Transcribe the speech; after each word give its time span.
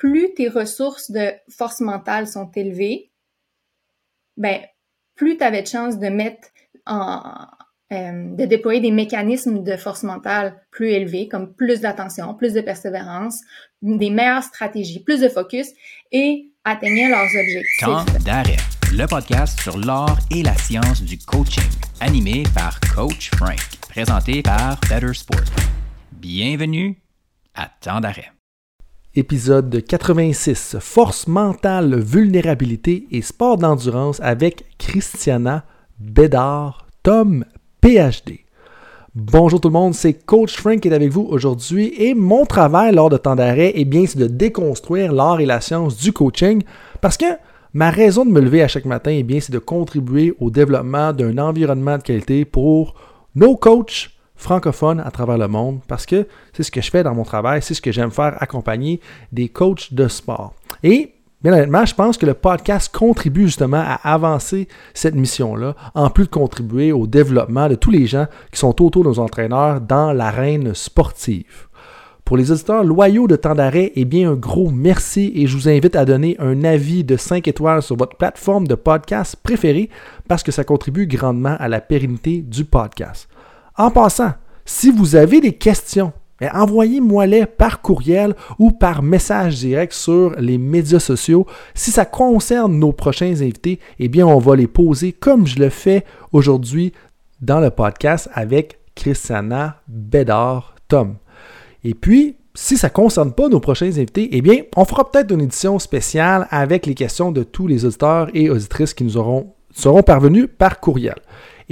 plus 0.00 0.32
tes 0.34 0.48
ressources 0.48 1.10
de 1.10 1.30
force 1.50 1.80
mentale 1.80 2.26
sont 2.26 2.50
élevées, 2.56 3.10
ben, 4.38 4.60
plus 5.14 5.36
tu 5.36 5.44
avais 5.44 5.62
de 5.62 5.68
chance 5.68 5.98
de 5.98 6.08
mettre 6.08 6.48
en, 6.86 7.22
euh, 7.92 8.34
de 8.34 8.46
déployer 8.46 8.80
des 8.80 8.90
mécanismes 8.90 9.62
de 9.62 9.76
force 9.76 10.02
mentale 10.02 10.58
plus 10.70 10.88
élevés, 10.88 11.28
comme 11.28 11.52
plus 11.52 11.80
d'attention, 11.80 12.34
plus 12.34 12.54
de 12.54 12.62
persévérance, 12.62 13.40
des 13.82 14.08
meilleures 14.08 14.42
stratégies, 14.42 15.00
plus 15.00 15.20
de 15.20 15.28
focus 15.28 15.68
et 16.10 16.50
atteigner 16.64 17.08
leurs 17.10 17.28
objectifs. 17.38 17.80
Temps 17.80 18.04
d'arrêt, 18.24 18.56
le 18.94 19.06
podcast 19.06 19.60
sur 19.60 19.76
l'art 19.76 20.18
et 20.30 20.42
la 20.42 20.54
science 20.54 21.02
du 21.02 21.18
coaching, 21.18 21.70
animé 22.00 22.44
par 22.54 22.80
Coach 22.94 23.30
Frank, 23.36 23.60
présenté 23.90 24.40
par 24.40 24.80
Better 24.88 25.12
Sport. 25.12 25.44
Bienvenue 26.12 26.96
à 27.54 27.68
Temps 27.82 28.00
d'arrêt. 28.00 28.32
Épisode 29.16 29.82
86 29.84 30.76
Force 30.78 31.26
mentale, 31.26 31.98
vulnérabilité 31.98 33.08
et 33.10 33.22
sport 33.22 33.56
d'endurance 33.56 34.20
avec 34.20 34.66
Christiana 34.78 35.64
Bédard, 35.98 36.86
Tom 37.02 37.44
PhD. 37.80 38.44
Bonjour 39.16 39.60
tout 39.60 39.66
le 39.66 39.72
monde, 39.72 39.94
c'est 39.94 40.12
Coach 40.12 40.56
Frank 40.56 40.78
qui 40.78 40.86
est 40.86 40.94
avec 40.94 41.10
vous 41.10 41.26
aujourd'hui 41.28 41.92
et 41.98 42.14
mon 42.14 42.46
travail 42.46 42.94
lors 42.94 43.10
de 43.10 43.16
temps 43.16 43.34
d'arrêt, 43.34 43.72
eh 43.74 43.84
bien, 43.84 44.06
c'est 44.06 44.20
de 44.20 44.28
déconstruire 44.28 45.12
l'art 45.12 45.40
et 45.40 45.46
la 45.46 45.60
science 45.60 45.96
du 45.96 46.12
coaching 46.12 46.62
parce 47.00 47.16
que 47.16 47.26
ma 47.74 47.90
raison 47.90 48.24
de 48.24 48.30
me 48.30 48.40
lever 48.40 48.62
à 48.62 48.68
chaque 48.68 48.84
matin, 48.84 49.10
eh 49.10 49.24
bien, 49.24 49.40
c'est 49.40 49.52
de 49.52 49.58
contribuer 49.58 50.34
au 50.38 50.50
développement 50.50 51.12
d'un 51.12 51.36
environnement 51.38 51.98
de 51.98 52.04
qualité 52.04 52.44
pour 52.44 52.94
nos 53.34 53.56
coachs, 53.56 54.10
francophone 54.40 55.00
à 55.00 55.10
travers 55.10 55.38
le 55.38 55.48
monde 55.48 55.80
parce 55.86 56.06
que 56.06 56.26
c'est 56.52 56.62
ce 56.62 56.70
que 56.70 56.80
je 56.80 56.90
fais 56.90 57.02
dans 57.02 57.14
mon 57.14 57.24
travail, 57.24 57.60
c'est 57.62 57.74
ce 57.74 57.82
que 57.82 57.92
j'aime 57.92 58.10
faire, 58.10 58.36
accompagner 58.42 59.00
des 59.32 59.48
coachs 59.48 59.92
de 59.92 60.08
sport. 60.08 60.54
Et 60.82 61.12
bien 61.42 61.52
honnêtement, 61.52 61.84
je 61.84 61.94
pense 61.94 62.16
que 62.16 62.26
le 62.26 62.34
podcast 62.34 62.94
contribue 62.94 63.46
justement 63.46 63.82
à 63.84 63.94
avancer 64.12 64.66
cette 64.94 65.14
mission-là, 65.14 65.76
en 65.94 66.10
plus 66.10 66.24
de 66.24 66.30
contribuer 66.30 66.90
au 66.90 67.06
développement 67.06 67.68
de 67.68 67.74
tous 67.74 67.90
les 67.90 68.06
gens 68.06 68.26
qui 68.50 68.58
sont 68.58 68.82
autour 68.82 69.04
de 69.04 69.08
nos 69.08 69.18
entraîneurs 69.18 69.80
dans 69.80 70.12
l'arène 70.12 70.74
sportive. 70.74 71.68
Pour 72.24 72.36
les 72.36 72.52
auditeurs 72.52 72.84
loyaux 72.84 73.26
de 73.26 73.34
temps 73.34 73.56
d'arrêt, 73.56 73.90
eh 73.96 74.04
bien 74.04 74.30
un 74.30 74.36
gros 74.36 74.70
merci 74.70 75.32
et 75.34 75.48
je 75.48 75.56
vous 75.56 75.68
invite 75.68 75.96
à 75.96 76.04
donner 76.04 76.36
un 76.38 76.62
avis 76.62 77.02
de 77.02 77.16
5 77.16 77.48
étoiles 77.48 77.82
sur 77.82 77.96
votre 77.96 78.16
plateforme 78.16 78.68
de 78.68 78.76
podcast 78.76 79.34
préférée 79.42 79.90
parce 80.28 80.44
que 80.44 80.52
ça 80.52 80.62
contribue 80.62 81.06
grandement 81.08 81.56
à 81.58 81.68
la 81.68 81.80
pérennité 81.80 82.40
du 82.40 82.64
podcast. 82.64 83.28
En 83.80 83.90
passant, 83.90 84.34
si 84.66 84.90
vous 84.90 85.16
avez 85.16 85.40
des 85.40 85.54
questions, 85.54 86.12
ben, 86.38 86.50
envoyez-moi-les 86.52 87.46
par 87.46 87.80
courriel 87.80 88.34
ou 88.58 88.72
par 88.72 89.02
message 89.02 89.60
direct 89.60 89.94
sur 89.94 90.38
les 90.38 90.58
médias 90.58 90.98
sociaux. 90.98 91.46
Si 91.72 91.90
ça 91.90 92.04
concerne 92.04 92.78
nos 92.78 92.92
prochains 92.92 93.40
invités, 93.40 93.80
eh 93.98 94.08
bien, 94.08 94.26
on 94.26 94.36
va 94.36 94.54
les 94.54 94.66
poser 94.66 95.12
comme 95.12 95.46
je 95.46 95.58
le 95.58 95.70
fais 95.70 96.04
aujourd'hui 96.30 96.92
dans 97.40 97.58
le 97.58 97.70
podcast 97.70 98.28
avec 98.34 98.80
Christiana 98.94 99.80
Bédard 99.88 100.74
Tom. 100.86 101.16
Et 101.82 101.94
puis, 101.94 102.36
si 102.52 102.76
ça 102.76 102.88
ne 102.88 102.92
concerne 102.92 103.32
pas 103.32 103.48
nos 103.48 103.60
prochains 103.60 103.86
invités, 103.86 104.28
eh 104.32 104.42
bien, 104.42 104.56
on 104.76 104.84
fera 104.84 105.10
peut-être 105.10 105.32
une 105.32 105.40
édition 105.40 105.78
spéciale 105.78 106.46
avec 106.50 106.84
les 106.84 106.94
questions 106.94 107.32
de 107.32 107.44
tous 107.44 107.66
les 107.66 107.86
auditeurs 107.86 108.28
et 108.34 108.50
auditrices 108.50 108.92
qui 108.92 109.04
nous 109.04 109.16
auront, 109.16 109.54
seront 109.72 110.02
parvenus 110.02 110.48
par 110.58 110.80
courriel. 110.80 111.16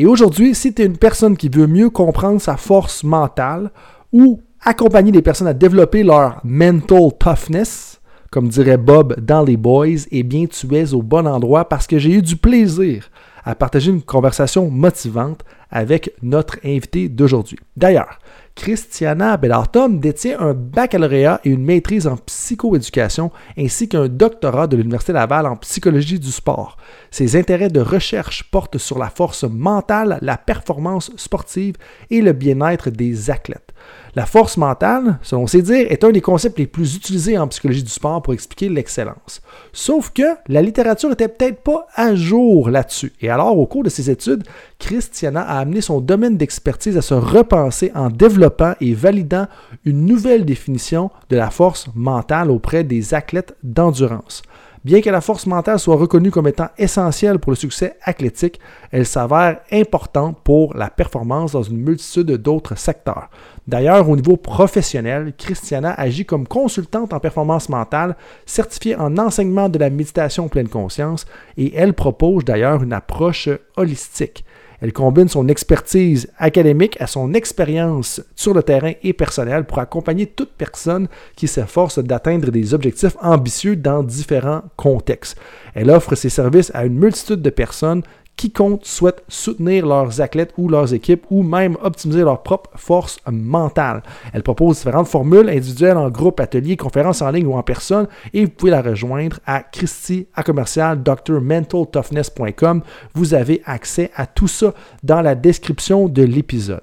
Et 0.00 0.06
aujourd'hui, 0.06 0.54
si 0.54 0.72
tu 0.72 0.82
es 0.82 0.86
une 0.86 0.96
personne 0.96 1.36
qui 1.36 1.48
veut 1.48 1.66
mieux 1.66 1.90
comprendre 1.90 2.40
sa 2.40 2.56
force 2.56 3.02
mentale 3.02 3.72
ou 4.12 4.40
accompagner 4.64 5.10
des 5.10 5.22
personnes 5.22 5.48
à 5.48 5.54
développer 5.54 6.04
leur 6.04 6.40
mental 6.44 7.10
toughness, 7.18 8.00
comme 8.30 8.48
dirait 8.48 8.76
Bob 8.76 9.18
dans 9.18 9.42
les 9.42 9.56
Boys, 9.56 10.06
eh 10.12 10.22
bien, 10.22 10.46
tu 10.46 10.72
es 10.76 10.94
au 10.94 11.02
bon 11.02 11.26
endroit 11.26 11.68
parce 11.68 11.88
que 11.88 11.98
j'ai 11.98 12.12
eu 12.12 12.22
du 12.22 12.36
plaisir 12.36 13.10
à 13.44 13.56
partager 13.56 13.90
une 13.90 14.02
conversation 14.02 14.70
motivante 14.70 15.40
avec 15.68 16.12
notre 16.22 16.58
invité 16.64 17.08
d'aujourd'hui. 17.08 17.58
D'ailleurs, 17.76 18.20
Christiana 18.58 19.36
Bellarton 19.36 19.88
détient 19.88 20.40
un 20.40 20.52
baccalauréat 20.52 21.40
et 21.44 21.50
une 21.50 21.64
maîtrise 21.64 22.08
en 22.08 22.16
psychoéducation 22.16 23.30
ainsi 23.56 23.88
qu'un 23.88 24.08
doctorat 24.08 24.66
de 24.66 24.76
l'Université 24.76 25.12
Laval 25.12 25.46
en 25.46 25.54
psychologie 25.56 26.18
du 26.18 26.32
sport. 26.32 26.76
Ses 27.12 27.36
intérêts 27.36 27.70
de 27.70 27.80
recherche 27.80 28.50
portent 28.50 28.76
sur 28.76 28.98
la 28.98 29.10
force 29.10 29.44
mentale, 29.44 30.18
la 30.22 30.36
performance 30.36 31.12
sportive 31.16 31.76
et 32.10 32.20
le 32.20 32.32
bien-être 32.32 32.90
des 32.90 33.30
athlètes. 33.30 33.67
La 34.14 34.26
force 34.26 34.56
mentale, 34.56 35.18
selon 35.22 35.46
ses 35.46 35.62
dires, 35.62 35.86
est 35.90 36.04
un 36.04 36.10
des 36.10 36.20
concepts 36.20 36.58
les 36.58 36.66
plus 36.66 36.96
utilisés 36.96 37.38
en 37.38 37.48
psychologie 37.48 37.82
du 37.82 37.90
sport 37.90 38.22
pour 38.22 38.32
expliquer 38.32 38.68
l'excellence. 38.68 39.40
Sauf 39.72 40.10
que 40.10 40.22
la 40.48 40.62
littérature 40.62 41.10
n'était 41.10 41.28
peut-être 41.28 41.62
pas 41.62 41.86
à 41.94 42.14
jour 42.14 42.70
là-dessus. 42.70 43.12
Et 43.20 43.28
alors, 43.28 43.58
au 43.58 43.66
cours 43.66 43.84
de 43.84 43.90
ses 43.90 44.10
études, 44.10 44.44
Christiana 44.78 45.42
a 45.42 45.58
amené 45.58 45.80
son 45.80 46.00
domaine 46.00 46.36
d'expertise 46.36 46.96
à 46.96 47.02
se 47.02 47.14
repenser 47.14 47.92
en 47.94 48.08
développant 48.08 48.74
et 48.80 48.94
validant 48.94 49.46
une 49.84 50.06
nouvelle 50.06 50.44
définition 50.44 51.10
de 51.30 51.36
la 51.36 51.50
force 51.50 51.88
mentale 51.94 52.50
auprès 52.50 52.84
des 52.84 53.14
athlètes 53.14 53.56
d'endurance. 53.62 54.42
Bien 54.84 55.00
que 55.00 55.10
la 55.10 55.20
force 55.20 55.46
mentale 55.46 55.78
soit 55.78 55.96
reconnue 55.96 56.30
comme 56.30 56.46
étant 56.46 56.68
essentielle 56.78 57.38
pour 57.38 57.52
le 57.52 57.56
succès 57.56 57.96
athlétique, 58.02 58.60
elle 58.90 59.06
s'avère 59.06 59.60
importante 59.72 60.38
pour 60.44 60.74
la 60.74 60.88
performance 60.88 61.52
dans 61.52 61.62
une 61.62 61.78
multitude 61.78 62.30
d'autres 62.30 62.78
secteurs. 62.78 63.28
D'ailleurs, 63.66 64.08
au 64.08 64.16
niveau 64.16 64.36
professionnel, 64.36 65.34
Christiana 65.36 65.92
agit 65.92 66.24
comme 66.24 66.46
consultante 66.46 67.12
en 67.12 67.20
performance 67.20 67.68
mentale, 67.68 68.16
certifiée 68.46 68.96
en 68.96 69.18
enseignement 69.18 69.68
de 69.68 69.78
la 69.78 69.90
méditation 69.90 70.48
pleine 70.48 70.68
conscience, 70.68 71.26
et 71.56 71.74
elle 71.74 71.92
propose 71.92 72.44
d'ailleurs 72.44 72.82
une 72.82 72.92
approche 72.92 73.48
holistique. 73.76 74.44
Elle 74.80 74.92
combine 74.92 75.28
son 75.28 75.48
expertise 75.48 76.28
académique 76.38 76.96
à 77.00 77.06
son 77.06 77.34
expérience 77.34 78.22
sur 78.36 78.54
le 78.54 78.62
terrain 78.62 78.92
et 79.02 79.12
personnel 79.12 79.64
pour 79.64 79.78
accompagner 79.80 80.26
toute 80.26 80.52
personne 80.52 81.08
qui 81.36 81.48
s'efforce 81.48 81.98
d'atteindre 81.98 82.50
des 82.50 82.74
objectifs 82.74 83.16
ambitieux 83.20 83.76
dans 83.76 84.02
différents 84.02 84.62
contextes. 84.76 85.38
Elle 85.74 85.90
offre 85.90 86.14
ses 86.14 86.28
services 86.28 86.70
à 86.74 86.84
une 86.84 86.98
multitude 86.98 87.42
de 87.42 87.50
personnes 87.50 88.02
quiconque 88.38 88.82
souhaite 88.84 89.24
soutenir 89.28 89.84
leurs 89.84 90.20
athlètes 90.20 90.54
ou 90.56 90.68
leurs 90.68 90.94
équipes 90.94 91.26
ou 91.28 91.42
même 91.42 91.76
optimiser 91.82 92.20
leur 92.20 92.42
propre 92.42 92.70
force 92.76 93.18
mentale. 93.30 94.02
Elle 94.32 94.44
propose 94.44 94.76
différentes 94.76 95.08
formules 95.08 95.50
individuelles 95.50 95.98
en 95.98 96.08
groupe, 96.08 96.40
ateliers, 96.40 96.76
conférences 96.76 97.20
en 97.20 97.30
ligne 97.30 97.46
ou 97.46 97.54
en 97.54 97.62
personne 97.62 98.06
et 98.32 98.44
vous 98.44 98.50
pouvez 98.50 98.70
la 98.70 98.80
rejoindre 98.80 99.40
à 99.44 99.60
Christy 99.60 100.28
à 100.34 100.44
commercial 100.44 101.02
drmentaltoughness.com. 101.02 102.82
Vous 103.14 103.34
avez 103.34 103.60
accès 103.66 104.10
à 104.14 104.26
tout 104.26 104.48
ça 104.48 104.72
dans 105.02 105.20
la 105.20 105.34
description 105.34 106.08
de 106.08 106.22
l'épisode. 106.22 106.82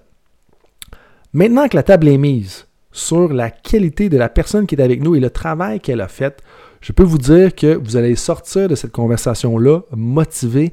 Maintenant 1.31 1.67
que 1.69 1.77
la 1.77 1.83
table 1.83 2.09
est 2.09 2.17
mise 2.17 2.67
sur 2.91 3.31
la 3.31 3.49
qualité 3.49 4.09
de 4.09 4.17
la 4.17 4.29
personne 4.29 4.67
qui 4.67 4.75
est 4.75 4.81
avec 4.81 5.01
nous 5.01 5.15
et 5.15 5.19
le 5.21 5.29
travail 5.29 5.79
qu'elle 5.79 6.01
a 6.01 6.07
fait, 6.07 6.41
je 6.85 6.93
peux 6.93 7.03
vous 7.03 7.17
dire 7.17 7.55
que 7.55 7.75
vous 7.75 7.97
allez 7.97 8.15
sortir 8.15 8.67
de 8.67 8.75
cette 8.75 8.91
conversation-là 8.91 9.81
motivé 9.95 10.71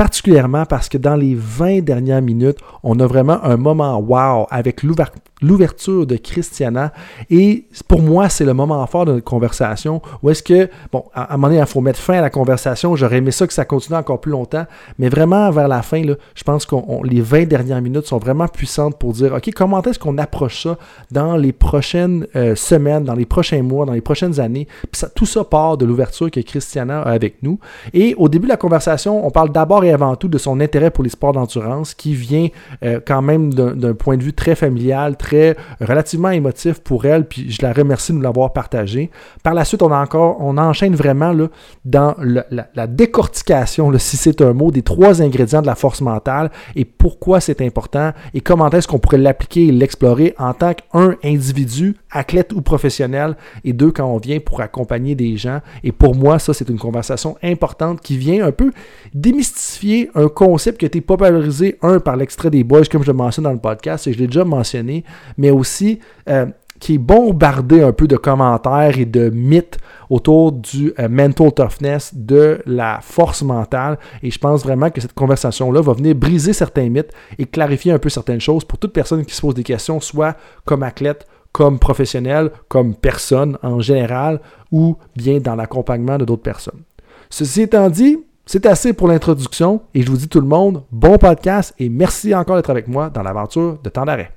particulièrement 0.00 0.64
parce 0.64 0.88
que 0.88 0.96
dans 0.96 1.14
les 1.14 1.34
20 1.34 1.84
dernières 1.84 2.22
minutes, 2.22 2.56
on 2.82 2.98
a 3.00 3.06
vraiment 3.06 3.44
un 3.44 3.58
moment 3.58 3.98
wow 3.98 4.46
avec 4.48 4.82
l'ouverture 4.82 6.06
de 6.06 6.16
Christiana. 6.16 6.94
Et 7.28 7.66
pour 7.86 8.00
moi, 8.00 8.30
c'est 8.30 8.46
le 8.46 8.54
moment 8.54 8.86
fort 8.86 9.04
de 9.04 9.12
notre 9.12 9.26
conversation 9.26 10.00
où 10.22 10.30
est-ce 10.30 10.42
que, 10.42 10.70
bon, 10.90 11.04
à 11.12 11.34
un 11.34 11.36
moment 11.36 11.48
donné, 11.48 11.60
il 11.60 11.66
faut 11.66 11.82
mettre 11.82 11.98
fin 11.98 12.14
à 12.14 12.22
la 12.22 12.30
conversation. 12.30 12.96
J'aurais 12.96 13.18
aimé 13.18 13.30
ça 13.30 13.46
que 13.46 13.52
ça 13.52 13.66
continue 13.66 13.98
encore 13.98 14.22
plus 14.22 14.32
longtemps. 14.32 14.64
Mais 14.98 15.10
vraiment, 15.10 15.50
vers 15.50 15.68
la 15.68 15.82
fin, 15.82 16.02
là, 16.02 16.14
je 16.34 16.44
pense 16.44 16.64
que 16.64 16.76
les 17.04 17.20
20 17.20 17.44
dernières 17.44 17.82
minutes 17.82 18.06
sont 18.06 18.16
vraiment 18.16 18.48
puissantes 18.48 18.98
pour 18.98 19.12
dire, 19.12 19.34
OK, 19.34 19.50
comment 19.54 19.82
est-ce 19.82 19.98
qu'on 19.98 20.16
approche 20.16 20.62
ça 20.62 20.78
dans 21.10 21.36
les 21.36 21.52
prochaines 21.52 22.26
euh, 22.36 22.54
semaines, 22.54 23.04
dans 23.04 23.14
les 23.14 23.26
prochains 23.26 23.62
mois, 23.62 23.84
dans 23.84 23.92
les 23.92 24.00
prochaines 24.00 24.40
années? 24.40 24.66
Tout 25.14 25.26
ça 25.26 25.44
part 25.44 25.76
de 25.76 25.84
l'ouverture 25.84 26.30
que 26.30 26.40
Christiana 26.40 27.02
a 27.02 27.10
avec 27.10 27.42
nous. 27.42 27.58
Et 27.92 28.14
au 28.16 28.30
début 28.30 28.46
de 28.46 28.52
la 28.52 28.56
conversation, 28.56 29.26
on 29.26 29.30
parle 29.30 29.50
d'abord 29.50 29.84
avant 29.92 30.16
tout 30.16 30.28
de 30.28 30.38
son 30.38 30.60
intérêt 30.60 30.90
pour 30.90 31.04
les 31.04 31.10
sports 31.10 31.32
d'endurance 31.32 31.94
qui 31.94 32.14
vient 32.14 32.48
euh, 32.84 33.00
quand 33.04 33.22
même 33.22 33.52
d'un 33.52 33.94
point 33.94 34.16
de 34.16 34.22
vue 34.22 34.32
très 34.32 34.54
familial, 34.54 35.16
très 35.16 35.56
relativement 35.80 36.30
émotif 36.30 36.80
pour 36.80 37.04
elle, 37.04 37.26
puis 37.26 37.50
je 37.50 37.62
la 37.62 37.72
remercie 37.72 38.12
de 38.12 38.16
nous 38.18 38.22
l'avoir 38.22 38.52
partagé. 38.52 39.10
Par 39.42 39.54
la 39.54 39.64
suite, 39.64 39.82
on, 39.82 39.92
a 39.92 40.00
encore, 40.00 40.36
on 40.40 40.58
enchaîne 40.58 40.94
vraiment 40.94 41.32
là, 41.32 41.48
dans 41.84 42.14
la, 42.18 42.86
décortication, 42.86 43.92
si 43.98 44.16
c'est 44.16 44.40
un 44.40 44.52
mot, 44.52 44.70
des 44.70 44.82
trois 44.82 45.22
ingrédients 45.22 45.62
de 45.62 45.66
la 45.66 45.74
force 45.74 46.00
mentale 46.00 46.50
et 46.74 46.84
pourquoi 46.84 47.40
c'est 47.40 47.60
important 47.60 48.12
et 48.34 48.40
comment 48.40 48.70
est-ce 48.70 48.88
qu'on 48.88 48.98
pourrait 48.98 49.18
l'appliquer 49.18 49.66
et 49.66 49.72
l'explorer 49.72 50.34
en 50.38 50.54
tant 50.54 50.72
qu'un 50.74 51.16
individu, 51.24 51.96
athlète 52.10 52.52
ou 52.52 52.62
professionnel, 52.62 53.36
et 53.64 53.72
deux, 53.72 53.90
quand 53.90 54.06
on 54.06 54.18
vient 54.18 54.40
pour 54.40 54.60
accompagner 54.60 55.14
des 55.14 55.36
gens. 55.36 55.60
Et 55.84 55.92
pour 55.92 56.14
moi, 56.14 56.38
ça, 56.38 56.54
c'est 56.54 56.68
une 56.68 56.78
conversation 56.78 57.36
importante 57.42 58.00
qui 58.00 58.16
vient 58.16 58.46
un 58.46 58.52
peu 58.52 58.72
démystifier 59.14 59.79
un 60.14 60.28
concept 60.28 60.78
qui 60.78 60.84
a 60.84 60.88
été 60.88 61.00
popularisé, 61.00 61.78
un, 61.82 62.00
par 62.00 62.16
l'extrait 62.16 62.50
des 62.50 62.64
Boys, 62.64 62.84
comme 62.90 63.02
je 63.02 63.08
le 63.10 63.16
mentionne 63.16 63.44
dans 63.44 63.52
le 63.52 63.58
podcast, 63.58 64.06
et 64.06 64.12
je 64.12 64.18
l'ai 64.18 64.26
déjà 64.26 64.44
mentionné, 64.44 65.04
mais 65.36 65.50
aussi 65.50 66.00
euh, 66.28 66.46
qui 66.80 66.94
est 66.94 66.98
bombardé 66.98 67.82
un 67.82 67.92
peu 67.92 68.08
de 68.08 68.16
commentaires 68.16 68.98
et 68.98 69.04
de 69.04 69.30
mythes 69.30 69.78
autour 70.08 70.52
du 70.52 70.92
euh, 70.98 71.08
mental 71.08 71.52
toughness, 71.52 72.12
de 72.14 72.60
la 72.66 73.00
force 73.02 73.42
mentale. 73.42 73.98
Et 74.22 74.30
je 74.30 74.38
pense 74.38 74.62
vraiment 74.62 74.90
que 74.90 75.00
cette 75.00 75.12
conversation-là 75.12 75.80
va 75.82 75.92
venir 75.92 76.14
briser 76.14 76.52
certains 76.52 76.88
mythes 76.88 77.12
et 77.38 77.44
clarifier 77.44 77.92
un 77.92 77.98
peu 77.98 78.08
certaines 78.08 78.40
choses 78.40 78.64
pour 78.64 78.78
toute 78.78 78.92
personne 78.92 79.24
qui 79.24 79.34
se 79.34 79.40
pose 79.40 79.54
des 79.54 79.62
questions, 79.62 80.00
soit 80.00 80.36
comme 80.64 80.82
athlète, 80.82 81.26
comme 81.52 81.78
professionnel, 81.78 82.50
comme 82.68 82.94
personne 82.94 83.58
en 83.62 83.80
général, 83.80 84.40
ou 84.72 84.96
bien 85.16 85.38
dans 85.38 85.54
l'accompagnement 85.54 86.16
de 86.16 86.24
d'autres 86.24 86.42
personnes. 86.42 86.80
Ceci 87.28 87.62
étant 87.62 87.88
dit, 87.90 88.18
c'est 88.52 88.66
assez 88.66 88.92
pour 88.92 89.06
l'introduction 89.06 89.80
et 89.94 90.02
je 90.02 90.10
vous 90.10 90.16
dis 90.16 90.28
tout 90.28 90.40
le 90.40 90.46
monde, 90.48 90.82
bon 90.90 91.18
podcast 91.18 91.72
et 91.78 91.88
merci 91.88 92.34
encore 92.34 92.56
d'être 92.56 92.70
avec 92.70 92.88
moi 92.88 93.08
dans 93.08 93.22
l'aventure 93.22 93.78
de 93.80 93.88
Temps 93.90 94.04
d'arrêt. 94.04 94.32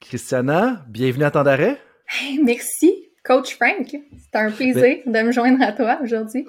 Christiana, 0.00 0.84
bienvenue 0.88 1.22
à 1.22 1.30
Temps 1.30 1.44
d'arrêt. 1.44 1.78
merci, 2.42 3.10
Coach 3.24 3.54
Frank. 3.54 3.86
C'est 3.86 4.36
un 4.36 4.50
plaisir 4.50 4.96
ben 5.06 5.22
de 5.22 5.26
me 5.28 5.30
joindre 5.30 5.62
à 5.62 5.70
toi 5.70 6.00
aujourd'hui. 6.02 6.44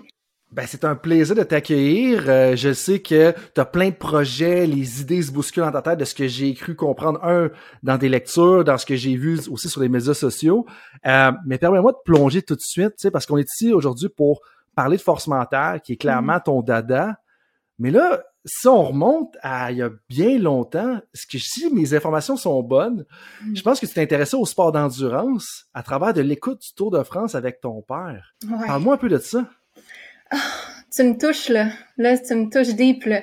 Ben, 0.51 0.65
c'est 0.67 0.83
un 0.83 0.95
plaisir 0.95 1.35
de 1.35 1.43
t'accueillir. 1.43 2.23
Euh, 2.27 2.55
je 2.55 2.73
sais 2.73 2.99
que 2.99 3.31
tu 3.53 3.61
as 3.61 3.65
plein 3.65 3.89
de 3.89 3.95
projets, 3.95 4.65
les 4.65 5.01
idées 5.01 5.21
se 5.21 5.31
bousculent 5.31 5.61
dans 5.61 5.71
ta 5.71 5.83
tête 5.83 5.99
de 5.99 6.05
ce 6.05 6.15
que 6.15 6.27
j'ai 6.27 6.55
cru 6.55 6.75
comprendre, 6.75 7.23
un, 7.23 7.51
dans 7.83 7.99
des 7.99 8.09
lectures, 8.09 8.63
dans 8.63 8.79
ce 8.79 8.87
que 8.87 8.95
j'ai 8.95 9.15
vu 9.15 9.39
aussi 9.51 9.69
sur 9.69 9.81
les 9.81 9.89
médias 9.89 10.15
sociaux. 10.15 10.65
Euh, 11.05 11.31
mais 11.45 11.59
permets-moi 11.59 11.91
de 11.91 11.97
plonger 12.03 12.41
tout 12.41 12.55
de 12.55 12.61
suite, 12.61 12.95
parce 13.11 13.27
qu'on 13.27 13.37
est 13.37 13.47
ici 13.47 13.71
aujourd'hui 13.71 14.09
pour 14.09 14.41
parler 14.75 14.97
de 14.97 15.01
force 15.01 15.27
mentale, 15.27 15.81
qui 15.81 15.93
est 15.93 15.97
clairement 15.97 16.37
mm-hmm. 16.37 16.43
ton 16.43 16.61
dada. 16.61 17.17
Mais 17.79 17.91
là, 17.91 18.23
si 18.45 18.67
on 18.67 18.83
remonte 18.83 19.37
à 19.41 19.71
il 19.71 19.77
y 19.77 19.81
a 19.81 19.89
bien 20.09 20.37
longtemps, 20.37 20.99
ce 21.13 21.25
que 21.25 21.37
si 21.37 21.73
mes 21.73 21.93
informations 21.93 22.35
sont 22.35 22.61
bonnes, 22.61 23.05
mm. 23.43 23.55
je 23.55 23.61
pense 23.61 23.79
que 23.79 23.85
tu 23.85 23.93
t'es 23.93 24.01
intéressé 24.01 24.35
au 24.35 24.45
sport 24.45 24.71
d'endurance 24.71 25.65
à 25.73 25.83
travers 25.83 26.13
de 26.13 26.21
l'écoute 26.21 26.61
du 26.61 26.73
Tour 26.75 26.91
de 26.91 27.03
France 27.03 27.35
avec 27.35 27.61
ton 27.61 27.81
père. 27.81 28.35
Parle-moi 28.67 28.95
un 28.95 28.97
peu 28.97 29.09
de 29.09 29.17
ça. 29.17 29.47
Oh, 30.33 30.37
tu 30.91 31.03
me 31.03 31.17
touches 31.17 31.49
là, 31.49 31.69
là 31.97 32.17
tu 32.17 32.35
me 32.35 32.49
touches 32.49 32.75
deep 32.75 33.05
là. 33.05 33.21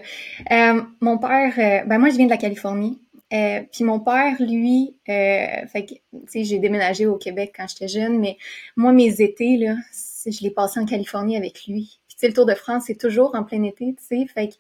Euh, 0.51 0.83
mon 1.01 1.19
père, 1.19 1.53
euh, 1.59 1.87
ben 1.87 1.99
moi 1.99 2.11
je 2.11 2.17
viens 2.17 2.27
de 2.27 2.31
la 2.31 2.37
Californie. 2.37 3.01
Euh, 3.33 3.61
puis 3.71 3.85
mon 3.85 4.01
père, 4.01 4.35
lui, 4.41 4.97
fait 5.07 5.87
que, 5.89 5.95
tu 5.95 6.21
sais, 6.27 6.43
j'ai 6.43 6.59
déménagé 6.59 7.07
au 7.07 7.17
Québec 7.17 7.53
quand 7.57 7.67
j'étais 7.69 7.87
jeune, 7.87 8.19
mais 8.19 8.37
moi, 8.75 8.93
mes 8.93 9.21
étés, 9.23 9.57
là, 9.57 9.77
je 10.27 10.43
l'ai 10.43 10.51
passé 10.51 10.81
en 10.81 10.87
Californie 10.87 11.37
avec 11.37 11.67
lui. 11.67 12.01
Puis, 12.09 12.29
le 12.29 12.35
Tour 12.35 12.47
de 12.47 12.55
France, 12.55 12.85
c'est 12.87 12.99
toujours 12.99 13.35
en 13.35 13.45
plein 13.45 13.63
été, 13.63 13.95
tu 13.95 14.05
sais. 14.05 14.27
Fait 14.27 14.49
que, 14.49 14.55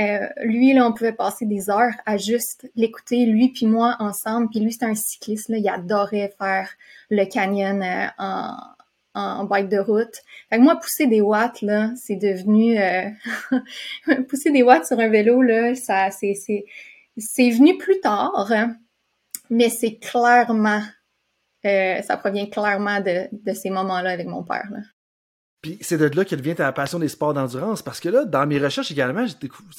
euh, 0.00 0.28
lui, 0.42 0.72
là, 0.72 0.86
on 0.86 0.92
pouvait 0.92 1.12
passer 1.12 1.44
des 1.44 1.68
heures 1.70 1.92
à 2.06 2.16
juste 2.16 2.70
l'écouter, 2.76 3.26
lui 3.26 3.50
puis 3.50 3.66
moi, 3.66 3.96
ensemble. 3.98 4.48
Puis 4.48 4.60
lui, 4.60 4.72
c'était 4.72 4.86
un 4.86 4.94
cycliste, 4.94 5.48
là. 5.48 5.58
Il 5.58 5.68
adorait 5.68 6.34
faire 6.38 6.70
le 7.10 7.24
canyon 7.26 7.82
euh, 7.82 8.06
en, 8.18 8.56
en 9.14 9.44
bike 9.44 9.68
de 9.68 9.78
route. 9.78 10.14
Fait 10.48 10.56
que 10.56 10.62
moi, 10.62 10.76
pousser 10.76 11.06
des 11.06 11.20
watts, 11.20 11.62
là, 11.62 11.90
c'est 11.96 12.16
devenu... 12.16 12.78
Euh, 12.78 13.10
pousser 14.28 14.50
des 14.50 14.62
watts 14.62 14.86
sur 14.86 14.98
un 14.98 15.08
vélo, 15.08 15.42
là, 15.42 15.74
ça, 15.74 16.10
c'est... 16.10 16.34
C'est 17.16 17.50
venu 17.50 17.78
plus 17.78 18.00
tard, 18.00 18.52
mais 19.48 19.68
c'est 19.68 19.98
clairement... 19.98 20.82
ça 21.62 22.16
provient 22.16 22.46
clairement 22.46 23.00
de, 23.00 23.28
de 23.30 23.52
ces 23.52 23.70
moments-là 23.70 24.10
avec 24.10 24.26
mon 24.26 24.42
père, 24.42 24.66
là. 24.72 24.80
Puis 25.64 25.78
c'est 25.80 25.96
de 25.96 26.14
là 26.14 26.26
qu'elle 26.26 26.42
vient 26.42 26.54
ta 26.54 26.70
passion 26.72 26.98
des 26.98 27.08
sports 27.08 27.32
d'endurance. 27.32 27.80
Parce 27.80 27.98
que 27.98 28.10
là, 28.10 28.26
dans 28.26 28.46
mes 28.46 28.58
recherches 28.58 28.90
également, 28.90 29.24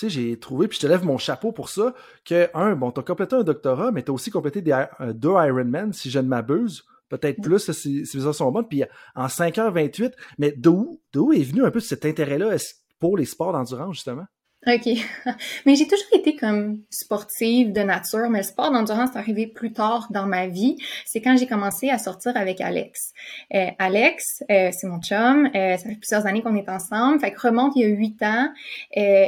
j'ai 0.02 0.40
trouvé, 0.40 0.68
puis 0.68 0.78
je 0.78 0.82
te 0.82 0.88
lève 0.88 1.06
mon 1.06 1.20
chapeau 1.20 1.52
pour 1.52 1.70
ça, 1.70 1.94
que, 2.26 2.50
un, 2.56 2.76
bon, 2.76 2.90
t'as 2.90 3.04
complété 3.04 3.36
un 3.36 3.44
doctorat, 3.44 3.92
mais 3.92 4.02
t'as 4.02 4.12
aussi 4.12 4.32
complété 4.32 4.64
des, 4.64 4.72
euh, 4.72 5.14
deux 5.14 5.30
Ironman, 5.30 5.94
si 5.94 6.10
je 6.10 6.18
ne 6.18 6.28
m'abuse. 6.28 6.86
Peut-être 7.08 7.40
plus, 7.40 7.72
si, 7.72 8.04
si 8.04 8.18
les 8.18 8.34
sont 8.34 8.52
bonnes. 8.52 8.68
Puis 8.68 8.84
en 9.14 9.28
5h28, 9.28 10.14
mais 10.40 10.56
d'où, 10.58 11.00
d'où 11.14 11.32
est 11.34 11.44
venu 11.44 11.64
un 11.64 11.70
peu 11.70 11.80
cet 11.80 12.04
intérêt-là 12.04 12.56
pour 12.98 13.16
les 13.16 13.26
sports 13.26 13.54
d'endurance, 13.54 13.94
justement? 13.94 14.26
OK. 14.68 14.90
mais 15.66 15.76
j'ai 15.76 15.88
toujours 15.88 16.08
été 16.14 16.36
comme 16.36 16.82
sportive 16.90 17.72
de 17.72 17.82
nature, 17.82 18.30
mais 18.30 18.40
le 18.40 18.44
sport 18.44 18.72
d'endurance 18.72 19.12
est 19.16 19.18
arrivé 19.18 19.48
plus 19.48 19.72
tard 19.72 20.08
dans 20.10 20.26
ma 20.26 20.48
vie. 20.48 20.78
C'est 21.06 21.22
quand 21.22 21.38
j'ai 21.38 21.46
commencé 21.48 21.90
à 21.90 21.98
sortir 21.98 22.36
avec 22.36 22.62
Alex. 22.62 23.14
Euh, 23.54 23.68
Alex, 23.78 24.44
euh, 24.50 24.72
c'est 24.72 24.88
mon 24.88 25.00
chum. 25.02 25.50
Euh, 25.56 25.78
ça 25.78 25.90
fait 25.90 25.96
plusieurs 25.96 26.26
années 26.26 26.42
qu'on 26.42 26.56
est 26.56 26.70
ensemble. 26.70 27.20
Fait 27.20 27.32
que 27.32 27.40
remonte 27.40 27.74
il 27.76 27.82
y 27.82 27.86
a 27.86 27.88
huit 27.88 28.22
ans. 28.24 28.50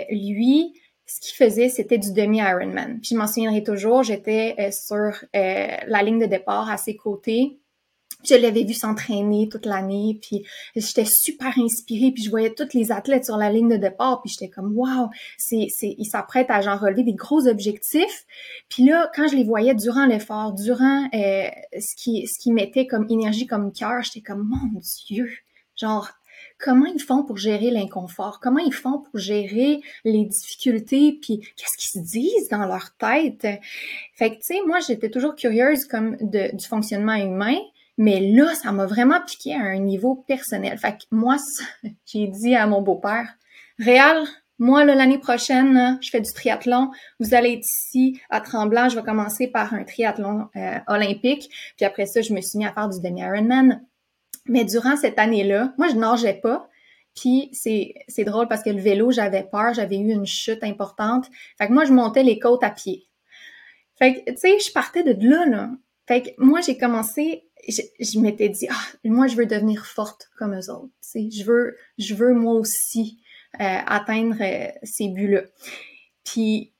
lui, 0.10 0.74
ce 1.06 1.22
qu'il 1.22 1.36
faisait, 1.36 1.70
c'était 1.70 1.98
du 1.98 2.12
demi-Ironman. 2.14 3.00
Puis 3.00 3.10
je 3.12 3.16
m'en 3.16 3.28
souviendrai 3.28 3.64
toujours, 3.64 4.04
j'étais 4.04 4.72
sur 4.72 5.24
la 5.34 6.04
ligne 6.04 6.20
de 6.20 6.26
départ 6.26 6.70
à 6.70 6.78
ses 6.78 6.96
côtés 6.96 7.60
je 8.30 8.36
l'avais 8.36 8.64
vu 8.64 8.74
s'entraîner 8.74 9.50
toute 9.50 9.66
l'année, 9.66 10.20
puis 10.22 10.44
j'étais 10.76 11.06
super 11.06 11.58
inspirée, 11.58 12.12
puis 12.12 12.24
je 12.24 12.30
voyais 12.30 12.54
tous 12.54 12.74
les 12.74 12.92
athlètes 12.92 13.26
sur 13.26 13.38
la 13.38 13.52
ligne 13.52 13.70
de 13.70 13.78
départ, 13.78 14.22
puis 14.22 14.32
j'étais 14.32 14.50
comme 14.50 14.74
wow, 14.76 15.10
c'est 15.38 15.68
c'est 15.70 15.96
ils 15.98 16.06
s'apprêtent 16.06 16.52
à 16.52 16.62
genre 16.62 16.80
relever 16.80 17.04
des 17.04 17.14
gros 17.14 17.48
objectifs. 17.48 18.26
Puis 18.70 18.86
là, 18.86 19.10
quand 19.16 19.28
je 19.28 19.36
les 19.36 19.44
voyais 19.44 19.76
durant 19.76 20.06
l'effort, 20.06 20.54
durant 20.54 21.10
euh, 21.14 21.48
ce 21.80 21.96
qui 21.96 22.28
ce 22.28 22.40
qui 22.40 22.52
mettait 22.52 22.88
comme 22.88 23.08
énergie 23.10 23.48
comme 23.48 23.72
cœur, 23.72 24.02
j'étais 24.04 24.22
comme 24.22 24.44
mon 24.48 24.80
dieu, 25.08 25.30
genre 25.76 26.10
comment 26.60 26.86
ils 26.86 27.02
font 27.02 27.24
pour 27.24 27.38
gérer 27.38 27.70
l'inconfort, 27.70 28.40
comment 28.40 28.60
ils 28.60 28.74
font 28.74 29.00
pour 29.00 29.20
gérer 29.20 29.82
les 30.04 30.26
difficultés, 30.26 31.18
puis 31.22 31.40
qu'est-ce 31.56 31.78
qu'ils 31.78 32.02
se 32.02 32.08
disent 32.08 32.50
dans 32.50 32.66
leur 32.66 32.96
tête? 32.98 33.48
Fait 34.16 34.32
que, 34.32 34.36
tu 34.36 34.42
sais, 34.42 34.60
moi, 34.66 34.80
j'étais 34.80 35.10
toujours 35.10 35.36
curieuse 35.36 35.86
comme 35.86 36.18
de, 36.18 36.56
du 36.56 36.66
fonctionnement 36.66 37.16
humain, 37.16 37.58
mais 37.98 38.20
là, 38.20 38.54
ça 38.54 38.72
m'a 38.72 38.86
vraiment 38.86 39.20
piqué 39.26 39.56
à 39.56 39.62
un 39.62 39.80
niveau 39.80 40.16
personnel. 40.28 40.78
Fait 40.78 40.94
que 40.94 41.04
moi, 41.12 41.38
j'ai 42.06 42.28
dit 42.28 42.56
à 42.56 42.68
mon 42.68 42.82
beau-père, 42.82 43.36
Réal, 43.80 44.24
moi, 44.60 44.84
l'année 44.86 45.20
prochaine, 45.20 46.00
je 46.02 46.10
fais 46.10 46.20
du 46.20 46.34
triathlon. 46.34 46.90
Vous 47.20 47.36
allez 47.36 47.54
être 47.54 47.66
ici 47.66 48.20
à 48.32 48.42
Tremblant. 48.42 48.90
Je 48.90 48.96
vais 48.96 49.04
commencer 49.04 49.48
par 49.48 49.74
un 49.74 49.84
triathlon 49.84 50.48
euh, 50.56 50.80
olympique. 50.88 51.50
Puis 51.76 51.86
après 51.86 52.08
ça, 52.08 52.22
je 52.22 52.34
me 52.34 52.42
suis 52.42 52.58
mis 52.58 52.66
à 52.66 52.74
faire 52.74 52.90
du 52.90 53.00
demi-Ironman. 53.00 53.84
Mais 54.48 54.66
durant 54.66 54.96
cette 54.96 55.20
année-là, 55.20 55.74
moi, 55.78 55.90
je 55.90 55.96
nageais 55.96 56.40
pas. 56.42 56.70
Puis 57.16 57.50
c'est, 57.54 57.94
c'est 58.08 58.24
drôle 58.24 58.48
parce 58.48 58.64
que 58.64 58.72
le 58.72 58.82
vélo, 58.82 59.12
j'avais 59.12 59.44
peur. 59.44 59.76
J'avais 59.76 59.98
eu 59.98 60.12
une 60.12 60.26
chute 60.26 60.64
importante. 60.64 61.28
Fait 61.60 61.68
que 61.68 61.74
moi, 61.74 61.86
je 61.86 61.94
montais 61.94 62.24
les 62.24 62.40
côtes 62.40 62.64
à 62.64 62.72
pied. 62.72 63.06
Fait 64.00 64.16
que, 64.16 64.32
tu 64.32 64.38
sais, 64.38 64.58
je 64.60 64.72
partais 64.72 65.04
de 65.04 65.28
là, 65.28 65.46
là. 65.46 65.70
Fait 66.08 66.22
que 66.24 66.30
moi, 66.40 66.62
j'ai 66.62 66.78
commencé 66.78 67.47
je, 67.68 68.20
m'étais 68.20 68.50
dit, 68.50 68.68
ah, 68.70 68.86
moi, 69.04 69.28
je 69.28 69.36
veux 69.36 69.46
devenir 69.46 69.86
forte 69.86 70.30
comme 70.38 70.54
eux 70.54 70.72
autres. 70.72 70.94
Je 71.14 71.44
veux, 71.44 71.78
je 71.98 72.14
veux 72.16 72.34
moi 72.34 72.54
aussi 72.54 73.20
euh, 73.60 73.80
atteindre 73.86 74.38
euh, 74.42 74.72
ces 74.84 75.10
buts-là. 75.10 75.44
Puis 76.24 76.74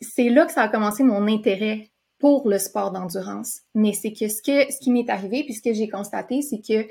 c'est 0.00 0.28
là 0.28 0.46
que 0.46 0.52
ça 0.52 0.62
a 0.62 0.68
commencé 0.68 1.02
mon 1.02 1.26
intérêt 1.26 1.90
pour 2.18 2.48
le 2.48 2.58
sport 2.58 2.92
d'endurance. 2.92 3.60
Mais 3.74 3.92
c'est 3.92 4.12
que 4.12 4.28
ce, 4.28 4.42
que 4.42 4.70
ce 4.72 4.78
qui 4.80 4.90
m'est 4.90 5.08
arrivé, 5.08 5.44
puis 5.44 5.54
ce 5.54 5.62
que 5.62 5.72
j'ai 5.72 5.88
constaté, 5.88 6.42
c'est 6.42 6.60
que 6.60 6.88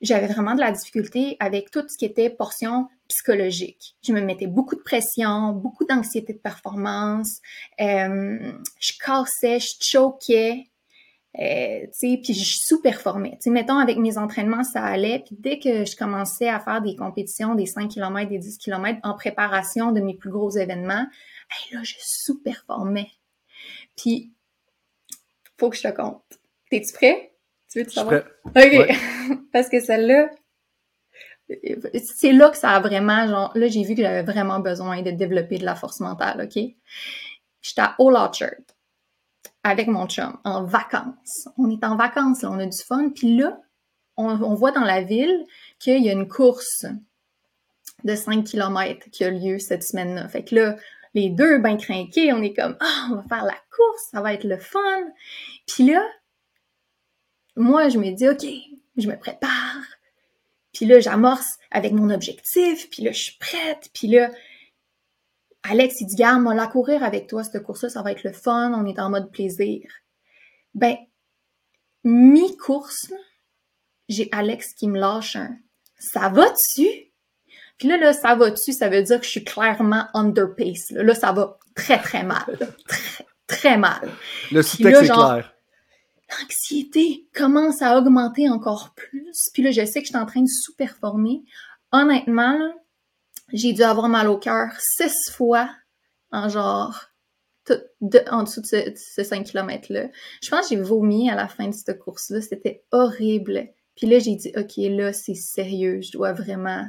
j'avais 0.00 0.26
vraiment 0.26 0.54
de 0.54 0.60
la 0.60 0.72
difficulté 0.72 1.36
avec 1.38 1.70
tout 1.70 1.84
ce 1.88 1.96
qui 1.96 2.04
était 2.04 2.28
portion 2.28 2.88
psychologique. 3.08 3.96
Je 4.02 4.12
me 4.12 4.20
mettais 4.20 4.48
beaucoup 4.48 4.74
de 4.74 4.80
pression, 4.80 5.52
beaucoup 5.52 5.84
d'anxiété 5.84 6.32
de 6.32 6.38
performance, 6.38 7.40
euh, 7.80 8.52
je 8.80 8.92
cassais, 8.98 9.60
je 9.60 9.74
choquais, 9.80 10.71
euh, 11.38 11.86
puis 11.98 12.34
je 12.34 12.58
sous-performais. 12.58 13.38
mettons, 13.46 13.78
avec 13.78 13.96
mes 13.96 14.18
entraînements, 14.18 14.64
ça 14.64 14.82
allait. 14.82 15.22
Puis 15.24 15.36
dès 15.38 15.58
que 15.58 15.84
je 15.86 15.96
commençais 15.96 16.48
à 16.48 16.60
faire 16.60 16.82
des 16.82 16.94
compétitions, 16.94 17.54
des 17.54 17.66
5 17.66 17.88
km, 17.88 18.28
des 18.28 18.38
10 18.38 18.58
km, 18.58 18.98
en 19.02 19.14
préparation 19.14 19.92
de 19.92 20.00
mes 20.00 20.14
plus 20.14 20.30
gros 20.30 20.50
événements, 20.50 21.06
là, 21.72 21.82
je 21.82 21.94
sous-performais. 21.98 23.08
Puis, 23.96 24.32
faut 25.58 25.70
que 25.70 25.76
je 25.76 25.82
te 25.82 25.94
compte. 25.94 26.22
T'es-tu 26.70 26.92
prêt? 26.92 27.32
Tu 27.70 27.78
veux 27.78 27.86
te 27.86 27.92
savoir? 27.92 28.22
OK. 28.44 28.54
Parce 29.52 29.68
que 29.68 29.80
celle-là, 29.80 30.28
c'est 31.94 32.32
là 32.32 32.50
que 32.50 32.56
ça 32.56 32.70
a 32.70 32.80
vraiment, 32.80 33.26
genre, 33.26 33.52
là, 33.54 33.68
j'ai 33.68 33.84
vu 33.84 33.94
que 33.94 34.02
j'avais 34.02 34.22
vraiment 34.22 34.60
besoin 34.60 35.02
de 35.02 35.10
développer 35.10 35.58
de 35.58 35.64
la 35.64 35.74
force 35.74 36.00
mentale, 36.00 36.42
OK? 36.42 36.62
J'étais 37.62 37.80
à 37.80 37.94
All 37.98 38.14
Orchard 38.16 38.60
avec 39.64 39.88
mon 39.88 40.06
chum 40.06 40.36
en 40.44 40.64
vacances. 40.64 41.48
On 41.56 41.70
est 41.70 41.84
en 41.84 41.96
vacances, 41.96 42.42
là, 42.42 42.50
on 42.50 42.58
a 42.58 42.66
du 42.66 42.82
fun. 42.82 43.10
Puis 43.10 43.36
là, 43.36 43.60
on, 44.16 44.54
voit 44.54 44.72
dans 44.72 44.84
la 44.84 45.02
ville 45.02 45.44
qu'il 45.78 46.02
y 46.02 46.08
a 46.08 46.12
une 46.12 46.28
course 46.28 46.86
de 48.04 48.14
5 48.14 48.44
km 48.44 49.08
qui 49.10 49.24
a 49.24 49.30
lieu 49.30 49.58
cette 49.58 49.82
semaine-là. 49.82 50.28
Fait 50.28 50.44
que 50.44 50.54
là, 50.54 50.76
les 51.14 51.30
deux 51.30 51.58
ben 51.58 51.76
craqués, 51.76 52.32
on 52.32 52.42
est 52.42 52.54
comme 52.54 52.76
ah, 52.80 53.08
on 53.10 53.16
va 53.16 53.22
faire 53.22 53.44
la 53.44 53.56
course, 53.74 54.02
ça 54.10 54.20
va 54.20 54.34
être 54.34 54.44
le 54.44 54.58
fun. 54.58 54.80
Puis 55.66 55.84
là, 55.84 56.04
moi 57.56 57.88
je 57.88 57.98
me 57.98 58.10
dis 58.10 58.28
OK, 58.28 58.46
je 58.96 59.08
me 59.08 59.18
prépare. 59.18 59.84
Puis 60.72 60.86
là, 60.86 61.00
j'amorce 61.00 61.58
avec 61.70 61.92
mon 61.92 62.10
objectif, 62.10 62.88
puis 62.90 63.02
là 63.02 63.12
je 63.12 63.22
suis 63.22 63.38
prête, 63.38 63.90
puis 63.94 64.08
là 64.08 64.30
Alex, 65.62 66.00
il 66.00 66.06
dit, 66.06 66.16
garde, 66.16 66.42
moi, 66.42 66.54
la 66.54 66.66
courir 66.66 67.04
avec 67.04 67.28
toi, 67.28 67.44
cette 67.44 67.62
course-là, 67.62 67.88
ça 67.88 68.02
va 68.02 68.12
être 68.12 68.24
le 68.24 68.32
fun, 68.32 68.72
on 68.74 68.86
est 68.86 68.98
en 68.98 69.10
mode 69.10 69.30
plaisir. 69.30 69.82
Ben, 70.74 70.96
mi-course, 72.04 73.12
j'ai 74.08 74.28
Alex 74.32 74.74
qui 74.74 74.88
me 74.88 74.98
lâche 74.98 75.36
un 75.36 75.56
«Ça 75.98 76.28
va-tu?» 76.28 76.86
Puis 77.78 77.88
là, 77.88 77.96
là, 77.96 78.12
ça 78.12 78.34
va-tu, 78.34 78.72
ça 78.72 78.88
veut 78.88 79.02
dire 79.02 79.18
que 79.18 79.24
je 79.24 79.30
suis 79.30 79.44
clairement 79.44 80.06
under 80.14 80.54
pace. 80.54 80.90
Là, 80.90 81.14
ça 81.14 81.32
va 81.32 81.58
très, 81.74 81.98
très 81.98 82.22
mal. 82.22 82.44
Très, 83.48 83.58
très 83.58 83.76
mal. 83.76 84.10
Le 84.50 84.62
sous-texte 84.62 85.02
est 85.02 85.08
clair. 85.08 85.52
L'anxiété 86.30 87.28
commence 87.34 87.82
à 87.82 87.98
augmenter 87.98 88.48
encore 88.48 88.94
plus. 88.94 89.50
Puis 89.52 89.62
là, 89.62 89.72
je 89.72 89.84
sais 89.84 90.00
que 90.00 90.06
je 90.06 90.12
suis 90.12 90.16
en 90.16 90.26
train 90.26 90.40
de 90.42 90.48
sous-performer. 90.48 91.42
Honnêtement, 91.90 92.58
j'ai 93.52 93.72
dû 93.72 93.82
avoir 93.82 94.08
mal 94.08 94.28
au 94.28 94.38
cœur 94.38 94.68
six 94.78 95.30
fois 95.30 95.70
en 96.30 96.48
genre 96.48 97.12
en 98.30 98.42
dessous 98.42 98.60
de 98.60 98.94
ce, 98.96 99.22
5 99.22 99.44
km-là. 99.44 100.08
Je 100.42 100.50
pense 100.50 100.68
que 100.68 100.74
j'ai 100.74 100.80
vomi 100.80 101.30
à 101.30 101.36
la 101.36 101.48
fin 101.48 101.68
de 101.68 101.74
cette 101.74 101.98
course-là. 101.98 102.40
C'était 102.40 102.84
horrible. 102.90 103.68
Puis 103.94 104.06
là, 104.06 104.18
j'ai 104.18 104.34
dit, 104.34 104.52
OK, 104.56 104.72
là, 104.76 105.12
c'est 105.12 105.34
sérieux. 105.34 106.00
Je 106.00 106.10
dois 106.10 106.32
vraiment 106.32 106.84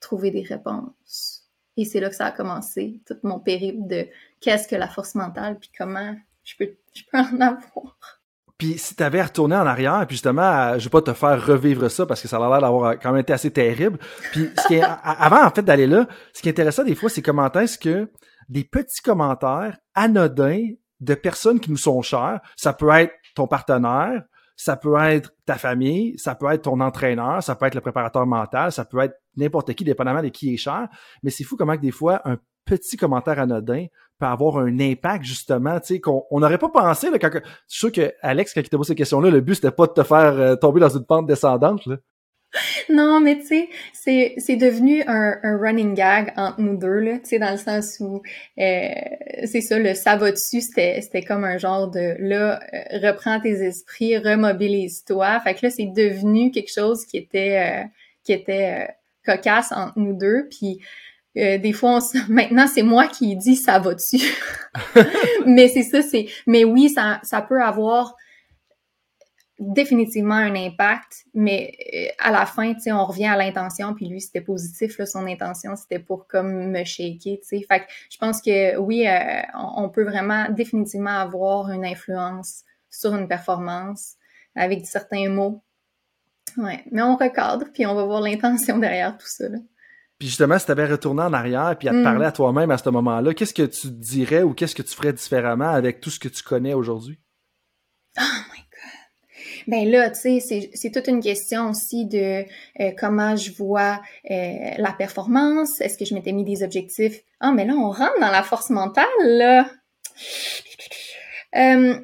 trouver 0.00 0.30
des 0.30 0.42
réponses. 0.42 1.48
Et 1.76 1.84
c'est 1.84 2.00
là 2.00 2.08
que 2.08 2.16
ça 2.16 2.26
a 2.26 2.32
commencé, 2.32 3.00
tout 3.06 3.16
mon 3.22 3.40
périple 3.40 3.86
de 3.88 4.06
qu'est-ce 4.40 4.68
que 4.68 4.76
la 4.76 4.88
force 4.88 5.14
mentale, 5.14 5.58
puis 5.58 5.70
comment 5.76 6.14
je 6.44 6.54
peux, 6.56 6.76
je 6.94 7.02
peux 7.10 7.18
en 7.18 7.40
avoir. 7.40 7.98
Puis 8.64 8.78
si 8.78 8.96
tu 8.96 9.02
avais 9.02 9.20
retourné 9.20 9.56
en 9.56 9.66
arrière, 9.66 10.06
puis 10.06 10.14
justement, 10.14 10.78
je 10.78 10.84
vais 10.84 10.90
pas 10.90 11.02
te 11.02 11.12
faire 11.12 11.44
revivre 11.44 11.90
ça 11.90 12.06
parce 12.06 12.22
que 12.22 12.28
ça 12.28 12.38
a 12.38 12.48
l'air 12.48 12.62
d'avoir 12.62 12.98
quand 12.98 13.10
même 13.10 13.20
été 13.20 13.34
assez 13.34 13.50
terrible. 13.50 13.98
Puis 14.32 14.48
ce 14.56 14.66
qui 14.68 14.74
est, 14.76 14.82
avant 14.82 15.44
en 15.44 15.50
fait 15.50 15.60
d'aller 15.60 15.86
là, 15.86 16.06
ce 16.32 16.40
qui 16.40 16.48
est 16.48 16.52
intéressant 16.52 16.82
des 16.82 16.94
fois, 16.94 17.10
c'est 17.10 17.20
comment 17.20 17.52
est-ce 17.52 17.76
que 17.76 18.10
des 18.48 18.64
petits 18.64 19.02
commentaires 19.02 19.76
anodins 19.94 20.62
de 21.00 21.14
personnes 21.14 21.60
qui 21.60 21.70
nous 21.70 21.76
sont 21.76 22.00
chères, 22.00 22.40
ça 22.56 22.72
peut 22.72 22.88
être 22.88 23.12
ton 23.34 23.46
partenaire, 23.46 24.22
ça 24.56 24.76
peut 24.76 24.98
être 24.98 25.34
ta 25.44 25.56
famille, 25.56 26.18
ça 26.18 26.34
peut 26.34 26.50
être 26.50 26.62
ton 26.62 26.80
entraîneur, 26.80 27.42
ça 27.42 27.56
peut 27.56 27.66
être 27.66 27.74
le 27.74 27.82
préparateur 27.82 28.24
mental, 28.24 28.72
ça 28.72 28.86
peut 28.86 29.00
être 29.00 29.20
n'importe 29.36 29.74
qui, 29.74 29.84
dépendamment 29.84 30.22
de 30.22 30.28
qui 30.28 30.54
est 30.54 30.56
cher. 30.56 30.88
Mais 31.22 31.28
c'est 31.28 31.44
fou 31.44 31.58
comment 31.58 31.76
que 31.76 31.82
des 31.82 31.90
fois, 31.90 32.22
un 32.24 32.38
petit 32.64 32.96
commentaire 32.96 33.38
anodin 33.38 33.84
peut 34.18 34.26
avoir 34.26 34.58
un 34.58 34.78
impact 34.80 35.24
justement, 35.24 35.80
tu 35.80 35.94
sais, 35.94 36.00
qu'on 36.00 36.24
n'aurait 36.32 36.58
pas 36.58 36.68
pensé. 36.68 37.10
Là, 37.10 37.18
quand, 37.18 37.30
je 37.32 37.40
suis 37.68 37.78
sûr 37.80 37.92
que 37.92 38.12
Alex, 38.22 38.54
quand 38.54 38.60
il 38.60 38.68
t'a 38.68 38.76
posé 38.76 38.88
cette 38.88 38.98
question-là, 38.98 39.30
le 39.30 39.40
but 39.40 39.56
c'était 39.56 39.70
pas 39.70 39.86
de 39.86 39.92
te 39.92 40.02
faire 40.02 40.38
euh, 40.38 40.56
tomber 40.56 40.80
dans 40.80 40.88
une 40.88 41.04
pente 41.04 41.26
descendante. 41.26 41.84
Là. 41.86 41.96
Non, 42.88 43.20
mais 43.20 43.38
tu 43.38 43.46
sais, 43.46 43.68
c'est, 43.92 44.34
c'est 44.38 44.56
devenu 44.56 45.02
un, 45.06 45.38
un, 45.42 45.58
running 45.58 45.94
gag 45.94 46.32
entre 46.36 46.60
nous 46.60 46.76
deux, 46.76 47.00
là, 47.00 47.18
tu 47.18 47.30
sais, 47.30 47.38
dans 47.38 47.50
le 47.50 47.56
sens 47.56 47.96
où, 48.00 48.22
euh, 48.58 48.88
c'est 49.44 49.60
ça, 49.60 49.78
le 49.78 49.94
ça 49.94 50.16
va 50.16 50.30
dessus, 50.30 50.60
c'était, 50.60 51.00
c'était 51.00 51.22
comme 51.22 51.44
un 51.44 51.58
genre 51.58 51.90
de, 51.90 52.16
là, 52.18 52.60
euh, 52.72 53.08
reprends 53.08 53.40
tes 53.40 53.64
esprits, 53.64 54.16
remobilise-toi. 54.18 55.40
Fait 55.40 55.54
que 55.54 55.66
là, 55.66 55.70
c'est 55.70 55.86
devenu 55.86 56.50
quelque 56.50 56.72
chose 56.72 57.04
qui 57.06 57.16
était, 57.16 57.82
euh, 57.82 57.84
qui 58.24 58.32
était 58.32 58.88
cocasse 59.26 59.72
entre 59.72 59.98
nous 59.98 60.12
deux, 60.12 60.48
puis 60.50 60.80
des 61.34 61.72
fois, 61.72 61.98
maintenant, 62.28 62.66
c'est 62.66 62.82
moi 62.82 63.06
qui 63.06 63.36
dis 63.36 63.56
ça 63.56 63.78
va 63.78 63.94
dessus. 63.94 64.34
mais 65.46 65.68
c'est 65.68 65.82
ça, 65.82 66.02
c'est, 66.02 66.26
mais 66.46 66.64
oui, 66.64 66.88
ça, 66.88 67.20
ça 67.22 67.42
peut 67.42 67.62
avoir 67.62 68.14
définitivement 69.58 70.34
un 70.34 70.54
impact, 70.54 71.26
mais 71.32 71.72
euh, 71.94 72.06
à 72.18 72.32
la 72.32 72.44
fin, 72.44 72.74
tu 72.74 72.80
sais, 72.80 72.92
on 72.92 73.04
revient 73.04 73.26
à 73.26 73.36
l'intention, 73.36 73.94
puis 73.94 74.08
lui, 74.08 74.20
c'était 74.20 74.40
positif, 74.40 74.98
là, 74.98 75.06
son 75.06 75.26
intention, 75.26 75.76
c'était 75.76 76.00
pour 76.00 76.26
comme 76.26 76.70
me 76.70 76.84
shaker, 76.84 77.38
tu 77.38 77.42
sais. 77.42 77.64
Fait 77.68 77.80
que 77.80 77.84
je 78.10 78.18
pense 78.18 78.42
que 78.42 78.76
oui, 78.78 79.06
euh, 79.06 79.42
on, 79.54 79.88
peut 79.88 80.04
vraiment 80.04 80.46
définitivement 80.50 81.18
avoir 81.18 81.70
une 81.70 81.84
influence 81.84 82.64
sur 82.90 83.14
une 83.14 83.28
performance 83.28 84.14
avec 84.56 84.86
certains 84.86 85.28
mots. 85.28 85.62
Ouais, 86.56 86.84
mais 86.90 87.02
on 87.02 87.16
recadre, 87.16 87.66
puis 87.72 87.86
on 87.86 87.94
va 87.94 88.04
voir 88.04 88.20
l'intention 88.20 88.78
derrière 88.78 89.16
tout 89.16 89.26
ça, 89.26 89.48
là. 89.48 89.58
Puis 90.24 90.30
justement, 90.30 90.58
si 90.58 90.64
tu 90.64 90.72
avais 90.72 90.86
retourné 90.86 91.20
en 91.20 91.34
arrière 91.34 91.76
puis 91.78 91.86
à 91.86 91.90
te 91.90 91.98
mm. 91.98 92.02
parler 92.02 92.24
à 92.24 92.32
toi-même 92.32 92.70
à 92.70 92.78
ce 92.78 92.88
moment-là, 92.88 93.34
qu'est-ce 93.34 93.52
que 93.52 93.64
tu 93.64 93.88
dirais 93.90 94.42
ou 94.42 94.54
qu'est-ce 94.54 94.74
que 94.74 94.80
tu 94.80 94.94
ferais 94.94 95.12
différemment 95.12 95.68
avec 95.68 96.00
tout 96.00 96.08
ce 96.08 96.18
que 96.18 96.28
tu 96.28 96.42
connais 96.42 96.72
aujourd'hui? 96.72 97.20
Oh 98.18 98.22
my 98.50 98.62
ben 99.66 99.86
là, 99.86 100.08
tu 100.08 100.40
sais, 100.40 100.70
c'est 100.72 100.90
toute 100.90 101.08
une 101.08 101.20
question 101.20 101.68
aussi 101.68 102.06
de 102.06 102.46
euh, 102.80 102.92
comment 102.98 103.36
je 103.36 103.52
vois 103.52 104.00
euh, 104.30 104.70
la 104.78 104.94
performance. 104.96 105.78
Est-ce 105.82 105.98
que 105.98 106.06
je 106.06 106.14
m'étais 106.14 106.32
mis 106.32 106.44
des 106.44 106.62
objectifs? 106.62 107.20
Ah, 107.40 107.52
mais 107.52 107.66
là, 107.66 107.74
on 107.74 107.90
rentre 107.90 108.18
dans 108.18 108.30
la 108.30 108.42
force 108.42 108.70
mentale, 108.70 109.04
là. 109.20 109.70
Euh, 111.54 111.98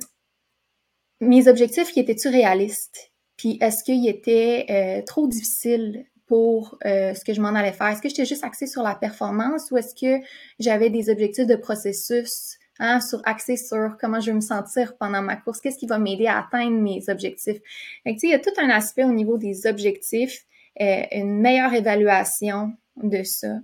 mes 1.21 1.49
objectifs, 1.49 1.91
qui 1.91 2.01
étaient-tu 2.01 2.29
réalistes? 2.29 3.13
Puis 3.39 3.57
est-ce 3.63 3.83
qu'ils 3.83 4.07
étaient 4.07 5.03
trop 5.07 5.27
difficiles? 5.27 6.05
Pour 6.31 6.79
ce 6.85 7.25
que 7.25 7.35
je 7.35 7.41
m'en 7.41 7.49
allais 7.49 7.73
faire? 7.73 7.89
Est-ce 7.89 8.01
que 8.01 8.09
j'étais 8.09 8.25
juste 8.25 8.45
axée 8.45 8.69
sur 8.69 8.85
la 8.85 8.95
performance 8.95 9.73
ou 9.73 9.77
est-ce 9.77 9.97
que 9.97 10.25
j'avais 10.61 10.89
des 10.89 11.11
objectifs 11.11 11.49
de 11.49 11.57
processus 11.57 12.57
hein, 12.79 13.01
sur 13.01 13.21
axé 13.25 13.57
sur 13.57 13.97
comment 14.01 14.21
je 14.21 14.27
vais 14.27 14.37
me 14.37 14.41
sentir 14.41 14.97
pendant 14.97 15.23
ma 15.23 15.37
course, 15.37 15.61
qu'est-ce 15.61 15.79
qui 15.79 15.87
va 15.87 15.99
m'aider 15.99 16.27
à 16.27 16.39
atteindre 16.39 16.79
mes 16.79 17.03
objectifs? 17.09 17.59
Il 18.05 18.31
y 18.31 18.35
a 18.35 18.39
tout 18.39 18.51
un 18.59 18.71
aspect 18.71 19.05
au 19.05 19.13
niveau 19.13 19.39
des 19.39 19.67
objectifs, 19.67 20.45
euh, 20.81 21.03
une 21.13 21.41
meilleure 21.41 21.75
évaluation 21.75 22.73
de 22.97 23.23
ça. 23.23 23.59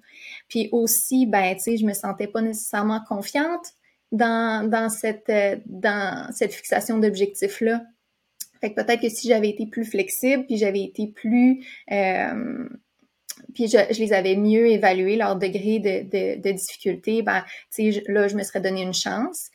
Puis 0.49 0.69
aussi, 0.73 1.27
ben, 1.27 1.57
tu 1.57 1.77
je 1.77 1.85
me 1.85 1.95
sentais 1.95 2.27
pas 2.27 2.43
nécessairement 2.43 3.01
confiante 3.09 3.73
dans, 4.13 4.69
dans 4.69 4.89
cette, 4.89 5.29
euh, 5.31 5.57
dans 5.67 6.31
cette 6.33 6.53
fixation 6.53 6.99
d'objectifs-là. 6.99 7.83
Fait 8.61 8.73
que 8.73 8.83
peut-être 8.83 9.01
que 9.01 9.09
si 9.09 9.29
j'avais 9.29 9.51
été 9.51 9.67
plus 9.67 9.85
flexible, 9.85 10.47
puis 10.47 10.57
j'avais 10.57 10.83
été 10.83 11.09
plus 11.09 11.65
euh, 11.91 12.69
puis 13.55 13.69
je, 13.69 13.99
les 13.99 14.13
avais 14.13 14.37
mieux 14.37 14.67
évalués, 14.67 15.17
leur 15.17 15.37
degré 15.37 15.79
de, 15.79 16.53
difficulté, 16.53 17.23
ben, 17.23 17.43
tu 17.75 17.93
sais, 17.93 18.03
là, 18.07 18.29
je 18.29 18.37
me 18.37 18.43
serais 18.43 18.61
donné 18.61 18.83
une 18.83 18.95
chance 18.95 19.51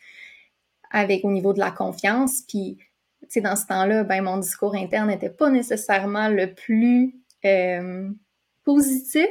avec 0.92 1.24
au 1.24 1.32
niveau 1.32 1.54
de 1.54 1.60
la 1.60 1.72
confiance. 1.72 2.42
Puis, 2.48 2.78
tu 3.22 3.28
sais, 3.30 3.42
dans 3.42 3.56
ce 3.56 3.66
temps-là, 3.68 4.04
ben, 4.04 4.24
mon 4.24 4.38
discours 4.38 4.76
interne 4.76 5.10
n'était 5.10 5.30
pas 5.30 5.50
nécessairement 5.50 6.30
le 6.30 6.54
plus 6.54 7.16
euh, 7.46 8.10
positif. 8.64 9.30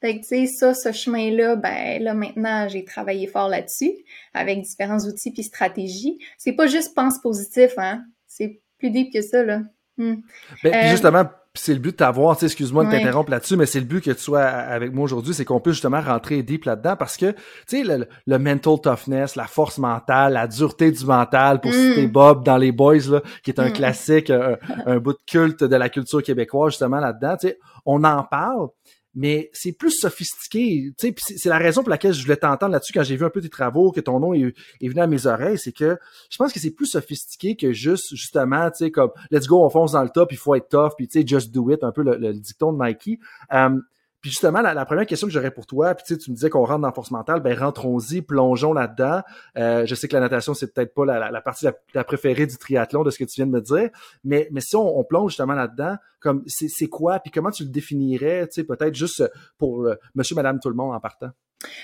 Fait 0.00 0.16
que, 0.16 0.20
tu 0.22 0.28
sais, 0.28 0.46
ça, 0.46 0.74
ce 0.74 0.92
chemin-là, 0.92 1.56
ben, 1.56 2.02
là, 2.02 2.14
maintenant, 2.14 2.68
j'ai 2.68 2.84
travaillé 2.84 3.26
fort 3.26 3.48
là-dessus 3.48 3.92
avec 4.34 4.62
différents 4.62 5.00
outils 5.06 5.30
puis 5.30 5.44
stratégies. 5.44 6.18
C'est 6.38 6.52
pas 6.52 6.66
juste 6.66 6.94
pense 6.94 7.18
positif, 7.20 7.72
hein. 7.76 8.04
C'est 8.26 8.60
plus 8.84 8.90
deep 8.90 9.12
que 9.12 9.22
ça, 9.22 9.42
là. 9.42 9.60
Hmm. 9.96 10.16
Ben, 10.62 10.74
euh, 10.74 10.90
justement, 10.90 11.24
c'est 11.54 11.72
le 11.72 11.78
but 11.78 11.92
de 11.92 11.96
t'avoir, 11.96 12.36
excuse-moi 12.42 12.84
de 12.84 12.90
t'interrompre 12.90 13.30
là-dessus, 13.30 13.56
mais 13.56 13.64
c'est 13.64 13.78
le 13.78 13.86
but 13.86 14.02
que 14.02 14.10
tu 14.10 14.20
sois 14.20 14.42
avec 14.42 14.92
moi 14.92 15.04
aujourd'hui, 15.04 15.32
c'est 15.34 15.44
qu'on 15.44 15.60
puisse 15.60 15.76
justement 15.76 16.00
rentrer 16.00 16.42
deep 16.42 16.64
là-dedans 16.64 16.96
parce 16.96 17.16
que, 17.16 17.30
tu 17.68 17.84
sais, 17.84 17.84
le, 18.26 18.38
mental 18.38 18.80
toughness, 18.82 19.36
la 19.36 19.46
force 19.46 19.78
mentale, 19.78 20.32
la 20.32 20.48
dureté 20.48 20.90
du 20.90 21.06
mental, 21.06 21.60
pour 21.60 21.72
citer 21.72 22.08
mm. 22.08 22.10
Bob 22.10 22.44
dans 22.44 22.56
Les 22.56 22.72
Boys, 22.72 23.08
là, 23.08 23.22
qui 23.44 23.52
est 23.52 23.60
un 23.60 23.68
mm. 23.68 23.72
classique, 23.72 24.30
un, 24.30 24.56
un, 24.86 24.98
bout 24.98 25.12
de 25.12 25.20
culte 25.26 25.62
de 25.62 25.76
la 25.76 25.88
culture 25.88 26.24
québécoise, 26.24 26.72
justement, 26.72 26.98
là-dedans, 26.98 27.36
tu 27.36 27.48
sais, 27.48 27.58
on 27.86 28.02
en 28.02 28.24
parle, 28.24 28.68
mais 29.14 29.50
c'est 29.52 29.72
plus 29.72 29.92
sophistiqué. 29.92 30.92
C'est 30.98 31.48
la 31.48 31.58
raison 31.58 31.82
pour 31.82 31.90
laquelle 31.90 32.12
je 32.12 32.22
voulais 32.22 32.36
t'entendre 32.36 32.72
là-dessus 32.72 32.92
quand 32.92 33.02
j'ai 33.02 33.16
vu 33.16 33.24
un 33.24 33.30
peu 33.30 33.40
tes 33.40 33.48
travaux, 33.48 33.92
que 33.92 34.00
ton 34.00 34.18
nom 34.20 34.34
est, 34.34 34.54
venu 34.82 35.00
à 35.00 35.06
mes 35.06 35.26
oreilles, 35.26 35.58
c'est 35.58 35.72
que 35.72 35.98
je 36.30 36.36
pense 36.36 36.52
que 36.52 36.60
c'est 36.60 36.72
plus 36.72 36.86
sophistiqué 36.86 37.56
que 37.56 37.72
juste 37.72 38.14
justement, 38.14 38.70
tu 38.70 38.84
sais, 38.84 38.90
comme 38.90 39.10
let's 39.30 39.46
go, 39.46 39.64
on 39.64 39.70
fonce 39.70 39.92
dans 39.92 40.02
le 40.02 40.10
top, 40.10 40.32
il 40.32 40.38
faut 40.38 40.54
être 40.54 40.68
tough, 40.68 40.92
puis 40.96 41.08
tu 41.08 41.20
sais, 41.20 41.26
just 41.26 41.52
do 41.52 41.70
it, 41.70 41.82
un 41.84 41.92
peu 41.92 42.02
le, 42.02 42.32
dicton 42.32 42.72
de 42.72 42.84
Nike. 42.84 43.20
Euh, 43.52 43.78
puis 44.24 44.30
justement, 44.30 44.62
la, 44.62 44.86
première 44.86 45.04
question 45.04 45.26
que 45.26 45.34
j'aurais 45.34 45.50
pour 45.50 45.66
toi, 45.66 45.94
puis 45.94 46.16
tu 46.16 46.30
me 46.30 46.34
disais 46.34 46.48
qu'on 46.48 46.64
rentre 46.64 46.80
dans 46.80 46.88
la 46.88 46.94
force 46.94 47.10
mentale, 47.10 47.40
ben 47.40 47.54
rentrons-y, 47.58 48.22
plongeons 48.22 48.72
là-dedans. 48.72 49.20
Euh, 49.58 49.84
je 49.84 49.94
sais 49.94 50.08
que 50.08 50.14
la 50.14 50.20
natation, 50.20 50.54
c'est 50.54 50.72
peut-être 50.72 50.94
pas 50.94 51.04
la, 51.04 51.42
partie 51.42 51.66
la, 51.92 52.04
préférée 52.04 52.46
du 52.46 52.56
triathlon 52.56 53.02
de 53.02 53.10
ce 53.10 53.18
que 53.18 53.24
tu 53.24 53.34
viens 53.34 53.46
de 53.46 53.50
me 53.50 53.60
dire, 53.60 53.90
mais, 54.24 54.48
mais 54.50 54.62
si 54.62 54.76
on, 54.76 55.04
plonge 55.04 55.32
justement 55.32 55.52
là-dedans, 55.52 55.96
comme 56.20 56.42
c'est 56.46 56.86
quoi, 56.86 57.18
puis 57.18 57.30
comment 57.30 57.50
tu 57.50 57.64
le 57.64 57.68
définirais, 57.68 58.46
tu 58.46 58.62
sais, 58.62 58.64
peut-être 58.64 58.94
juste 58.94 59.30
pour 59.58 59.84
euh, 59.84 59.96
monsieur, 60.14 60.34
madame, 60.34 60.58
tout 60.58 60.70
le 60.70 60.74
monde 60.74 60.94
en 60.94 61.00
partant? 61.00 61.28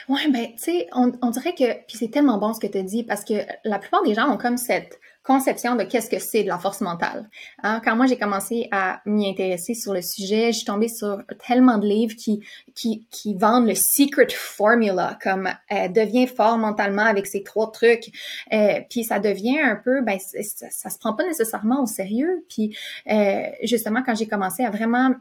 Ouais, 0.09 0.26
ben, 0.32 0.47
tu 0.56 0.62
sais, 0.62 0.87
on, 0.94 1.12
on, 1.20 1.28
dirait 1.28 1.54
que, 1.54 1.85
puis 1.87 1.99
c'est 1.99 2.09
tellement 2.09 2.38
bon 2.38 2.54
ce 2.54 2.61
que 2.61 2.68
tu 2.68 2.82
dis, 2.85 3.04
parce 3.04 3.23
que 3.23 3.35
la 3.66 3.78
plupart 3.78 4.02
des 4.02 4.14
gens 4.14 4.32
ont 4.32 4.38
comme 4.38 4.56
cette 4.56 4.99
conception 5.30 5.76
de 5.76 5.84
qu'est-ce 5.84 6.10
que 6.10 6.18
c'est 6.18 6.42
de 6.42 6.49
la 6.49 6.58
force 6.58 6.80
mentale. 6.80 7.30
Hein, 7.62 7.80
quand 7.84 7.94
moi 7.94 8.06
j'ai 8.06 8.18
commencé 8.18 8.66
à 8.72 9.00
m'y 9.06 9.30
intéresser 9.30 9.75
sur 9.75 9.94
le 9.94 10.02
sujet, 10.02 10.50
je 10.50 10.56
suis 10.56 10.64
tombée 10.64 10.88
sur 10.88 11.22
tellement 11.46 11.78
de 11.78 11.87
livres 11.87 12.16
qui 12.16 12.44
qui, 12.75 13.06
qui 13.12 13.37
vendent 13.37 13.68
le 13.68 13.76
secret 13.76 14.26
formula 14.30 15.16
comme 15.22 15.49
euh, 15.70 15.87
devient 15.87 16.26
fort 16.26 16.58
mentalement 16.58 17.04
avec 17.04 17.28
ces 17.28 17.44
trois 17.44 17.70
trucs. 17.70 18.10
Euh, 18.52 18.80
puis 18.90 19.04
ça 19.04 19.20
devient 19.20 19.60
un 19.60 19.76
peu, 19.76 20.02
ben 20.02 20.18
ça, 20.18 20.66
ça, 20.68 20.90
se 20.90 20.99
prend 20.99 21.14
pas 21.14 21.25
nécessairement 21.25 21.80
au 21.80 21.87
sérieux. 21.87 22.44
Puis 22.49 22.76
euh, 23.08 23.42
justement 23.62 24.02
quand 24.04 24.16
j'ai 24.16 24.26
commencé 24.26 24.64
à 24.64 24.70
vraiment 24.70 25.14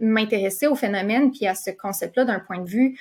m'intéresser 0.00 0.66
au 0.66 0.74
phénomène 0.74 1.30
puis 1.30 1.46
à 1.46 1.54
ce 1.54 1.70
concept-là 1.70 2.24
d'un 2.24 2.40
point 2.40 2.58
de 2.58 2.68
vue 2.68 2.98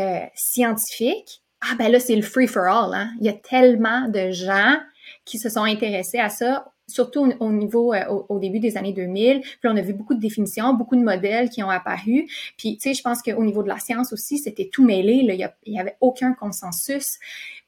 euh, 0.00 0.26
scientifique, 0.34 1.44
ah 1.60 1.76
ben 1.78 1.92
là 1.92 2.00
c'est 2.00 2.16
le 2.16 2.22
free 2.22 2.48
for 2.48 2.64
all. 2.64 2.94
Hein? 2.94 3.12
Il 3.20 3.26
y 3.26 3.28
a 3.28 3.34
tellement 3.34 4.08
de 4.08 4.32
gens 4.32 4.76
qui 5.24 5.38
se 5.38 5.48
sont 5.48 5.62
intéressés 5.62 6.18
à 6.18 6.28
ça 6.28 6.72
surtout 6.90 7.32
au, 7.38 7.52
niveau 7.52 7.94
euh, 7.94 8.04
au, 8.28 8.38
début 8.38 8.60
des 8.60 8.76
années 8.76 8.92
2000. 8.92 9.40
Puis 9.40 9.58
on 9.64 9.76
a 9.76 9.80
vu 9.80 9.94
beaucoup 9.94 10.14
de 10.14 10.20
définitions, 10.20 10.74
beaucoup 10.74 10.96
de 10.96 11.02
modèles 11.02 11.48
qui 11.48 11.62
ont 11.62 11.70
apparu. 11.70 12.28
Puis 12.58 12.76
tu 12.76 12.80
sais, 12.80 12.94
je 12.94 13.02
pense 13.02 13.22
qu'au 13.22 13.44
niveau 13.44 13.62
de 13.62 13.68
la 13.68 13.78
science 13.78 14.12
aussi, 14.12 14.38
c'était 14.38 14.68
tout 14.70 14.84
mêlé. 14.84 15.20
Il 15.22 15.72
y, 15.72 15.78
avait 15.78 15.96
aucun 16.00 16.34
consensus. 16.34 17.18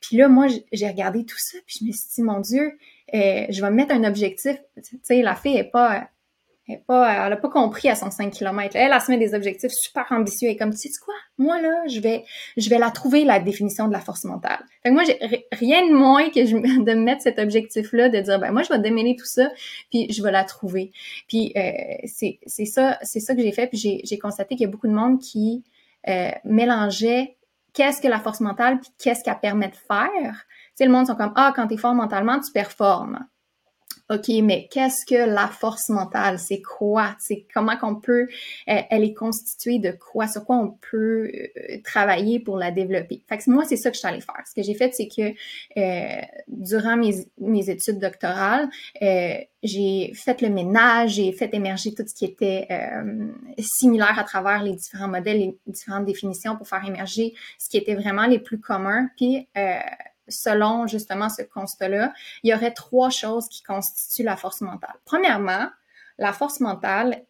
Puis 0.00 0.16
là, 0.16 0.28
moi, 0.28 0.48
j'ai 0.72 0.88
regardé 0.88 1.24
tout 1.24 1.38
ça, 1.38 1.58
puis 1.66 1.78
je 1.80 1.86
me 1.86 1.92
suis 1.92 2.08
dit, 2.16 2.22
mon 2.22 2.40
Dieu, 2.40 2.76
euh, 3.14 3.46
je 3.48 3.60
vais 3.60 3.70
mettre 3.70 3.94
un 3.94 4.04
objectif. 4.04 4.56
Tu 4.82 4.98
sais, 5.02 5.22
la 5.22 5.36
fille 5.36 5.56
est 5.56 5.70
pas 5.70 6.08
elle 6.68 6.82
pas, 6.84 7.26
elle 7.26 7.32
a 7.32 7.36
pas 7.36 7.48
compris 7.48 7.88
à 7.88 7.96
son 7.96 8.10
5 8.10 8.32
km. 8.32 8.76
Elle, 8.76 8.92
elle, 8.92 9.00
se 9.00 9.10
met 9.10 9.18
des 9.18 9.34
objectifs 9.34 9.72
super 9.72 10.06
ambitieux 10.10 10.48
et 10.48 10.56
comme, 10.56 10.70
tu 10.70 10.78
sais 10.78 11.00
quoi? 11.04 11.14
Moi, 11.36 11.60
là, 11.60 11.86
je 11.88 12.00
vais, 12.00 12.24
je 12.56 12.70
vais 12.70 12.78
la 12.78 12.90
trouver, 12.90 13.24
la 13.24 13.40
définition 13.40 13.88
de 13.88 13.92
la 13.92 14.00
force 14.00 14.24
mentale. 14.24 14.60
Fait 14.82 14.90
que 14.90 14.94
moi, 14.94 15.02
j'ai 15.04 15.18
rien 15.52 15.86
de 15.86 15.92
moins 15.92 16.30
que 16.30 16.46
je, 16.46 16.56
de 16.84 16.94
mettre 16.94 17.22
cet 17.22 17.38
objectif-là, 17.38 18.08
de 18.08 18.20
dire, 18.20 18.38
ben, 18.38 18.52
moi, 18.52 18.62
je 18.62 18.68
vais 18.68 18.78
démêler 18.78 19.16
tout 19.16 19.26
ça, 19.26 19.50
puis 19.90 20.12
je 20.12 20.22
vais 20.22 20.30
la 20.30 20.44
trouver. 20.44 20.92
Puis, 21.26 21.52
euh, 21.56 21.72
c'est, 22.06 22.38
ça, 22.66 22.98
c'est 23.02 23.20
ça 23.20 23.34
que 23.34 23.42
j'ai 23.42 23.52
fait, 23.52 23.66
puis 23.66 23.78
j'ai, 23.78 24.00
j'ai 24.04 24.18
constaté 24.18 24.54
qu'il 24.54 24.64
y 24.64 24.68
a 24.68 24.70
beaucoup 24.70 24.88
de 24.88 24.94
monde 24.94 25.18
qui 25.20 25.64
euh, 26.08 26.30
mélangeait 26.44 27.36
qu'est-ce 27.74 28.00
que 28.00 28.08
la 28.08 28.20
force 28.20 28.40
mentale, 28.40 28.78
puis 28.80 28.90
qu'est-ce 28.98 29.24
qu'elle 29.24 29.40
permet 29.40 29.68
de 29.68 29.74
faire. 29.74 30.32
Tu 30.32 30.72
sais, 30.76 30.84
le 30.84 30.92
monde 30.92 31.06
sont 31.06 31.16
comme, 31.16 31.32
ah, 31.34 31.52
quand 31.56 31.66
t'es 31.66 31.76
fort 31.76 31.94
mentalement, 31.94 32.38
tu 32.38 32.52
performes. 32.52 33.26
OK, 34.10 34.28
mais 34.42 34.68
qu'est-ce 34.70 35.06
que 35.06 35.28
la 35.28 35.48
force 35.48 35.88
mentale? 35.88 36.38
C'est 36.38 36.60
quoi? 36.60 37.16
C'est 37.18 37.46
comment 37.52 37.76
qu'on 37.76 37.94
peut, 37.94 38.28
euh, 38.68 38.80
elle 38.90 39.04
est 39.04 39.14
constituée 39.14 39.78
de 39.78 39.92
quoi? 39.92 40.26
Sur 40.26 40.44
quoi 40.44 40.56
on 40.56 40.76
peut 40.90 41.30
euh, 41.32 41.78
travailler 41.84 42.40
pour 42.40 42.58
la 42.58 42.70
développer? 42.70 43.22
Fait 43.28 43.38
que 43.38 43.50
moi, 43.50 43.64
c'est 43.64 43.76
ça 43.76 43.90
que 43.90 43.94
je 43.94 44.00
suis 44.00 44.08
allée 44.08 44.20
faire. 44.20 44.42
Ce 44.46 44.54
que 44.54 44.62
j'ai 44.62 44.74
fait, 44.74 44.92
c'est 44.94 45.08
que 45.08 45.32
euh, 45.78 46.22
durant 46.48 46.96
mes, 46.96 47.14
mes, 47.38 47.70
études 47.70 48.00
doctorales, 48.00 48.68
j'ai 49.62 50.12
fait 50.14 50.42
le 50.42 50.48
ménage, 50.48 51.12
j'ai 51.12 51.32
fait 51.32 51.54
émerger 51.54 51.94
tout 51.94 52.02
ce 52.06 52.14
qui 52.14 52.24
était 52.24 52.66
similaire 53.58 54.18
à 54.18 54.24
travers 54.24 54.62
les 54.62 54.74
différents 54.74 55.08
modèles, 55.08 55.38
les 55.38 55.56
différentes 55.66 56.04
définitions 56.04 56.56
pour 56.56 56.66
faire 56.66 56.84
émerger 56.84 57.34
ce 57.58 57.68
qui 57.68 57.76
était 57.76 57.94
vraiment 57.94 58.26
les 58.26 58.40
plus 58.40 58.58
communs. 58.58 59.08
Puis 59.16 59.46
selon 60.32 60.86
justement 60.86 61.28
ce 61.28 61.42
constat-là, 61.42 62.12
il 62.42 62.50
y 62.50 62.54
aurait 62.54 62.72
trois 62.72 63.10
choses 63.10 63.48
qui 63.48 63.62
constituent 63.62 64.24
la 64.24 64.36
force 64.36 64.60
mentale. 64.60 64.94
Premièrement, 65.04 65.68
la 66.18 66.32
force 66.32 66.60
mentale, 66.60 67.24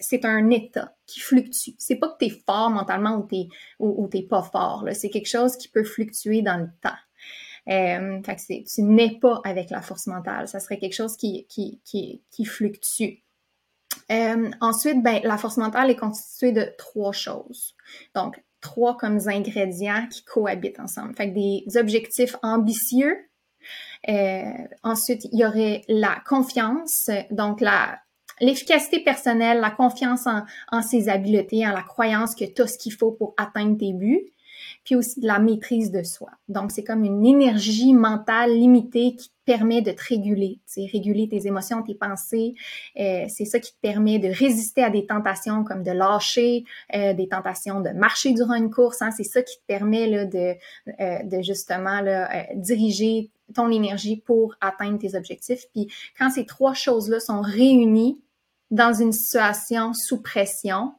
c'est 0.00 0.24
un 0.24 0.50
état 0.50 0.94
qui 1.06 1.20
fluctue. 1.20 1.70
C'est 1.78 1.96
pas 1.96 2.08
que 2.08 2.18
tu 2.18 2.26
es 2.26 2.42
fort 2.46 2.70
mentalement 2.70 3.16
ou 3.16 3.26
tu 3.26 3.48
ou, 3.78 4.08
t'es 4.08 4.22
pas 4.22 4.42
fort. 4.42 4.84
C'est 4.92 5.10
quelque 5.10 5.28
chose 5.28 5.56
qui 5.56 5.68
peut 5.68 5.84
fluctuer 5.84 6.42
dans 6.42 6.56
le 6.56 6.68
temps. 6.80 6.98
Euh, 7.68 8.20
tu 8.46 8.82
n'es 8.82 9.18
pas 9.18 9.40
avec 9.44 9.70
la 9.70 9.80
force 9.80 10.06
mentale. 10.06 10.48
Ça 10.48 10.60
serait 10.60 10.78
quelque 10.78 10.94
chose 10.94 11.16
qui 11.16 11.46
fluctue. 12.44 13.24
Euh, 14.10 14.50
ensuite, 14.60 15.02
ben, 15.02 15.20
la 15.24 15.38
force 15.38 15.56
mentale 15.56 15.90
est 15.90 15.96
constituée 15.96 16.52
de 16.52 16.72
trois 16.78 17.12
choses. 17.12 17.74
Donc, 18.14 18.42
trois 18.64 18.96
comme 18.96 19.18
ingrédients 19.26 20.08
qui 20.10 20.24
cohabitent 20.24 20.80
ensemble. 20.80 21.14
Fait 21.14 21.30
que 21.30 21.34
des 21.34 21.78
objectifs 21.78 22.34
ambitieux. 22.42 23.16
Euh, 24.08 24.42
ensuite, 24.82 25.24
il 25.32 25.38
y 25.38 25.46
aurait 25.46 25.82
la 25.88 26.20
confiance, 26.26 27.08
donc 27.30 27.60
la 27.60 27.98
l'efficacité 28.40 28.98
personnelle, 28.98 29.60
la 29.60 29.70
confiance 29.70 30.26
en, 30.26 30.42
en 30.72 30.82
ses 30.82 31.08
habiletés, 31.08 31.64
en 31.64 31.70
la 31.70 31.84
croyance 31.84 32.34
que 32.34 32.44
tu 32.44 32.62
as 32.62 32.66
ce 32.66 32.76
qu'il 32.78 32.92
faut 32.92 33.12
pour 33.12 33.32
atteindre 33.36 33.78
tes 33.78 33.92
buts 33.92 34.26
puis 34.84 34.94
aussi 34.96 35.20
de 35.20 35.26
la 35.26 35.38
maîtrise 35.38 35.90
de 35.90 36.02
soi. 36.02 36.30
Donc, 36.48 36.70
c'est 36.70 36.84
comme 36.84 37.04
une 37.04 37.24
énergie 37.24 37.94
mentale 37.94 38.52
limitée 38.52 39.16
qui 39.16 39.30
te 39.30 39.34
permet 39.46 39.82
de 39.82 39.90
te 39.90 40.02
réguler, 40.08 40.60
c'est 40.66 40.86
réguler 40.86 41.28
tes 41.28 41.46
émotions, 41.46 41.82
tes 41.82 41.94
pensées. 41.94 42.54
Euh, 42.98 43.24
c'est 43.28 43.44
ça 43.44 43.58
qui 43.58 43.72
te 43.72 43.80
permet 43.80 44.18
de 44.18 44.28
résister 44.28 44.82
à 44.82 44.90
des 44.90 45.06
tentations 45.06 45.64
comme 45.64 45.82
de 45.82 45.90
lâcher, 45.90 46.64
euh, 46.94 47.14
des 47.14 47.28
tentations 47.28 47.80
de 47.80 47.90
marcher 47.90 48.32
durant 48.32 48.54
une 48.54 48.70
course. 48.70 49.02
Hein. 49.02 49.10
C'est 49.10 49.24
ça 49.24 49.42
qui 49.42 49.56
te 49.56 49.62
permet 49.66 50.06
là, 50.06 50.24
de, 50.24 50.54
euh, 51.00 51.22
de 51.24 51.42
justement 51.42 52.00
là, 52.00 52.46
diriger 52.54 53.30
ton 53.54 53.70
énergie 53.70 54.16
pour 54.16 54.54
atteindre 54.60 54.98
tes 54.98 55.14
objectifs. 55.14 55.64
Puis 55.74 55.88
quand 56.18 56.30
ces 56.30 56.46
trois 56.46 56.74
choses-là 56.74 57.20
sont 57.20 57.42
réunies 57.42 58.20
dans 58.70 58.92
une 58.92 59.12
situation 59.12 59.92
sous 59.92 60.22
pression, 60.22 60.92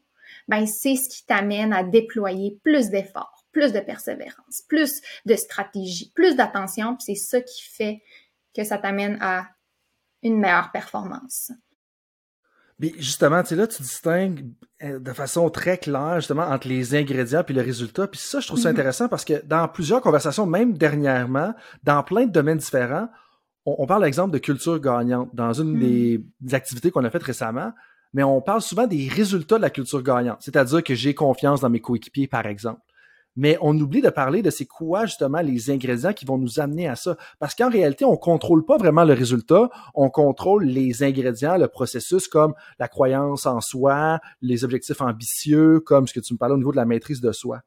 ben 0.47 0.67
c'est 0.67 0.95
ce 0.95 1.09
qui 1.09 1.25
t'amène 1.25 1.73
à 1.73 1.83
déployer 1.83 2.59
plus 2.63 2.89
d'efforts 2.89 3.34
plus 3.55 3.71
de 3.71 3.79
persévérance, 3.79 4.63
plus 4.67 5.01
de 5.25 5.35
stratégie, 5.35 6.11
plus 6.13 6.35
d'attention, 6.35 6.97
puis 6.97 7.05
c'est 7.05 7.15
ça 7.15 7.39
qui 7.39 7.63
fait 7.63 8.01
que 8.53 8.65
ça 8.65 8.77
t'amène 8.77 9.17
à 9.21 9.47
une 10.23 10.37
meilleure 10.37 10.71
performance. 10.73 11.53
Mais 12.79 12.91
justement, 12.97 13.41
tu 13.43 13.49
sais, 13.49 13.55
là, 13.55 13.65
tu 13.65 13.81
distingues 13.81 14.51
euh, 14.83 14.99
de 14.99 15.13
façon 15.13 15.49
très 15.49 15.77
claire, 15.77 16.15
justement, 16.15 16.43
entre 16.43 16.67
les 16.67 16.95
ingrédients 16.95 17.45
puis 17.45 17.53
le 17.53 17.61
résultat. 17.61 18.07
Puis 18.07 18.19
ça, 18.19 18.41
je 18.41 18.47
trouve 18.47 18.59
ça 18.59 18.67
mhm. 18.67 18.75
intéressant 18.75 19.07
parce 19.07 19.23
que 19.23 19.41
dans 19.45 19.69
plusieurs 19.69 20.01
conversations, 20.01 20.45
même 20.45 20.77
dernièrement, 20.77 21.53
dans 21.83 22.03
plein 22.03 22.25
de 22.25 22.31
domaines 22.33 22.57
différents, 22.57 23.07
on, 23.65 23.87
parle, 23.87 24.03
exemple, 24.03 24.33
de 24.33 24.37
culture 24.37 24.81
gagnante 24.81 25.33
dans 25.33 25.53
une 25.53 25.79
des, 25.79 26.17
des, 26.17 26.25
mhm. 26.41 26.55
activités 26.55 26.91
qu'on 26.91 27.05
a 27.05 27.09
faites 27.09 27.23
récemment, 27.23 27.71
mais 28.11 28.23
on 28.23 28.41
parle 28.41 28.61
souvent 28.61 28.85
des 28.85 29.07
résultats 29.07 29.55
de 29.55 29.61
la 29.61 29.69
culture 29.69 30.03
gagnante. 30.03 30.39
C'est-à-dire 30.41 30.83
que 30.83 30.93
j'ai 30.93 31.13
confiance 31.13 31.61
dans 31.61 31.69
mes 31.69 31.79
coéquipiers, 31.79 32.27
par 32.27 32.45
exemple 32.47 32.81
mais 33.35 33.57
on 33.61 33.77
oublie 33.77 34.01
de 34.01 34.09
parler 34.09 34.41
de 34.41 34.49
c'est 34.49 34.65
quoi 34.65 35.05
justement 35.05 35.41
les 35.41 35.69
ingrédients 35.69 36.13
qui 36.13 36.25
vont 36.25 36.37
nous 36.37 36.59
amener 36.59 36.87
à 36.87 36.95
ça. 36.95 37.17
Parce 37.39 37.53
qu'en 37.53 37.69
réalité, 37.69 38.05
on 38.05 38.17
contrôle 38.17 38.65
pas 38.65 38.77
vraiment 38.77 39.03
le 39.03 39.13
résultat, 39.13 39.69
on 39.93 40.09
contrôle 40.09 40.65
les 40.65 41.03
ingrédients, 41.03 41.57
le 41.57 41.67
processus 41.67 42.27
comme 42.27 42.53
la 42.79 42.87
croyance 42.87 43.45
en 43.45 43.61
soi, 43.61 44.19
les 44.41 44.63
objectifs 44.63 45.01
ambitieux, 45.01 45.79
comme 45.81 46.07
ce 46.07 46.13
que 46.13 46.19
tu 46.19 46.33
me 46.33 46.37
parlais 46.37 46.55
au 46.55 46.57
niveau 46.57 46.71
de 46.71 46.77
la 46.77 46.85
maîtrise 46.85 47.21
de 47.21 47.31
soi. 47.31 47.61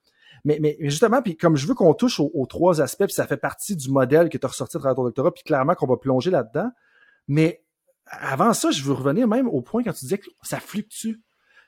Mais, 0.44 0.58
mais, 0.60 0.76
justement, 0.80 1.20
puis 1.20 1.36
comme 1.36 1.56
je 1.56 1.66
veux 1.66 1.74
qu'on 1.74 1.94
touche 1.94 2.20
aux, 2.20 2.46
trois 2.46 2.80
aspects, 2.80 3.04
puis 3.04 3.14
ça 3.14 3.26
fait 3.26 3.36
partie 3.36 3.76
du 3.76 3.90
modèle 3.90 4.28
que 4.28 4.38
tu 4.38 4.46
as 4.46 4.48
ressorti 4.48 4.76
à 4.76 4.80
travers 4.80 4.96
ton 4.96 5.04
doctorat, 5.04 5.32
puis 5.32 5.42
clairement 5.42 5.74
qu'on 5.74 5.86
va 5.86 5.96
plonger 5.96 6.30
là-dedans. 6.30 6.70
Mais 7.26 7.64
avant 8.06 8.52
ça, 8.52 8.70
je 8.70 8.82
veux 8.82 8.92
revenir 8.92 9.28
même 9.28 9.48
au 9.48 9.60
point 9.60 9.82
quand 9.82 9.92
tu 9.92 10.04
disais 10.04 10.18
que 10.18 10.28
ça 10.42 10.60
fluctue. 10.60 11.16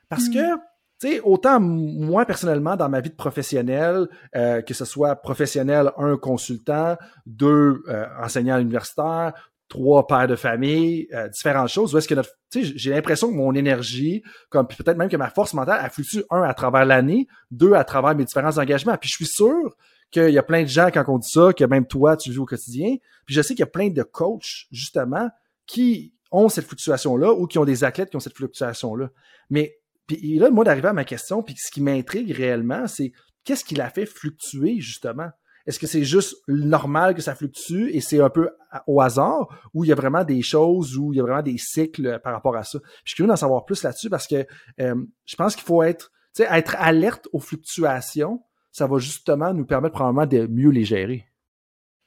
Parce 0.09 0.27
mm. 0.29 0.33
que 0.33 0.61
tu 1.01 1.07
sais, 1.07 1.21
autant 1.21 1.59
moi 1.59 2.25
personnellement 2.25 2.75
dans 2.75 2.87
ma 2.87 3.01
vie 3.01 3.09
de 3.09 3.15
professionnel, 3.15 4.07
euh, 4.35 4.61
que 4.61 4.75
ce 4.75 4.85
soit 4.85 5.15
professionnel, 5.15 5.91
un 5.97 6.15
consultant, 6.15 6.95
deux 7.25 7.81
euh, 7.87 8.05
enseignants 8.21 8.59
universitaires, 8.59 9.33
trois 9.67 10.05
pères 10.05 10.27
de 10.27 10.35
famille, 10.35 11.07
euh, 11.13 11.27
différentes 11.29 11.69
choses. 11.69 11.95
Où 11.95 11.97
est-ce 11.97 12.07
que 12.07 12.13
notre, 12.13 12.29
tu 12.51 12.63
sais, 12.63 12.73
j'ai 12.75 12.91
l'impression 12.91 13.29
que 13.31 13.35
mon 13.35 13.55
énergie, 13.55 14.21
comme 14.49 14.67
peut-être 14.67 14.97
même 14.97 15.09
que 15.09 15.17
ma 15.17 15.31
force 15.31 15.55
mentale, 15.55 15.81
elle 15.83 15.89
fluctue 15.89 16.23
un 16.29 16.43
à 16.43 16.53
travers 16.53 16.85
l'année, 16.85 17.27
deux 17.49 17.73
à 17.73 17.83
travers 17.83 18.13
mes 18.13 18.25
différents 18.25 18.59
engagements. 18.59 18.95
Puis 18.97 19.09
je 19.09 19.15
suis 19.15 19.25
sûr 19.25 19.75
qu'il 20.11 20.29
y 20.29 20.37
a 20.37 20.43
plein 20.43 20.61
de 20.61 20.67
gens 20.67 20.89
quand 20.93 21.05
on 21.07 21.17
dit 21.17 21.29
ça, 21.29 21.51
que 21.51 21.63
même 21.63 21.87
toi 21.87 22.15
tu 22.15 22.29
vis 22.29 22.37
au 22.37 22.45
quotidien. 22.45 22.97
Puis 23.25 23.33
je 23.33 23.41
sais 23.41 23.55
qu'il 23.55 23.61
y 23.61 23.63
a 23.63 23.67
plein 23.67 23.89
de 23.89 24.03
coachs 24.03 24.67
justement 24.71 25.29
qui 25.65 26.13
ont 26.31 26.49
cette 26.49 26.65
fluctuation-là 26.65 27.33
ou 27.33 27.47
qui 27.47 27.57
ont 27.57 27.65
des 27.65 27.83
athlètes 27.83 28.11
qui 28.11 28.17
ont 28.17 28.21
cette 28.21 28.35
fluctuation-là. 28.35 29.09
Mais 29.49 29.80
puis 30.17 30.39
là, 30.39 30.49
moi, 30.49 30.63
d'arriver 30.63 30.89
à 30.89 30.93
ma 30.93 31.05
question, 31.05 31.43
puis 31.43 31.55
ce 31.57 31.71
qui 31.71 31.81
m'intrigue 31.81 32.31
réellement, 32.31 32.87
c'est 32.87 33.11
qu'est-ce 33.43 33.63
qui 33.63 33.75
l'a 33.75 33.89
fait 33.89 34.05
fluctuer, 34.05 34.79
justement? 34.79 35.29
Est-ce 35.67 35.79
que 35.79 35.87
c'est 35.87 36.03
juste 36.03 36.37
normal 36.47 37.13
que 37.13 37.21
ça 37.21 37.35
fluctue 37.35 37.89
et 37.91 38.01
c'est 38.01 38.19
un 38.19 38.29
peu 38.29 38.49
au 38.87 38.99
hasard 38.99 39.47
ou 39.73 39.83
il 39.83 39.89
y 39.89 39.91
a 39.91 39.95
vraiment 39.95 40.23
des 40.23 40.41
choses 40.41 40.97
où 40.97 41.13
il 41.13 41.17
y 41.17 41.19
a 41.19 41.23
vraiment 41.23 41.43
des 41.43 41.57
cycles 41.59 42.19
par 42.23 42.33
rapport 42.33 42.55
à 42.55 42.63
ça? 42.63 42.79
je 43.03 43.11
suis 43.11 43.15
curieux 43.15 43.29
d'en 43.29 43.35
savoir 43.35 43.65
plus 43.65 43.83
là-dessus 43.83 44.09
parce 44.09 44.25
que 44.25 44.47
euh, 44.79 44.95
je 45.25 45.35
pense 45.35 45.55
qu'il 45.55 45.63
faut 45.63 45.83
être, 45.83 46.11
être 46.39 46.75
alerte 46.79 47.27
aux 47.31 47.39
fluctuations. 47.39 48.41
Ça 48.71 48.87
va 48.87 48.97
justement 48.97 49.53
nous 49.53 49.65
permettre 49.65 49.93
probablement 49.93 50.25
de 50.25 50.47
mieux 50.47 50.71
les 50.71 50.83
gérer. 50.83 51.27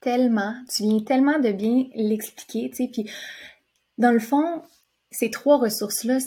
Tellement. 0.00 0.54
Tu 0.74 0.82
viens 0.82 1.00
tellement 1.00 1.38
de 1.38 1.52
bien 1.52 1.84
l'expliquer. 1.94 2.70
Puis, 2.70 3.10
dans 3.98 4.10
le 4.10 4.18
fond, 4.18 4.62
ces 5.10 5.30
trois 5.30 5.58
ressources-là, 5.58 6.18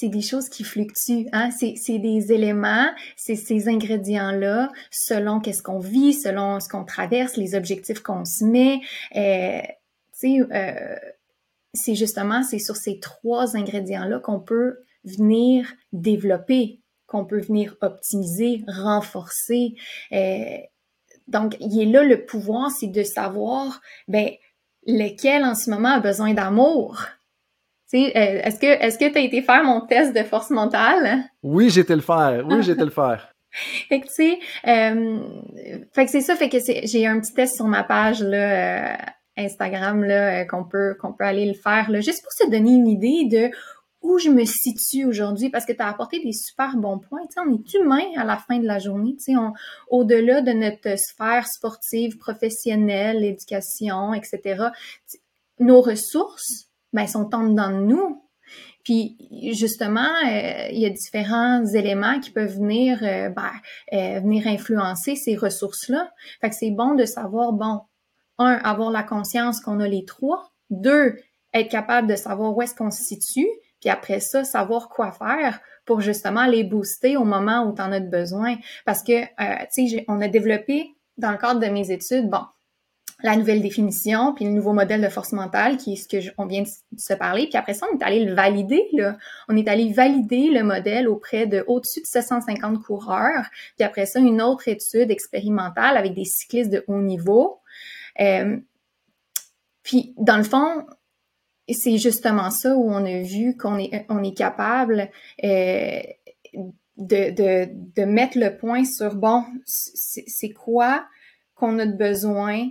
c'est 0.00 0.08
des 0.08 0.22
choses 0.22 0.48
qui 0.48 0.64
fluctuent. 0.64 1.26
Hein? 1.32 1.50
C'est 1.50 1.98
des 1.98 2.32
éléments, 2.32 2.88
c'est 3.16 3.36
ces 3.36 3.68
ingrédients-là, 3.68 4.72
selon 4.90 5.40
qu'est-ce 5.40 5.62
qu'on 5.62 5.78
vit, 5.78 6.14
selon 6.14 6.58
ce 6.58 6.70
qu'on 6.70 6.84
traverse, 6.84 7.36
les 7.36 7.54
objectifs 7.54 8.00
qu'on 8.00 8.24
se 8.24 8.44
met. 8.44 8.80
Euh, 9.16 9.60
euh, 10.24 10.96
c'est 11.74 11.94
justement, 11.94 12.42
c'est 12.42 12.58
sur 12.58 12.76
ces 12.76 12.98
trois 12.98 13.56
ingrédients-là 13.56 14.20
qu'on 14.20 14.40
peut 14.40 14.78
venir 15.04 15.70
développer, 15.92 16.80
qu'on 17.06 17.26
peut 17.26 17.40
venir 17.40 17.76
optimiser, 17.82 18.64
renforcer. 18.68 19.74
Euh, 20.12 20.56
donc, 21.28 21.58
il 21.60 21.78
est 21.78 21.92
là 21.92 22.04
le 22.04 22.24
pouvoir, 22.24 22.70
c'est 22.70 22.88
de 22.88 23.02
savoir, 23.02 23.82
ben, 24.08 24.30
lequel 24.86 25.44
en 25.44 25.54
ce 25.54 25.68
moment 25.68 25.90
a 25.90 26.00
besoin 26.00 26.32
d'amour 26.32 27.04
est-ce 27.98 28.58
que 28.58 28.66
est-ce 28.66 28.98
que 28.98 29.10
tu 29.10 29.18
as 29.18 29.22
été 29.22 29.42
faire 29.42 29.64
mon 29.64 29.80
test 29.80 30.14
de 30.14 30.22
force 30.22 30.50
mentale? 30.50 31.24
Oui, 31.42 31.70
j'ai 31.70 31.80
été 31.80 31.94
le 31.94 32.00
faire. 32.00 32.44
Oui, 32.46 32.62
j'ai 32.62 32.72
été 32.72 32.84
le 32.84 32.90
faire. 32.90 33.34
fait 33.88 34.00
que 34.00 34.06
tu 34.06 34.12
sais, 34.12 34.38
euh, 34.66 35.18
fait 35.92 36.04
que 36.04 36.10
c'est 36.10 36.20
ça, 36.20 36.36
fait 36.36 36.48
que 36.48 36.58
j'ai 36.60 37.06
un 37.06 37.20
petit 37.20 37.34
test 37.34 37.56
sur 37.56 37.66
ma 37.66 37.82
page 37.82 38.22
là, 38.22 38.92
euh, 38.92 38.96
Instagram 39.36 40.04
là 40.04 40.44
qu'on 40.44 40.64
peut 40.64 40.94
qu'on 41.00 41.12
peut 41.12 41.24
aller 41.24 41.46
le 41.46 41.54
faire 41.54 41.90
là, 41.90 42.00
juste 42.00 42.22
pour 42.22 42.32
se 42.32 42.48
donner 42.48 42.72
une 42.72 42.86
idée 42.86 43.24
de 43.24 43.50
où 44.02 44.18
je 44.18 44.30
me 44.30 44.44
situe 44.44 45.04
aujourd'hui 45.04 45.50
parce 45.50 45.66
que 45.66 45.72
tu 45.72 45.82
as 45.82 45.88
apporté 45.88 46.22
des 46.22 46.32
super 46.32 46.76
bons 46.76 46.98
points. 46.98 47.20
sais, 47.28 47.40
on 47.46 47.52
est 47.52 47.74
humain 47.74 48.06
à 48.16 48.24
la 48.24 48.38
fin 48.38 48.58
de 48.58 48.66
la 48.66 48.78
journée. 48.78 49.16
Au-delà 49.88 50.40
de 50.40 50.52
notre 50.52 50.98
sphère 50.98 51.46
sportive, 51.46 52.16
professionnelle, 52.16 53.22
éducation, 53.24 54.14
etc., 54.14 54.68
nos 55.58 55.82
ressources 55.82 56.69
ben, 56.92 57.06
sont 57.06 57.34
en 57.34 57.48
dedans 57.48 57.70
de 57.70 57.84
nous. 57.84 58.22
Puis 58.84 59.16
justement, 59.52 60.08
euh, 60.26 60.68
il 60.70 60.78
y 60.78 60.86
a 60.86 60.90
différents 60.90 61.64
éléments 61.66 62.18
qui 62.20 62.30
peuvent 62.30 62.56
venir, 62.56 62.98
euh, 63.02 63.28
ben, 63.28 63.52
euh, 63.92 64.20
venir 64.20 64.46
influencer 64.46 65.16
ces 65.16 65.36
ressources-là. 65.36 66.10
Fait 66.40 66.50
que 66.50 66.56
c'est 66.56 66.70
bon 66.70 66.94
de 66.94 67.04
savoir, 67.04 67.52
bon, 67.52 67.82
un, 68.38 68.54
avoir 68.64 68.90
la 68.90 69.02
conscience 69.02 69.60
qu'on 69.60 69.80
a 69.80 69.88
les 69.88 70.04
trois. 70.04 70.50
Deux, 70.70 71.16
être 71.52 71.70
capable 71.70 72.08
de 72.08 72.16
savoir 72.16 72.56
où 72.56 72.62
est-ce 72.62 72.74
qu'on 72.74 72.90
se 72.90 73.02
situe. 73.02 73.48
Puis 73.80 73.90
après 73.90 74.20
ça, 74.20 74.44
savoir 74.44 74.88
quoi 74.88 75.12
faire 75.12 75.60
pour 75.84 76.00
justement 76.00 76.46
les 76.46 76.64
booster 76.64 77.16
au 77.16 77.24
moment 77.24 77.64
où 77.64 77.74
tu 77.74 77.82
en 77.82 77.92
as 77.92 78.00
besoin. 78.00 78.56
Parce 78.84 79.02
que, 79.02 79.22
tu 79.74 79.88
sais, 79.88 80.04
on 80.06 80.20
a 80.20 80.28
développé 80.28 80.94
dans 81.16 81.32
le 81.32 81.38
cadre 81.38 81.60
de 81.60 81.66
mes 81.66 81.90
études, 81.90 82.28
bon, 82.28 82.42
la 83.22 83.36
nouvelle 83.36 83.60
définition, 83.60 84.34
puis 84.34 84.44
le 84.44 84.50
nouveau 84.50 84.72
modèle 84.72 85.02
de 85.02 85.08
force 85.08 85.32
mentale, 85.32 85.76
qui 85.76 85.94
est 85.94 85.96
ce 85.96 86.08
que 86.08 86.32
on 86.38 86.46
vient 86.46 86.62
de 86.62 87.00
se 87.00 87.14
parler. 87.14 87.46
Puis 87.46 87.56
après 87.56 87.74
ça, 87.74 87.86
on 87.92 87.98
est 87.98 88.02
allé 88.02 88.24
le 88.24 88.34
valider. 88.34 88.86
Là. 88.92 89.16
On 89.48 89.56
est 89.56 89.68
allé 89.68 89.92
valider 89.92 90.50
le 90.50 90.62
modèle 90.62 91.08
auprès 91.08 91.46
de 91.46 91.64
au-dessus 91.66 92.00
de 92.00 92.06
750 92.06 92.82
coureurs. 92.82 93.46
Puis 93.76 93.84
après 93.84 94.06
ça, 94.06 94.20
une 94.20 94.42
autre 94.42 94.68
étude 94.68 95.10
expérimentale 95.10 95.96
avec 95.96 96.14
des 96.14 96.24
cyclistes 96.24 96.70
de 96.70 96.84
haut 96.86 97.00
niveau. 97.00 97.60
Euh, 98.20 98.58
puis 99.82 100.14
dans 100.18 100.36
le 100.36 100.44
fond, 100.44 100.86
c'est 101.68 101.98
justement 101.98 102.50
ça 102.50 102.76
où 102.76 102.90
on 102.90 103.04
a 103.04 103.22
vu 103.22 103.56
qu'on 103.56 103.78
est, 103.78 104.06
on 104.08 104.22
est 104.22 104.36
capable 104.36 105.10
euh, 105.44 106.00
de, 106.96 107.30
de, 107.30 107.68
de, 107.70 108.04
mettre 108.04 108.38
le 108.38 108.56
point 108.56 108.84
sur, 108.84 109.14
bon, 109.14 109.44
c'est 109.64 110.50
quoi 110.50 111.06
qu'on 111.54 111.78
a 111.78 111.86
de 111.86 111.96
besoin 111.96 112.68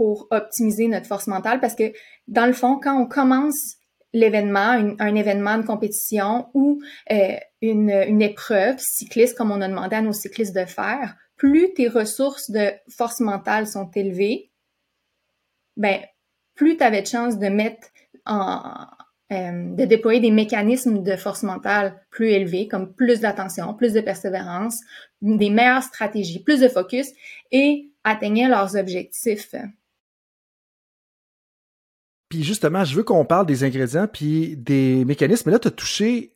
pour 0.00 0.28
optimiser 0.30 0.88
notre 0.88 1.06
force 1.06 1.26
mentale 1.26 1.60
parce 1.60 1.74
que 1.74 1.92
dans 2.26 2.46
le 2.46 2.54
fond, 2.54 2.80
quand 2.82 2.98
on 2.98 3.04
commence 3.04 3.76
l'événement, 4.14 4.94
un 4.98 5.14
événement 5.14 5.58
de 5.58 5.66
compétition 5.66 6.48
ou 6.54 6.80
euh, 7.12 7.36
une, 7.60 7.90
une 7.90 8.22
épreuve 8.22 8.78
cycliste 8.78 9.36
comme 9.36 9.50
on 9.50 9.60
a 9.60 9.68
demandé 9.68 9.96
à 9.96 10.00
nos 10.00 10.14
cyclistes 10.14 10.56
de 10.56 10.64
faire, 10.64 11.16
plus 11.36 11.74
tes 11.74 11.86
ressources 11.86 12.50
de 12.50 12.70
force 12.88 13.20
mentale 13.20 13.66
sont 13.66 13.90
élevées, 13.90 14.50
ben 15.76 16.00
plus 16.54 16.78
tu 16.78 16.82
avais 16.82 17.02
de 17.02 17.06
chance 17.06 17.38
de 17.38 17.48
mettre 17.48 17.88
en, 18.24 18.86
euh, 19.32 19.74
de 19.76 19.84
déployer 19.84 20.20
des 20.20 20.30
mécanismes 20.30 21.02
de 21.02 21.16
force 21.16 21.42
mentale 21.42 22.02
plus 22.08 22.30
élevés, 22.30 22.68
comme 22.68 22.94
plus 22.94 23.20
d'attention, 23.20 23.74
plus 23.74 23.92
de 23.92 24.00
persévérance, 24.00 24.80
des 25.20 25.50
meilleures 25.50 25.82
stratégies, 25.82 26.42
plus 26.42 26.60
de 26.60 26.68
focus 26.68 27.08
et 27.52 27.90
atteigner 28.02 28.48
leurs 28.48 28.76
objectifs. 28.76 29.54
Puis 32.30 32.44
justement, 32.44 32.84
je 32.84 32.94
veux 32.94 33.02
qu'on 33.02 33.24
parle 33.24 33.44
des 33.44 33.64
ingrédients 33.64 34.06
puis 34.10 34.56
des 34.56 35.04
mécanismes. 35.04 35.50
Mais 35.50 35.52
là, 35.52 35.58
tu 35.58 35.68
as 35.68 35.72
touché 35.72 36.32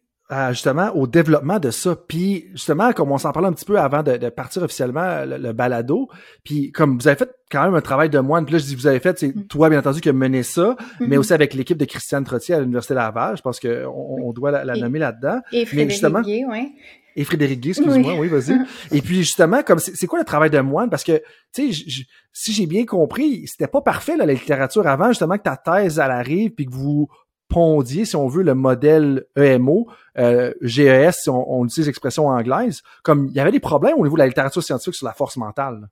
justement 0.50 0.90
au 0.94 1.06
développement 1.06 1.58
de 1.58 1.70
ça. 1.70 1.96
Puis 1.96 2.46
justement, 2.52 2.92
comme 2.92 3.12
on 3.12 3.18
s'en 3.18 3.32
parlait 3.32 3.48
un 3.48 3.52
petit 3.52 3.64
peu 3.64 3.78
avant 3.78 4.02
de, 4.02 4.28
partir 4.30 4.62
officiellement 4.62 5.24
le, 5.24 5.52
balado, 5.52 6.08
puis 6.44 6.72
comme 6.72 6.98
vous 6.98 7.08
avez 7.08 7.16
fait 7.16 7.30
quand 7.50 7.64
même 7.64 7.74
un 7.74 7.80
travail 7.80 8.10
de 8.10 8.18
moine, 8.18 8.44
puis 8.44 8.54
là 8.54 8.58
je 8.58 8.64
dis 8.64 8.74
vous 8.74 8.86
avez 8.86 9.00
fait, 9.00 9.18
c'est 9.18 9.34
mm. 9.34 9.46
toi 9.46 9.68
bien 9.68 9.78
entendu 9.78 10.00
qui 10.00 10.08
as 10.08 10.12
mené 10.12 10.42
ça, 10.42 10.76
mais 11.00 11.06
mm-hmm. 11.06 11.18
aussi 11.18 11.32
avec 11.32 11.54
l'équipe 11.54 11.78
de 11.78 11.84
Christiane 11.84 12.24
Trottier 12.24 12.54
à 12.54 12.60
l'Université 12.60 12.94
Laval, 12.94 13.36
je 13.36 13.42
pense 13.42 13.60
qu'on 13.60 13.86
on 13.86 14.32
doit 14.32 14.50
la, 14.50 14.76
nommer 14.76 14.98
là-dedans. 14.98 15.40
Et 15.52 15.66
Frédéric 15.66 15.90
justement, 15.90 16.20
Guy, 16.22 16.44
ouais. 16.44 16.72
Et 17.16 17.24
Frédéric 17.24 17.60
Guy, 17.60 17.70
excuse-moi, 17.70 18.14
oui, 18.18 18.28
vas-y. 18.28 18.58
Et 18.96 19.00
puis 19.00 19.18
justement, 19.18 19.62
comme 19.62 19.78
c'est 19.78 20.06
quoi 20.06 20.18
le 20.18 20.24
travail 20.24 20.50
de 20.50 20.58
moine? 20.58 20.90
Parce 20.90 21.04
que, 21.04 21.22
tu 21.54 21.72
sais, 21.72 22.04
si 22.32 22.52
j'ai 22.52 22.66
bien 22.66 22.84
compris, 22.84 23.46
c'était 23.46 23.68
pas 23.68 23.80
parfait 23.80 24.16
la 24.16 24.26
littérature 24.26 24.86
avant 24.86 25.08
justement 25.08 25.38
que 25.38 25.42
ta 25.42 25.56
thèse 25.56 25.98
elle 25.98 26.10
arrive, 26.10 26.50
puis 26.50 26.66
que 26.66 26.72
vous 26.72 27.08
pondiez, 27.54 28.04
si 28.04 28.16
on 28.16 28.26
veut, 28.26 28.42
le 28.42 28.54
modèle 28.54 29.26
EMO, 29.36 29.86
euh, 30.18 30.52
GES, 30.60 31.12
si 31.22 31.30
on, 31.30 31.64
utilise 31.64 31.86
l'expression 31.86 32.26
anglaise, 32.26 32.82
comme 33.04 33.28
il 33.28 33.36
y 33.36 33.40
avait 33.40 33.52
des 33.52 33.60
problèmes 33.60 33.94
au 33.96 34.02
niveau 34.02 34.16
de 34.16 34.22
la 34.22 34.26
littérature 34.26 34.62
scientifique 34.62 34.96
sur 34.96 35.06
la 35.06 35.12
force 35.12 35.36
mentale. 35.36 35.88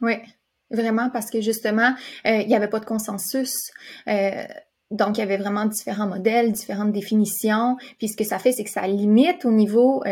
Oui, 0.00 0.14
vraiment, 0.72 1.10
parce 1.10 1.30
que 1.30 1.40
justement, 1.40 1.94
euh, 2.26 2.38
il 2.40 2.48
n'y 2.48 2.56
avait 2.56 2.68
pas 2.68 2.80
de 2.80 2.84
consensus. 2.84 3.52
Euh, 4.08 4.44
donc, 4.90 5.16
il 5.16 5.20
y 5.20 5.22
avait 5.22 5.36
vraiment 5.36 5.66
différents 5.66 6.08
modèles, 6.08 6.50
différentes 6.50 6.92
définitions. 6.92 7.76
Puis, 7.98 8.08
ce 8.08 8.16
que 8.16 8.24
ça 8.24 8.40
fait, 8.40 8.50
c'est 8.50 8.64
que 8.64 8.70
ça 8.70 8.86
limite 8.88 9.44
au 9.44 9.52
niveau, 9.52 10.02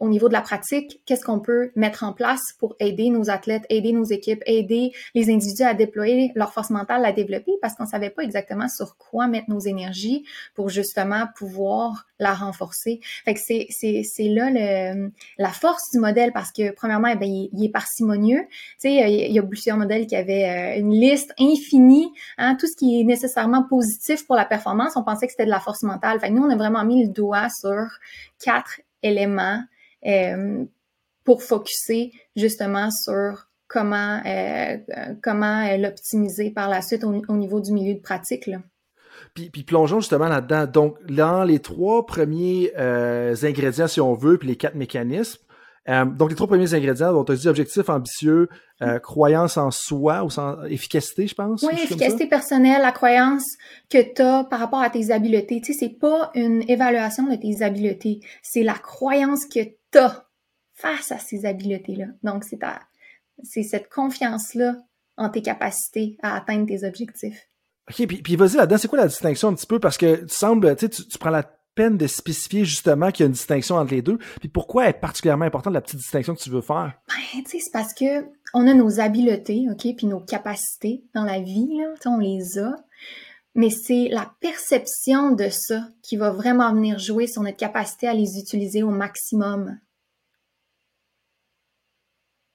au 0.00 0.08
niveau 0.08 0.28
de 0.28 0.32
la 0.32 0.40
pratique, 0.40 1.00
qu'est-ce 1.06 1.24
qu'on 1.24 1.40
peut 1.40 1.70
mettre 1.76 2.02
en 2.02 2.12
place 2.12 2.42
pour 2.58 2.74
aider 2.80 3.10
nos 3.10 3.30
athlètes, 3.30 3.64
aider 3.68 3.92
nos 3.92 4.04
équipes, 4.04 4.42
aider 4.46 4.92
les 5.14 5.30
individus 5.30 5.62
à 5.62 5.74
déployer 5.74 6.32
leur 6.34 6.52
force 6.52 6.70
mentale, 6.70 7.04
à 7.04 7.12
développer, 7.12 7.52
parce 7.62 7.74
qu'on 7.74 7.86
savait 7.86 8.10
pas 8.10 8.22
exactement 8.22 8.68
sur 8.68 8.96
quoi 8.96 9.28
mettre 9.28 9.48
nos 9.50 9.60
énergies 9.60 10.24
pour 10.54 10.68
justement 10.68 11.26
pouvoir 11.36 12.06
la 12.18 12.34
renforcer. 12.34 13.00
Fait 13.24 13.34
que 13.34 13.40
c'est, 13.40 13.66
c'est, 13.70 14.02
c'est 14.04 14.28
là 14.28 14.50
le, 14.50 15.10
la 15.38 15.50
force 15.50 15.90
du 15.92 15.98
modèle, 15.98 16.32
parce 16.32 16.50
que 16.50 16.72
premièrement, 16.72 17.08
eh 17.08 17.16
bien, 17.16 17.48
il, 17.52 17.64
est 17.64 17.68
parcimonieux. 17.72 18.42
Tu 18.80 18.88
sais, 18.90 19.12
il 19.12 19.32
y 19.32 19.38
a 19.38 19.42
plusieurs 19.42 19.76
modèles 19.76 20.06
qui 20.06 20.16
avaient 20.16 20.76
euh, 20.76 20.80
une 20.80 20.92
liste 20.92 21.32
infinie, 21.38 22.12
hein, 22.36 22.56
tout 22.56 22.66
ce 22.66 22.76
qui 22.76 23.00
est 23.00 23.04
nécessairement 23.04 23.62
positif 23.62 24.26
pour 24.26 24.36
la 24.36 24.44
performance, 24.44 24.96
on 24.96 25.04
pensait 25.04 25.26
que 25.26 25.32
c'était 25.32 25.44
de 25.44 25.50
la 25.50 25.60
force 25.60 25.82
mentale. 25.82 26.18
Fait 26.20 26.28
que 26.28 26.32
nous, 26.32 26.42
on 26.42 26.50
a 26.50 26.56
vraiment 26.56 26.84
mis 26.84 27.06
le 27.06 27.12
doigt 27.12 27.48
sur 27.48 27.86
quatre 28.38 28.80
éléments 29.02 29.62
euh, 30.06 30.64
pour 31.24 31.42
focuser 31.42 32.12
justement 32.36 32.90
sur 32.90 33.46
comment 33.66 34.20
euh, 34.26 34.76
comment 35.22 35.66
euh, 35.66 35.78
l'optimiser 35.78 36.50
par 36.50 36.68
la 36.68 36.82
suite 36.82 37.04
au, 37.04 37.36
niveau 37.36 37.60
du 37.60 37.72
milieu 37.72 37.94
de 37.94 38.00
pratique. 38.00 38.46
Là. 38.46 38.58
Puis, 39.32 39.48
puis, 39.48 39.62
plongeons 39.62 40.00
justement 40.00 40.28
là-dedans. 40.28 40.66
Donc, 40.66 40.98
dans 41.06 41.44
les 41.44 41.60
trois 41.60 42.04
premiers 42.04 42.72
ingrédients, 42.76 43.88
si 43.88 44.00
on 44.00 44.14
veut, 44.14 44.38
puis 44.38 44.48
les 44.48 44.56
quatre 44.56 44.74
mécanismes, 44.74 45.40
donc 45.88 46.30
les 46.30 46.36
trois 46.36 46.46
premiers 46.46 46.74
ingrédients, 46.74 47.12
dont 47.12 47.24
tu 47.24 47.32
as 47.32 47.36
dit 47.36 47.48
objectif 47.48 47.88
ambitieux, 47.88 48.48
croyance 49.02 49.56
en 49.56 49.70
soi 49.70 50.24
ou 50.24 50.30
sans 50.30 50.62
efficacité, 50.64 51.26
je 51.26 51.34
pense. 51.34 51.62
Oui, 51.62 51.74
efficacité 51.74 52.26
personnelle, 52.26 52.82
la 52.82 52.92
croyance 52.92 53.44
que 53.88 54.02
tu 54.14 54.22
as 54.22 54.44
par 54.44 54.60
rapport 54.60 54.80
à 54.80 54.90
tes 54.90 55.10
habiletés. 55.10 55.60
Tu 55.60 55.72
sais, 55.72 55.78
c'est 55.78 55.98
pas 55.98 56.30
une 56.34 56.62
évaluation 56.68 57.26
de 57.26 57.36
tes 57.36 57.64
habiletés, 57.64 58.20
c'est 58.42 58.62
la 58.62 58.74
croyance 58.74 59.46
que 59.46 59.60
face 60.74 61.12
à 61.12 61.18
ces 61.18 61.46
habiletés-là. 61.46 62.06
Donc, 62.22 62.44
c'est 62.44 62.58
c'est 63.42 63.62
cette 63.62 63.88
confiance-là 63.88 64.76
en 65.16 65.28
tes 65.28 65.42
capacités 65.42 66.16
à 66.22 66.36
atteindre 66.36 66.66
tes 66.66 66.86
objectifs. 66.86 67.48
OK, 67.90 68.06
puis, 68.06 68.22
puis 68.22 68.36
vas-y 68.36 68.56
là-dedans, 68.56 68.78
c'est 68.78 68.88
quoi 68.88 68.98
la 68.98 69.08
distinction 69.08 69.48
un 69.48 69.54
petit 69.54 69.66
peu? 69.66 69.78
Parce 69.78 69.98
que 69.98 70.24
tu 70.24 70.34
sembles, 70.34 70.74
tu, 70.76 70.88
tu 70.88 71.18
prends 71.18 71.30
la 71.30 71.44
peine 71.74 71.96
de 71.96 72.06
spécifier 72.06 72.64
justement 72.64 73.10
qu'il 73.10 73.24
y 73.24 73.26
a 73.26 73.26
une 73.26 73.32
distinction 73.32 73.76
entre 73.76 73.92
les 73.92 74.02
deux. 74.02 74.18
Puis 74.40 74.48
pourquoi 74.48 74.88
est 74.88 74.94
particulièrement 74.94 75.44
importante 75.44 75.74
la 75.74 75.80
petite 75.80 75.98
distinction 75.98 76.34
que 76.34 76.40
tu 76.40 76.50
veux 76.50 76.60
faire? 76.60 76.94
Ben, 77.08 77.42
tu 77.42 77.50
sais, 77.50 77.58
c'est 77.60 77.72
parce 77.72 77.92
que 77.92 78.24
on 78.54 78.66
a 78.68 78.74
nos 78.74 79.00
habiletés, 79.00 79.66
OK, 79.70 79.96
puis 79.96 80.06
nos 80.06 80.20
capacités 80.20 81.04
dans 81.14 81.24
la 81.24 81.40
vie, 81.40 81.68
là, 81.76 81.92
on 82.06 82.18
les 82.18 82.58
a. 82.58 82.76
Mais 83.54 83.70
c'est 83.70 84.08
la 84.08 84.34
perception 84.40 85.30
de 85.30 85.48
ça 85.48 85.88
qui 86.02 86.16
va 86.16 86.30
vraiment 86.30 86.72
venir 86.72 86.98
jouer 86.98 87.26
sur 87.26 87.42
notre 87.42 87.56
capacité 87.56 88.08
à 88.08 88.14
les 88.14 88.38
utiliser 88.38 88.82
au 88.82 88.90
maximum. 88.90 89.78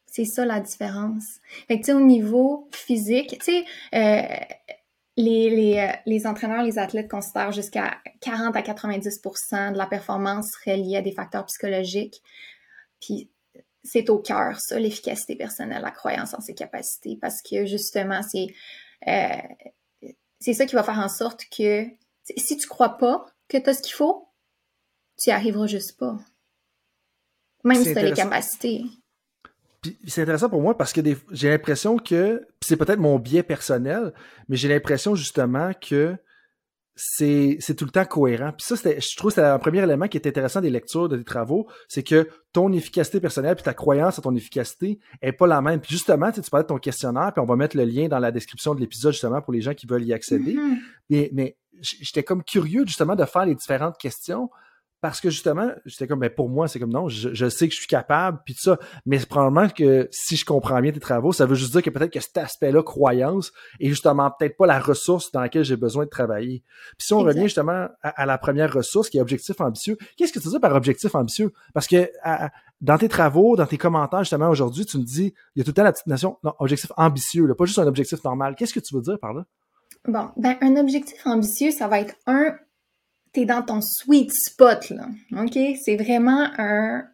C'est 0.08 0.26
ça 0.26 0.46
la 0.46 0.60
différence. 0.60 1.24
Fait 1.68 1.80
que, 1.80 1.92
au 1.92 2.02
niveau 2.02 2.68
physique, 2.72 3.38
tu 3.40 3.52
sais, 3.52 3.66
euh, 3.96 4.56
les, 5.16 5.50
les, 5.50 5.80
euh, 5.80 5.94
les, 6.06 6.28
entraîneurs, 6.28 6.64
les 6.64 6.80
athlètes 6.80 7.10
considèrent 7.10 7.52
jusqu'à 7.52 8.00
40 8.22 8.56
à 8.56 8.62
90% 8.62 9.74
de 9.74 9.78
la 9.78 9.86
performance 9.86 10.56
reliée 10.66 10.98
à 10.98 11.02
des 11.02 11.12
facteurs 11.12 11.46
psychologiques. 11.46 12.22
Puis 13.00 13.30
c'est 13.84 14.10
au 14.10 14.20
cœur, 14.20 14.60
ça, 14.60 14.80
l'efficacité 14.80 15.36
personnelle, 15.36 15.82
la 15.82 15.92
croyance 15.92 16.34
en 16.34 16.42
ses 16.42 16.54
capacités, 16.54 17.18
parce 17.22 17.42
que 17.42 17.66
justement, 17.66 18.22
c'est 18.24 18.48
euh, 19.08 19.66
c'est 20.40 20.54
ça 20.54 20.66
qui 20.66 20.76
va 20.76 20.84
faire 20.84 21.00
en 21.00 21.10
sorte 21.10 21.46
que 21.56 21.86
si 22.38 22.58
tu 22.58 22.68
crois 22.68 22.98
pas 22.98 23.26
que 23.48 23.58
tu 23.58 23.70
as 23.70 23.74
ce 23.74 23.82
qu'il 23.82 23.94
faut, 23.94 24.28
tu 25.18 25.30
n'y 25.30 25.34
arriveras 25.34 25.68
juste 25.68 25.98
pas. 25.98 26.18
Même 27.64 27.84
si 27.84 27.92
tu 27.92 27.98
as 27.98 28.04
les 28.04 28.14
capacités 28.14 28.84
c'est 30.06 30.24
intéressant 30.24 30.50
pour 30.50 30.62
moi 30.62 30.78
parce 30.78 30.94
que 30.94 31.02
j'ai 31.32 31.50
l'impression 31.50 31.98
que, 31.98 32.48
c'est 32.62 32.78
peut-être 32.78 33.00
mon 33.00 33.18
biais 33.18 33.44
personnel, 33.44 34.14
mais 34.48 34.58
j'ai 34.58 34.68
l'impression 34.68 35.16
justement 35.16 35.72
que 35.74 36.16
c'est 37.02 37.76
tout 37.78 37.86
le 37.86 37.92
temps 37.92 38.04
cohérent. 38.04 38.52
Puis 38.52 38.66
ça, 38.68 38.76
je 38.76 39.16
trouve 39.16 39.32
que 39.32 39.36
c'est 39.36 39.46
un 39.46 39.58
premier 39.58 39.82
élément 39.82 40.08
qui 40.08 40.18
est 40.18 40.28
intéressant 40.28 40.60
des 40.60 40.70
lectures, 40.70 41.08
de 41.08 41.16
tes 41.16 41.24
travaux, 41.24 41.68
c'est 41.88 42.04
que 42.04 42.28
ton 42.52 42.74
efficacité 42.74 43.22
personnelle 43.22 43.56
puis 43.56 43.64
ta 43.64 43.74
croyance 43.74 44.20
à 44.20 44.22
ton 44.22 44.36
efficacité 44.36 45.00
est 45.22 45.32
pas 45.32 45.48
la 45.48 45.62
même. 45.62 45.80
Puis 45.80 45.92
justement, 45.92 46.32
tu, 46.32 46.42
parlais 46.42 46.64
de 46.64 46.68
ton 46.68 46.78
questionnaire, 46.78 47.32
puis 47.34 47.42
on 47.42 47.46
va 47.46 47.56
mettre 47.56 47.78
le 47.78 47.86
lien 47.86 48.10
dans 48.10 48.20
la 48.20 48.32
description 48.32 48.76
de 48.76 48.82
l'épisode 48.82 49.14
justement 49.14 49.42
pour 49.42 49.54
les 49.54 49.62
gens 49.62 49.74
qui 49.74 49.88
veulent 49.88 50.04
y 50.04 50.14
accéder. 50.14 50.56
Mm-hmm. 50.56 50.78
Mais, 51.10 51.30
mais 51.32 51.58
j'étais 51.82 52.24
comme 52.24 52.44
curieux 52.44 52.84
justement 52.86 53.16
de 53.16 53.24
faire 53.24 53.46
les 53.46 53.56
différentes 53.56 53.98
questions 53.98 54.50
parce 55.02 55.22
que 55.22 55.30
justement, 55.30 55.70
j'étais 55.86 56.08
comme, 56.08 56.20
ben 56.20 56.30
pour 56.30 56.50
moi, 56.50 56.68
c'est 56.68 56.80
comme 56.80 56.92
non, 56.92 57.08
je, 57.08 57.50
sais 57.50 57.68
que 57.68 57.74
je 57.74 57.80
suis 57.80 57.88
capable, 57.88 58.40
puis 58.46 58.54
tout 58.54 58.64
ça. 58.64 58.78
Mais 59.06 59.20
probablement 59.20 59.70
que 59.70 60.08
si 60.12 60.36
je 60.36 60.46
comprends 60.46 60.82
bien 60.82 60.92
tes 60.92 61.00
travaux, 61.00 61.32
ça 61.32 61.46
veut 61.46 61.56
juste 61.56 61.72
dire 61.72 61.82
que 61.82 61.90
peut-être 61.90 62.12
que 62.12 62.20
cet 62.20 62.38
aspect-là, 62.38 62.84
croyance, 62.84 63.52
est 63.80 63.90
justement 63.90 64.30
peut-être 64.38 64.58
pas 64.58 64.68
la 64.68 64.80
ressource 64.80 65.32
dans 65.32 65.42
laquelle 65.42 65.64
j'ai 65.64 65.78
besoin 65.78 66.06
de 66.06 66.10
travailler. 66.10 66.64
Puis 66.98 67.08
si 67.08 67.14
on 67.14 67.20
revient 67.20 67.44
justement 67.44 67.88
à, 68.02 68.26
la 68.26 68.38
première 68.38 68.74
ressource, 68.74 69.10
qui 69.10 69.18
est 69.18 69.22
objectif 69.22 69.60
ambitieux, 69.62 69.98
qu'est-ce 70.18 70.34
que 70.34 70.40
tu 70.40 70.50
dis 70.50 70.60
par 70.60 70.76
objectif 70.76 71.16
ambitieux? 71.16 71.54
Parce 71.74 71.88
que 71.88 72.10
dans 72.82 72.98
tes 72.98 73.10
travaux, 73.10 73.56
dans 73.56 73.66
tes 73.66 73.78
commentaires 73.78 74.24
justement 74.24 74.50
aujourd'hui, 74.50 74.86
tu 74.86 74.98
me 74.98 75.04
dis, 75.04 75.34
il 75.56 75.60
y 75.60 75.62
a 75.62 75.64
tout 75.64 75.72
le 75.72 75.76
temps 75.76 75.84
la 75.84 75.94
petite 75.94 76.08
notion, 76.08 76.38
non, 76.44 76.54
objectif 76.60 76.92
ambitieux, 76.98 77.46
là, 77.46 77.56
pas 77.56 77.66
juste 77.66 77.80
un 77.80 77.88
objectif 77.88 78.24
normal. 78.24 78.56
Qu'est-ce 78.56 78.74
que 78.74 78.80
tu 78.80 78.96
veux 78.96 79.02
dire 79.02 79.20
par 79.20 79.34
là? 79.34 79.46
Bon, 80.08 80.30
ben 80.38 80.58
un 80.62 80.78
objectif 80.78 81.26
ambitieux, 81.26 81.72
ça 81.72 81.88
va 81.88 82.00
être 82.00 82.16
un 82.26 82.56
t'es 83.34 83.46
dans 83.46 83.62
ton 83.62 83.82
sweet 83.82 84.32
spot, 84.32 84.90
là. 84.90 85.08
OK? 85.38 85.58
C'est 85.82 85.96
vraiment 85.96 86.50
un. 86.58 87.08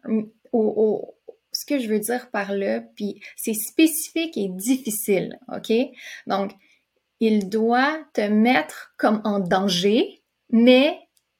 Au, 0.52 1.14
ce 1.52 1.64
que 1.64 1.78
je 1.78 1.88
veux 1.88 1.98
dire 1.98 2.30
par 2.30 2.52
là, 2.52 2.80
puis 2.80 3.20
c'est 3.36 3.54
spécifique 3.54 4.36
et 4.36 4.48
difficile, 4.48 5.38
OK? 5.48 5.72
Donc, 6.26 6.52
il 7.20 7.48
doit 7.48 7.98
te 8.12 8.20
mettre 8.20 8.92
comme 8.98 9.20
en 9.24 9.40
danger, 9.40 10.22
mais 10.50 10.98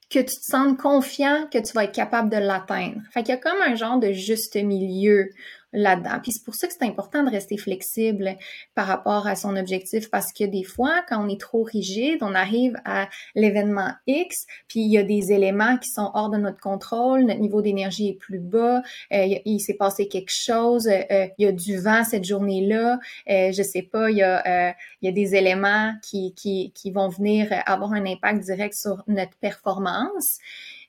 que 0.09 0.19
tu 0.19 0.25
te 0.37 0.45
sens 0.45 0.77
confiant 0.77 1.47
que 1.51 1.57
tu 1.57 1.73
vas 1.73 1.83
être 1.83 1.93
capable 1.93 2.29
de 2.29 2.37
l'atteindre. 2.37 3.01
Fait 3.11 3.23
qu'il 3.23 3.35
y 3.35 3.37
a 3.37 3.41
comme 3.41 3.61
un 3.61 3.75
genre 3.75 3.99
de 3.99 4.13
juste 4.13 4.55
milieu 4.55 5.29
là-dedans. 5.73 6.19
Puis 6.21 6.31
c'est 6.31 6.43
pour 6.43 6.55
ça 6.55 6.67
que 6.67 6.73
c'est 6.73 6.85
important 6.85 7.23
de 7.23 7.29
rester 7.29 7.57
flexible 7.57 8.35
par 8.73 8.87
rapport 8.87 9.27
à 9.27 9.35
son 9.35 9.55
objectif 9.57 10.09
parce 10.09 10.31
que 10.31 10.45
des 10.45 10.63
fois, 10.63 11.03
quand 11.09 11.23
on 11.23 11.29
est 11.29 11.39
trop 11.39 11.63
rigide, 11.63 12.19
on 12.21 12.33
arrive 12.33 12.75
à 12.85 13.09
l'événement 13.35 13.91
X, 14.07 14.45
puis 14.67 14.81
il 14.81 14.91
y 14.91 14.97
a 14.97 15.03
des 15.03 15.31
éléments 15.31 15.77
qui 15.77 15.89
sont 15.89 16.09
hors 16.13 16.29
de 16.29 16.37
notre 16.37 16.59
contrôle, 16.59 17.25
notre 17.25 17.41
niveau 17.41 17.61
d'énergie 17.61 18.09
est 18.09 18.13
plus 18.17 18.39
bas, 18.39 18.81
euh, 19.13 19.37
il, 19.45 19.59
s'est 19.59 19.75
passé 19.75 20.07
quelque 20.07 20.31
chose, 20.31 20.87
euh, 20.87 21.27
il 21.37 21.45
y 21.45 21.47
a 21.47 21.51
du 21.51 21.77
vent 21.77 22.03
cette 22.03 22.23
journée-là, 22.23 22.99
euh, 23.29 23.51
je 23.51 23.63
sais 23.63 23.81
pas, 23.81 24.09
il 24.09 24.17
y 24.17 24.23
a, 24.23 24.75
des 25.01 25.35
éléments 25.35 25.93
qui 26.01 26.91
vont 26.93 27.09
venir 27.09 27.47
avoir 27.65 27.93
un 27.93 28.05
impact 28.05 28.43
direct 28.43 28.73
sur 28.73 29.03
notre 29.07 29.35
performance 29.37 30.39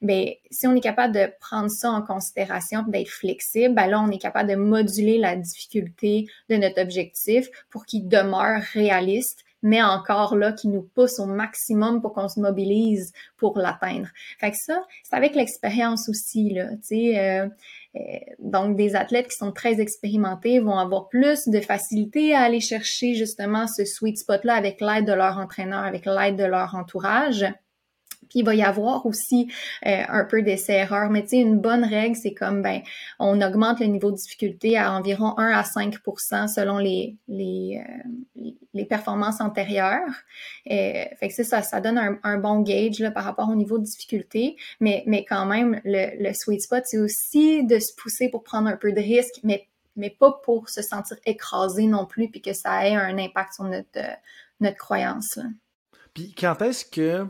ben 0.01 0.29
si 0.51 0.67
on 0.67 0.75
est 0.75 0.81
capable 0.81 1.15
de 1.15 1.31
prendre 1.41 1.71
ça 1.71 1.91
en 1.91 2.03
considération, 2.03 2.83
d'être 2.87 3.09
flexible, 3.09 3.75
ben 3.75 3.87
là 3.87 4.01
on 4.01 4.11
est 4.11 4.19
capable 4.19 4.51
de 4.51 4.57
moduler 4.57 5.19
la 5.19 5.37
difficulté 5.37 6.27
de 6.49 6.57
notre 6.57 6.81
objectif 6.81 7.49
pour 7.71 7.85
qu'il 7.85 8.09
demeure 8.09 8.63
réaliste, 8.73 9.45
mais 9.63 9.83
encore 9.83 10.37
là 10.37 10.53
qui 10.53 10.69
nous 10.69 10.83
pousse 10.83 11.19
au 11.19 11.27
maximum 11.27 12.01
pour 12.01 12.13
qu'on 12.13 12.29
se 12.29 12.39
mobilise 12.39 13.13
pour 13.37 13.59
l'atteindre. 13.59 14.09
Fait 14.39 14.53
que 14.53 14.57
ça, 14.57 14.85
c'est 15.03 15.17
avec 15.17 15.35
l'expérience 15.35 16.09
aussi 16.09 16.51
là, 16.51 16.71
tu 16.77 16.79
sais. 16.83 17.19
Euh, 17.19 17.49
euh, 17.97 18.01
donc, 18.39 18.77
des 18.77 18.95
athlètes 18.95 19.29
qui 19.29 19.37
sont 19.37 19.51
très 19.51 19.81
expérimentés 19.81 20.61
vont 20.61 20.79
avoir 20.79 21.09
plus 21.09 21.49
de 21.49 21.59
facilité 21.61 22.35
à 22.35 22.43
aller 22.43 22.61
chercher 22.61 23.15
justement 23.15 23.67
ce 23.67 23.85
sweet 23.85 24.19
spot-là 24.19 24.55
avec 24.55 24.81
l'aide 24.81 25.07
de 25.07 25.13
leur 25.13 25.39
entraîneur, 25.39 25.83
avec 25.85 26.07
l'aide 26.07 26.37
de 26.37 26.45
leur 26.45 26.75
entourage. 26.75 27.47
Puis 28.29 28.41
il 28.41 28.45
va 28.45 28.55
y 28.55 28.63
avoir 28.63 29.07
aussi 29.07 29.51
euh, 29.87 30.03
un 30.09 30.25
peu 30.25 30.43
d'essai-erreur, 30.43 31.11
mais 31.11 31.23
tu 31.23 31.31
sais, 31.31 31.37
une 31.39 31.59
bonne 31.59 31.85
règle, 31.85 32.17
c'est 32.17 32.35
comme 32.35 32.63
ben, 32.63 32.83
on 33.19 33.41
augmente 33.41 33.81
le 33.81 33.87
niveau 33.87 34.11
de 34.11 34.17
difficulté 34.17 34.77
à 34.77 34.93
environ 34.93 35.39
1 35.39 35.51
à 35.53 35.63
5% 35.63 36.49
selon 36.49 36.79
les, 36.79 37.17
les, 37.29 37.83
euh, 37.85 38.43
les 38.75 38.85
performances 38.85 39.41
antérieures. 39.41 40.15
Euh, 40.71 41.05
fait 41.19 41.29
que 41.29 41.43
ça, 41.43 41.63
ça 41.63 41.81
donne 41.81 41.99
un, 42.23 42.39
bon 42.39 42.61
gauge 42.61 43.01
là, 43.01 43.11
par 43.11 43.25
rapport 43.25 43.49
au 43.49 43.55
niveau 43.55 43.79
de 43.79 43.85
difficulté, 43.85 44.57
mais, 44.81 45.03
mais 45.07 45.25
quand 45.25 45.47
même, 45.47 45.81
le, 45.85 46.23
le 46.23 46.33
sweet 46.35 46.63
spot, 46.63 46.83
c'est 46.87 46.99
aussi 46.99 47.65
de 47.65 47.79
se 47.79 47.93
pousser 47.97 48.29
pour 48.29 48.43
prendre 48.43 48.69
un 48.69 48.77
peu 48.77 48.93
de 48.93 49.01
risque, 49.01 49.41
mais, 49.43 49.67
mais 49.97 50.11
pas 50.11 50.33
pour 50.45 50.69
se 50.69 50.83
sentir 50.83 51.17
écrasé 51.27 51.87
non 51.87 52.07
plus, 52.07 52.31
puis 52.31 52.41
que 52.41 52.53
ça 52.53 52.87
ait 52.87 52.95
un 52.95 53.19
impact 53.19 53.55
sur 53.55 53.65
notre, 53.65 54.01
notre 54.61 54.77
croyance. 54.77 55.39
Puis 56.15 56.35
quand 56.35 56.61
est-ce 56.63 56.85
que 56.85 57.27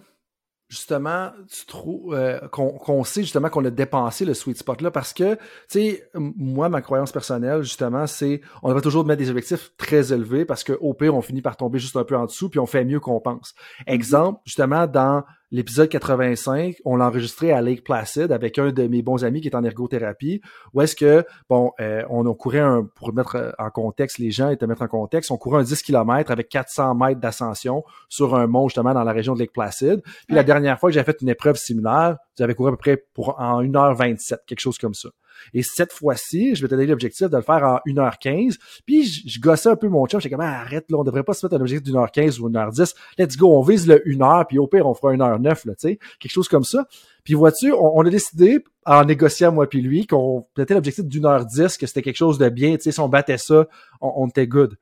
justement, 0.68 1.30
tu 1.50 1.66
trouves 1.66 2.14
euh, 2.14 2.38
qu'on 2.48 3.04
sait 3.04 3.22
justement 3.22 3.48
qu'on 3.48 3.64
a 3.64 3.70
dépensé 3.70 4.24
le 4.24 4.34
sweet 4.34 4.58
spot 4.58 4.82
là 4.82 4.90
parce 4.90 5.12
que, 5.12 5.34
tu 5.34 5.40
sais, 5.68 6.10
moi, 6.14 6.68
ma 6.68 6.82
croyance 6.82 7.10
personnelle, 7.10 7.62
justement, 7.62 8.06
c'est 8.06 8.42
on 8.62 8.72
va 8.72 8.80
toujours 8.80 9.04
mettre 9.04 9.20
des 9.20 9.30
objectifs 9.30 9.72
très 9.78 10.12
élevés 10.12 10.44
parce 10.44 10.64
qu'au 10.64 10.94
pire, 10.94 11.14
on 11.14 11.22
finit 11.22 11.42
par 11.42 11.56
tomber 11.56 11.78
juste 11.78 11.96
un 11.96 12.04
peu 12.04 12.16
en 12.16 12.26
dessous 12.26 12.50
puis 12.50 12.60
on 12.60 12.66
fait 12.66 12.84
mieux 12.84 13.00
qu'on 13.00 13.20
pense. 13.20 13.54
Mm-hmm. 13.54 13.92
Exemple, 13.92 14.40
justement, 14.44 14.86
dans 14.86 15.24
l'épisode 15.50 15.88
85, 15.88 16.76
on 16.84 16.96
l'a 16.96 17.06
enregistré 17.06 17.52
à 17.52 17.60
Lake 17.60 17.84
Placid 17.84 18.32
avec 18.32 18.58
un 18.58 18.70
de 18.70 18.86
mes 18.86 19.02
bons 19.02 19.24
amis 19.24 19.40
qui 19.40 19.48
est 19.48 19.56
en 19.56 19.64
ergothérapie, 19.64 20.40
où 20.74 20.82
est-ce 20.82 20.94
que, 20.94 21.24
bon, 21.48 21.72
euh, 21.80 22.02
on 22.10 22.32
couru 22.34 22.58
un, 22.58 22.84
pour 22.94 23.12
mettre 23.14 23.54
en 23.58 23.70
contexte 23.70 24.18
les 24.18 24.30
gens 24.30 24.50
et 24.50 24.56
te 24.56 24.64
mettre 24.64 24.82
en 24.82 24.88
contexte, 24.88 25.30
on 25.30 25.36
courait 25.36 25.60
un 25.60 25.64
10 25.64 25.82
km 25.82 26.30
avec 26.30 26.48
400 26.48 26.94
mètres 26.94 27.20
d'ascension 27.20 27.84
sur 28.08 28.34
un 28.34 28.46
mont 28.46 28.68
justement 28.68 28.94
dans 28.94 29.04
la 29.04 29.12
région 29.12 29.34
de 29.34 29.40
Lake 29.40 29.52
Placid. 29.52 30.02
Puis 30.02 30.36
la 30.36 30.44
dernière 30.44 30.78
fois 30.78 30.90
que 30.90 30.94
j'ai 30.94 31.04
fait 31.04 31.20
une 31.22 31.28
épreuve 31.28 31.56
similaire, 31.56 32.16
j'avais 32.36 32.54
couru 32.54 32.68
à 32.68 32.72
peu 32.72 32.78
près 32.78 33.04
pour 33.14 33.40
en 33.40 33.62
1h27, 33.62 34.38
quelque 34.46 34.60
chose 34.60 34.78
comme 34.78 34.94
ça. 34.94 35.08
Et 35.54 35.62
cette 35.62 35.92
fois-ci, 35.92 36.54
je 36.54 36.62
vais 36.62 36.68
te 36.68 36.74
donner 36.74 36.86
l'objectif 36.86 37.28
de 37.28 37.36
le 37.36 37.42
faire 37.42 37.64
en 37.64 37.80
1h15. 37.86 38.58
Puis 38.86 39.04
je, 39.26 39.40
gossais 39.40 39.68
un 39.68 39.76
peu 39.76 39.88
mon 39.88 40.06
chum. 40.06 40.20
J'étais 40.20 40.34
comme, 40.34 40.44
ah, 40.44 40.60
arrête, 40.60 40.90
là, 40.90 40.98
on 40.98 41.04
devrait 41.04 41.24
pas 41.24 41.34
se 41.34 41.44
mettre 41.44 41.56
un 41.56 41.60
objectif 41.60 41.84
d'une 41.84 41.96
heure 41.96 42.10
15 42.10 42.40
ou 42.40 42.48
une 42.48 42.56
heure 42.56 42.70
10. 42.70 42.94
Let's 43.18 43.36
go, 43.36 43.56
on 43.56 43.62
vise 43.62 43.86
le 43.86 43.98
1h, 44.06 44.46
puis 44.46 44.58
au 44.58 44.66
pire, 44.66 44.86
on 44.86 44.94
fera 44.94 45.12
1h9, 45.12 45.44
là, 45.44 45.54
tu 45.56 45.74
sais. 45.78 45.98
Quelque 46.18 46.32
chose 46.32 46.48
comme 46.48 46.64
ça. 46.64 46.86
Puis 47.24 47.34
vois-tu, 47.34 47.72
on, 47.72 48.00
a 48.00 48.10
décidé, 48.10 48.64
en 48.86 49.04
négociant 49.04 49.52
moi 49.52 49.68
puis 49.68 49.82
lui, 49.82 50.06
qu'on 50.06 50.46
mettait 50.56 50.74
l'objectif 50.74 51.04
d'une 51.04 51.26
heure 51.26 51.44
10, 51.44 51.76
que 51.76 51.86
c'était 51.86 52.02
quelque 52.02 52.16
chose 52.16 52.38
de 52.38 52.48
bien, 52.48 52.76
tu 52.76 52.84
sais, 52.84 52.92
si 52.92 53.00
on 53.00 53.08
battait 53.08 53.38
ça, 53.38 53.66
on, 54.00 54.26
était 54.28 54.46
good. 54.46 54.78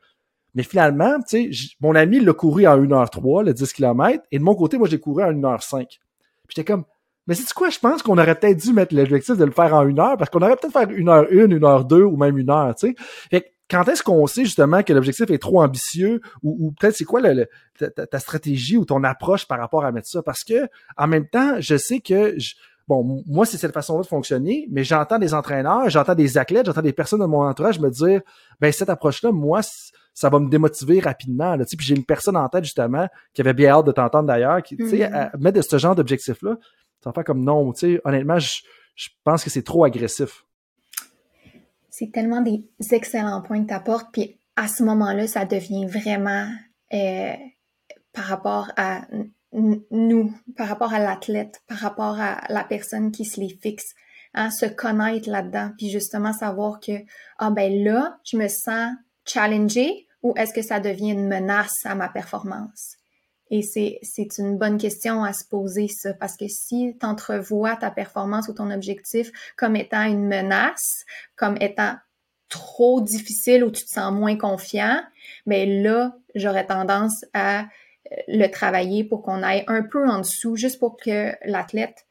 Mais 0.54 0.62
finalement, 0.62 1.18
tu 1.28 1.52
sais, 1.52 1.74
mon 1.80 1.94
ami 1.94 2.20
l'a 2.20 2.32
couru 2.32 2.66
en 2.66 2.78
1h03, 2.78 3.44
le 3.44 3.52
10 3.52 3.72
km, 3.72 4.24
et 4.30 4.38
de 4.38 4.44
mon 4.44 4.54
côté, 4.54 4.78
moi, 4.78 4.88
j'ai 4.88 5.00
couru 5.00 5.24
en 5.24 5.32
1h05. 5.32 5.86
Puis 5.86 5.98
j'étais 6.50 6.64
comme, 6.64 6.84
mais 7.26 7.34
c'est 7.34 7.52
quoi, 7.52 7.70
je 7.70 7.78
pense 7.78 8.02
qu'on 8.02 8.18
aurait 8.18 8.34
peut-être 8.34 8.58
dû 8.58 8.72
mettre 8.72 8.94
l'objectif 8.94 9.36
de 9.36 9.44
le 9.44 9.50
faire 9.50 9.74
en 9.74 9.86
une 9.86 9.98
heure, 9.98 10.16
parce 10.16 10.30
qu'on 10.30 10.40
aurait 10.40 10.56
peut-être 10.56 10.72
faire 10.72 10.90
une 10.90 11.08
heure 11.08 11.26
une, 11.30 11.52
une 11.52 11.64
heure 11.64 11.84
deux, 11.84 12.02
ou 12.02 12.16
même 12.16 12.38
une 12.38 12.50
heure, 12.50 12.74
tu 12.74 12.88
sais. 12.88 12.94
Fait 13.30 13.52
quand 13.68 13.88
est-ce 13.88 14.02
qu'on 14.02 14.26
sait 14.26 14.44
justement 14.44 14.82
que 14.82 14.92
l'objectif 14.92 15.30
est 15.30 15.38
trop 15.38 15.60
ambitieux, 15.60 16.20
ou, 16.42 16.72
peut-être 16.78 16.94
c'est 16.94 17.04
quoi 17.04 17.20
le, 17.20 17.48
ta, 17.78 18.18
stratégie 18.18 18.76
ou 18.76 18.84
ton 18.84 19.02
approche 19.02 19.46
par 19.46 19.58
rapport 19.58 19.84
à 19.84 19.92
mettre 19.92 20.08
ça? 20.08 20.22
Parce 20.22 20.44
que 20.44 20.68
en 20.96 21.06
même 21.06 21.26
temps, 21.26 21.56
je 21.58 21.76
sais 21.76 22.00
que 22.00 22.36
bon, 22.86 23.24
moi, 23.26 23.44
c'est 23.44 23.58
cette 23.58 23.72
façon-là 23.72 24.02
de 24.02 24.06
fonctionner, 24.06 24.68
mais 24.70 24.84
j'entends 24.84 25.18
des 25.18 25.34
entraîneurs, 25.34 25.90
j'entends 25.90 26.14
des 26.14 26.38
athlètes, 26.38 26.66
j'entends 26.66 26.82
des 26.82 26.92
personnes 26.92 27.20
de 27.20 27.26
mon 27.26 27.42
entourage 27.42 27.80
me 27.80 27.90
dire, 27.90 28.20
ben 28.60 28.70
cette 28.70 28.88
approche-là, 28.88 29.32
moi, 29.32 29.62
ça 30.14 30.28
va 30.28 30.38
me 30.38 30.48
démotiver 30.48 31.00
rapidement. 31.00 31.56
Là, 31.56 31.64
puis 31.64 31.84
j'ai 31.84 31.96
une 31.96 32.04
personne 32.04 32.36
en 32.36 32.48
tête 32.48 32.64
justement 32.64 33.08
qui 33.34 33.40
avait 33.40 33.52
bien 33.52 33.70
hâte 33.70 33.86
de 33.86 33.92
t'entendre 33.92 34.28
d'ailleurs, 34.28 34.62
qui, 34.62 34.76
tu 34.76 34.88
sais, 34.88 34.98
mm-hmm. 34.98 35.38
mettre 35.40 35.56
de 35.56 35.62
ce 35.62 35.76
genre 35.76 35.96
d'objectif-là, 35.96 36.56
ça 37.02 37.10
va 37.10 37.14
faire 37.14 37.24
comme 37.24 37.44
non, 37.44 37.72
tu 37.72 37.80
sais, 37.80 38.00
honnêtement, 38.04 38.38
je, 38.38 38.60
pense 39.24 39.44
que 39.44 39.50
c'est 39.50 39.62
trop 39.62 39.84
agressif. 39.84 40.44
C'est 41.90 42.12
tellement 42.12 42.40
des 42.40 42.64
excellents 42.90 43.42
points 43.42 43.62
que 43.62 43.68
tu 43.68 43.74
apportes, 43.74 44.08
puis 44.12 44.38
à 44.56 44.68
ce 44.68 44.82
moment-là, 44.82 45.26
ça 45.26 45.44
devient 45.44 45.86
vraiment 45.86 46.48
euh, 46.92 47.34
par 48.12 48.24
rapport 48.24 48.72
à 48.76 49.02
nous, 49.52 50.32
par 50.56 50.68
rapport 50.68 50.92
à 50.92 50.98
l'athlète, 50.98 51.62
par 51.66 51.78
rapport 51.78 52.20
à 52.20 52.42
la 52.48 52.64
personne 52.64 53.12
qui 53.12 53.24
se 53.24 53.40
les 53.40 53.58
fixe, 53.62 53.94
hein, 54.34 54.50
se 54.50 54.66
connaître 54.66 55.30
là-dedans, 55.30 55.70
puis 55.78 55.90
justement 55.90 56.32
savoir 56.32 56.80
que, 56.80 56.92
ah 57.38 57.50
ben 57.50 57.84
là, 57.84 58.18
je 58.24 58.36
me 58.36 58.48
sens 58.48 58.92
challengée 59.24 60.06
ou 60.22 60.34
est-ce 60.36 60.52
que 60.52 60.62
ça 60.62 60.80
devient 60.80 61.10
une 61.10 61.28
menace 61.28 61.84
à 61.84 61.94
ma 61.94 62.08
performance? 62.08 62.96
Et 63.50 63.62
c'est, 63.62 64.38
une 64.38 64.58
bonne 64.58 64.76
question 64.76 65.22
à 65.22 65.32
se 65.32 65.44
poser, 65.44 65.88
ça, 65.88 66.14
parce 66.14 66.36
que 66.36 66.48
si 66.48 66.96
tu 66.98 67.06
entrevois 67.06 67.76
ta 67.76 67.90
performance 67.90 68.48
ou 68.48 68.54
ton 68.54 68.70
objectif 68.70 69.30
comme 69.56 69.76
étant 69.76 70.02
une 70.02 70.26
menace, 70.26 71.04
comme 71.36 71.56
étant 71.60 71.94
trop 72.48 73.00
difficile 73.00 73.64
ou 73.64 73.70
tu 73.70 73.84
te 73.84 73.90
sens 73.90 74.12
moins 74.12 74.36
confiant, 74.36 75.00
mais 75.46 75.66
là, 75.66 76.16
j'aurais 76.34 76.66
tendance 76.66 77.24
à 77.34 77.60
euh, 77.60 77.64
le 78.28 78.46
travailler 78.48 79.04
pour 79.04 79.22
qu'on 79.22 79.42
aille 79.42 79.64
un 79.68 79.82
peu 79.82 80.08
en 80.08 80.18
dessous, 80.18 80.56
juste 80.56 80.78
pour 80.78 80.96
que 80.96 81.32
l'athlète, 81.44 82.06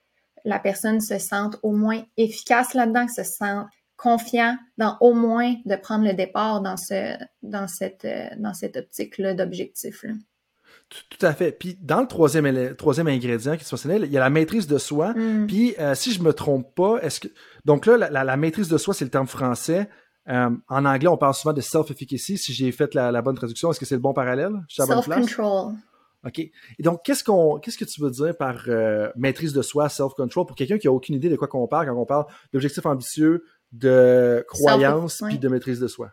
la 0.46 0.60
personne 0.60 1.02
se 1.02 1.18
sente 1.18 1.58
au 1.64 1.72
moins 1.72 2.04
efficace 2.18 2.74
là-dedans, 2.74 3.08
se 3.08 3.24
sente 3.24 3.68
confiant 3.98 4.58
dans 4.78 4.98
au 5.00 5.14
moins 5.14 5.56
de 5.66 5.76
prendre 5.76 6.06
le 6.06 6.14
départ 6.14 6.62
dans 6.62 6.78
ce 6.78 7.18
dans 7.44 7.68
cette 7.68 8.06
euh, 8.06 8.28
dans 8.38 8.54
cette 8.54 8.76
optique 8.76 9.18
là 9.18 9.34
d'objectif 9.34 10.04
là. 10.04 10.14
Tout, 10.90 11.26
à 11.26 11.34
fait. 11.34 11.52
Puis 11.52 11.78
dans 11.82 12.02
le 12.02 12.08
troisième, 12.08 12.76
troisième 12.76 13.08
ingrédient 13.08 13.56
qui 13.56 13.64
est 13.64 13.68
fonctionnel, 13.68 14.04
il 14.06 14.12
y 14.12 14.18
a 14.18 14.20
la 14.20 14.30
maîtrise 14.30 14.68
de 14.68 14.78
soi. 14.78 15.14
Mm. 15.14 15.48
Puis 15.48 15.76
euh, 15.80 15.96
si 15.96 16.12
je 16.12 16.22
me 16.22 16.32
trompe 16.34 16.74
pas, 16.76 17.00
est-ce 17.02 17.20
que 17.20 17.28
donc 17.66 17.86
là 17.86 17.98
la, 17.98 18.38
maîtrise 18.38 18.70
de 18.70 18.78
soi 18.78 18.94
c'est 18.94 19.06
le 19.06 19.12
terme 19.12 19.28
français. 19.28 19.90
Euh, 20.28 20.50
en 20.70 20.86
anglais, 20.86 21.08
on 21.08 21.18
parle 21.18 21.34
souvent 21.34 21.54
de 21.54 21.62
self-efficacy. 21.62 22.38
Si 22.38 22.54
j'ai 22.54 22.72
fait 22.72 22.94
la, 22.96 23.22
bonne 23.22 23.36
traduction, 23.36 23.72
est-ce 23.72 23.80
que 23.80 23.86
c'est 23.86 23.96
le 23.96 24.02
bon 24.02 24.14
parallèle? 24.14 24.54
Self-control. 24.70 25.74
OK. 26.26 26.40
Et 26.40 26.54
donc, 26.80 27.02
qu'est-ce 27.04 27.24
qu'on, 27.24 27.60
qu'est-ce 27.60 27.78
que 27.78 27.86
tu 27.86 28.02
veux 28.02 28.10
dire 28.10 28.36
par 28.36 28.64
euh, 28.68 29.12
maîtrise 29.16 29.54
de 29.54 29.62
soi, 29.62 29.88
self-control, 29.88 30.48
pour 30.48 30.56
quelqu'un 30.56 30.80
qui 30.80 30.88
a 30.88 30.92
aucune 30.92 31.16
idée 31.16 31.30
de 31.30 31.36
quoi 31.36 31.48
qu'on 31.48 31.68
parle 31.68 31.86
quand 31.86 31.96
on 31.96 32.06
parle 32.06 32.26
d'objectifs 32.52 32.86
ambitieux, 32.86 33.46
de 33.72 34.44
croyance, 34.48 35.22
puis 35.28 35.38
de 35.38 35.48
maîtrise 35.48 35.80
de 35.80 35.88
soi? 35.88 36.10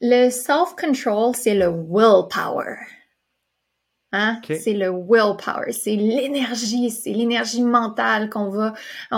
Le 0.00 0.30
self-control, 0.30 1.36
c'est 1.36 1.54
le 1.54 1.68
willpower. 1.68 2.74
Hein? 4.16 4.40
C'est 4.46 4.74
le 4.74 4.90
willpower, 4.90 5.72
c'est 5.72 5.96
l'énergie, 5.96 6.90
c'est 6.90 7.10
l'énergie 7.10 7.64
mentale 7.64 8.30
qu'on 8.30 8.48
va 8.48 8.72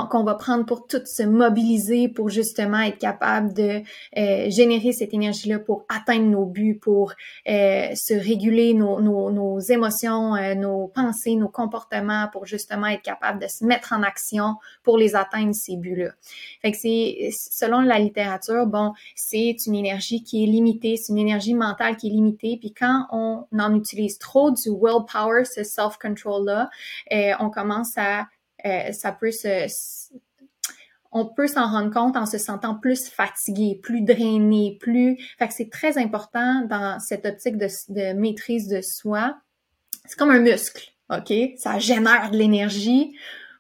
qu'on 0.09 0.25
va 0.25 0.35
prendre 0.37 0.65
pour 0.65 0.87
tout 0.87 1.03
se 1.05 1.23
mobiliser 1.23 2.09
pour 2.09 2.31
justement 2.31 2.81
être 2.81 2.97
capable 2.97 3.53
de 3.53 3.83
euh, 4.17 4.49
générer 4.49 4.93
cette 4.93 5.13
énergie-là 5.13 5.59
pour 5.59 5.85
atteindre 5.91 6.25
nos 6.25 6.47
buts, 6.47 6.79
pour 6.81 7.13
euh, 7.47 7.89
se 7.95 8.15
réguler 8.15 8.73
nos, 8.73 9.03
nos, 9.03 9.31
nos 9.31 9.59
émotions, 9.59 10.35
euh, 10.35 10.55
nos 10.55 10.89
pensées, 10.89 11.37
nos 11.37 11.51
comportements, 11.51 12.29
pour 12.33 12.47
justement 12.47 12.87
être 12.87 13.03
capable 13.03 13.43
de 13.43 13.49
se 13.49 13.67
mettre 13.67 13.93
en 13.93 14.03
action 14.03 14.55
pour 14.83 14.97
les 14.97 15.15
atteindre 15.15 15.55
ces 15.55 15.77
buts-là. 15.77 16.13
Fait 16.63 16.73
que 16.73 16.79
c'est 16.79 17.29
selon 17.33 17.81
la 17.81 17.99
littérature, 17.99 18.67
bon, 18.67 18.93
c'est 19.15 19.57
une 19.67 19.75
énergie 19.75 20.23
qui 20.23 20.43
est 20.43 20.47
limitée, 20.47 20.97
c'est 20.97 21.13
une 21.13 21.19
énergie 21.19 21.55
mentale 21.55 21.97
qui 21.99 22.07
est 22.07 22.13
limitée, 22.13 22.57
puis 22.59 22.73
quand 22.73 23.09
on 23.13 23.45
en 23.59 23.75
utilise 23.75 24.19
trop 24.19 24.51
du 24.51 24.71
willpower, 24.71 24.86
ce 25.45 25.65
self-control-là, 25.65 26.71
et 27.11 27.33
on 27.41 27.51
commence 27.51 27.97
à, 27.97 28.27
euh, 28.65 28.93
ça 28.93 29.13
peut 29.13 29.33
se, 29.33 29.67
on 31.13 31.27
peut 31.27 31.47
s'en 31.47 31.67
rendre 31.71 31.93
compte 31.93 32.17
en 32.17 32.27
se 32.27 32.39
sentant 32.39 32.75
plus 32.75 33.09
fatigué, 33.09 33.79
plus 33.83 34.03
drainé, 34.03 34.77
plus. 34.81 35.17
Fait 35.39 35.51
c'est 35.51 35.71
très 35.71 35.99
important 35.99 36.63
dans 36.63 37.01
cette 37.01 37.27
optique 37.27 37.57
de, 37.57 37.69
de 37.89 38.13
maîtrise 38.13 38.69
de 38.69 38.81
soi. 38.81 39.37
C'est 40.05 40.19
comme 40.19 40.31
un 40.31 40.41
muscle, 40.41 40.93
ok? 41.11 41.33
Ça 41.57 41.79
génère 41.79 42.31
de 42.31 42.37
l'énergie 42.37 43.17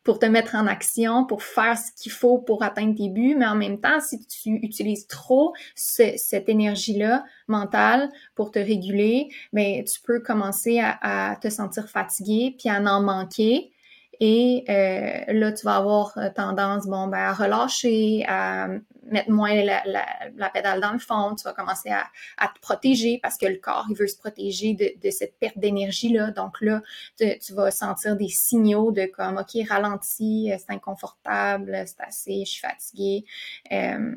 pour 0.06 0.20
te 0.20 0.26
mettre 0.26 0.54
en 0.54 0.68
action, 0.68 1.24
pour 1.24 1.42
faire 1.42 1.76
ce 1.76 1.90
qu'il 2.00 2.12
faut 2.12 2.38
pour 2.38 2.62
atteindre 2.62 2.94
tes 2.94 3.08
buts, 3.08 3.34
mais 3.36 3.44
en 3.44 3.56
même 3.56 3.80
temps, 3.80 3.98
si 3.98 4.24
tu 4.24 4.50
utilises 4.62 5.08
trop 5.08 5.52
cette 5.74 6.48
énergie-là 6.48 7.24
mentale 7.48 8.08
pour 8.36 8.52
te 8.52 8.60
réguler, 8.60 9.28
ben 9.52 9.82
tu 9.82 10.00
peux 10.00 10.20
commencer 10.20 10.78
à, 10.80 11.36
te 11.42 11.50
sentir 11.50 11.88
fatigué 11.88 12.54
puis 12.56 12.68
à 12.68 12.80
en 12.80 13.02
manquer. 13.02 13.72
Et 14.20 14.64
euh, 14.68 15.32
là, 15.32 15.52
tu 15.52 15.64
vas 15.64 15.76
avoir 15.76 16.16
euh, 16.16 16.28
tendance, 16.34 16.86
bon, 16.86 17.06
ben, 17.08 17.18
à 17.18 17.32
relâcher, 17.32 18.24
à 18.26 18.68
mettre 19.10 19.30
moins 19.30 19.54
la, 19.54 19.82
la, 19.84 20.50
pédale 20.50 20.80
dans 20.80 20.92
le 20.92 20.98
fond. 20.98 21.34
Tu 21.34 21.44
vas 21.44 21.52
commencer 21.52 21.90
à, 21.90 22.06
à, 22.38 22.48
te 22.48 22.58
protéger 22.60 23.18
parce 23.22 23.36
que 23.36 23.46
le 23.46 23.56
corps, 23.56 23.86
il 23.90 23.96
veut 23.96 24.06
se 24.06 24.16
protéger 24.16 24.74
de, 24.74 24.90
de 25.02 25.10
cette 25.10 25.38
perte 25.38 25.58
d'énergie-là. 25.58 26.30
Donc 26.30 26.60
là, 26.60 26.82
tu, 27.18 27.54
vas 27.54 27.70
sentir 27.70 28.16
des 28.16 28.28
signaux 28.28 28.92
de 28.92 29.06
comme, 29.06 29.38
OK, 29.38 29.68
ralenti, 29.68 30.52
euh, 30.52 30.56
c'est 30.58 30.72
inconfortable, 30.74 31.84
c'est 31.86 32.00
assez, 32.00 32.44
je 32.44 32.50
suis 32.50 32.60
fatiguée. 32.60 33.24
Euh, 33.72 34.14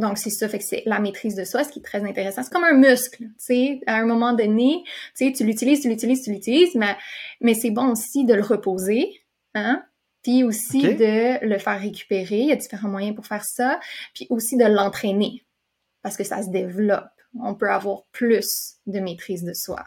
donc, 0.00 0.16
c'est 0.16 0.30
ça, 0.30 0.48
fait 0.48 0.58
que 0.58 0.64
c'est 0.64 0.82
la 0.86 0.98
maîtrise 0.98 1.34
de 1.34 1.44
soi, 1.44 1.62
ce 1.62 1.70
qui 1.70 1.78
est 1.78 1.82
très 1.82 2.02
intéressant. 2.02 2.42
C'est 2.42 2.52
comme 2.52 2.64
un 2.64 2.72
muscle, 2.72 3.24
tu 3.24 3.34
sais, 3.36 3.80
à 3.86 3.96
un 3.96 4.06
moment 4.06 4.32
donné, 4.32 4.82
tu 5.16 5.26
sais, 5.26 5.32
tu 5.32 5.44
l'utilises, 5.44 5.82
tu 5.82 5.88
l'utilises, 5.90 6.22
tu 6.24 6.32
l'utilises, 6.32 6.74
mais, 6.74 6.96
mais 7.42 7.52
c'est 7.54 7.70
bon 7.70 7.90
aussi 7.90 8.24
de 8.24 8.32
le 8.32 8.42
reposer, 8.42 9.22
hein, 9.54 9.82
puis 10.22 10.42
aussi 10.42 10.82
de 10.82 11.44
le 11.44 11.58
faire 11.58 11.78
récupérer. 11.78 12.38
Il 12.38 12.46
y 12.46 12.52
a 12.52 12.56
différents 12.56 12.88
moyens 12.88 13.14
pour 13.14 13.26
faire 13.26 13.44
ça, 13.44 13.78
puis 14.14 14.26
aussi 14.30 14.56
de 14.56 14.64
l'entraîner, 14.64 15.44
parce 16.02 16.16
que 16.16 16.24
ça 16.24 16.42
se 16.42 16.48
développe. 16.48 17.04
On 17.38 17.54
peut 17.54 17.70
avoir 17.70 18.04
plus 18.10 18.76
de 18.86 19.00
maîtrise 19.00 19.44
de 19.44 19.52
soi. 19.52 19.84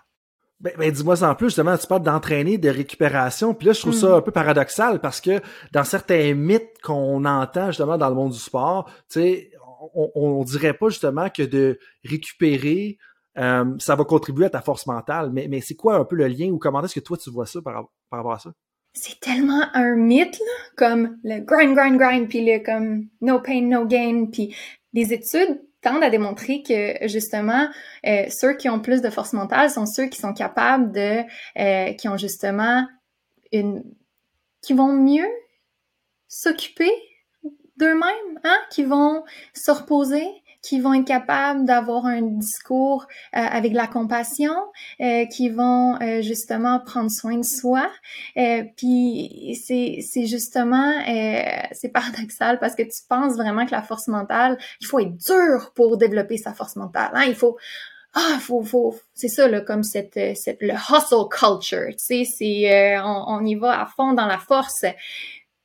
Ben, 0.59 0.73
ben 0.77 0.91
dis-moi 0.91 1.23
en 1.23 1.33
plus, 1.33 1.47
justement, 1.47 1.75
tu 1.75 1.87
parles 1.87 2.03
d'entraîner, 2.03 2.59
de 2.59 2.69
récupération, 2.69 3.55
puis 3.55 3.67
là, 3.67 3.73
je 3.73 3.81
trouve 3.81 3.93
ça 3.93 4.09
mm. 4.09 4.13
un 4.13 4.21
peu 4.21 4.31
paradoxal 4.31 5.01
parce 5.01 5.19
que 5.19 5.41
dans 5.71 5.83
certains 5.83 6.35
mythes 6.35 6.79
qu'on 6.83 7.25
entend 7.25 7.67
justement 7.67 7.97
dans 7.97 8.09
le 8.09 8.15
monde 8.15 8.31
du 8.31 8.39
sport, 8.39 8.89
tu 9.09 9.21
sais, 9.21 9.51
on, 9.93 10.11
on, 10.15 10.43
dirait 10.43 10.73
pas 10.73 10.89
justement 10.89 11.29
que 11.29 11.43
de 11.43 11.79
récupérer, 12.03 12.97
euh, 13.37 13.75
ça 13.79 13.95
va 13.95 14.03
contribuer 14.03 14.45
à 14.45 14.49
ta 14.49 14.61
force 14.61 14.85
mentale. 14.85 15.31
Mais, 15.31 15.47
mais 15.47 15.61
c'est 15.61 15.75
quoi 15.75 15.95
un 15.95 16.05
peu 16.05 16.15
le 16.15 16.27
lien 16.27 16.49
ou 16.49 16.57
comment 16.57 16.83
est-ce 16.83 16.95
que 16.95 16.99
toi 16.99 17.17
tu 17.17 17.29
vois 17.29 17.45
ça 17.45 17.61
par, 17.61 17.89
rapport 18.11 18.33
à 18.33 18.39
ça? 18.39 18.53
C'est 18.93 19.19
tellement 19.19 19.63
un 19.73 19.95
mythe, 19.95 20.39
là, 20.39 20.45
comme 20.77 21.17
le 21.23 21.39
grind, 21.39 21.75
grind, 21.75 21.97
grind, 21.97 22.27
puis 22.27 22.45
le 22.45 22.63
comme 22.63 23.07
no 23.21 23.39
pain, 23.39 23.61
no 23.61 23.87
gain, 23.87 24.27
puis 24.31 24.55
les 24.93 25.13
études 25.13 25.61
tendent 25.81 26.03
à 26.03 26.11
démontrer 26.11 26.61
que 26.61 27.07
justement 27.07 27.67
euh, 28.05 28.25
ceux 28.29 28.53
qui 28.53 28.69
ont 28.69 28.79
plus 28.79 29.01
de 29.01 29.09
force 29.09 29.33
mentale 29.33 29.69
sont 29.69 29.87
ceux 29.87 30.05
qui 30.05 30.19
sont 30.19 30.33
capables 30.33 30.91
de, 30.91 31.23
euh, 31.59 31.93
qui 31.93 32.07
ont 32.07 32.17
justement 32.17 32.87
une, 33.51 33.83
qui 34.61 34.73
vont 34.73 34.93
mieux 34.93 35.27
s'occuper 36.27 36.91
d'eux-mêmes, 37.77 38.39
hein, 38.43 38.57
qui 38.69 38.83
vont 38.83 39.23
se 39.53 39.71
reposer, 39.71 40.27
qui 40.63 40.79
vont 40.79 40.93
être 40.93 41.05
capables 41.05 41.65
d'avoir 41.65 42.05
un 42.05 42.21
discours 42.21 43.05
euh, 43.35 43.39
avec 43.39 43.73
la 43.73 43.85
compassion, 43.85 44.55
euh, 45.01 45.25
qui 45.25 45.49
vont 45.49 46.01
euh, 46.01 46.21
justement 46.21 46.79
prendre 46.79 47.11
soin 47.11 47.37
de 47.37 47.43
soi. 47.43 47.91
puis 48.77 49.59
c'est 49.61 49.99
c'est 50.01 50.25
justement 50.25 50.93
c'est 51.73 51.89
paradoxal 51.93 52.59
parce 52.59 52.75
que 52.75 52.83
tu 52.83 53.03
penses 53.07 53.35
vraiment 53.35 53.65
que 53.65 53.71
la 53.71 53.83
force 53.83 54.07
mentale, 54.07 54.57
il 54.79 54.87
faut 54.87 54.99
être 54.99 55.15
dur 55.17 55.73
pour 55.75 55.97
développer 55.97 56.37
sa 56.37 56.53
force 56.53 56.77
mentale. 56.77 57.11
Hein? 57.13 57.25
Il 57.27 57.35
faut 57.35 57.57
ah, 58.15 58.37
faut, 58.39 58.61
faut, 58.61 58.95
c'est 59.15 59.27
ça, 59.27 59.47
là, 59.47 59.61
comme 59.61 59.81
cette, 59.81 60.19
cette, 60.35 60.61
le 60.61 60.75
hustle 60.75 61.27
culture, 61.31 61.87
tu 61.97 61.97
sais, 61.97 62.23
c'est, 62.25 62.99
on, 62.99 63.23
on, 63.27 63.43
y 63.43 63.55
va 63.55 63.81
à 63.81 63.87
fond 63.87 64.13
dans 64.13 64.27
la 64.27 64.37
force 64.37 64.85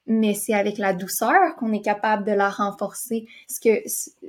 mais 0.08 0.34
c'est 0.34 0.54
avec 0.54 0.78
la 0.78 0.94
douceur 0.94 1.54
qu'on 1.58 1.72
est 1.72 1.82
capable 1.82 2.24
de 2.24 2.32
la 2.32 2.48
renforcer. 2.48 3.26
Ce 3.48 3.60
que 3.60 3.82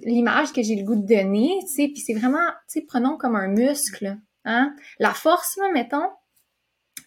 l'image 0.06 0.52
que 0.52 0.62
j'ai 0.62 0.76
le 0.76 0.84
goût 0.84 0.96
de 0.96 1.08
donner, 1.08 1.58
tu 1.62 1.68
sais, 1.68 1.88
puis 1.88 2.02
c'est 2.06 2.14
vraiment, 2.14 2.46
tu 2.72 2.80
sais, 2.80 2.86
prenons 2.88 3.18
comme 3.18 3.36
un 3.36 3.48
muscle, 3.48 4.18
hein. 4.46 4.76
La 5.00 5.14
force, 5.14 5.58
mettons, 5.74 6.10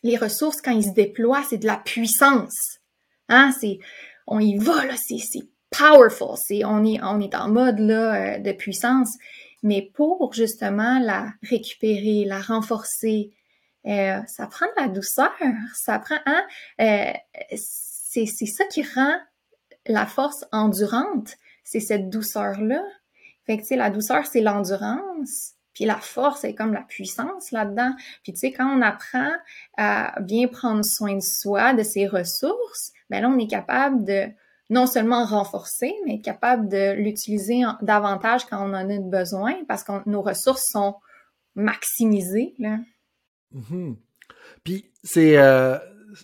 les 0.02 0.16
ressources 0.16 0.60
quand 0.62 0.72
ils 0.72 0.84
se 0.84 0.94
déploient, 0.94 1.44
c'est 1.48 1.58
de 1.58 1.66
la 1.66 1.76
puissance, 1.76 2.78
hein. 3.28 3.52
C'est, 3.60 3.78
on 4.26 4.40
y 4.40 4.56
va 4.56 4.86
là, 4.86 4.94
c'est 4.96 5.18
c'est 5.18 5.46
powerful, 5.70 6.36
c'est 6.36 6.64
on 6.64 6.84
est 6.84 7.00
on 7.02 7.20
est 7.20 7.34
en 7.34 7.48
mode 7.48 7.78
là 7.78 8.14
euh, 8.14 8.38
de 8.38 8.52
puissance. 8.52 9.10
Mais 9.62 9.90
pour 9.94 10.32
justement 10.32 10.98
la 10.98 11.28
récupérer, 11.42 12.24
la 12.24 12.40
renforcer, 12.40 13.32
euh, 13.86 14.20
ça 14.26 14.46
prend 14.46 14.66
de 14.66 14.82
la 14.82 14.88
douceur, 14.88 15.32
ça 15.74 15.98
prend, 15.98 16.18
hein, 16.26 16.42
euh, 16.80 17.12
c'est 18.12 18.46
ça 18.46 18.64
qui 18.66 18.82
rend 18.82 19.16
la 19.86 20.06
force 20.06 20.44
endurante, 20.52 21.36
c'est 21.64 21.80
cette 21.80 22.10
douceur-là. 22.10 22.82
Fait 23.46 23.56
que, 23.56 23.62
tu 23.62 23.68
sais, 23.68 23.76
la 23.76 23.90
douceur, 23.90 24.26
c'est 24.26 24.40
l'endurance. 24.40 25.54
Puis 25.74 25.84
la 25.84 25.96
force, 25.96 26.40
c'est 26.40 26.54
comme 26.54 26.74
la 26.74 26.82
puissance 26.82 27.50
là-dedans. 27.50 27.94
Puis 28.22 28.32
tu 28.32 28.40
sais, 28.40 28.52
quand 28.52 28.66
on 28.66 28.82
apprend 28.82 29.30
à 29.78 30.20
bien 30.20 30.46
prendre 30.48 30.84
soin 30.84 31.14
de 31.14 31.22
soi, 31.22 31.72
de 31.72 31.82
ses 31.82 32.06
ressources, 32.06 32.92
ben 33.08 33.22
là, 33.22 33.28
on 33.28 33.38
est 33.38 33.48
capable 33.48 34.04
de 34.04 34.28
non 34.68 34.86
seulement 34.86 35.24
renforcer, 35.24 35.94
mais 36.04 36.16
être 36.16 36.24
capable 36.24 36.68
de 36.68 36.92
l'utiliser 36.92 37.62
davantage 37.80 38.44
quand 38.46 38.58
on 38.58 38.74
en 38.74 38.88
a 38.88 38.98
besoin 38.98 39.54
parce 39.66 39.82
que 39.82 39.92
nos 40.08 40.22
ressources 40.22 40.70
sont 40.70 40.96
maximisées. 41.54 42.54
Là. 42.58 42.78
Mm-hmm. 43.54 43.96
Puis 44.64 44.90
c'est 45.02 45.36
euh, 45.38 45.78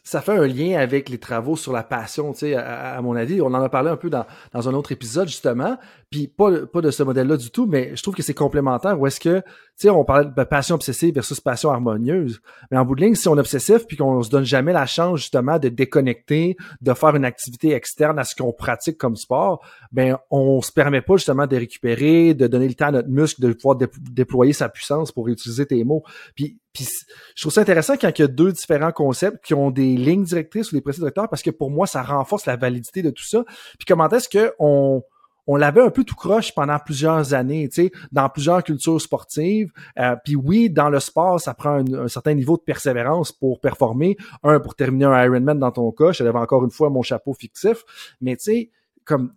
ça 0.04 0.20
fait 0.20 0.32
un 0.32 0.46
lien 0.46 0.78
avec 0.78 1.08
les 1.08 1.18
travaux 1.18 1.56
sur 1.56 1.72
la 1.72 1.82
passion, 1.82 2.32
tu 2.32 2.40
sais, 2.40 2.54
à, 2.54 3.00
mon 3.02 3.16
avis. 3.16 3.40
On 3.40 3.46
en 3.46 3.62
a 3.62 3.68
parlé 3.68 3.90
un 3.90 3.96
peu 3.96 4.10
dans, 4.10 4.26
dans 4.52 4.68
un 4.68 4.74
autre 4.74 4.92
épisode, 4.92 5.28
justement. 5.28 5.78
Puis 6.10 6.26
pas, 6.26 6.66
pas 6.66 6.80
de 6.80 6.90
ce 6.90 7.02
modèle-là 7.02 7.36
du 7.36 7.50
tout, 7.50 7.66
mais 7.66 7.94
je 7.94 8.02
trouve 8.02 8.14
que 8.14 8.22
c'est 8.22 8.34
complémentaire. 8.34 8.98
Ou 8.98 9.06
est-ce 9.06 9.20
que, 9.20 9.40
tu 9.40 9.44
sais, 9.76 9.90
on 9.90 10.04
parlait 10.04 10.30
de 10.34 10.44
passion 10.44 10.74
obsessive 10.74 11.14
versus 11.14 11.38
passion 11.40 11.70
harmonieuse. 11.70 12.40
Mais 12.70 12.78
en 12.78 12.84
bout 12.86 12.94
de 12.94 13.02
ligne, 13.02 13.14
si 13.14 13.28
on 13.28 13.36
est 13.36 13.40
obsessif 13.40 13.86
puis 13.86 13.98
qu'on 13.98 14.22
se 14.22 14.30
donne 14.30 14.44
jamais 14.44 14.72
la 14.72 14.86
chance, 14.86 15.20
justement, 15.20 15.58
de 15.58 15.68
déconnecter, 15.68 16.56
de 16.80 16.94
faire 16.94 17.14
une 17.14 17.26
activité 17.26 17.72
externe 17.72 18.18
à 18.18 18.24
ce 18.24 18.34
qu'on 18.34 18.52
pratique 18.52 18.96
comme 18.96 19.16
sport, 19.16 19.62
ben, 19.92 20.16
on 20.30 20.62
se 20.62 20.72
permet 20.72 21.02
pas, 21.02 21.16
justement, 21.16 21.46
de 21.46 21.56
récupérer, 21.56 22.32
de 22.32 22.46
donner 22.46 22.68
le 22.68 22.74
temps 22.74 22.86
à 22.86 22.92
notre 22.92 23.08
muscle 23.08 23.42
de 23.42 23.52
pouvoir 23.52 23.76
déployer 24.10 24.54
sa 24.54 24.70
puissance 24.70 25.12
pour 25.12 25.28
utiliser 25.28 25.66
tes 25.66 25.84
mots. 25.84 26.02
Puis, 26.34 26.58
je 26.74 27.42
trouve 27.42 27.52
ça 27.52 27.60
intéressant 27.60 27.96
quand 27.96 28.16
il 28.18 28.22
y 28.22 28.24
a 28.24 28.28
deux 28.28 28.52
différents 28.52 28.92
concepts 28.92 29.44
qui 29.44 29.52
ont 29.52 29.70
des 29.70 29.96
lignes 29.96 30.24
directrices 30.24 30.72
ou 30.72 30.76
des 30.76 30.80
précis 30.80 31.00
directeurs 31.00 31.28
parce 31.28 31.42
que 31.42 31.50
pour 31.50 31.70
moi, 31.70 31.86
ça 31.86 32.02
renforce 32.02 32.46
la 32.46 32.56
validité 32.56 33.02
de 33.02 33.10
tout 33.10 33.24
ça. 33.24 33.44
Puis 33.78 33.86
comment 33.86 34.08
est-ce 34.08 34.28
que 34.28 34.52
on 34.58 35.02
on 35.48 35.56
l'avait 35.56 35.80
un 35.80 35.90
peu 35.90 36.04
tout 36.04 36.14
croche 36.14 36.54
pendant 36.54 36.78
plusieurs 36.78 37.34
années, 37.34 37.68
tu 37.68 37.82
sais, 37.82 37.92
dans 38.12 38.28
plusieurs 38.28 38.62
cultures 38.62 39.00
sportives. 39.00 39.72
Euh, 39.98 40.14
puis 40.24 40.36
oui, 40.36 40.70
dans 40.70 40.90
le 40.90 41.00
sport, 41.00 41.40
ça 41.40 41.54
prend 41.54 41.82
un, 41.82 42.06
certain 42.06 42.34
niveau 42.34 42.56
de 42.56 42.62
persévérance 42.62 43.32
pour 43.32 43.58
performer. 43.58 44.16
Un, 44.44 44.60
pour 44.60 44.76
terminer 44.76 45.06
un 45.06 45.24
Ironman 45.24 45.58
dans 45.58 45.72
ton 45.72 45.90
cas, 45.90 46.12
je 46.12 46.22
lève 46.22 46.36
encore 46.36 46.64
une 46.64 46.70
fois 46.70 46.90
mon 46.90 47.02
chapeau 47.02 47.32
fictif, 47.32 47.82
mais 48.20 48.36
tu 48.36 48.44
sais, 48.44 48.70
comme 49.04 49.32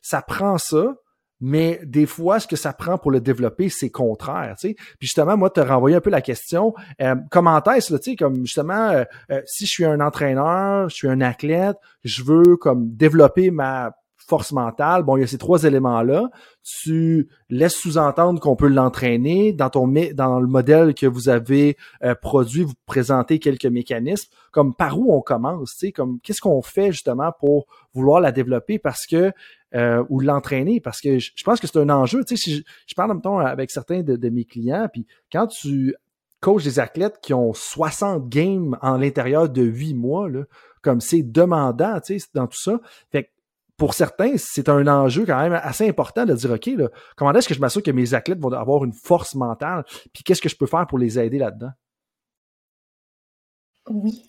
ça 0.00 0.22
prend 0.22 0.58
ça, 0.58 0.94
mais 1.40 1.80
des 1.84 2.06
fois, 2.06 2.40
ce 2.40 2.46
que 2.46 2.56
ça 2.56 2.72
prend 2.72 2.98
pour 2.98 3.10
le 3.10 3.20
développer, 3.20 3.68
c'est 3.68 3.90
contraire, 3.90 4.56
tu 4.58 4.68
sais. 4.68 4.74
Puis 4.74 5.06
justement, 5.06 5.36
moi, 5.36 5.50
te 5.50 5.60
renvoyer 5.60 5.96
un 5.96 6.00
peu 6.00 6.10
la 6.10 6.20
question, 6.20 6.74
euh, 7.00 7.14
comment 7.30 7.62
est-ce, 7.62 7.94
tu 7.96 8.10
sais, 8.10 8.16
comme 8.16 8.44
justement, 8.44 8.90
euh, 8.90 9.04
euh, 9.30 9.42
si 9.46 9.66
je 9.66 9.70
suis 9.70 9.84
un 9.84 10.00
entraîneur, 10.00 10.88
je 10.88 10.94
suis 10.94 11.08
un 11.08 11.20
athlète, 11.20 11.76
je 12.04 12.22
veux 12.22 12.56
comme 12.56 12.94
développer 12.94 13.50
ma 13.50 13.92
force 14.18 14.52
mentale, 14.52 15.04
bon, 15.04 15.16
il 15.16 15.20
y 15.20 15.24
a 15.24 15.26
ces 15.26 15.38
trois 15.38 15.64
éléments-là. 15.64 16.28
Tu 16.62 17.28
laisses 17.48 17.76
sous-entendre 17.76 18.40
qu'on 18.40 18.56
peut 18.56 18.68
l'entraîner. 18.68 19.52
Dans 19.52 19.70
ton 19.70 19.88
dans 20.14 20.40
le 20.40 20.46
modèle 20.46 20.94
que 20.94 21.06
vous 21.06 21.28
avez 21.28 21.76
produit, 22.20 22.62
vous 22.62 22.74
présentez 22.86 23.38
quelques 23.38 23.66
mécanismes. 23.66 24.30
Comme 24.50 24.74
par 24.74 24.98
où 24.98 25.14
on 25.14 25.20
commence, 25.20 25.72
tu 25.72 25.86
sais, 25.86 25.92
comme 25.92 26.18
qu'est-ce 26.20 26.40
qu'on 26.40 26.62
fait 26.62 26.92
justement 26.92 27.32
pour 27.38 27.66
vouloir 27.94 28.20
la 28.20 28.32
développer 28.32 28.78
parce 28.78 29.06
que 29.06 29.32
euh, 29.74 30.02
ou 30.08 30.20
l'entraîner? 30.20 30.80
Parce 30.80 31.00
que 31.00 31.18
je, 31.18 31.44
pense 31.44 31.60
que 31.60 31.66
c'est 31.66 31.78
un 31.78 31.90
enjeu. 31.90 32.24
Tu 32.24 32.36
sais, 32.36 32.42
si 32.42 32.64
je, 32.86 32.94
parle 32.94 33.10
en 33.10 33.14
même 33.14 33.22
temps 33.22 33.38
avec 33.38 33.70
certains 33.70 34.02
de, 34.02 34.28
mes 34.30 34.44
clients, 34.44 34.88
puis 34.90 35.06
quand 35.30 35.46
tu 35.46 35.94
coaches 36.40 36.64
des 36.64 36.78
athlètes 36.80 37.18
qui 37.20 37.34
ont 37.34 37.52
60 37.52 38.28
games 38.28 38.78
en 38.80 38.96
l'intérieur 38.96 39.48
de 39.48 39.62
8 39.62 39.94
mois, 39.94 40.28
là, 40.28 40.44
comme 40.82 41.00
c'est 41.00 41.22
demandant, 41.22 42.00
tu 42.00 42.18
sais, 42.18 42.28
dans 42.32 42.46
tout 42.46 42.58
ça. 42.58 42.80
Fait 43.10 43.30
pour 43.78 43.94
certains, 43.94 44.34
c'est 44.36 44.68
un 44.68 44.86
enjeu 44.88 45.24
quand 45.24 45.40
même 45.40 45.52
assez 45.52 45.88
important 45.88 46.26
de 46.26 46.34
dire, 46.34 46.50
OK, 46.50 46.68
comment 47.16 47.32
est-ce 47.32 47.48
que 47.48 47.54
je 47.54 47.60
m'assure 47.60 47.82
que 47.82 47.92
mes 47.92 48.12
athlètes 48.12 48.40
vont 48.40 48.52
avoir 48.52 48.84
une 48.84 48.92
force 48.92 49.36
mentale, 49.36 49.84
puis 50.12 50.24
qu'est-ce 50.24 50.42
que 50.42 50.48
je 50.48 50.56
peux 50.56 50.66
faire 50.66 50.86
pour 50.86 50.98
les 50.98 51.18
aider 51.18 51.38
là-dedans? 51.38 51.70
Oui. 53.88 54.28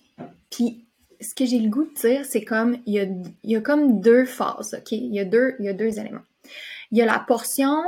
Puis 0.50 0.86
ce 1.20 1.34
que 1.34 1.44
j'ai 1.44 1.58
le 1.58 1.68
goût 1.68 1.84
de 1.84 1.94
dire, 1.94 2.24
c'est 2.24 2.44
comme, 2.44 2.78
il 2.86 3.28
y 3.42 3.56
a, 3.56 3.60
comme 3.60 4.00
deux 4.00 4.24
phases, 4.24 4.74
OK? 4.78 4.92
Il 4.92 5.12
y 5.12 5.20
a 5.20 5.24
deux, 5.24 5.56
y 5.58 5.68
a 5.68 5.74
deux 5.74 5.98
éléments. 5.98 6.24
Il 6.92 6.98
y 6.98 7.02
a 7.02 7.06
la 7.06 7.18
portion 7.18 7.82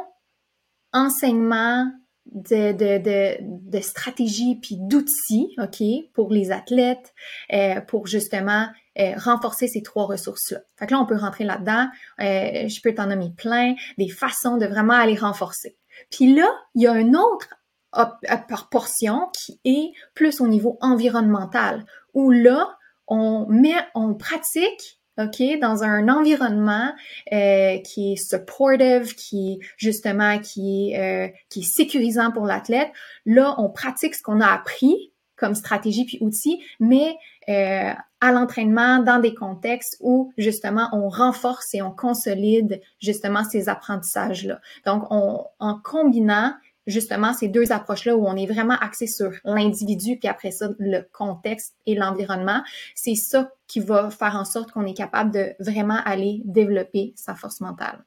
enseignement 0.93 1.91
de, 2.27 2.73
de, 2.73 2.99
de, 2.99 3.37
de 3.41 3.81
stratégie 3.81 4.57
puis 4.57 4.77
d'outils, 4.79 5.55
OK, 5.59 5.83
pour 6.13 6.33
les 6.33 6.51
athlètes, 6.51 7.15
euh, 7.53 7.81
pour 7.81 8.07
justement 8.09 8.67
euh, 8.99 9.13
renforcer 9.17 9.69
ces 9.69 9.83
trois 9.83 10.07
ressources-là. 10.07 10.61
Fait 10.79 10.87
que 10.87 10.93
là, 10.93 11.01
on 11.01 11.07
peut 11.07 11.17
rentrer 11.17 11.45
là-dedans. 11.45 11.89
Euh, 12.21 12.69
je 12.69 12.81
peux 12.83 12.95
t'en 12.95 13.07
nommer 13.07 13.33
plein, 13.37 13.75
des 13.99 14.09
façons 14.09 14.57
de 14.57 14.67
vraiment 14.67 14.95
aller 14.95 15.17
renforcer. 15.17 15.77
Puis 16.11 16.35
là, 16.35 16.49
il 16.75 16.83
y 16.83 16.87
a 16.87 16.99
une 16.99 17.17
autre 17.17 17.49
portion 18.71 19.29
qui 19.35 19.61
est 19.65 19.93
plus 20.15 20.41
au 20.41 20.49
niveau 20.49 20.79
environnemental, 20.81 21.85
où 22.15 22.31
là, 22.31 22.77
on 23.07 23.47
met, 23.49 23.77
on 23.95 24.15
pratique 24.15 25.01
OK, 25.19 25.43
dans 25.61 25.83
un 25.83 26.09
environnement 26.09 26.91
euh, 27.33 27.79
qui 27.81 28.13
est 28.13 28.17
supportive, 28.17 29.15
qui 29.15 29.61
justement 29.77 30.39
qui 30.39 30.93
est, 30.93 30.99
euh, 30.99 31.29
qui 31.51 31.61
est 31.61 31.71
sécurisant 31.71 32.31
pour 32.33 32.47
l'athlète. 32.47 32.91
Là, 33.27 33.55
on 33.59 33.69
pratique 33.69 34.15
ce 34.15 34.23
qu'on 34.23 34.41
a 34.41 34.47
appris 34.47 35.12
comme 35.43 35.55
stratégie 35.57 36.05
puis 36.05 36.19
outils, 36.21 36.63
mais 36.79 37.17
euh, 37.49 37.93
à 38.21 38.33
l'entraînement 38.33 39.01
dans 39.01 39.19
des 39.19 39.35
contextes 39.35 39.97
où 40.01 40.33
justement 40.39 40.89
on 40.93 41.09
renforce 41.09 41.75
et 41.75 41.83
on 41.83 41.91
consolide 41.91 42.81
justement 43.01 43.43
ces 43.43 43.69
apprentissages-là. 43.69 44.61
Donc, 44.87 45.03
on, 45.11 45.45
en 45.59 45.79
combinant 45.83 46.55
justement 46.87 47.33
ces 47.33 47.49
deux 47.49 47.73
approches-là 47.73 48.17
où 48.17 48.25
on 48.27 48.37
est 48.37 48.47
vraiment 48.47 48.77
axé 48.81 49.09
sur 49.09 49.33
l'individu, 49.45 50.17
puis 50.19 50.29
après 50.29 50.53
ça, 50.53 50.69
le 50.79 51.01
contexte 51.13 51.75
et 51.87 51.95
l'environnement, 51.97 52.63
c'est 52.95 53.17
ça 53.17 53.51
qui 53.67 53.81
va 53.81 54.11
faire 54.11 54.37
en 54.37 54.45
sorte 54.45 54.71
qu'on 54.71 54.87
est 54.87 54.97
capable 54.97 55.33
de 55.33 55.55
vraiment 55.59 55.99
aller 56.05 56.43
développer 56.45 57.13
sa 57.17 57.35
force 57.35 57.61
mentale. 57.61 58.05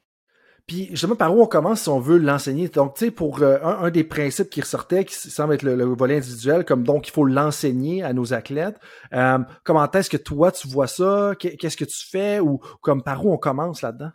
Puis, 0.66 0.92
pas 1.08 1.14
par 1.14 1.36
où 1.36 1.42
on 1.42 1.46
commence 1.46 1.82
si 1.82 1.88
on 1.88 2.00
veut 2.00 2.18
l'enseigner? 2.18 2.68
Donc, 2.68 2.94
tu 2.94 3.04
sais, 3.04 3.10
pour 3.12 3.40
euh, 3.40 3.58
un, 3.62 3.88
des 3.90 4.02
principes 4.02 4.50
qui 4.50 4.60
ressortait, 4.60 5.04
qui 5.04 5.14
semble 5.14 5.54
être 5.54 5.62
le, 5.62 5.84
volet 5.84 6.16
individuel, 6.16 6.64
comme 6.64 6.82
donc 6.82 7.06
il 7.06 7.12
faut 7.12 7.24
l'enseigner 7.24 8.02
à 8.02 8.12
nos 8.12 8.34
athlètes. 8.34 8.76
Euh, 9.12 9.38
comment 9.62 9.88
est-ce 9.88 10.10
que 10.10 10.16
toi 10.16 10.50
tu 10.50 10.66
vois 10.66 10.88
ça? 10.88 11.34
Qu'est-ce 11.38 11.76
que 11.76 11.84
tu 11.84 12.08
fais? 12.10 12.40
Ou 12.40 12.58
comme 12.80 13.04
par 13.04 13.24
où 13.24 13.32
on 13.32 13.38
commence 13.38 13.82
là-dedans? 13.82 14.10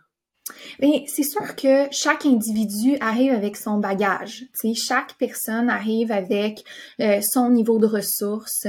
Mais 0.80 1.04
c'est 1.06 1.22
sûr 1.22 1.56
que 1.56 1.86
chaque 1.90 2.26
individu 2.26 2.98
arrive 3.00 3.32
avec 3.32 3.56
son 3.56 3.78
bagage. 3.78 4.40
Tu 4.60 4.74
sais, 4.74 4.74
chaque 4.74 5.14
personne 5.14 5.70
arrive 5.70 6.12
avec 6.12 6.64
euh, 7.00 7.22
son 7.22 7.48
niveau 7.48 7.78
de 7.78 7.86
ressources. 7.86 8.66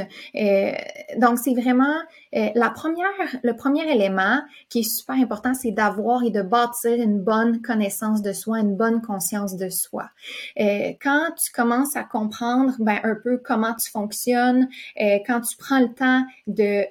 Donc, 1.18 1.38
c'est 1.40 1.54
vraiment 1.54 1.98
euh, 2.36 2.50
la 2.56 2.70
première, 2.70 3.08
le 3.44 3.56
premier 3.56 3.90
élément 3.92 4.42
qui 4.70 4.80
est 4.80 4.84
super 4.90 5.16
important, 5.16 5.54
c'est 5.54 5.72
d'avoir 5.72 6.24
et 6.24 6.32
de 6.32 6.42
bâtir 6.42 6.94
une 6.94 7.20
bonne 7.20 7.62
connaissance 7.62 8.22
de 8.22 8.34
soi, 8.34 8.60
une 8.60 8.76
bonne 8.76 9.02
conscience 9.02 9.56
de 9.56 9.70
soi. 9.70 10.10
quand 10.58 11.30
tu 11.38 11.52
commences 11.52 11.96
à 11.96 12.04
comprendre 12.04 12.74
ben, 12.80 13.00
un 13.04 13.16
peu 13.16 13.38
comment 13.38 13.74
tu 13.74 13.92
fonctionnes, 13.92 14.68
quand 14.98 15.42
tu 15.42 15.58
prends 15.58 15.80
le 15.80 15.94
temps 15.94 16.24
de 16.48 16.84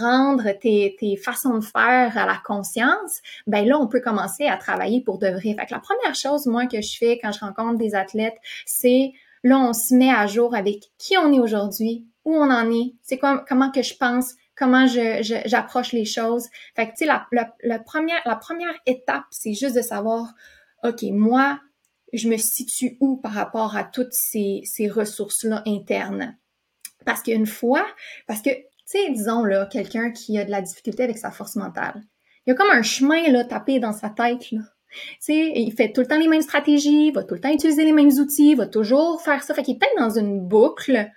rendre 0.00 0.50
tes, 0.60 0.96
tes 0.98 1.16
façons 1.16 1.58
de 1.58 1.64
faire 1.64 2.16
à 2.16 2.26
la 2.26 2.40
conscience, 2.44 3.20
ben 3.46 3.66
là, 3.66 3.78
on 3.78 3.86
peut 3.86 4.00
commencer 4.00 4.46
à 4.46 4.56
travailler 4.56 5.00
pour 5.00 5.18
de 5.18 5.28
vrai. 5.28 5.54
Fait 5.58 5.66
que 5.66 5.74
la 5.74 5.80
première 5.80 6.14
chose, 6.14 6.46
moi, 6.46 6.66
que 6.66 6.80
je 6.80 6.96
fais 6.96 7.18
quand 7.22 7.32
je 7.32 7.40
rencontre 7.40 7.78
des 7.78 7.94
athlètes, 7.94 8.36
c'est 8.66 9.12
là, 9.42 9.58
on 9.58 9.72
se 9.72 9.94
met 9.94 10.10
à 10.10 10.26
jour 10.26 10.54
avec 10.54 10.84
qui 10.98 11.16
on 11.16 11.32
est 11.32 11.40
aujourd'hui, 11.40 12.06
où 12.24 12.34
on 12.34 12.50
en 12.50 12.70
est, 12.70 12.94
c'est 13.02 13.18
comment 13.18 13.70
que 13.70 13.82
je 13.82 13.94
pense, 13.96 14.34
comment 14.58 14.86
j'approche 14.86 15.92
les 15.92 16.04
choses. 16.04 16.48
Fait 16.74 16.86
que, 16.86 16.92
tu 16.92 17.06
sais, 17.06 17.06
la, 17.06 17.78
première, 17.78 18.74
étape, 18.86 19.24
c'est 19.30 19.54
juste 19.54 19.76
de 19.76 19.82
savoir, 19.82 20.34
OK, 20.82 21.02
moi, 21.12 21.60
je 22.12 22.28
me 22.28 22.36
situe 22.36 22.96
où 23.00 23.16
par 23.16 23.32
rapport 23.32 23.76
à 23.76 23.84
toutes 23.84 24.12
ces, 24.12 24.62
ces 24.64 24.88
ressources-là 24.88 25.62
internes? 25.66 26.36
Parce 27.04 27.22
qu'une 27.22 27.46
fois, 27.46 27.86
parce 28.26 28.42
que, 28.42 28.50
tu 28.50 28.64
sais, 28.84 29.10
disons, 29.10 29.44
là, 29.44 29.66
quelqu'un 29.66 30.10
qui 30.10 30.38
a 30.38 30.44
de 30.44 30.50
la 30.50 30.60
difficulté 30.60 31.04
avec 31.04 31.18
sa 31.18 31.30
force 31.30 31.56
mentale, 31.56 32.02
il 32.46 32.50
y 32.50 32.52
a 32.52 32.54
comme 32.54 32.70
un 32.70 32.82
chemin 32.82 33.30
là, 33.30 33.44
tapé 33.44 33.78
dans 33.78 33.92
sa 33.92 34.08
tête. 34.08 34.50
Là. 34.50 34.60
il 35.28 35.72
fait 35.76 35.92
tout 35.92 36.00
le 36.00 36.06
temps 36.06 36.18
les 36.18 36.28
mêmes 36.28 36.42
stratégies, 36.42 37.12
va 37.12 37.22
tout 37.22 37.34
le 37.34 37.40
temps 37.40 37.52
utiliser 37.52 37.84
les 37.84 37.92
mêmes 37.92 38.10
outils, 38.10 38.52
il 38.52 38.56
va 38.56 38.66
toujours 38.66 39.20
faire 39.22 39.42
ça. 39.42 39.54
Fait 39.54 39.62
qu'il 39.62 39.76
est 39.76 39.78
peut-être 39.78 39.98
dans 39.98 40.18
une 40.18 40.40
boucle, 40.40 41.10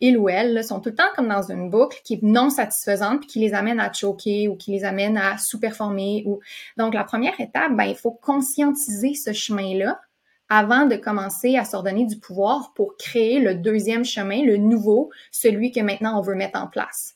il 0.00 0.18
ou 0.18 0.28
elle, 0.28 0.54
là, 0.54 0.62
sont 0.62 0.80
tout 0.80 0.90
le 0.90 0.94
temps 0.94 1.10
comme 1.14 1.28
dans 1.28 1.50
une 1.50 1.70
boucle 1.70 2.00
qui 2.04 2.14
est 2.14 2.22
non 2.22 2.50
satisfaisante, 2.50 3.20
puis 3.20 3.28
qui 3.28 3.38
les 3.40 3.54
amène 3.54 3.80
à 3.80 3.92
choquer 3.92 4.48
ou 4.48 4.56
qui 4.56 4.72
les 4.72 4.84
amène 4.84 5.16
à 5.16 5.38
sous-performer. 5.38 6.24
Ou... 6.26 6.40
Donc, 6.76 6.94
la 6.94 7.04
première 7.04 7.38
étape, 7.40 7.76
ben, 7.76 7.84
il 7.84 7.96
faut 7.96 8.12
conscientiser 8.12 9.14
ce 9.14 9.32
chemin-là 9.32 10.00
avant 10.48 10.86
de 10.86 10.96
commencer 10.96 11.56
à 11.56 11.64
s'ordonner 11.64 12.06
du 12.06 12.18
pouvoir 12.18 12.72
pour 12.74 12.96
créer 12.96 13.38
le 13.38 13.54
deuxième 13.54 14.04
chemin, 14.04 14.42
le 14.44 14.56
nouveau, 14.56 15.10
celui 15.30 15.70
que 15.70 15.80
maintenant 15.80 16.18
on 16.18 16.22
veut 16.22 16.34
mettre 16.34 16.58
en 16.60 16.66
place. 16.66 17.14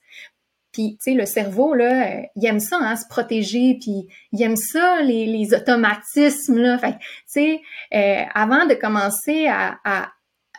Puis, 0.74 0.96
tu 0.96 1.12
sais, 1.12 1.14
le 1.14 1.24
cerveau, 1.24 1.72
là, 1.72 2.08
euh, 2.08 2.22
il 2.34 2.44
aime 2.46 2.58
ça, 2.58 2.78
hein, 2.80 2.96
se 2.96 3.06
protéger, 3.08 3.78
puis 3.80 4.08
il 4.32 4.42
aime 4.42 4.56
ça, 4.56 5.02
les, 5.02 5.24
les 5.24 5.54
automatismes, 5.54 6.58
là. 6.58 6.78
Fait 6.78 6.94
tu 6.98 6.98
sais, 7.26 7.60
euh, 7.94 8.24
avant 8.34 8.66
de 8.66 8.74
commencer 8.74 9.46
à, 9.46 9.78
à, 9.84 10.08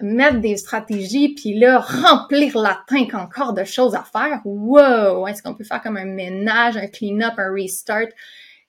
mettre 0.01 0.39
des 0.39 0.57
stratégies, 0.57 1.35
puis 1.35 1.57
là, 1.57 1.79
remplir 1.79 2.57
la 2.57 2.79
tank 2.87 3.13
encore 3.13 3.53
de 3.53 3.63
choses 3.63 3.95
à 3.95 4.03
faire, 4.03 4.41
wow! 4.45 5.27
Est-ce 5.27 5.41
qu'on 5.41 5.53
peut 5.53 5.63
faire 5.63 5.81
comme 5.81 5.97
un 5.97 6.05
ménage, 6.05 6.77
un 6.77 6.87
clean-up, 6.87 7.33
un 7.37 7.53
restart? 7.53 8.09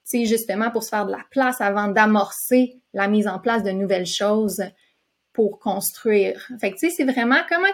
Tu 0.09 0.25
justement 0.25 0.71
pour 0.71 0.83
se 0.83 0.89
faire 0.89 1.05
de 1.05 1.11
la 1.11 1.25
place 1.31 1.59
avant 1.59 1.89
d'amorcer 1.89 2.79
la 2.93 3.09
mise 3.09 3.27
en 3.27 3.39
place 3.39 3.63
de 3.63 3.71
nouvelles 3.71 4.05
choses 4.05 4.63
pour 5.33 5.59
construire. 5.59 6.47
Fait 6.61 6.71
que, 6.71 6.77
tu 6.77 6.89
sais, 6.89 6.95
c'est 6.95 7.03
vraiment 7.03 7.41
comment 7.49 7.67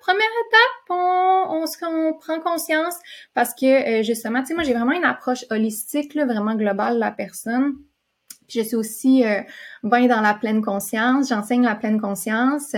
première 0.00 0.28
étape, 0.46 0.90
on, 0.90 1.64
on, 1.82 2.14
prend 2.14 2.40
conscience 2.40 2.94
parce 3.34 3.54
que 3.54 4.00
euh, 4.00 4.02
justement, 4.02 4.40
tu 4.40 4.48
sais, 4.48 4.54
moi 4.54 4.62
j'ai 4.62 4.74
vraiment 4.74 4.92
une 4.92 5.04
approche 5.04 5.44
holistique, 5.50 6.14
là, 6.14 6.24
vraiment 6.24 6.54
globale 6.54 6.94
de 6.94 7.00
la 7.00 7.10
personne. 7.10 7.74
Puis 8.48 8.60
je 8.60 8.64
suis 8.64 8.76
aussi 8.76 9.24
euh, 9.24 9.40
bien 9.82 10.06
dans 10.06 10.20
la 10.20 10.34
pleine 10.34 10.62
conscience, 10.62 11.28
j'enseigne 11.28 11.62
la 11.62 11.74
pleine 11.74 12.00
conscience. 12.00 12.74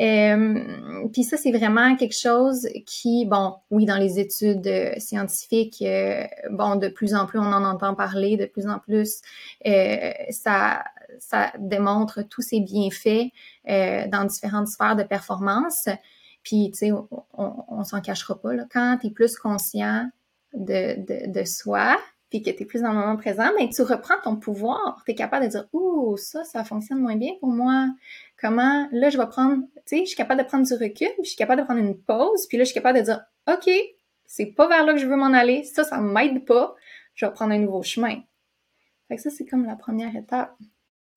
Euh, 0.00 1.08
puis 1.12 1.24
ça, 1.24 1.36
c'est 1.36 1.52
vraiment 1.52 1.96
quelque 1.96 2.16
chose 2.16 2.68
qui, 2.86 3.26
bon, 3.26 3.56
oui, 3.70 3.84
dans 3.84 3.98
les 3.98 4.18
études 4.18 4.66
euh, 4.66 4.92
scientifiques, 4.98 5.84
bon, 6.50 6.76
de 6.76 6.88
plus 6.88 7.14
en 7.14 7.26
plus 7.26 7.38
on 7.38 7.52
en 7.52 7.64
entend 7.64 7.94
parler, 7.94 8.36
de 8.36 8.46
plus 8.46 8.66
en 8.66 8.78
plus 8.78 9.20
ça, 10.30 10.84
ça 11.18 11.52
démontre 11.58 12.22
tous 12.22 12.42
ces 12.42 12.60
bienfaits 12.60 13.30
dans 13.66 14.24
différentes 14.24 14.68
sphères 14.68 14.96
de 14.96 15.02
performance. 15.02 15.88
Puis, 16.42 16.70
tu 16.72 16.78
sais, 16.78 16.92
on, 16.92 17.06
on, 17.34 17.84
s'en 17.84 18.00
cachera 18.00 18.40
pas, 18.40 18.54
là. 18.54 18.64
Quand 18.70 18.98
tu 19.00 19.08
es 19.08 19.10
plus 19.10 19.36
conscient 19.36 20.10
de, 20.54 20.96
de, 21.00 21.30
de 21.30 21.44
soi, 21.44 21.96
puis 22.32 22.42
que 22.42 22.50
tu 22.50 22.62
es 22.62 22.64
plus 22.64 22.80
dans 22.80 22.92
le 22.92 22.98
moment 22.98 23.16
présent, 23.18 23.50
mais 23.58 23.68
tu 23.68 23.82
reprends 23.82 24.14
ton 24.24 24.36
pouvoir. 24.36 25.02
Tu 25.04 25.10
es 25.10 25.14
capable 25.14 25.44
de 25.44 25.50
dire 25.50 25.68
Ouh, 25.74 26.16
ça, 26.16 26.44
ça 26.44 26.64
fonctionne 26.64 26.98
moins 26.98 27.16
bien 27.16 27.32
pour 27.40 27.50
moi. 27.50 27.88
Comment? 28.40 28.88
Là 28.90 29.10
je 29.10 29.18
vais 29.18 29.26
prendre, 29.26 29.64
tu 29.74 29.82
sais, 29.84 30.00
je 30.00 30.06
suis 30.06 30.16
capable 30.16 30.40
de 30.40 30.46
prendre 30.46 30.66
du 30.66 30.72
recul, 30.72 31.08
puis 31.08 31.24
je 31.24 31.28
suis 31.28 31.36
capable 31.36 31.60
de 31.60 31.66
prendre 31.66 31.80
une 31.80 31.98
pause, 31.98 32.46
puis 32.48 32.56
là 32.56 32.64
je 32.64 32.70
suis 32.70 32.74
capable 32.74 33.00
de 33.00 33.04
dire 33.04 33.20
OK, 33.52 33.70
c'est 34.24 34.46
pas 34.46 34.66
vers 34.66 34.86
là 34.86 34.94
que 34.94 34.98
je 34.98 35.06
veux 35.06 35.16
m'en 35.16 35.34
aller, 35.34 35.62
ça, 35.64 35.84
ça 35.84 35.98
m'aide 35.98 36.46
pas, 36.46 36.74
je 37.14 37.26
vais 37.26 37.32
prendre 37.32 37.52
un 37.52 37.58
nouveau 37.58 37.82
chemin. 37.82 38.22
Fait 39.08 39.16
que 39.16 39.22
ça, 39.22 39.28
c'est 39.28 39.44
comme 39.44 39.66
la 39.66 39.76
première 39.76 40.16
étape. 40.16 40.56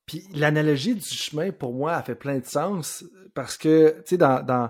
Puis 0.05 0.27
l'analogie 0.33 0.95
du 0.95 1.01
chemin, 1.01 1.51
pour 1.51 1.73
moi, 1.73 1.93
a 1.93 2.03
fait 2.03 2.15
plein 2.15 2.39
de 2.39 2.45
sens 2.45 3.05
parce 3.33 3.57
que, 3.57 3.95
tu 3.99 4.09
sais, 4.09 4.17
dans, 4.17 4.43
dans, 4.43 4.69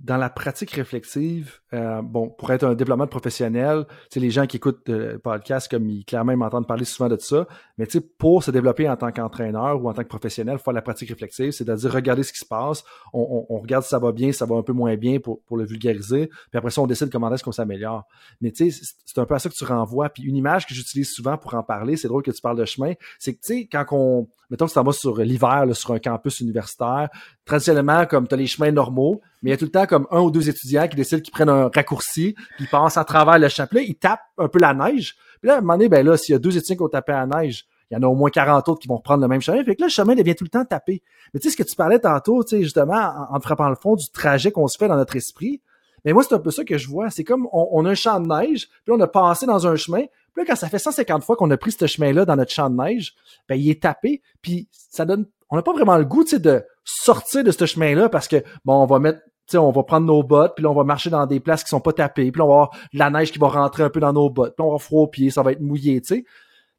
dans 0.00 0.16
la 0.16 0.30
pratique 0.30 0.70
réflexive, 0.70 1.58
euh, 1.74 2.02
bon, 2.02 2.28
pour 2.28 2.52
être 2.52 2.64
un 2.64 2.74
développement 2.74 3.08
professionnel, 3.08 3.84
les 4.14 4.30
gens 4.30 4.46
qui 4.46 4.58
écoutent 4.58 4.88
le 4.88 5.18
podcast, 5.18 5.68
comme 5.68 5.88
ils 5.88 6.04
clairement 6.04 6.36
m'entendent 6.36 6.68
parler 6.68 6.84
souvent 6.84 7.08
de 7.08 7.16
ça, 7.18 7.48
mais 7.78 7.86
pour 8.16 8.44
se 8.44 8.52
développer 8.52 8.88
en 8.88 8.96
tant 8.96 9.10
qu'entraîneur 9.10 9.82
ou 9.82 9.88
en 9.88 9.94
tant 9.94 10.02
que 10.02 10.08
professionnel, 10.08 10.58
faire 10.58 10.72
la 10.72 10.82
pratique 10.82 11.08
réflexive, 11.08 11.50
c'est-à-dire 11.50 11.92
regarder 11.92 12.22
ce 12.22 12.32
qui 12.32 12.38
se 12.38 12.44
passe, 12.44 12.84
on, 13.12 13.58
regarde 13.58 13.82
si 13.82 13.90
ça 13.90 13.98
va 13.98 14.12
bien, 14.12 14.30
si 14.30 14.38
ça 14.38 14.46
va 14.46 14.54
un 14.54 14.62
peu 14.62 14.72
moins 14.72 14.96
bien 14.96 15.18
pour, 15.18 15.42
pour 15.42 15.56
le 15.56 15.64
vulgariser, 15.64 16.28
puis 16.28 16.58
après 16.58 16.70
ça, 16.70 16.80
on 16.80 16.86
décide 16.86 17.10
comment 17.10 17.32
est-ce 17.34 17.42
qu'on 17.42 17.52
s'améliore. 17.52 18.06
Mais 18.40 18.52
tu 18.52 18.70
sais, 18.70 18.84
c'est 19.04 19.18
un 19.18 19.26
peu 19.26 19.34
à 19.34 19.40
ça 19.40 19.48
que 19.48 19.54
tu 19.54 19.64
renvoies. 19.64 20.08
Puis 20.10 20.22
une 20.22 20.36
image 20.36 20.66
que 20.66 20.74
j'utilise 20.74 21.10
souvent 21.10 21.36
pour 21.36 21.54
en 21.54 21.62
parler, 21.64 21.96
c'est 21.96 22.08
drôle 22.08 22.22
que 22.22 22.30
tu 22.30 22.40
parles 22.40 22.58
de 22.58 22.64
chemin, 22.64 22.92
c'est 23.18 23.34
que 23.34 23.40
tu 23.40 23.54
sais, 23.54 23.68
quand 23.70 23.84
on, 23.90 24.28
mettons 24.50 24.66
que 24.66 24.72
ça 24.72 24.82
va 24.82 24.92
sur 24.92 25.18
l'hiver, 25.18 25.64
sur 25.72 25.92
un 25.92 25.98
campus 25.98 26.40
universitaire, 26.40 27.08
traditionnellement, 27.48 28.06
comme 28.06 28.28
tu 28.28 28.34
as 28.34 28.38
les 28.38 28.46
chemins 28.46 28.70
normaux, 28.70 29.20
mais 29.42 29.50
il 29.50 29.52
y 29.52 29.54
a 29.54 29.56
tout 29.56 29.64
le 29.64 29.70
temps 29.70 29.86
comme 29.86 30.06
un 30.10 30.20
ou 30.20 30.30
deux 30.30 30.48
étudiants 30.48 30.86
qui 30.86 30.96
décident 30.96 31.20
qu'ils 31.20 31.32
prennent 31.32 31.48
un 31.48 31.68
raccourci, 31.74 32.34
puis 32.56 32.64
ils 32.64 32.68
passent 32.68 32.96
à 32.96 33.04
travers 33.04 33.38
le 33.38 33.48
chapelet, 33.48 33.84
ils 33.86 33.96
tapent 33.96 34.20
un 34.36 34.48
peu 34.48 34.58
la 34.60 34.74
neige. 34.74 35.16
Puis 35.40 35.48
là, 35.48 35.54
à 35.54 35.58
un 35.58 35.60
moment 35.60 35.74
donné, 35.74 35.88
ben 35.88 36.06
là, 36.06 36.16
s'il 36.16 36.34
y 36.34 36.36
a 36.36 36.38
deux 36.38 36.56
étudiants 36.56 36.76
qui 36.76 36.82
ont 36.82 36.88
tapé 36.88 37.12
la 37.12 37.26
neige, 37.26 37.66
il 37.90 37.94
y 37.94 37.96
en 37.96 38.02
a 38.02 38.06
au 38.06 38.14
moins 38.14 38.30
40 38.30 38.68
autres 38.68 38.80
qui 38.80 38.88
vont 38.88 38.96
reprendre 38.96 39.22
le 39.22 39.28
même 39.28 39.40
chemin. 39.40 39.64
Fait 39.64 39.74
que 39.74 39.80
là, 39.80 39.86
le 39.86 39.92
chemin 39.92 40.14
devient 40.14 40.34
tout 40.34 40.44
le 40.44 40.50
temps 40.50 40.64
tapé. 40.64 41.02
Mais 41.32 41.40
tu 41.40 41.48
sais, 41.48 41.52
ce 41.52 41.62
que 41.62 41.68
tu 41.68 41.74
parlais 41.74 41.98
tantôt, 41.98 42.44
tu 42.44 42.56
sais, 42.56 42.62
justement, 42.62 43.12
en, 43.30 43.40
frappant 43.40 43.68
le 43.68 43.76
fond 43.76 43.96
du 43.96 44.10
trajet 44.10 44.50
qu'on 44.50 44.68
se 44.68 44.76
fait 44.76 44.88
dans 44.88 44.96
notre 44.96 45.16
esprit, 45.16 45.62
mais 46.04 46.12
moi, 46.12 46.22
c'est 46.22 46.34
un 46.34 46.38
peu 46.38 46.50
ça 46.50 46.64
que 46.64 46.78
je 46.78 46.88
vois. 46.88 47.10
C'est 47.10 47.24
comme 47.24 47.48
on, 47.52 47.84
a 47.84 47.90
un 47.90 47.94
champ 47.94 48.20
de 48.20 48.28
neige, 48.28 48.68
puis 48.84 48.94
on 48.94 49.00
a 49.00 49.08
passé 49.08 49.46
dans 49.46 49.66
un 49.66 49.74
chemin. 49.76 50.02
Puis 50.32 50.42
là, 50.42 50.44
quand 50.46 50.56
ça 50.56 50.68
fait 50.68 50.78
150 50.78 51.24
fois 51.24 51.36
qu'on 51.36 51.50
a 51.50 51.56
pris 51.56 51.72
ce 51.72 51.86
chemin-là 51.86 52.24
dans 52.24 52.36
notre 52.36 52.52
champ 52.52 52.70
de 52.70 52.76
neige, 52.76 53.14
ben 53.48 53.56
il 53.56 53.68
est 53.68 53.82
tapé, 53.82 54.22
puis 54.42 54.68
ça 54.70 55.04
donne. 55.04 55.26
On 55.50 55.56
n'a 55.56 55.62
pas 55.62 55.72
vraiment 55.72 55.96
le 55.96 56.04
goût, 56.04 56.24
de 56.24 56.64
sortir 56.84 57.44
de 57.44 57.50
ce 57.50 57.66
chemin-là 57.66 58.08
parce 58.08 58.28
que 58.28 58.42
bon, 58.64 58.74
on 58.82 58.86
va 58.86 58.98
mettre 58.98 59.20
on 59.54 59.70
va 59.70 59.82
prendre 59.82 60.06
nos 60.06 60.22
bottes, 60.22 60.52
puis 60.56 60.62
là, 60.62 60.70
on 60.70 60.74
va 60.74 60.84
marcher 60.84 61.08
dans 61.08 61.24
des 61.24 61.40
places 61.40 61.64
qui 61.64 61.70
sont 61.70 61.80
pas 61.80 61.94
tapées, 61.94 62.30
puis 62.30 62.38
là, 62.38 62.44
on 62.44 62.48
va 62.48 62.54
avoir 62.54 62.70
la 62.92 63.08
neige 63.08 63.32
qui 63.32 63.38
va 63.38 63.48
rentrer 63.48 63.82
un 63.82 63.88
peu 63.88 64.00
dans 64.00 64.12
nos 64.12 64.28
bottes, 64.28 64.54
puis 64.54 64.62
on 64.62 64.64
va 64.64 64.68
avoir 64.72 64.82
froid 64.82 65.02
aux 65.04 65.06
pieds, 65.06 65.30
ça 65.30 65.42
va 65.42 65.52
être 65.52 65.62
mouillé, 65.62 66.00
tu 66.02 66.16
sais. 66.16 66.24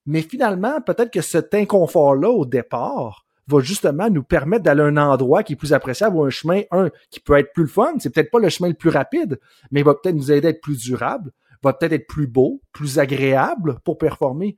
Mais 0.05 0.21
finalement, 0.21 0.79
peut-être 0.81 1.11
que 1.11 1.21
cet 1.21 1.53
inconfort-là, 1.53 2.29
au 2.29 2.45
départ, 2.45 3.25
va 3.47 3.59
justement 3.61 4.09
nous 4.09 4.23
permettre 4.23 4.63
d'aller 4.63 4.81
à 4.81 4.85
un 4.85 4.97
endroit 4.97 5.43
qui 5.43 5.53
est 5.53 5.55
plus 5.55 5.73
appréciable 5.73 6.15
ou 6.15 6.23
un 6.23 6.29
chemin, 6.29 6.61
un, 6.71 6.89
qui 7.09 7.19
peut 7.19 7.37
être 7.37 7.51
plus 7.53 7.67
fun. 7.67 7.93
C'est 7.97 8.13
peut-être 8.13 8.31
pas 8.31 8.39
le 8.39 8.49
chemin 8.49 8.69
le 8.69 8.75
plus 8.75 8.89
rapide, 8.89 9.39
mais 9.71 9.79
il 9.79 9.83
va 9.83 9.95
peut-être 9.95 10.15
nous 10.15 10.31
aider 10.31 10.47
à 10.47 10.51
être 10.51 10.61
plus 10.61 10.79
durable, 10.79 11.31
va 11.63 11.73
peut-être 11.73 11.93
être 11.93 12.07
plus 12.07 12.27
beau, 12.27 12.61
plus 12.71 12.99
agréable 12.99 13.79
pour 13.83 13.97
performer. 13.97 14.57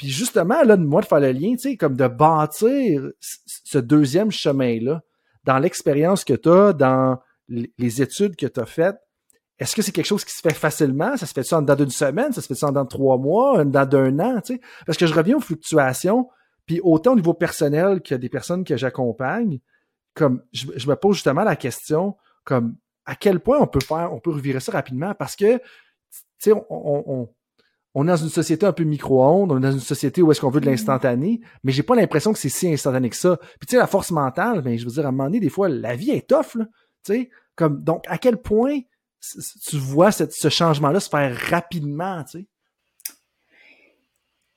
Puis 0.00 0.08
justement, 0.08 0.62
là, 0.62 0.78
moi, 0.78 1.02
de 1.02 1.06
faire 1.06 1.20
le 1.20 1.30
lien, 1.30 1.52
tu 1.52 1.58
sais, 1.58 1.76
comme 1.76 1.94
de 1.94 2.08
bâtir 2.08 3.10
ce 3.20 3.76
deuxième 3.76 4.30
chemin-là 4.30 5.02
dans 5.44 5.58
l'expérience 5.58 6.24
que 6.24 6.32
tu 6.32 6.48
as, 6.48 6.72
dans 6.72 7.18
les 7.48 8.00
études 8.00 8.34
que 8.34 8.46
tu 8.46 8.60
as 8.60 8.64
faites, 8.64 8.96
est-ce 9.58 9.76
que 9.76 9.82
c'est 9.82 9.92
quelque 9.92 10.06
chose 10.06 10.24
qui 10.24 10.34
se 10.34 10.40
fait 10.40 10.54
facilement? 10.54 11.18
Ça 11.18 11.26
se 11.26 11.34
fait 11.34 11.42
ça 11.42 11.58
en 11.58 11.60
dedans 11.60 11.74
d'une 11.74 11.90
semaine? 11.90 12.32
Ça 12.32 12.40
se 12.40 12.46
fait 12.46 12.54
ça 12.54 12.68
en 12.68 12.70
dedans 12.70 12.84
de 12.84 12.88
trois 12.88 13.18
mois? 13.18 13.60
En 13.60 13.66
dedans 13.66 13.84
d'un 13.84 14.18
an? 14.20 14.40
Tu 14.40 14.54
sais? 14.54 14.60
Parce 14.86 14.96
que 14.96 15.04
je 15.04 15.12
reviens 15.12 15.36
aux 15.36 15.40
fluctuations, 15.40 16.30
puis 16.64 16.80
autant 16.82 17.12
au 17.12 17.16
niveau 17.16 17.34
personnel 17.34 18.00
que 18.00 18.14
des 18.14 18.30
personnes 18.30 18.64
que 18.64 18.78
j'accompagne, 18.78 19.58
comme 20.14 20.42
je, 20.54 20.88
me 20.88 20.94
pose 20.94 21.16
justement 21.16 21.44
la 21.44 21.56
question, 21.56 22.16
comme 22.44 22.76
à 23.04 23.16
quel 23.16 23.38
point 23.38 23.58
on 23.60 23.66
peut 23.66 23.84
faire, 23.84 24.14
on 24.14 24.18
peut 24.18 24.30
revirer 24.30 24.60
ça 24.60 24.72
rapidement? 24.72 25.14
Parce 25.14 25.36
que, 25.36 25.58
tu 25.58 25.62
sais, 26.38 26.52
on, 26.70 27.28
est 27.94 28.06
dans 28.06 28.16
une 28.16 28.28
société 28.28 28.66
un 28.66 28.72
peu 28.72 28.84
micro-ondes, 28.84 29.52
on 29.52 29.58
est 29.58 29.62
dans 29.62 29.72
une 29.72 29.80
société 29.80 30.22
où 30.22 30.30
est-ce 30.30 30.40
qu'on 30.40 30.50
veut 30.50 30.60
de 30.60 30.66
mm-hmm. 30.66 30.70
l'instantané, 30.70 31.40
mais 31.64 31.72
j'ai 31.72 31.82
pas 31.82 31.96
l'impression 31.96 32.32
que 32.32 32.38
c'est 32.38 32.48
si 32.48 32.72
instantané 32.72 33.10
que 33.10 33.16
ça. 33.16 33.36
Puis 33.58 33.66
tu 33.66 33.70
sais, 33.72 33.76
la 33.78 33.86
force 33.86 34.10
mentale, 34.10 34.62
ben, 34.62 34.78
je 34.78 34.84
veux 34.84 34.92
dire, 34.92 35.04
à 35.04 35.08
un 35.08 35.12
moment 35.12 35.24
donné, 35.24 35.40
des 35.40 35.48
fois, 35.48 35.68
la 35.68 35.96
vie 35.96 36.10
est 36.10 36.28
tough, 36.28 36.54
là. 36.54 36.66
Tu 37.04 37.12
sais, 37.12 37.30
comme, 37.56 37.82
donc, 37.82 38.04
à 38.08 38.18
quel 38.18 38.36
point 38.36 38.80
tu 39.68 39.76
vois 39.76 40.12
ce 40.12 40.48
changement-là 40.48 41.00
se 41.00 41.08
faire 41.08 41.36
rapidement, 41.36 42.24
tu 42.24 42.38
sais? 42.38 42.46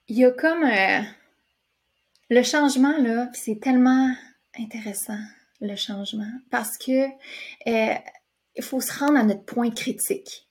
Il 0.07 0.17
y 0.17 0.25
a 0.25 0.31
comme 0.31 0.63
euh, 0.63 1.01
le 2.29 2.43
changement, 2.43 2.97
là, 2.99 3.29
c'est 3.33 3.59
tellement 3.59 4.13
intéressant, 4.59 5.17
le 5.61 5.75
changement, 5.75 6.31
parce 6.51 6.77
que 6.77 7.05
euh, 7.67 7.95
il 8.55 8.63
faut 8.63 8.81
se 8.81 8.99
rendre 8.99 9.17
à 9.17 9.23
notre 9.23 9.43
point 9.45 9.71
critique. 9.71 10.49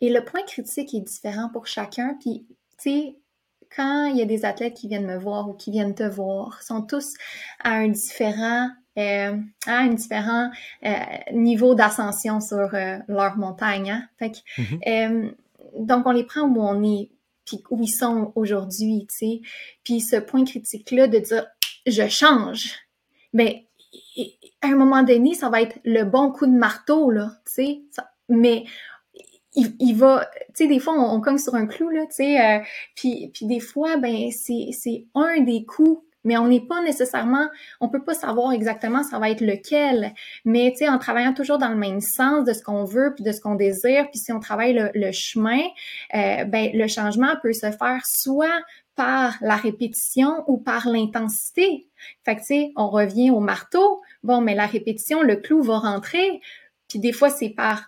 Et 0.00 0.10
le 0.10 0.24
point 0.24 0.42
critique 0.42 0.94
est 0.94 1.00
différent 1.00 1.48
pour 1.52 1.66
chacun. 1.66 2.16
Puis, 2.20 2.46
tu 2.48 2.90
sais, 2.90 3.16
quand 3.74 4.06
il 4.06 4.16
y 4.16 4.22
a 4.22 4.26
des 4.26 4.44
athlètes 4.44 4.74
qui 4.74 4.88
viennent 4.88 5.06
me 5.06 5.18
voir 5.18 5.48
ou 5.48 5.54
qui 5.54 5.70
viennent 5.70 5.94
te 5.94 6.04
voir, 6.04 6.62
sont 6.62 6.82
tous 6.82 7.14
à 7.62 7.72
un 7.72 7.88
différent 7.88 8.70
euh, 8.98 9.36
à 9.66 9.78
un 9.78 9.94
différent 9.94 10.50
euh, 10.84 10.90
niveau 11.32 11.76
d'ascension 11.76 12.40
sur 12.40 12.74
euh, 12.74 12.98
leur 13.06 13.36
montagne. 13.36 13.92
Hein? 13.92 14.08
Fait 14.18 14.32
que, 14.32 14.60
mm-hmm. 14.60 15.34
donc, 15.78 16.04
on 16.06 16.10
les 16.10 16.24
prend 16.24 16.40
où 16.40 16.60
on 16.60 16.82
est, 16.82 17.10
puis 17.44 17.62
où 17.70 17.80
ils 17.80 17.92
sont 17.92 18.32
aujourd'hui, 18.34 19.06
tu 19.08 19.16
sais. 19.16 19.40
Puis 19.84 20.00
ce 20.00 20.16
point 20.16 20.44
critique-là 20.44 21.06
de 21.06 21.18
dire 21.18 21.46
«je 21.86 22.08
change», 22.08 22.74
mais 23.32 23.68
à 24.62 24.66
un 24.66 24.74
moment 24.74 25.04
donné, 25.04 25.34
ça 25.34 25.48
va 25.48 25.62
être 25.62 25.78
le 25.84 26.02
bon 26.02 26.32
coup 26.32 26.46
de 26.46 26.58
marteau, 26.58 27.12
là, 27.12 27.30
tu 27.46 27.52
sais. 27.52 27.82
Mais 28.28 28.64
il, 29.58 29.76
il, 29.80 29.96
va, 29.96 30.28
tu 30.48 30.64
sais, 30.64 30.66
des 30.66 30.78
fois, 30.78 30.94
on, 30.94 31.16
on, 31.16 31.20
cogne 31.20 31.38
sur 31.38 31.54
un 31.54 31.66
clou, 31.66 31.88
là, 31.88 32.06
tu 32.06 32.16
sais, 32.16 32.62
puis, 32.94 33.30
puis 33.34 33.46
des 33.46 33.60
fois, 33.60 33.96
ben, 33.96 34.30
c'est 34.30 35.06
un 35.14 35.40
des 35.40 35.64
coups 35.64 36.02
mais 36.24 36.36
on 36.36 36.48
n'est 36.48 36.60
pas 36.60 36.82
nécessairement, 36.82 37.48
on 37.80 37.88
peut 37.88 38.04
pas 38.04 38.14
savoir 38.14 38.52
exactement 38.52 39.02
ça 39.02 39.18
va 39.18 39.30
être 39.30 39.40
lequel, 39.40 40.12
mais 40.44 40.72
tu 40.72 40.78
sais, 40.78 40.88
en 40.88 40.98
travaillant 40.98 41.32
toujours 41.32 41.58
dans 41.58 41.68
le 41.68 41.76
même 41.76 42.00
sens 42.00 42.44
de 42.44 42.52
ce 42.52 42.62
qu'on 42.62 42.84
veut 42.84 43.14
puis 43.14 43.24
de 43.24 43.32
ce 43.32 43.40
qu'on 43.40 43.54
désire, 43.54 44.10
puis 44.10 44.18
si 44.18 44.32
on 44.32 44.40
travaille 44.40 44.90
le, 44.94 45.12
chemin, 45.12 45.62
euh, 46.14 46.44
ben 46.44 46.70
le 46.74 46.86
changement 46.86 47.34
peut 47.42 47.52
se 47.52 47.70
faire 47.70 48.04
soit 48.04 48.60
par 48.94 49.36
la 49.40 49.56
répétition 49.56 50.44
ou 50.48 50.58
par 50.58 50.88
l'intensité. 50.88 51.88
Fait 52.24 52.34
que 52.34 52.40
tu 52.40 52.46
sais, 52.46 52.72
on 52.76 52.88
revient 52.88 53.30
au 53.30 53.40
marteau, 53.40 54.02
bon, 54.22 54.40
mais 54.40 54.54
la 54.54 54.66
répétition, 54.66 55.22
le 55.22 55.36
clou 55.36 55.62
va 55.62 55.78
rentrer, 55.78 56.40
puis 56.88 56.98
des 56.98 57.12
fois 57.12 57.30
c'est 57.30 57.50
par 57.50 57.86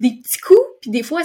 des 0.00 0.10
petits 0.22 0.38
coups, 0.38 0.60
puis 0.80 0.90
des 0.90 1.02
fois 1.02 1.22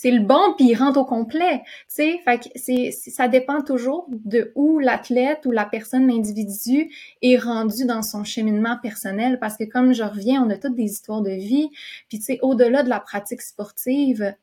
c'est 0.00 0.12
le 0.12 0.20
bon 0.20 0.54
puis 0.56 0.66
il 0.66 0.74
rentre 0.76 1.00
au 1.00 1.04
complet. 1.04 1.62
Tu 1.92 2.18
fait 2.24 2.38
que 2.38 2.48
c'est 2.54 2.92
ça 2.92 3.26
dépend 3.26 3.62
toujours 3.62 4.06
de 4.10 4.52
où 4.54 4.78
l'athlète 4.78 5.44
ou 5.44 5.50
la 5.50 5.64
personne, 5.64 6.06
l'individu 6.06 6.88
est 7.20 7.36
rendu 7.36 7.84
dans 7.84 8.02
son 8.02 8.22
cheminement 8.22 8.78
personnel 8.80 9.40
parce 9.40 9.56
que 9.56 9.64
comme 9.64 9.92
je 9.92 10.04
reviens, 10.04 10.44
on 10.44 10.50
a 10.50 10.56
toutes 10.56 10.76
des 10.76 10.84
histoires 10.84 11.22
de 11.22 11.32
vie. 11.32 11.70
Puis 12.08 12.20
tu 12.20 12.38
au-delà 12.42 12.84
de 12.84 12.88
la 12.88 13.00
pratique 13.00 13.42
sportive, 13.42 14.34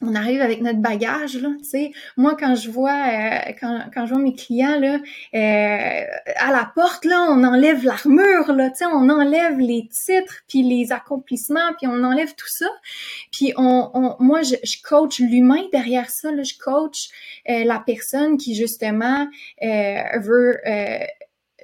on 0.00 0.14
arrive 0.14 0.40
avec 0.40 0.60
notre 0.60 0.78
bagage 0.78 1.36
là, 1.38 1.48
tu 1.58 1.64
sais. 1.64 1.92
Moi 2.16 2.36
quand 2.38 2.54
je 2.54 2.70
vois 2.70 2.92
euh, 2.92 3.52
quand, 3.60 3.80
quand 3.92 4.06
je 4.06 4.14
vois 4.14 4.22
mes 4.22 4.34
clients 4.34 4.78
là 4.78 4.98
euh, 5.34 6.04
à 6.36 6.52
la 6.52 6.70
porte 6.72 7.04
là, 7.04 7.26
on 7.30 7.42
enlève 7.42 7.84
l'armure 7.84 8.52
là, 8.52 8.70
tu 8.70 8.76
sais, 8.76 8.86
on 8.86 9.08
enlève 9.08 9.58
les 9.58 9.88
titres 9.88 10.42
puis 10.46 10.62
les 10.62 10.92
accomplissements 10.92 11.72
puis 11.76 11.88
on 11.88 12.04
enlève 12.04 12.34
tout 12.36 12.48
ça. 12.48 12.68
Puis 13.32 13.52
on, 13.56 14.16
moi 14.20 14.42
je, 14.42 14.54
je 14.62 14.76
coach 14.82 15.18
l'humain 15.18 15.62
derrière 15.72 16.10
ça 16.10 16.30
là, 16.30 16.44
je 16.44 16.54
coach 16.58 17.08
euh, 17.48 17.64
la 17.64 17.82
personne 17.84 18.36
qui 18.36 18.54
justement 18.54 19.26
veut 19.60 20.58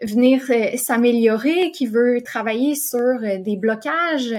venir 0.02 0.42
s'améliorer, 0.76 1.70
qui 1.70 1.86
veut 1.86 2.20
travailler 2.22 2.74
sur 2.74 3.20
des 3.20 3.56
blocages, 3.56 4.34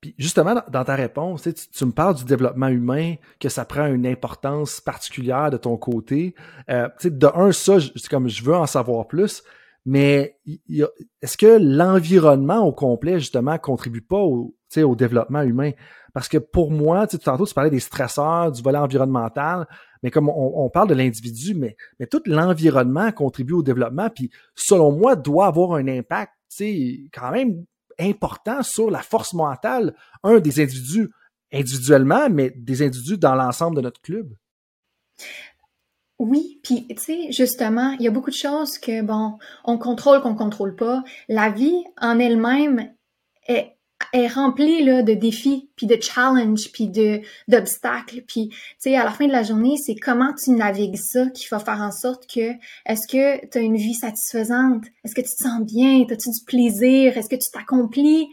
puis 0.00 0.14
justement, 0.16 0.54
dans 0.70 0.84
ta 0.84 0.94
réponse, 0.94 1.48
tu, 1.72 1.84
me 1.84 1.90
parles 1.90 2.14
du 2.14 2.24
développement 2.24 2.68
humain, 2.68 3.14
que 3.40 3.48
ça 3.48 3.64
prend 3.64 3.86
une 3.86 4.06
importance 4.06 4.80
particulière 4.80 5.50
de 5.50 5.56
ton 5.56 5.76
côté. 5.76 6.34
Euh, 6.70 6.88
de 7.02 7.26
un, 7.34 7.50
ça, 7.50 7.78
comme 8.08 8.28
je 8.28 8.44
veux 8.44 8.54
en 8.54 8.66
savoir 8.66 9.08
plus, 9.08 9.42
mais 9.84 10.38
est-ce 11.22 11.36
que 11.36 11.58
l'environnement 11.60 12.60
au 12.60 12.72
complet, 12.72 13.18
justement, 13.18 13.58
contribue 13.58 14.02
pas 14.02 14.20
au, 14.20 14.54
développement 14.94 15.42
humain? 15.42 15.72
Parce 16.14 16.28
que 16.28 16.38
pour 16.38 16.70
moi, 16.70 17.06
tantôt, 17.06 17.46
tu 17.46 17.54
parlais 17.54 17.70
des 17.70 17.80
stresseurs, 17.80 18.52
du 18.52 18.62
volet 18.62 18.78
environnemental, 18.78 19.66
mais 20.02 20.10
comme 20.10 20.28
on, 20.28 20.64
on 20.64 20.70
parle 20.70 20.88
de 20.88 20.94
l'individu, 20.94 21.54
mais, 21.54 21.76
mais 21.98 22.06
tout 22.06 22.22
l'environnement 22.26 23.10
contribue 23.10 23.54
au 23.54 23.62
développement, 23.62 24.10
puis 24.10 24.30
selon 24.54 24.92
moi, 24.92 25.16
doit 25.16 25.46
avoir 25.46 25.72
un 25.72 25.88
impact, 25.88 26.32
quand 27.12 27.30
même 27.32 27.64
important 27.98 28.62
sur 28.62 28.90
la 28.90 29.02
force 29.02 29.34
mentale, 29.34 29.94
un 30.22 30.40
des 30.40 30.60
individus 30.60 31.10
individuellement, 31.52 32.28
mais 32.30 32.50
des 32.50 32.82
individus 32.82 33.18
dans 33.18 33.34
l'ensemble 33.34 33.76
de 33.76 33.80
notre 33.82 34.00
club? 34.00 34.34
Oui, 36.18 36.60
puis 36.64 36.86
tu 36.88 36.96
sais, 36.98 37.32
justement, 37.32 37.92
il 37.92 38.02
y 38.02 38.08
a 38.08 38.10
beaucoup 38.10 38.30
de 38.30 38.34
choses 38.34 38.78
que, 38.78 39.02
bon, 39.02 39.38
on 39.64 39.78
contrôle, 39.78 40.20
qu'on 40.20 40.34
contrôle 40.34 40.74
pas. 40.74 41.04
La 41.28 41.50
vie 41.50 41.84
en 42.00 42.18
elle-même 42.18 42.92
est 43.46 43.77
est 44.12 44.28
remplie 44.28 44.84
là, 44.84 45.02
de 45.02 45.12
défis, 45.12 45.68
puis 45.76 45.86
de 45.86 46.00
challenges, 46.00 46.70
puis 46.72 46.88
de 46.88 47.20
d'obstacles. 47.48 48.22
Puis, 48.26 48.48
tu 48.48 48.56
sais, 48.78 48.96
à 48.96 49.04
la 49.04 49.10
fin 49.10 49.26
de 49.26 49.32
la 49.32 49.42
journée, 49.42 49.76
c'est 49.76 49.94
comment 49.94 50.32
tu 50.34 50.50
navigues 50.50 50.96
ça 50.96 51.26
qui 51.30 51.46
va 51.48 51.58
faire 51.58 51.80
en 51.80 51.90
sorte 51.90 52.26
que 52.26 52.52
est-ce 52.86 53.06
que 53.06 53.46
tu 53.46 53.58
as 53.58 53.60
une 53.60 53.76
vie 53.76 53.94
satisfaisante? 53.94 54.84
Est-ce 55.04 55.14
que 55.14 55.20
tu 55.20 55.34
te 55.34 55.42
sens 55.42 55.60
bien? 55.62 56.04
As-tu 56.10 56.30
du 56.30 56.44
plaisir? 56.46 57.16
Est-ce 57.16 57.28
que 57.28 57.36
tu 57.36 57.50
t'accomplis? 57.50 58.28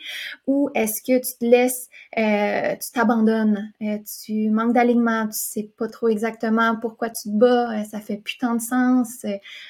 Ou 0.47 0.70
est-ce 0.76 1.01
que 1.01 1.18
tu 1.18 1.38
te 1.39 1.45
laisses, 1.45 1.89
euh, 2.18 2.76
tu 2.76 2.91
t'abandonnes? 2.93 3.72
Euh, 3.82 3.97
tu 4.26 4.49
manques 4.49 4.74
d'alignement, 4.74 5.26
tu 5.28 5.38
sais 5.38 5.70
pas 5.78 5.88
trop 5.88 6.07
exactement 6.07 6.78
pourquoi 6.80 7.09
tu 7.09 7.30
te 7.30 7.38
bats, 7.38 7.80
euh, 7.80 7.84
ça 7.84 7.99
fait 7.99 8.18
putain 8.18 8.55
de 8.55 8.61
sens. 8.61 9.26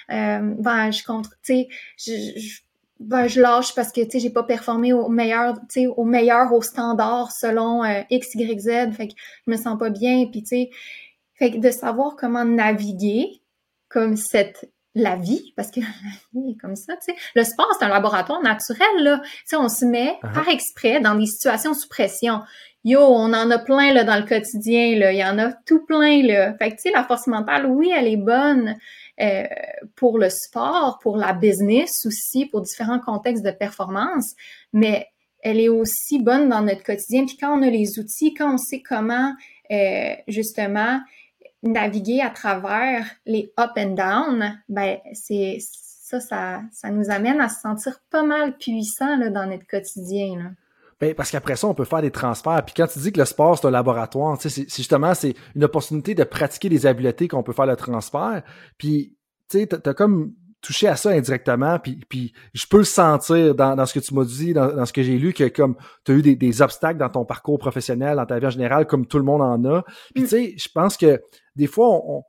ben, 0.10 0.92
je 0.92 1.04
contre, 1.04 1.32
tu 1.44 1.54
sais, 1.54 1.68
je 1.98 2.66
ben 3.00 3.28
je 3.28 3.42
lâche 3.42 3.76
parce 3.76 3.92
que 3.92 4.02
tu 4.02 4.12
sais 4.12 4.20
j'ai 4.20 4.30
pas 4.30 4.44
performé 4.44 4.94
au 4.94 5.10
meilleur 5.10 5.56
tu 5.70 5.82
sais 5.82 5.88
au 5.88 6.06
meilleur 6.06 6.54
au 6.54 6.62
standard 6.62 7.32
selon 7.32 7.84
euh, 7.84 8.02
x 8.10 8.36
y 8.36 8.60
z. 8.60 8.92
Fait 8.94 9.08
que 9.10 9.14
je 9.46 9.52
me 9.52 9.58
sens 9.58 9.78
pas 9.78 9.90
bien 9.90 10.28
puis 10.32 10.44
tu 10.44 10.48
sais 10.48 10.70
fait 11.34 11.52
que 11.52 11.58
de 11.58 11.70
savoir 11.72 12.16
comment 12.16 12.46
naviguer 12.46 13.42
comme 13.90 14.16
cette 14.16 14.72
la 14.98 15.18
vie 15.18 15.54
parce 15.58 15.72
que 15.72 15.80
la 15.82 16.42
vie 16.42 16.52
est 16.52 16.62
comme 16.62 16.78
ça 16.78 16.94
tu 16.96 17.14
sais. 17.14 17.16
Le 17.36 17.44
sport 17.44 17.68
c'est 17.78 17.86
un 17.86 17.90
laboratoire 17.90 18.42
naturel 18.42 18.88
là. 19.00 19.20
Tu 19.20 19.30
sais 19.46 19.58
on 19.58 19.70
se 19.70 19.86
met 19.86 20.18
uh-huh. 20.24 20.34
par 20.34 20.48
exprès 20.48 21.02
dans 21.02 21.16
des 21.16 21.26
situations 21.26 21.74
sous 21.74 21.90
pression. 21.90 22.42
Yo 22.86 23.02
on 23.02 23.34
en 23.34 23.52
a 23.52 23.60
plein 23.60 23.94
là 23.94 24.06
dans 24.06 24.16
le 24.16 24.26
quotidien 24.26 24.98
là. 24.98 25.12
Il 25.12 25.18
y 25.18 25.26
en 25.26 25.38
a 25.38 25.52
tout 25.52 25.86
plein 25.86 26.24
là. 26.24 26.54
Fait 26.58 26.70
que 26.70 26.76
tu 26.76 26.84
sais 26.84 26.92
la 26.92 27.04
force 27.04 27.28
mentale 27.28 27.66
oui 27.66 27.92
elle 27.94 28.08
est 28.08 28.16
bonne 28.16 28.78
euh, 29.22 29.46
pour 29.96 30.18
le 30.18 30.30
sport, 30.30 31.00
pour 31.02 31.18
la 31.18 31.34
business 31.34 32.06
aussi, 32.06 32.46
pour 32.48 32.62
différents 32.62 33.00
contextes 33.00 33.46
de 33.46 33.52
performance, 33.52 34.36
mais 34.74 35.08
elle 35.42 35.60
est 35.60 35.70
aussi 35.70 36.20
bonne 36.20 36.50
dans 36.50 36.62
notre 36.62 36.84
quotidien. 36.84 37.26
Puis 37.26 37.38
quand 37.38 37.58
on 37.58 37.62
a 37.62 37.70
les 37.70 38.00
outils, 38.00 38.34
quand 38.34 38.56
on 38.56 38.58
sait 38.58 38.82
comment 38.82 39.34
euh, 39.72 40.16
justement 40.28 41.00
naviguer 41.64 42.22
à 42.22 42.30
travers 42.30 43.10
les 43.26 43.54
up 43.60 43.72
and 43.78 43.92
down, 43.92 44.62
ben 44.70 44.98
c'est 45.14 45.60
ça, 45.60 46.20
ça, 46.20 46.62
ça 46.72 46.90
nous 46.90 47.10
amène 47.10 47.42
à 47.42 47.50
se 47.50 47.62
sentir 47.62 48.00
pas 48.10 48.24
mal 48.24 48.58
puissant 48.58 49.18
là, 49.18 49.30
dans 49.30 49.46
notre 49.46 49.66
quotidien. 49.66 50.38
Là. 50.38 50.52
Ben, 51.00 51.14
parce 51.14 51.30
qu'après 51.30 51.58
ça, 51.58 51.68
on 51.68 51.74
peut 51.74 51.84
faire 51.84 52.02
des 52.02 52.12
transferts. 52.12 52.64
Puis 52.66 52.74
quand 52.76 52.88
tu 52.88 53.00
dis 53.00 53.12
que 53.12 53.20
le 53.20 53.26
sport, 53.26 53.58
c'est 53.58 53.68
un 53.68 53.72
laboratoire, 53.72 54.38
c'est 54.40 54.70
justement, 54.74 55.14
c'est 55.14 55.36
une 55.56 55.64
opportunité 55.66 56.16
de 56.16 56.24
pratiquer 56.24 56.70
des 56.70 56.86
habiletés 56.86 57.28
qu'on 57.28 57.44
peut 57.44 57.52
faire 57.54 57.66
le 57.66 57.76
transfert. 57.76 58.44
Puis, 58.78 59.18
tu 59.50 59.60
sais, 59.60 59.68
t'as 59.68 59.94
comme 59.94 60.34
touché 60.62 60.88
à 60.88 60.96
ça 60.96 61.12
indirectement, 61.12 61.78
puis, 61.78 62.00
puis 62.10 62.34
je 62.54 62.66
peux 62.66 62.80
le 62.80 62.86
sentir 62.86 63.54
dans, 63.54 63.76
dans 63.76 63.86
ce 63.86 63.94
que 63.94 64.00
tu 64.00 64.16
m'as 64.16 64.24
dit, 64.24 64.54
dans, 64.54 64.74
dans, 64.74 64.86
ce 64.86 64.94
que 64.94 65.04
j'ai 65.04 65.20
lu, 65.20 65.32
que 65.32 65.48
comme 65.48 65.76
tu 66.06 66.12
as 66.12 66.16
eu 66.16 66.22
des, 66.24 66.36
des, 66.36 66.62
obstacles 66.62 66.98
dans 66.98 67.10
ton 67.10 67.24
parcours 67.24 67.60
professionnel, 67.60 68.16
dans 68.16 68.26
ta 68.26 68.40
vie 68.40 68.48
en 68.48 68.52
général, 68.52 68.88
comme 68.88 69.06
tout 69.06 69.18
le 69.18 69.26
monde 69.26 69.42
en 69.42 69.64
a. 69.66 69.84
Puis 70.16 70.24
mm. 70.24 70.28
tu 70.28 70.30
sais, 70.30 70.54
je 70.58 70.68
pense 70.74 70.98
que 70.98 71.22
des 71.56 71.68
fois, 71.68 71.90
on, 71.90 72.18
on 72.18 72.24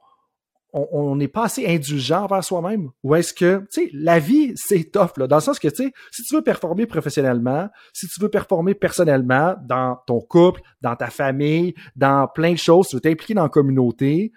n'est 1.16 1.29
pas 1.29 1.45
assez 1.45 1.66
indulgent 1.66 2.24
envers 2.24 2.45
soi-même? 2.45 2.91
Ou 3.03 3.14
est-ce 3.14 3.33
que, 3.33 3.61
tu 3.72 3.83
sais, 3.83 3.91
la 3.93 4.18
vie, 4.18 4.53
c'est 4.57 4.91
tough, 4.91 5.16
là, 5.16 5.27
dans 5.27 5.37
le 5.37 5.43
sens 5.43 5.59
que, 5.59 5.68
tu 5.68 5.85
sais, 5.85 5.93
si 6.11 6.22
tu 6.22 6.35
veux 6.35 6.43
performer 6.43 6.87
professionnellement, 6.87 7.68
si 7.93 8.07
tu 8.09 8.20
veux 8.20 8.29
performer 8.29 8.74
personnellement, 8.74 9.55
dans 9.64 9.99
ton 10.07 10.20
couple, 10.20 10.61
dans 10.81 10.97
ta 10.97 11.09
famille, 11.09 11.74
dans 11.95 12.29
plein 12.29 12.53
de 12.53 12.59
choses, 12.59 12.89
tu 12.89 12.97
veux 12.97 13.01
t'impliquer 13.01 13.35
dans 13.35 13.45
la 13.45 13.49
communauté, 13.49 14.33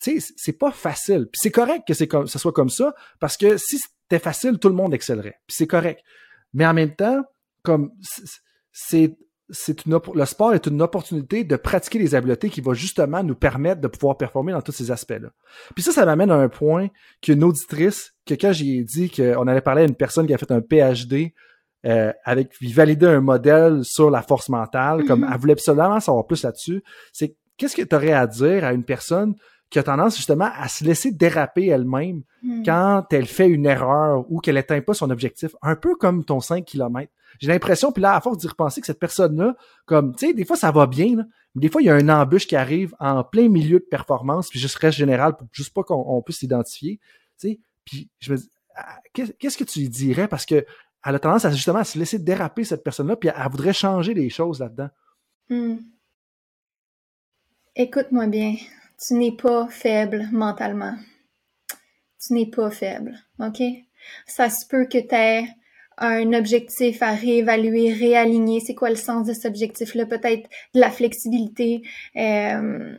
tu 0.00 0.20
sais, 0.20 0.34
c'est 0.36 0.58
pas 0.58 0.70
facile. 0.70 1.26
Puis 1.32 1.40
c'est 1.42 1.50
correct 1.50 1.84
que 1.86 1.94
c'est 1.94 2.06
comme, 2.06 2.26
ça 2.26 2.38
soit 2.38 2.52
comme 2.52 2.70
ça, 2.70 2.94
parce 3.18 3.36
que 3.36 3.56
si 3.56 3.78
c'était 3.78 4.22
facile, 4.22 4.58
tout 4.58 4.68
le 4.68 4.74
monde 4.74 4.94
excellerait. 4.94 5.40
Puis 5.46 5.56
c'est 5.56 5.66
correct. 5.66 6.00
Mais 6.52 6.66
en 6.66 6.74
même 6.74 6.94
temps, 6.94 7.24
comme, 7.62 7.90
c'est 8.70 9.16
c'est 9.50 9.84
une 9.84 9.98
le 10.14 10.24
sport 10.24 10.54
est 10.54 10.66
une 10.66 10.80
opportunité 10.80 11.44
de 11.44 11.56
pratiquer 11.56 11.98
les 11.98 12.14
habiletés 12.14 12.48
qui 12.48 12.60
va 12.60 12.72
justement 12.72 13.22
nous 13.22 13.34
permettre 13.34 13.80
de 13.80 13.88
pouvoir 13.88 14.16
performer 14.16 14.52
dans 14.52 14.62
tous 14.62 14.72
ces 14.72 14.90
aspects-là. 14.90 15.28
Puis 15.74 15.82
ça, 15.82 15.92
ça 15.92 16.06
m'amène 16.06 16.30
à 16.30 16.36
un 16.36 16.48
point 16.48 16.88
qu'une 17.20 17.44
auditrice, 17.44 18.14
que 18.26 18.34
quand 18.34 18.52
j'ai 18.52 18.82
dit 18.82 19.10
qu'on 19.10 19.46
allait 19.46 19.60
parler 19.60 19.82
à 19.82 19.84
une 19.84 19.94
personne 19.94 20.26
qui 20.26 20.34
a 20.34 20.38
fait 20.38 20.50
un 20.50 20.62
PhD 20.62 21.34
euh, 21.84 22.12
avec 22.24 22.52
qui 22.52 22.72
validait 22.72 23.08
un 23.08 23.20
modèle 23.20 23.84
sur 23.84 24.10
la 24.10 24.22
force 24.22 24.48
mentale, 24.48 25.04
comme 25.04 25.24
mm-hmm. 25.24 25.34
elle 25.34 25.40
voulait 25.40 25.52
absolument 25.52 26.00
savoir 26.00 26.26
plus 26.26 26.42
là-dessus, 26.42 26.82
c'est 27.12 27.36
qu'est-ce 27.58 27.76
que 27.76 27.82
tu 27.82 27.94
aurais 27.94 28.12
à 28.12 28.26
dire 28.26 28.64
à 28.64 28.72
une 28.72 28.84
personne 28.84 29.34
qui 29.68 29.78
a 29.78 29.82
tendance 29.82 30.16
justement 30.16 30.48
à 30.56 30.68
se 30.68 30.84
laisser 30.84 31.10
déraper 31.10 31.66
elle-même 31.66 32.22
mm. 32.42 32.62
quand 32.64 33.04
elle 33.10 33.26
fait 33.26 33.48
une 33.48 33.66
erreur 33.66 34.24
ou 34.30 34.40
qu'elle 34.40 34.54
n'atteint 34.54 34.80
pas 34.80 34.94
son 34.94 35.10
objectif, 35.10 35.54
un 35.62 35.76
peu 35.76 35.94
comme 35.96 36.24
ton 36.24 36.40
5 36.40 36.64
km. 36.64 37.10
J'ai 37.40 37.48
l'impression, 37.48 37.92
puis 37.92 38.02
là, 38.02 38.14
à 38.14 38.20
force 38.20 38.38
d'y 38.38 38.46
repenser, 38.46 38.80
que 38.80 38.86
cette 38.86 38.98
personne-là, 38.98 39.56
comme, 39.86 40.14
tu 40.14 40.26
sais, 40.26 40.34
des 40.34 40.44
fois, 40.44 40.56
ça 40.56 40.70
va 40.70 40.86
bien, 40.86 41.16
mais 41.54 41.60
des 41.60 41.68
fois, 41.68 41.82
il 41.82 41.86
y 41.86 41.90
a 41.90 41.94
un 41.94 42.08
embûche 42.08 42.46
qui 42.46 42.56
arrive 42.56 42.94
en 43.00 43.24
plein 43.24 43.48
milieu 43.48 43.78
de 43.78 43.84
performance, 43.84 44.48
puis 44.48 44.58
juste 44.58 44.76
reste 44.76 44.98
général 44.98 45.36
pour 45.36 45.48
juste 45.52 45.74
pas 45.74 45.82
qu'on 45.82 46.22
puisse 46.22 46.38
s'identifier, 46.38 47.00
tu 47.38 47.48
sais, 47.48 47.60
puis 47.84 48.10
je 48.18 48.32
me 48.32 48.36
dis, 48.36 48.50
ah, 48.76 48.98
qu'est-ce 49.12 49.58
que 49.58 49.64
tu 49.64 49.88
dirais? 49.88 50.28
Parce 50.28 50.46
que 50.46 50.64
elle 51.04 51.14
a 51.14 51.18
tendance 51.18 51.44
à 51.44 51.50
justement 51.50 51.80
à 51.80 51.84
se 51.84 51.98
laisser 51.98 52.18
déraper, 52.18 52.64
cette 52.64 52.82
personne-là, 52.82 53.16
puis 53.16 53.28
elle, 53.34 53.50
voudrait 53.50 53.74
changer 53.74 54.14
les 54.14 54.30
choses 54.30 54.60
là-dedans. 54.60 54.88
Hmm. 55.50 55.76
Écoute-moi 57.76 58.26
bien, 58.28 58.56
tu 59.06 59.14
n'es 59.14 59.32
pas 59.32 59.68
faible 59.68 60.28
mentalement. 60.32 60.96
Tu 62.20 62.32
n'es 62.32 62.46
pas 62.46 62.70
faible, 62.70 63.14
OK? 63.38 63.62
Ça 64.26 64.48
se 64.48 64.66
peut 64.66 64.86
que 64.86 64.98
tu 64.98 65.14
aies 65.14 65.46
un 65.98 66.32
objectif 66.32 67.02
à 67.02 67.12
réévaluer, 67.12 67.92
réaligner. 67.92 68.60
C'est 68.60 68.74
quoi 68.74 68.90
le 68.90 68.96
sens 68.96 69.26
de 69.26 69.32
cet 69.32 69.46
objectif-là? 69.46 70.06
Peut-être 70.06 70.48
de 70.74 70.80
la 70.80 70.90
flexibilité. 70.90 71.82
Euh, 72.16 72.96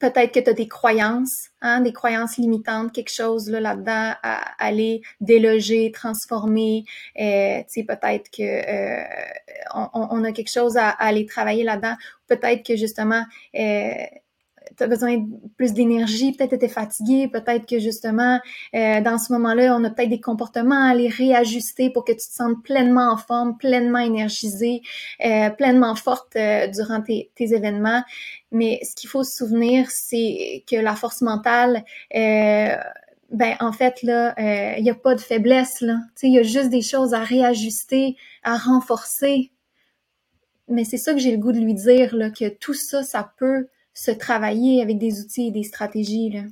peut-être 0.00 0.32
que 0.32 0.40
tu 0.40 0.50
as 0.50 0.52
des 0.52 0.68
croyances, 0.68 1.48
hein, 1.60 1.80
des 1.80 1.92
croyances 1.92 2.36
limitantes, 2.36 2.92
quelque 2.92 3.12
chose 3.12 3.48
là, 3.48 3.60
là-dedans 3.60 4.14
à 4.22 4.64
aller 4.64 5.02
déloger, 5.20 5.90
transformer. 5.92 6.84
Euh, 7.18 7.62
peut-être 7.74 8.30
que 8.30 8.42
euh, 8.42 9.04
on, 9.74 9.88
on, 9.92 10.24
a 10.24 10.32
quelque 10.32 10.50
chose 10.50 10.76
à, 10.76 10.90
à 10.90 11.06
aller 11.06 11.26
travailler 11.26 11.64
là-dedans. 11.64 11.96
Peut-être 12.28 12.64
que 12.64 12.76
justement 12.76 13.24
euh, 13.58 13.92
tu 14.76 14.82
as 14.82 14.86
besoin 14.86 15.18
de 15.18 15.26
plus 15.56 15.72
d'énergie, 15.72 16.32
peut-être 16.32 16.58
tu 16.58 16.64
es 16.64 16.68
fatigué, 16.68 17.28
peut-être 17.28 17.66
que 17.66 17.78
justement, 17.78 18.40
euh, 18.74 19.00
dans 19.00 19.18
ce 19.18 19.32
moment-là, 19.32 19.76
on 19.76 19.84
a 19.84 19.90
peut-être 19.90 20.10
des 20.10 20.20
comportements 20.20 20.86
à 20.86 20.90
aller 20.90 21.08
réajuster 21.08 21.90
pour 21.90 22.04
que 22.04 22.12
tu 22.12 22.18
te 22.18 22.34
sentes 22.34 22.62
pleinement 22.62 23.12
en 23.12 23.16
forme, 23.16 23.56
pleinement 23.56 23.98
énergisé, 23.98 24.82
euh, 25.24 25.50
pleinement 25.50 25.94
forte 25.94 26.36
euh, 26.36 26.66
durant 26.68 27.00
tes, 27.02 27.30
tes, 27.34 27.54
événements. 27.54 28.02
Mais 28.52 28.80
ce 28.82 28.94
qu'il 28.94 29.08
faut 29.08 29.24
se 29.24 29.36
souvenir, 29.36 29.90
c'est 29.90 30.64
que 30.70 30.76
la 30.76 30.94
force 30.94 31.22
mentale, 31.22 31.84
euh, 32.14 32.76
ben 33.30 33.56
en 33.60 33.72
fait 33.72 34.02
là, 34.02 34.34
il 34.76 34.82
n'y 34.84 34.90
a 34.90 34.94
pas 34.94 35.14
de 35.14 35.20
faiblesse 35.20 35.80
là. 35.80 35.98
Il 36.22 36.32
y 36.32 36.38
a 36.38 36.42
juste 36.42 36.70
des 36.70 36.82
choses 36.82 37.12
à 37.12 37.20
réajuster, 37.20 38.16
à 38.44 38.56
renforcer. 38.56 39.50
Mais 40.68 40.84
c'est 40.84 40.96
ça 40.96 41.12
que 41.12 41.18
j'ai 41.18 41.32
le 41.32 41.38
goût 41.38 41.52
de 41.52 41.58
lui 41.58 41.74
dire 41.74 42.14
là, 42.14 42.30
que 42.30 42.48
tout 42.48 42.74
ça, 42.74 43.02
ça 43.02 43.32
peut 43.38 43.68
se 43.96 44.10
travailler 44.10 44.82
avec 44.82 44.98
des 44.98 45.20
outils 45.20 45.48
et 45.48 45.50
des 45.50 45.62
stratégies. 45.62 46.30
Là. 46.30 46.42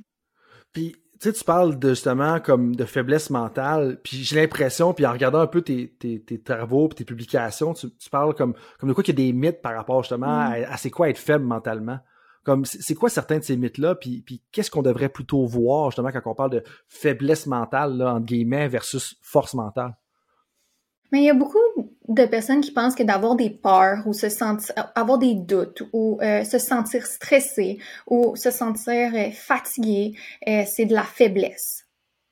Puis, 0.73 0.93
tu 1.19 1.29
sais, 1.29 1.33
tu 1.33 1.43
parles 1.43 1.77
de, 1.77 1.89
justement 1.89 2.39
comme 2.39 2.75
de 2.75 2.85
faiblesse 2.85 3.29
mentale, 3.29 3.99
puis 4.03 4.17
j'ai 4.17 4.35
l'impression, 4.35 4.93
puis 4.93 5.05
en 5.05 5.11
regardant 5.11 5.39
un 5.39 5.47
peu 5.47 5.61
tes, 5.61 5.93
tes, 5.99 6.19
tes 6.21 6.41
travaux, 6.41 6.87
puis 6.89 6.97
tes 6.97 7.05
publications, 7.05 7.73
tu, 7.75 7.91
tu, 7.91 8.09
parles 8.09 8.33
comme, 8.33 8.55
comme 8.79 8.89
de 8.89 8.93
quoi 8.93 9.03
qu'il 9.03 9.17
y 9.17 9.21
a 9.21 9.25
des 9.27 9.31
mythes 9.31 9.61
par 9.61 9.75
rapport 9.75 10.01
justement 10.01 10.49
mm. 10.49 10.65
à, 10.67 10.77
c'est 10.77 10.89
quoi 10.89 11.09
être 11.09 11.19
faible 11.19 11.45
mentalement. 11.45 11.99
Comme 12.43 12.65
c'est 12.65 12.95
quoi 12.95 13.09
certains 13.09 13.37
de 13.37 13.43
ces 13.43 13.57
mythes-là, 13.57 13.95
puis, 13.95 14.21
puis 14.21 14.41
qu'est-ce 14.51 14.71
qu'on 14.71 14.83
devrait 14.83 15.09
plutôt 15.09 15.45
voir 15.45 15.91
justement 15.91 16.11
quand 16.11 16.21
on 16.25 16.35
parle 16.35 16.51
de 16.51 16.63
faiblesse 16.87 17.45
mentale, 17.45 17.95
là, 17.97 18.15
entre 18.15 18.25
guillemets, 18.25 18.67
versus 18.67 19.17
force 19.21 19.53
mentale? 19.53 19.95
Mais 21.11 21.21
il 21.21 21.25
y 21.25 21.29
a 21.29 21.33
beaucoup 21.33 21.57
de 22.07 22.25
personnes 22.25 22.61
qui 22.61 22.71
pensent 22.71 22.95
que 22.95 23.03
d'avoir 23.03 23.35
des 23.35 23.49
peurs 23.49 24.05
ou 24.05 24.13
se 24.13 24.29
sentir, 24.29 24.73
avoir 24.95 25.17
des 25.17 25.35
doutes 25.35 25.83
ou 25.93 26.19
euh, 26.21 26.43
se 26.43 26.57
sentir 26.57 27.05
stressé 27.05 27.79
ou 28.07 28.35
se 28.35 28.51
sentir 28.51 29.11
euh, 29.15 29.31
fatigué, 29.31 30.13
euh, 30.47 30.63
c'est 30.67 30.85
de 30.85 30.93
la 30.93 31.03
faiblesse. 31.03 31.85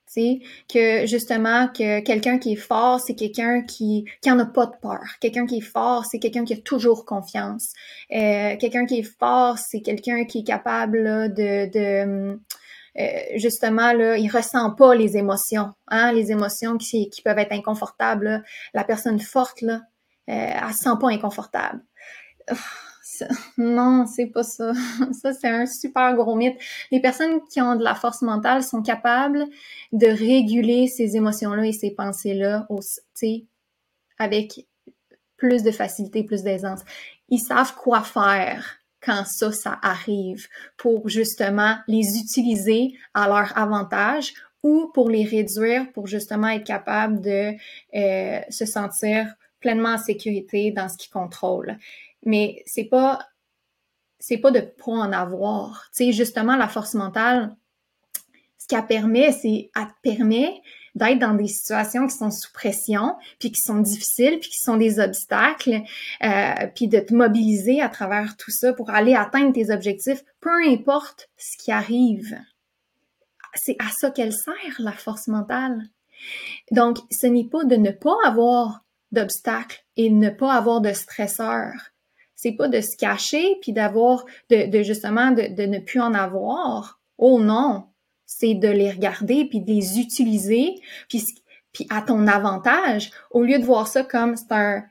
sais 0.06 0.40
que 0.72 1.08
justement 1.08 1.68
que 1.68 2.02
quelqu'un 2.02 2.38
qui 2.38 2.54
est 2.54 2.58
fort, 2.58 3.00
c'est 3.00 3.16
quelqu'un 3.16 3.64
qui 3.64 4.06
qui 4.22 4.32
en 4.32 4.40
a 4.40 4.46
pas 4.46 4.68
de 4.68 4.76
peur. 4.82 5.04
Quelqu'un 5.20 5.46
qui 5.46 5.58
est 5.58 5.62
fort, 5.62 6.06
c'est 6.06 6.20
quelqu'un 6.20 6.46
qui 6.46 6.54
a 6.54 6.58
toujours 6.58 7.06
confiance. 7.06 7.74
quelqu'un 8.10 8.86
qui 8.86 9.00
est 9.00 9.18
fort, 9.20 9.58
c'est 9.58 9.82
quelqu'un 9.82 10.26
qui 10.26 10.40
est 10.40 10.44
capable 10.48 11.34
de, 11.34 11.70
de 11.72 12.40
euh, 13.00 13.20
justement, 13.36 13.94
là, 13.94 14.18
il 14.18 14.30
ressent 14.30 14.72
pas 14.72 14.94
les 14.94 15.18
émotions, 15.18 15.74
hein, 15.88 16.12
les 16.12 16.32
émotions 16.32 16.78
qui, 16.78 17.10
qui 17.10 17.22
peuvent 17.22 17.39
être 17.39 17.52
inconfortables. 17.52 18.44
La 18.74 18.84
personne 18.84 19.20
forte, 19.20 19.62
là, 19.62 19.82
euh, 20.30 20.52
elle 20.68 20.74
se 20.74 20.84
sent 20.84 20.98
pas 21.00 21.10
inconfortable. 21.10 21.84
non, 23.58 24.06
c'est 24.06 24.28
pas 24.28 24.44
ça. 24.44 24.74
Ça, 25.22 25.34
c'est 25.34 25.50
un 25.50 25.66
super 25.66 26.16
gros 26.16 26.36
mythe. 26.36 26.58
Les 26.91 27.00
personnes 27.00 27.41
qui 27.50 27.62
ont 27.62 27.76
de 27.76 27.84
la 27.84 27.96
force 27.96 28.22
mentale 28.22 28.64
sont 28.64 28.82
capables 28.82 29.46
de 29.91 30.08
réguler 30.08 30.88
ces 30.88 31.16
émotions-là 31.16 31.66
et 31.66 31.74
ces 31.74 31.91
pensées-là, 31.91 32.68
avec 34.20 34.68
plus 35.38 35.64
de 35.64 35.72
facilité, 35.72 36.24
plus 36.24 36.44
d'aisance. 36.44 36.82
Ils 37.30 37.39
savent 37.39 37.76
quoi 37.76 38.02
faire 38.02 38.83
quand 39.04 39.26
ça, 39.26 39.51
ça 39.51 39.80
arrive 39.82 40.47
pour 40.78 41.10
justement 41.10 41.76
les 41.88 42.18
utiliser 42.18 42.93
à 43.14 43.28
leur 43.28 43.58
avantage 43.58 44.34
ou 44.64 44.89
pour 44.93 45.10
les 45.10 45.26
réduire 45.26 45.91
pour 45.91 46.08
justement 46.08 46.47
être 46.47 46.64
capable 46.64 47.20
de 47.20 47.54
euh, 47.95 48.39
se 48.49 48.66
sentir 48.66 49.34
pleinement 49.60 49.93
en 49.93 49.97
sécurité 49.97 50.72
dans 50.72 50.88
ce 50.89 50.97
qu'ils 50.97 51.12
contrôlent. 51.12 51.78
Mais 52.26 52.64
c'est 52.66 52.86
pas 52.86 53.20
c'est 54.20 54.38
pas 54.38 54.51
de 54.51 54.62
pas 54.62 54.91
en 54.91 55.12
avoir. 55.12 55.89
Tu 55.93 56.06
sais, 56.06 56.12
justement, 56.14 56.56
la 56.56 56.70
force 56.70 56.93
mentale, 56.93 57.58
ce 58.58 58.68
qu'elle 58.68 58.86
permet, 58.86 59.34
c'est 59.34 59.70
elle 59.76 59.88
te 59.88 60.01
permet 60.01 60.62
d'être 60.96 61.20
dans 61.20 61.34
des 61.34 61.48
situations 61.48 62.08
qui 62.08 62.16
sont 62.16 62.32
sous 62.32 62.52
pression, 62.52 63.16
puis 63.39 63.52
qui 63.52 63.62
sont 63.62 63.80
difficiles, 63.80 64.39
puis 64.39 64.50
qui 64.50 64.60
sont 64.60 64.78
des 64.78 65.00
obstacles, 65.00 65.82
euh, 66.24 66.68
puis 66.76 66.88
de 66.88 67.00
te 67.00 67.14
mobiliser 67.14 67.82
à 67.82 67.89
travers 67.89 68.38
tout 68.38 68.52
ça 68.52 68.74
pour 68.74 68.89
aller 68.91 69.16
atteindre 69.16 69.54
tes 69.54 69.72
objectifs, 69.72 70.24
peu 70.39 70.64
importe 70.68 71.30
ce 71.38 71.58
qui 71.58 71.72
arrive. 71.72 72.38
C'est 73.56 73.76
à 73.80 73.89
ça 73.89 74.12
qu'elle 74.12 74.34
sert, 74.34 74.76
la 74.80 74.91
force 74.91 75.28
mentale. 75.28 75.89
Donc, 76.72 77.00
ce 77.12 77.28
n'est 77.28 77.48
pas 77.48 77.64
de 77.66 77.76
ne 77.76 77.91
pas 77.91 78.16
avoir 78.26 78.84
d'obstacles 79.12 79.84
et 79.98 80.10
ne 80.10 80.30
pas 80.30 80.54
avoir 80.54 80.82
de 80.82 80.94
stresseurs. 80.94 81.91
C'est 82.36 82.54
pas 82.54 82.68
de 82.68 82.82
se 82.82 82.98
cacher 82.98 83.58
puis 83.62 83.74
d'avoir, 83.74 84.26
de, 84.50 84.84
justement, 84.84 85.32
de 85.32 85.66
ne 85.66 85.80
plus 85.80 86.02
en 86.02 86.14
avoir. 86.14 87.00
Oh 87.18 87.39
non, 87.39 87.88
c'est 88.26 88.56
de 88.56 88.68
les 88.68 88.92
regarder 88.92 89.46
puis 89.46 89.62
de 89.62 89.72
les 89.72 90.00
utiliser 90.00 90.76
puis, 91.10 91.24
puis 91.72 91.88
à 91.90 92.02
ton 92.02 92.28
avantage 92.28 93.12
au 93.32 93.44
lieu 93.44 93.60
de 93.60 93.66
voir 93.66 93.88
ça 93.88 94.04
comme 94.04 94.36
c'est 94.36 94.52
un 94.52 94.84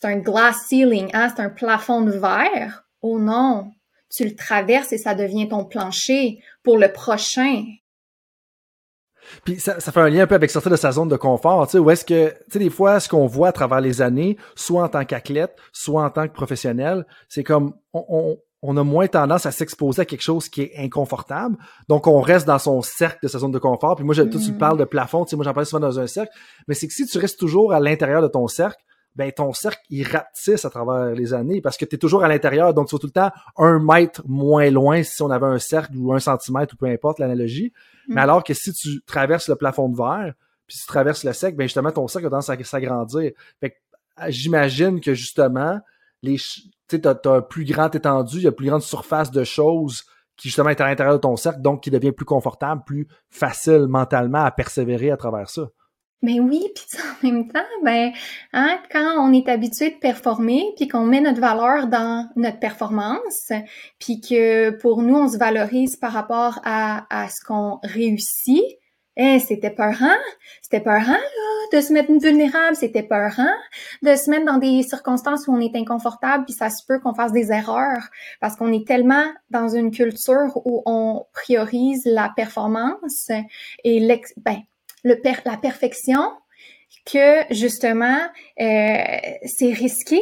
c'est 0.00 0.06
un 0.06 0.18
glass 0.18 0.66
ceiling, 0.68 1.10
hein, 1.12 1.32
c'est 1.34 1.42
un 1.42 1.50
plafond 1.50 2.02
de 2.02 2.12
verre. 2.12 2.84
Oh 3.02 3.18
non, 3.18 3.72
tu 4.10 4.24
le 4.24 4.36
traverses 4.36 4.92
et 4.92 4.98
ça 4.98 5.14
devient 5.14 5.48
ton 5.48 5.64
plancher 5.64 6.38
pour 6.62 6.78
le 6.78 6.92
prochain. 6.92 7.64
Puis 9.44 9.58
ça, 9.58 9.80
ça 9.80 9.92
fait 9.92 10.00
un 10.00 10.08
lien 10.08 10.22
un 10.22 10.26
peu 10.26 10.36
avec 10.36 10.50
sortir 10.50 10.70
de 10.70 10.76
sa 10.76 10.92
zone 10.92 11.08
de 11.08 11.16
confort, 11.16 11.66
tu 11.66 11.72
sais, 11.72 11.78
où 11.78 11.90
est-ce 11.90 12.04
que, 12.04 12.28
tu 12.30 12.52
sais, 12.52 12.58
des 12.60 12.70
fois, 12.70 13.00
ce 13.00 13.08
qu'on 13.08 13.26
voit 13.26 13.48
à 13.48 13.52
travers 13.52 13.80
les 13.80 14.00
années, 14.00 14.36
soit 14.54 14.84
en 14.84 14.88
tant 14.88 15.04
qu'athlète, 15.04 15.56
soit 15.72 16.04
en 16.04 16.10
tant 16.10 16.28
que 16.28 16.32
professionnel, 16.32 17.04
c'est 17.28 17.44
comme, 17.44 17.74
on, 17.92 18.38
a 18.62 18.84
moins 18.84 19.06
tendance 19.06 19.46
à 19.46 19.52
s'exposer 19.52 20.02
à 20.02 20.04
quelque 20.04 20.22
chose 20.22 20.48
qui 20.48 20.62
est 20.62 20.72
inconfortable. 20.76 21.56
Donc, 21.88 22.06
on 22.06 22.20
reste 22.20 22.46
dans 22.46 22.58
son 22.58 22.82
cercle 22.82 23.18
de 23.22 23.28
sa 23.28 23.38
zone 23.38 23.52
de 23.52 23.58
confort. 23.58 23.96
Puis 23.96 24.04
moi, 24.04 24.14
je, 24.14 24.22
tu 24.22 24.38
mm. 24.38 24.58
parles 24.58 24.78
de 24.78 24.84
plafond, 24.84 25.24
tu 25.24 25.30
sais, 25.30 25.36
moi, 25.36 25.44
j'en 25.44 25.52
parle 25.52 25.66
souvent 25.66 25.80
dans 25.80 26.00
un 26.00 26.06
cercle. 26.06 26.32
Mais 26.66 26.74
c'est 26.74 26.88
que 26.88 26.94
si 26.94 27.06
tu 27.06 27.18
restes 27.18 27.38
toujours 27.38 27.72
à 27.72 27.80
l'intérieur 27.80 28.20
de 28.20 28.28
ton 28.28 28.48
cercle, 28.48 28.82
ben 29.14 29.32
ton 29.32 29.52
cercle, 29.52 29.80
il 29.90 30.06
ratisse 30.06 30.64
à 30.64 30.70
travers 30.70 31.14
les 31.14 31.34
années 31.34 31.60
parce 31.60 31.76
que 31.76 31.84
tu 31.84 31.96
es 31.96 31.98
toujours 31.98 32.24
à 32.24 32.28
l'intérieur. 32.28 32.74
Donc, 32.74 32.88
tu 32.88 32.94
vas 32.94 32.98
tout 32.98 33.06
le 33.06 33.12
temps 33.12 33.30
un 33.56 33.78
mètre 33.78 34.22
moins 34.26 34.70
loin 34.70 35.02
si 35.02 35.22
on 35.22 35.30
avait 35.30 35.46
un 35.46 35.58
cercle 35.58 35.96
ou 35.96 36.12
un 36.12 36.20
centimètre 36.20 36.74
ou 36.74 36.76
peu 36.76 36.86
importe 36.86 37.18
l'analogie. 37.20 37.72
Mais 38.08 38.16
mm. 38.16 38.18
alors 38.18 38.44
que 38.44 38.54
si 38.54 38.72
tu 38.72 39.02
traverses 39.06 39.48
le 39.48 39.56
plafond 39.56 39.88
de 39.88 39.96
verre, 39.96 40.34
puis 40.66 40.76
si 40.76 40.82
tu 40.82 40.88
traverses 40.88 41.24
le 41.24 41.32
cercle, 41.32 41.56
ben 41.56 41.64
justement, 41.64 41.90
ton 41.90 42.06
cercle 42.08 42.26
a 42.26 42.30
tendance 42.30 42.50
à 42.50 42.62
s'agrandir. 42.64 43.32
Fait 43.60 43.70
que 43.70 43.76
j'imagine 44.28 45.00
que 45.00 45.14
justement, 45.14 45.80
les, 46.22 46.36
tu 46.88 47.00
as, 47.04 47.20
as, 47.24 47.28
un 47.28 47.42
plus 47.42 47.64
grand 47.64 47.94
étendu, 47.94 48.38
il 48.38 48.42
y 48.42 48.46
a 48.46 48.52
plus 48.52 48.66
grande 48.66 48.82
surface 48.82 49.30
de 49.30 49.44
choses 49.44 50.04
qui 50.36 50.48
justement 50.48 50.70
est 50.70 50.80
à 50.80 50.86
l'intérieur 50.86 51.16
de 51.16 51.20
ton 51.20 51.36
cercle, 51.36 51.60
donc 51.60 51.82
qui 51.82 51.90
devient 51.90 52.12
plus 52.12 52.24
confortable, 52.24 52.82
plus 52.86 53.08
facile 53.28 53.86
mentalement 53.88 54.44
à 54.44 54.50
persévérer 54.50 55.10
à 55.10 55.16
travers 55.16 55.50
ça. 55.50 55.68
Mais 56.22 56.40
oui, 56.40 56.64
puis 56.74 56.84
en 57.00 57.26
même 57.26 57.48
temps, 57.48 57.60
ben, 57.84 58.10
hein, 58.52 58.80
quand 58.90 59.18
on 59.20 59.32
est 59.32 59.48
habitué 59.48 59.90
de 59.90 59.98
performer, 59.98 60.64
puis 60.76 60.88
qu'on 60.88 61.04
met 61.04 61.20
notre 61.20 61.40
valeur 61.40 61.86
dans 61.86 62.28
notre 62.34 62.58
performance, 62.58 63.52
puis 64.00 64.20
que 64.20 64.70
pour 64.70 65.02
nous, 65.02 65.14
on 65.14 65.28
se 65.28 65.38
valorise 65.38 65.96
par 65.96 66.12
rapport 66.12 66.58
à, 66.64 67.06
à 67.10 67.28
ce 67.28 67.44
qu'on 67.46 67.78
réussit, 67.84 68.64
eh, 69.18 69.40
c'était 69.40 69.70
peurant, 69.70 70.16
c'était 70.62 70.80
peurant 70.80 71.12
là, 71.12 71.76
de 71.76 71.80
se 71.80 71.92
mettre 71.92 72.10
vulnérable, 72.12 72.76
c'était 72.76 73.02
peurant 73.02 73.52
de 74.02 74.14
se 74.14 74.30
mettre 74.30 74.46
dans 74.46 74.58
des 74.58 74.82
circonstances 74.82 75.48
où 75.48 75.52
on 75.52 75.60
est 75.60 75.76
inconfortable, 75.76 76.44
puis 76.44 76.54
ça 76.54 76.70
se 76.70 76.86
peut 76.86 77.00
qu'on 77.00 77.14
fasse 77.14 77.32
des 77.32 77.50
erreurs 77.50 78.08
parce 78.40 78.56
qu'on 78.56 78.72
est 78.72 78.86
tellement 78.86 79.24
dans 79.50 79.68
une 79.68 79.90
culture 79.90 80.60
où 80.64 80.82
on 80.86 81.26
priorise 81.32 82.02
la 82.04 82.32
performance 82.34 83.30
et 83.84 84.00
l'ex, 84.00 84.32
ben, 84.36 84.60
le 85.02 85.20
per 85.20 85.34
la 85.44 85.56
perfection 85.56 86.20
que 87.04 87.52
justement 87.52 88.18
euh, 88.60 88.96
c'est 89.44 89.72
risqué 89.72 90.20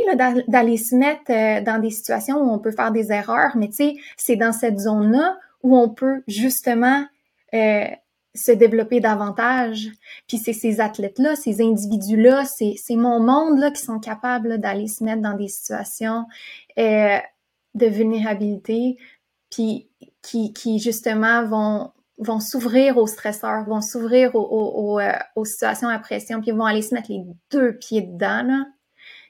d'aller 0.49 0.77
se 0.77 0.95
mettre 0.95 1.31
euh, 1.31 1.61
dans 1.61 1.81
des 1.81 1.91
situations 1.91 2.39
où 2.39 2.51
on 2.51 2.59
peut 2.59 2.71
faire 2.71 2.93
des 2.93 3.13
erreurs, 3.13 3.57
mais 3.57 3.69
tu 3.69 3.75
sais, 3.75 3.95
c'est 4.17 4.37
dans 4.37 4.53
cette 4.53 4.79
zone-là 4.79 5.37
où 5.63 5.77
on 5.77 5.89
peut 5.89 6.23
justement 6.29 7.05
euh, 7.55 7.87
se 8.37 8.53
développer 8.53 9.01
davantage. 9.01 9.89
Puis 10.29 10.39
c'est 10.39 10.53
ces 10.53 10.81
athlètes-là, 10.81 11.37
ces 11.37 11.61
individus-là, 11.61 12.45
c'est, 12.45 12.77
mon 12.91 13.21
monde-là 13.21 13.71
qui 13.71 13.83
sont 13.83 13.99
capables 13.99 14.59
d'aller 14.59 14.89
se 14.89 15.03
mettre 15.03 15.23
dans 15.23 15.37
des 15.37 15.49
situations 15.49 16.25
euh, 16.79 17.19
de 17.75 17.87
vulnérabilité, 17.87 18.97
puis 19.51 19.89
qui, 20.23 20.53
qui 20.53 20.79
justement 20.79 21.47
vont 21.47 21.91
vont 22.19 22.41
s'ouvrir 22.41 22.97
aux 22.97 23.07
stresseurs, 23.07 23.65
vont 23.67 23.83
s'ouvrir 23.83 24.35
aux, 24.35 24.41
aux, 24.41 25.01
euh, 25.01 25.13
aux, 25.35 25.45
situations 25.45 25.89
à 25.89 25.99
pression, 25.99 26.41
puis 26.41 26.51
vont 26.51 26.65
aller 26.65 26.83
se 26.83 26.95
mettre 26.95 27.11
les 27.11 27.23
deux 27.51 27.77
pieds 27.77 28.03
dedans, 28.03 28.43
là, 28.43 28.65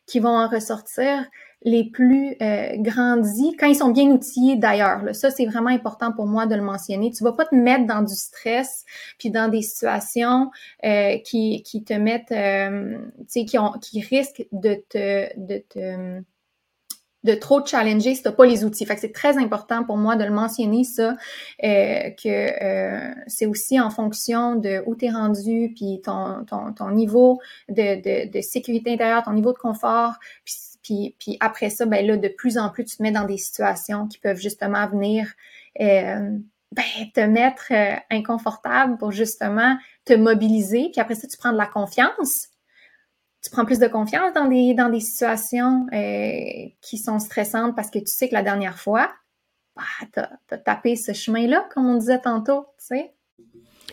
qui 0.07 0.21
vont 0.21 0.39
en 0.39 0.49
ressortir 0.49 1.25
les 1.67 1.83
plus 1.83 2.37
euh, 2.41 2.77
grandis, 2.77 3.57
quand 3.59 3.67
ils 3.67 3.75
sont 3.75 3.91
bien 3.91 4.07
outillés 4.07 4.55
d'ailleurs. 4.55 5.03
Ça, 5.13 5.31
c'est 5.33 5.47
vraiment 5.47 5.71
important 5.71 6.13
pour 6.13 6.27
moi 6.27 6.47
de 6.47 6.55
le 6.55 6.63
mentionner. 6.63 7.11
Tu 7.11 7.25
vas 7.25 7.33
pas 7.33 7.45
te 7.45 7.57
mettre 7.57 7.87
dans 7.87 8.03
du 8.03 8.15
stress, 8.15 8.85
puis 9.19 9.31
dans 9.31 9.49
des 9.49 9.63
situations 9.63 10.53
euh, 10.85 11.19
qui, 11.25 11.65
qui 11.65 11.83
te 11.83 11.93
mettent, 11.93 12.31
euh, 12.31 12.99
tu 13.19 13.25
sais, 13.27 13.45
qui, 13.45 13.59
ont, 13.59 13.73
qui 13.73 14.01
risquent 14.01 14.47
de 14.53 14.81
te, 14.89 15.29
de 15.37 15.59
te 15.69 16.23
de 17.27 17.35
trop 17.35 17.65
challenger 17.67 18.15
si 18.15 18.23
t'as 18.23 18.33
pas 18.33 18.47
les 18.47 18.65
outils. 18.65 18.87
Fait 18.87 18.95
que 18.95 19.01
c'est 19.01 19.13
très 19.13 19.37
important 19.37 19.85
pour 19.85 19.97
moi 19.97 20.17
de 20.17 20.25
le 20.25 20.31
mentionner 20.31 20.85
ça, 20.85 21.17
euh, 21.65 22.11
que 22.11 22.29
euh, 22.29 23.15
c'est 23.27 23.47
aussi 23.47 23.81
en 23.81 23.91
fonction 23.91 24.55
de 24.55 24.83
où 24.87 24.95
t'es 24.95 25.11
rendu, 25.11 25.73
puis 25.75 26.01
ton, 26.05 26.45
ton, 26.45 26.73
ton 26.73 26.91
niveau 26.93 27.41
de, 27.69 27.97
de, 28.01 28.31
de, 28.31 28.41
sécurité 28.41 28.93
intérieure, 28.93 29.25
ton 29.25 29.33
niveau 29.33 29.53
de 29.53 29.59
confort, 29.59 30.15
puis 30.45 30.55
puis, 30.87 31.37
après 31.41 31.71
ça, 31.71 31.87
ben 31.87 32.07
là, 32.07 32.17
de 32.17 32.29
plus 32.29 32.59
en 32.59 32.71
plus, 32.71 32.85
tu 32.85 32.97
te 32.97 33.03
mets 33.03 33.11
dans 33.11 33.25
des 33.25 33.39
situations 33.39 34.07
qui 34.07 34.19
peuvent 34.19 34.39
justement 34.39 34.89
venir 34.89 35.33
euh, 35.81 36.39
ben, 36.73 36.85
te 37.15 37.21
mettre 37.21 37.73
euh, 37.73 37.97
inconfortable 38.11 38.97
pour 38.99 39.13
justement 39.13 39.77
te 40.05 40.15
mobiliser. 40.15 40.91
Puis 40.93 41.01
après 41.01 41.15
ça, 41.15 41.27
tu 41.27 41.37
prends 41.37 41.53
de 41.53 41.59
la 41.59 41.67
confiance. 41.67 42.49
Tu 43.43 43.51
prends 43.51 43.65
plus 43.65 43.79
de 43.79 43.87
confiance 43.87 44.33
dans 44.35 44.47
des, 44.47 44.75
dans 44.75 44.89
des 44.89 45.01
situations 45.01 45.87
euh, 45.93 46.69
qui 46.81 46.99
sont 46.99 47.19
stressantes 47.19 47.77
parce 47.77 47.91
que 47.91 47.99
tu 47.99 48.07
sais 48.09 48.29
que 48.29 48.35
la 48.35 48.43
dernière 48.43 48.79
fois, 48.79 49.13
bah, 49.77 49.83
tu 50.13 50.21
as, 50.55 50.59
tapé 50.59 50.97
ce 50.97 51.13
chemin-là, 51.13 51.69
comme 51.73 51.87
on 51.87 51.97
disait 51.97 52.21
tantôt, 52.21 52.67
tu 52.79 52.87
sais. 52.87 53.15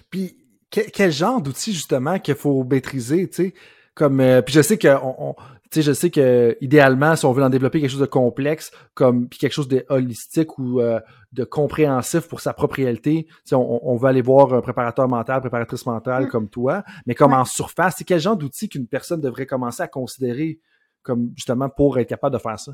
Puis, 0.10 0.38
quel 0.70 1.12
genre 1.12 1.40
d'outils, 1.40 1.74
justement, 1.74 2.18
qu'il 2.18 2.34
faut 2.34 2.64
maîtriser, 2.64 3.30
tu 3.30 3.36
sais? 3.36 3.54
Comme, 3.94 4.24
puis 4.44 4.56
je 4.56 4.62
sais 4.64 4.80
qu'on 4.80 5.16
on, 5.20 5.36
sais, 5.74 5.82
je 5.82 5.92
sais 5.92 6.10
que 6.10 6.58
idéalement, 6.62 7.16
si 7.16 7.26
on 7.26 7.32
veut 7.32 7.44
en 7.44 7.50
développer 7.50 7.82
quelque 7.82 7.90
chose 7.90 8.00
de 8.00 8.06
complexe, 8.06 8.72
comme 8.94 9.28
puis 9.28 9.40
quelque 9.40 9.54
chose 9.54 9.68
de 9.68 9.86
holistique 9.90 10.58
ou 10.60 10.82
euh, 10.82 11.00
de 11.32 11.44
compréhensif 11.44 12.28
pour 12.28 12.42
sa 12.42 12.54
propre 12.54 12.76
réalité, 12.76 13.28
on, 13.52 13.80
on 13.82 13.96
veut 13.96 14.08
aller 14.08 14.22
voir 14.22 14.54
un 14.54 14.62
préparateur 14.62 15.08
mental, 15.08 15.42
préparatrice 15.42 15.86
mentale 15.86 16.26
mm. 16.26 16.30
comme 16.30 16.50
toi, 16.50 16.84
mais 17.06 17.16
comme 17.16 17.34
en 17.34 17.46
surface, 17.46 17.96
c'est 17.98 18.04
quel 18.04 18.20
genre 18.20 18.38
d'outils 18.38 18.70
qu'une 18.70 18.88
personne 18.88 19.22
devrait 19.22 19.46
commencer 19.46 19.84
à 19.84 19.88
considérer 19.88 20.60
comme 21.02 21.32
justement 21.36 21.70
pour 21.70 22.00
être 22.00 22.10
capable 22.10 22.34
de 22.36 22.42
faire 22.42 22.60
ça? 22.60 22.74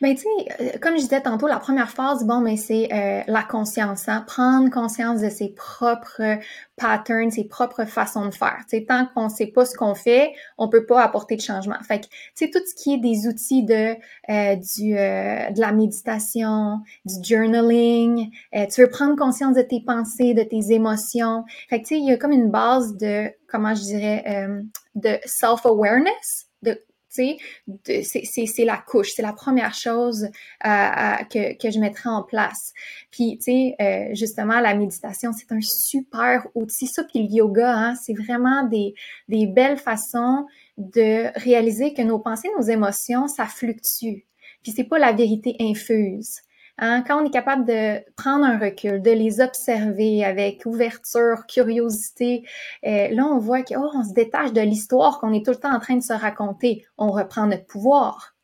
Ben, 0.00 0.14
tu 0.14 0.22
sais, 0.22 0.28
euh, 0.60 0.78
comme 0.80 0.94
je 0.94 1.00
disais 1.00 1.20
tantôt, 1.20 1.48
la 1.48 1.58
première 1.58 1.90
phase, 1.90 2.24
bon, 2.24 2.40
mais 2.40 2.56
c'est 2.56 2.88
euh, 2.92 3.22
la 3.26 3.42
conscience, 3.42 4.08
hein? 4.08 4.24
prendre 4.28 4.70
conscience 4.70 5.20
de 5.20 5.28
ses 5.28 5.48
propres 5.48 6.38
patterns, 6.76 7.32
ses 7.32 7.44
propres 7.48 7.84
façons 7.84 8.26
de 8.26 8.34
faire. 8.34 8.58
Tu 8.70 8.78
sais, 8.78 8.84
tant 8.84 9.06
qu'on 9.06 9.28
sait 9.28 9.48
pas 9.48 9.66
ce 9.66 9.76
qu'on 9.76 9.96
fait, 9.96 10.32
on 10.56 10.68
peut 10.68 10.86
pas 10.86 11.02
apporter 11.02 11.34
de 11.34 11.40
changement. 11.40 11.78
Fait 11.82 12.00
que, 12.00 12.06
tu 12.06 12.12
sais, 12.36 12.50
tout 12.50 12.60
ce 12.64 12.80
qui 12.80 12.94
est 12.94 12.98
des 12.98 13.26
outils 13.26 13.64
de 13.64 13.96
euh, 14.30 14.54
du 14.76 14.92
de 14.92 15.60
la 15.60 15.72
méditation, 15.72 16.80
du 17.04 17.14
journaling, 17.24 18.30
tu 18.52 18.80
veux 18.80 18.90
prendre 18.90 19.16
conscience 19.16 19.56
de 19.56 19.62
tes 19.62 19.82
pensées, 19.84 20.32
de 20.32 20.44
tes 20.44 20.72
émotions. 20.72 21.44
Fait 21.68 21.82
que, 21.82 21.88
tu 21.88 21.94
sais, 21.96 22.00
il 22.00 22.08
y 22.08 22.12
a 22.12 22.16
comme 22.16 22.32
une 22.32 22.50
base 22.50 22.96
de, 22.96 23.32
comment 23.48 23.74
je 23.74 23.82
dirais, 23.82 24.48
de 24.94 25.18
self-awareness, 25.24 26.46
de 26.62 26.80
c'est 27.08 28.64
la 28.64 28.76
couche, 28.76 29.12
c'est 29.14 29.22
la 29.22 29.32
première 29.32 29.74
chose 29.74 30.28
que, 30.62 31.56
que 31.56 31.70
je 31.70 31.78
mettrai 31.78 32.08
en 32.08 32.22
place. 32.22 32.72
Puis, 33.10 33.38
tu 33.38 33.44
sais, 33.44 33.76
euh, 33.80 34.14
justement, 34.14 34.60
la 34.60 34.74
méditation, 34.74 35.32
c'est 35.32 35.52
un 35.52 35.60
super 35.60 36.46
outil. 36.54 36.86
Ça, 36.86 37.04
puis 37.04 37.26
le 37.26 37.34
yoga, 37.34 37.72
hein, 37.72 37.94
c'est 37.94 38.14
vraiment 38.14 38.64
des, 38.64 38.94
des 39.28 39.46
belles 39.46 39.78
façons 39.78 40.46
de 40.76 41.36
réaliser 41.38 41.94
que 41.94 42.02
nos 42.02 42.18
pensées, 42.18 42.48
nos 42.56 42.64
émotions, 42.64 43.26
ça 43.26 43.46
fluctue. 43.46 44.24
Puis 44.62 44.72
c'est 44.74 44.84
pas 44.84 44.98
la 44.98 45.12
vérité 45.12 45.56
infuse. 45.60 46.40
Hein? 46.78 47.02
Quand 47.06 47.22
on 47.22 47.26
est 47.26 47.30
capable 47.30 47.64
de 47.64 47.98
prendre 48.14 48.44
un 48.44 48.58
recul, 48.58 49.02
de 49.02 49.10
les 49.10 49.40
observer 49.40 50.24
avec 50.24 50.64
ouverture, 50.64 51.46
curiosité, 51.46 52.44
euh, 52.86 53.08
là 53.08 53.24
on 53.24 53.38
voit 53.38 53.62
qu'on 53.62 53.90
oh, 53.94 54.02
se 54.04 54.12
détache 54.12 54.52
de 54.52 54.60
l'histoire 54.60 55.18
qu'on 55.18 55.32
est 55.32 55.44
tout 55.44 55.50
le 55.50 55.58
temps 55.58 55.74
en 55.74 55.80
train 55.80 55.96
de 55.96 56.02
se 56.02 56.12
raconter. 56.12 56.86
On 56.96 57.10
reprend 57.10 57.46
notre 57.46 57.66
pouvoir. 57.66 58.36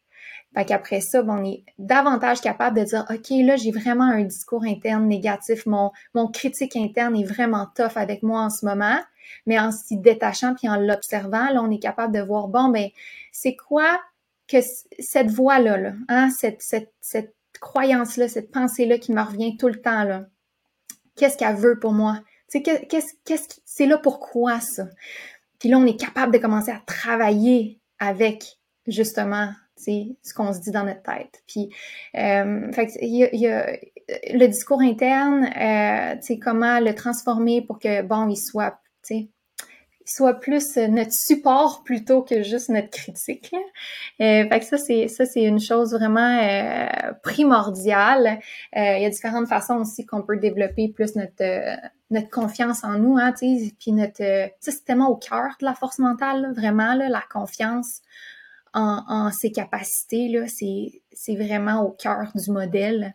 Fait 0.54 0.64
qu'après 0.64 1.00
ça, 1.00 1.22
ben, 1.22 1.38
on 1.40 1.44
est 1.44 1.64
davantage 1.78 2.40
capable 2.40 2.78
de 2.78 2.84
dire, 2.84 3.04
OK, 3.10 3.30
là, 3.30 3.56
j'ai 3.56 3.72
vraiment 3.72 4.04
un 4.04 4.22
discours 4.22 4.64
interne 4.64 5.06
négatif. 5.08 5.66
Mon, 5.66 5.90
mon 6.14 6.28
critique 6.28 6.76
interne 6.76 7.16
est 7.16 7.24
vraiment 7.24 7.66
tough 7.74 7.96
avec 7.96 8.22
moi 8.22 8.40
en 8.42 8.50
ce 8.50 8.64
moment. 8.64 8.98
Mais 9.46 9.58
en 9.58 9.72
s'y 9.72 9.96
détachant 9.96 10.54
puis 10.54 10.68
en 10.68 10.76
l'observant, 10.76 11.50
là, 11.50 11.60
on 11.60 11.70
est 11.70 11.80
capable 11.80 12.14
de 12.14 12.20
voir, 12.20 12.48
bon, 12.48 12.68
ben, 12.68 12.88
c'est 13.32 13.56
quoi 13.56 14.00
que 14.46 14.58
cette 15.00 15.30
voix-là, 15.30 15.76
là, 15.76 15.92
hein, 16.08 16.30
cette, 16.30 16.62
cette, 16.62 16.92
cette 17.00 17.34
croyance-là, 17.64 18.28
cette 18.28 18.52
pensée-là 18.52 18.98
qui 18.98 19.12
me 19.12 19.22
revient 19.22 19.56
tout 19.56 19.68
le 19.68 19.80
temps, 19.80 20.04
là, 20.04 20.26
qu'est-ce 21.16 21.38
qu'elle 21.38 21.56
veut 21.56 21.78
pour 21.80 21.92
moi? 21.92 22.20
Qu'est-ce, 22.52 23.14
qu'est-ce, 23.24 23.48
c'est 23.64 23.86
là 23.86 23.98
pourquoi 23.98 24.60
ça? 24.60 24.86
Puis 25.58 25.70
là, 25.70 25.78
on 25.78 25.86
est 25.86 25.98
capable 25.98 26.32
de 26.32 26.38
commencer 26.38 26.70
à 26.70 26.80
travailler 26.86 27.80
avec, 27.98 28.44
justement, 28.86 29.50
ce 29.76 30.34
qu'on 30.34 30.52
se 30.52 30.60
dit 30.60 30.70
dans 30.70 30.84
notre 30.84 31.02
tête. 31.02 31.42
Puis, 31.48 31.70
euh, 32.16 32.70
fait 32.72 32.90
y 33.02 33.46
a, 33.48 33.66
le 34.32 34.46
discours 34.46 34.80
interne, 34.80 35.48
euh, 35.56 36.36
comment 36.42 36.80
le 36.80 36.94
transformer 36.94 37.62
pour 37.62 37.78
que, 37.78 38.02
bon, 38.02 38.28
il 38.28 38.36
soit, 38.36 38.78
soit 40.04 40.34
plus 40.34 40.76
notre 40.76 41.12
support 41.12 41.82
plutôt 41.82 42.22
que 42.22 42.42
juste 42.42 42.68
notre 42.68 42.90
critique. 42.90 43.54
Euh, 44.20 44.48
fait 44.48 44.60
que 44.60 44.64
ça 44.64 44.78
c'est 44.78 45.08
ça 45.08 45.24
c'est 45.24 45.42
une 45.44 45.60
chose 45.60 45.92
vraiment 45.92 46.38
euh, 46.42 47.12
primordiale. 47.22 48.38
Euh, 48.76 48.96
il 48.96 49.02
y 49.02 49.06
a 49.06 49.10
différentes 49.10 49.48
façons 49.48 49.76
aussi 49.76 50.04
qu'on 50.04 50.22
peut 50.22 50.36
développer 50.36 50.88
plus 50.88 51.16
notre 51.16 51.42
euh, 51.42 51.74
notre 52.10 52.30
confiance 52.30 52.84
en 52.84 52.98
nous, 52.98 53.16
hein, 53.16 53.32
tu 53.32 53.46
puis 53.80 53.92
notre 53.92 54.18
ça 54.60 54.72
c'est 54.72 54.84
tellement 54.84 55.08
au 55.08 55.16
cœur 55.16 55.56
de 55.60 55.64
la 55.64 55.74
force 55.74 55.98
mentale, 55.98 56.52
vraiment 56.54 56.94
là, 56.94 57.08
la 57.08 57.22
confiance 57.32 58.00
en, 58.74 59.02
en 59.08 59.30
ses 59.30 59.52
capacités 59.52 60.28
là, 60.28 60.46
c'est 60.46 61.02
c'est 61.12 61.36
vraiment 61.36 61.82
au 61.82 61.90
cœur 61.90 62.30
du 62.34 62.50
modèle. 62.50 63.14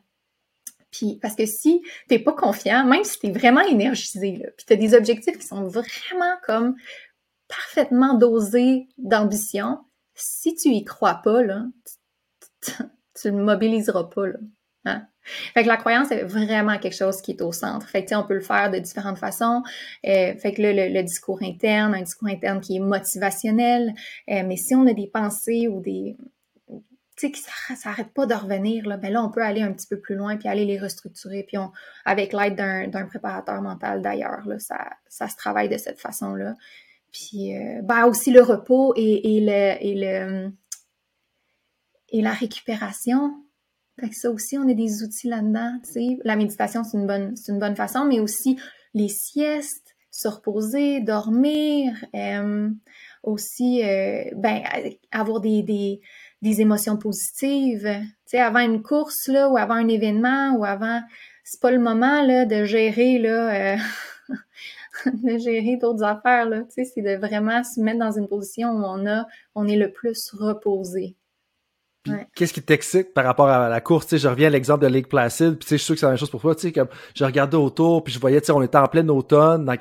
Puis 0.91 1.19
parce 1.21 1.35
que 1.35 1.45
si 1.45 1.81
t'es 2.07 2.19
pas 2.19 2.33
confiant, 2.33 2.85
même 2.85 3.03
si 3.03 3.19
t'es 3.19 3.31
vraiment 3.31 3.61
énergisé, 3.61 4.37
là, 4.37 4.49
puis 4.57 4.65
t'as 4.65 4.75
des 4.75 4.93
objectifs 4.95 5.37
qui 5.37 5.45
sont 5.45 5.63
vraiment 5.63 6.35
comme 6.45 6.75
parfaitement 7.47 8.15
dosés 8.15 8.87
d'ambition, 8.97 9.79
si 10.15 10.55
tu 10.55 10.69
y 10.69 10.83
crois 10.83 11.21
pas, 11.23 11.43
là, 11.43 11.65
tu, 12.61 12.71
ne 13.31 13.43
mobiliseras 13.43 14.05
pas, 14.05 14.27
là. 14.27 14.39
Hein? 14.85 15.05
Fait 15.53 15.63
que 15.63 15.67
la 15.67 15.77
croyance 15.77 16.11
est 16.11 16.23
vraiment 16.23 16.77
quelque 16.79 16.95
chose 16.95 17.21
qui 17.21 17.31
est 17.31 17.41
au 17.41 17.51
centre. 17.51 17.87
Fait 17.87 18.03
que, 18.03 18.15
on 18.15 18.23
peut 18.23 18.33
le 18.33 18.39
faire 18.39 18.71
de 18.71 18.79
différentes 18.79 19.17
façons. 19.17 19.61
Euh, 20.07 20.35
fait 20.35 20.53
que 20.53 20.61
le, 20.61 20.71
le, 20.71 21.03
discours 21.03 21.39
interne, 21.43 21.93
un 21.93 22.01
discours 22.01 22.29
interne 22.29 22.61
qui 22.61 22.77
est 22.77 22.79
motivationnel. 22.79 23.93
Euh, 24.29 24.43
mais 24.45 24.55
si 24.55 24.73
on 24.75 24.87
a 24.87 24.93
des 24.93 25.07
pensées 25.07 25.67
ou 25.67 25.81
des, 25.81 26.15
sais, 27.19 27.31
que 27.31 27.37
ça 27.37 27.75
s'arrête 27.75 28.13
pas 28.13 28.25
de 28.25 28.33
revenir, 28.33 28.87
là, 28.87 28.97
ben 28.97 29.11
là, 29.11 29.23
on 29.23 29.29
peut 29.29 29.43
aller 29.43 29.61
un 29.61 29.71
petit 29.71 29.87
peu 29.87 29.99
plus 29.99 30.15
loin 30.15 30.37
puis 30.37 30.47
aller 30.47 30.65
les 30.65 30.79
restructurer. 30.79 31.43
Puis 31.47 31.57
on, 31.57 31.71
avec 32.05 32.33
l'aide 32.33 32.55
d'un 32.55 33.05
préparateur 33.05 33.61
mental 33.61 34.01
d'ailleurs, 34.01 34.43
ça, 34.59 34.89
ça 35.07 35.27
se 35.27 35.35
travaille 35.35 35.69
de 35.69 35.77
cette 35.77 35.99
façon-là. 35.99 36.55
Puis 37.11 37.57
euh, 37.57 37.81
ben 37.81 38.05
aussi 38.05 38.31
le 38.31 38.41
repos 38.41 38.93
et, 38.95 39.21
le, 39.41 39.83
et, 39.83 39.95
le, 39.95 40.51
et 42.09 42.21
la 42.21 42.33
récupération. 42.33 43.43
Fait 43.99 44.09
que 44.09 44.15
ça 44.15 44.29
aussi, 44.31 44.57
on 44.57 44.69
a 44.69 44.73
des 44.73 45.03
outils 45.03 45.27
là-dedans. 45.27 45.79
La 46.23 46.35
méditation, 46.35 46.83
c'est 46.83 46.97
une 46.97 47.07
bonne, 47.07 47.35
c'est 47.35 47.51
une 47.51 47.59
bonne 47.59 47.75
façon, 47.75 48.05
mais 48.05 48.19
aussi 48.19 48.57
les 48.93 49.09
siestes, 49.09 49.95
se 50.11 50.27
reposer, 50.27 51.01
dormir, 51.01 51.93
euh, 52.15 52.69
aussi 53.23 53.83
euh, 53.83 54.23
ben, 54.35 54.63
avoir 55.11 55.41
des 55.41 56.01
des 56.41 56.61
émotions 56.61 56.97
positives. 56.97 57.87
Tu 57.89 58.07
sais, 58.25 58.39
avant 58.39 58.59
une 58.59 58.81
course, 58.81 59.27
là, 59.27 59.49
ou 59.49 59.57
avant 59.57 59.75
un 59.75 59.87
événement, 59.87 60.55
ou 60.57 60.65
avant... 60.65 61.01
C'est 61.43 61.61
pas 61.61 61.71
le 61.71 61.79
moment, 61.79 62.21
là, 62.21 62.45
de 62.45 62.63
gérer, 62.63 63.17
là... 63.17 63.75
Euh, 63.75 63.77
de 65.13 65.37
gérer 65.37 65.77
d'autres 65.77 66.03
affaires, 66.03 66.47
là. 66.47 66.61
Tu 66.61 66.83
sais, 66.83 66.85
c'est 66.85 67.01
de 67.01 67.15
vraiment 67.15 67.63
se 67.63 67.79
mettre 67.81 67.99
dans 67.99 68.17
une 68.17 68.27
position 68.27 68.69
où 68.69 68.83
on 68.83 69.05
a... 69.07 69.25
On 69.55 69.67
est 69.67 69.77
le 69.77 69.91
plus 69.91 70.31
reposé. 70.33 71.15
Qu'est-ce 72.33 72.53
qui 72.53 72.61
t'excite 72.61 73.13
par 73.13 73.25
rapport 73.25 73.49
à 73.49 73.67
la 73.67 73.81
course? 73.81 74.07
Tu 74.07 74.11
sais, 74.11 74.17
je 74.19 74.27
reviens 74.29 74.47
à 74.47 74.49
l'exemple 74.51 74.81
de 74.81 74.87
Lake 74.87 75.09
Placid, 75.09 75.57
puis 75.57 75.67
je 75.69 75.75
suis 75.75 75.79
sûr 75.79 75.95
que 75.95 75.99
c'est 75.99 76.05
la 76.05 76.13
même 76.13 76.17
chose 76.17 76.29
pour 76.29 76.41
toi. 76.41 76.55
Tu 76.55 76.61
sais, 76.61 76.71
comme 76.71 76.87
je 77.13 77.25
regardais 77.25 77.57
autour, 77.57 78.03
puis 78.03 78.13
je 78.13 78.19
voyais, 78.19 78.39
tu 78.39 78.47
sais, 78.47 78.51
on 78.53 78.61
était 78.61 78.77
en 78.77 78.87
plein 78.87 79.07
automne, 79.09 79.65
dans, 79.65 79.75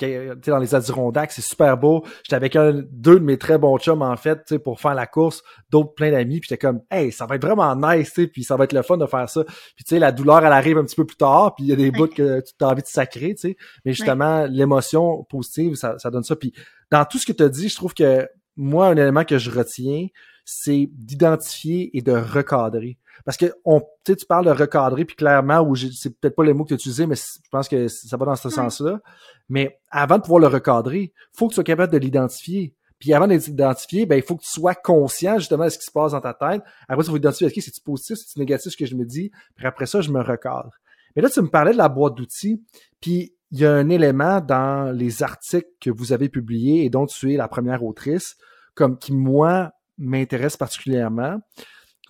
dans 0.47 0.59
les 0.59 0.75
Adirondacks, 0.75 1.33
c'est 1.33 1.43
super 1.43 1.77
beau. 1.77 2.05
J'étais 2.25 2.37
avec 2.37 2.57
un, 2.57 2.83
deux 2.91 3.21
de 3.21 3.25
mes 3.25 3.39
très 3.39 3.57
bons 3.57 3.79
chums, 3.79 4.03
en 4.03 4.17
fait, 4.17 4.59
pour 4.59 4.81
faire 4.81 4.95
la 4.95 5.07
course, 5.07 5.43
d'autres 5.71 5.95
plein 5.95 6.11
d'amis, 6.11 6.41
puis 6.41 6.49
j'étais 6.49 6.67
comme, 6.67 6.81
hey, 6.91 7.13
ça 7.13 7.27
va 7.27 7.37
être 7.37 7.47
vraiment 7.47 7.75
nice, 7.77 8.19
puis 8.33 8.43
ça 8.43 8.57
va 8.57 8.65
être 8.65 8.73
le 8.73 8.83
fun 8.83 8.97
de 8.97 9.07
faire 9.07 9.29
ça. 9.29 9.45
Puis 9.45 9.85
tu 9.85 9.95
sais, 9.95 9.99
la 9.99 10.11
douleur, 10.11 10.45
elle 10.45 10.53
arrive 10.53 10.79
un 10.79 10.85
petit 10.85 10.97
peu 10.97 11.07
plus 11.07 11.17
tard, 11.17 11.55
puis 11.55 11.65
il 11.65 11.71
y 11.71 11.73
a 11.73 11.77
des 11.77 11.93
bouts 11.93 12.09
que 12.09 12.41
tu 12.41 12.53
as 12.65 12.69
envie 12.69 12.83
de 12.83 12.89
sacrer, 12.89 13.35
tu 13.35 13.49
sais. 13.51 13.57
Mais 13.85 13.93
justement, 13.93 14.47
l'émotion 14.47 15.25
positive, 15.25 15.77
ça, 15.77 15.97
ça 15.99 16.11
donne 16.11 16.25
ça. 16.25 16.35
Puis 16.35 16.53
dans 16.91 17.05
tout 17.05 17.19
ce 17.19 17.27
que 17.27 17.33
tu 17.33 17.43
as 17.43 17.49
dit, 17.49 17.69
je 17.69 17.77
trouve 17.77 17.95
que 17.95 18.29
moi, 18.59 18.89
un 18.89 18.97
élément 18.97 19.25
que 19.25 19.39
je 19.39 19.51
retiens, 19.51 20.09
c'est 20.45 20.91
d'identifier 20.93 21.97
et 21.97 22.03
de 22.03 22.13
recadrer. 22.13 22.99
Parce 23.25 23.37
que 23.37 23.53
on, 23.65 23.83
tu 24.05 24.17
parles 24.29 24.47
de 24.47 24.51
recadrer, 24.51 25.05
puis 25.05 25.17
clairement, 25.17 25.61
ou 25.61 25.77
c'est 25.77 26.19
peut-être 26.19 26.35
pas 26.35 26.45
le 26.45 26.55
mot 26.55 26.65
que 26.65 26.69
tu 26.69 26.75
as 26.75 26.77
utilisé, 26.77 27.07
mais 27.07 27.17
je 27.17 27.49
pense 27.51 27.69
que 27.69 27.89
ça 27.89 28.17
va 28.17 28.27
dans 28.27 28.37
ce 28.37 28.49
sens-là. 28.49 29.01
Mais 29.49 29.81
avant 29.91 30.17
de 30.17 30.23
pouvoir 30.23 30.41
le 30.41 30.47
recadrer, 30.47 31.13
faut 31.33 31.47
que 31.47 31.53
tu 31.53 31.57
sois 31.57 31.65
capable 31.65 31.93
de 31.93 31.99
l'identifier. 31.99 32.75
Puis 32.99 33.13
avant 33.15 33.29
de 33.29 33.35
l'identifier, 33.35 34.07
ben, 34.07 34.17
il 34.17 34.23
faut 34.23 34.37
que 34.37 34.43
tu 34.43 34.51
sois 34.51 34.75
conscient 34.75 35.39
justement 35.39 35.65
de 35.65 35.71
ce 35.71 35.79
qui 35.79 35.85
se 35.85 35.91
passe 35.91 36.13
dans 36.13 36.21
ta 36.21 36.35
tête. 36.35 36.63
Après, 36.89 37.05
il 37.05 37.09
faut 37.09 37.17
identifier, 37.17 37.47
OK, 37.47 37.53
c'est-tu 37.57 37.81
positif, 37.81 38.17
c'est-tu 38.17 38.39
négatif 38.41 38.73
ce 38.73 38.77
que 38.77 38.87
je 38.87 38.97
me 38.97 39.05
dis? 39.05 39.31
Puis 39.55 39.67
après 39.67 39.87
ça, 39.87 40.01
je 40.01 40.11
me 40.11 40.21
recadre. 40.21 40.71
Mais 41.15 41.23
là, 41.23 41.31
tu 41.31 41.41
me 41.41 41.49
parlais 41.49 41.73
de 41.73 41.79
la 41.79 41.89
boîte 41.89 42.15
d'outils. 42.15 42.63
Puis 43.01 43.35
il 43.51 43.61
y 43.61 43.67
a 43.67 43.73
un 43.73 43.89
élément 43.89 44.41
dans 44.41 44.95
les 44.95 45.23
articles 45.23 45.69
que 45.81 45.91
vous 45.91 46.13
avez 46.13 46.29
publiés 46.29 46.85
et 46.85 46.91
dont 46.91 47.07
tu 47.07 47.33
es 47.33 47.37
la 47.37 47.49
première 47.49 47.85
autrice, 47.85 48.37
comme 48.75 48.99
qui, 48.99 49.13
moi, 49.13 49.73
m'intéresse 49.97 50.57
particulièrement. 50.57 51.39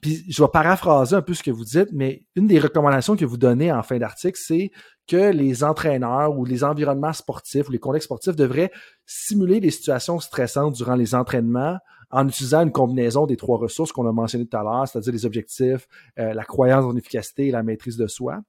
Puis 0.03 0.25
je 0.29 0.43
vais 0.43 0.49
paraphraser 0.49 1.17
un 1.17 1.23
peu 1.23 1.35
ce 1.35 1.43
que 1.43 1.51
vous 1.51 1.65
dites, 1.65 1.89
mais 1.93 2.27
une 2.37 2.47
des 2.47 2.59
recommandations 2.59 3.17
que 3.17 3.25
vous 3.25 3.37
donnez 3.37 3.73
en 3.73 3.83
fin 3.83 3.99
d'article, 3.99 4.39
c'est 4.41 4.71
que 5.09 5.33
les 5.33 5.65
entraîneurs 5.65 6.39
ou 6.39 6.45
les 6.45 6.63
environnements 6.63 7.13
sportifs 7.13 7.69
ou 7.69 7.73
les 7.73 7.79
contextes 7.79 8.07
sportifs 8.07 8.37
devraient 8.37 8.71
simuler 9.07 9.59
des 9.59 9.71
situations 9.71 10.21
stressantes 10.21 10.75
durant 10.75 10.95
les 10.95 11.15
entraînements 11.15 11.79
en 12.11 12.29
utilisant 12.29 12.63
une 12.63 12.73
combinaison 12.73 13.27
des 13.27 13.37
trois 13.37 13.59
ressources 13.59 13.93
qu'on 13.93 14.07
a 14.07 14.13
mentionnées 14.13 14.47
tout 14.47 14.57
à 14.57 14.63
l'heure, 14.63 14.87
c'est-à-dire 14.89 15.13
les 15.13 15.27
objectifs, 15.27 15.89
euh, 16.19 16.33
la 16.33 16.45
croyance 16.45 16.85
en 16.85 16.97
efficacité 16.97 17.49
et 17.49 17.51
la 17.51 17.63
maîtrise 17.63 17.97
de 17.97 18.07
soi. 18.07 18.41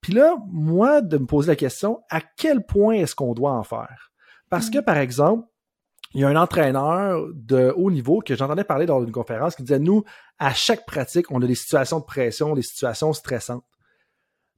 Puis 0.00 0.12
là, 0.12 0.36
moi, 0.48 1.00
de 1.00 1.18
me 1.18 1.26
poser 1.26 1.48
la 1.48 1.56
question, 1.56 2.00
à 2.10 2.20
quel 2.20 2.64
point 2.64 2.94
est-ce 2.94 3.14
qu'on 3.14 3.34
doit 3.34 3.52
en 3.52 3.64
faire? 3.64 4.12
Parce 4.50 4.70
que, 4.70 4.78
mm. 4.78 4.84
par 4.84 4.96
exemple, 4.96 5.46
il 6.14 6.22
y 6.22 6.24
a 6.24 6.28
un 6.28 6.36
entraîneur 6.36 7.26
de 7.34 7.72
haut 7.76 7.90
niveau 7.90 8.20
que 8.20 8.34
j'entendais 8.34 8.64
parler 8.64 8.86
dans 8.86 9.04
une 9.04 9.12
conférence 9.12 9.56
qui 9.56 9.62
disait, 9.62 9.78
nous, 9.78 10.04
à 10.38 10.54
chaque 10.54 10.86
pratique, 10.86 11.30
on 11.30 11.42
a 11.42 11.46
des 11.46 11.54
situations 11.54 12.00
de 12.00 12.04
pression, 12.04 12.54
des 12.54 12.62
situations 12.62 13.12
stressantes. 13.12 13.64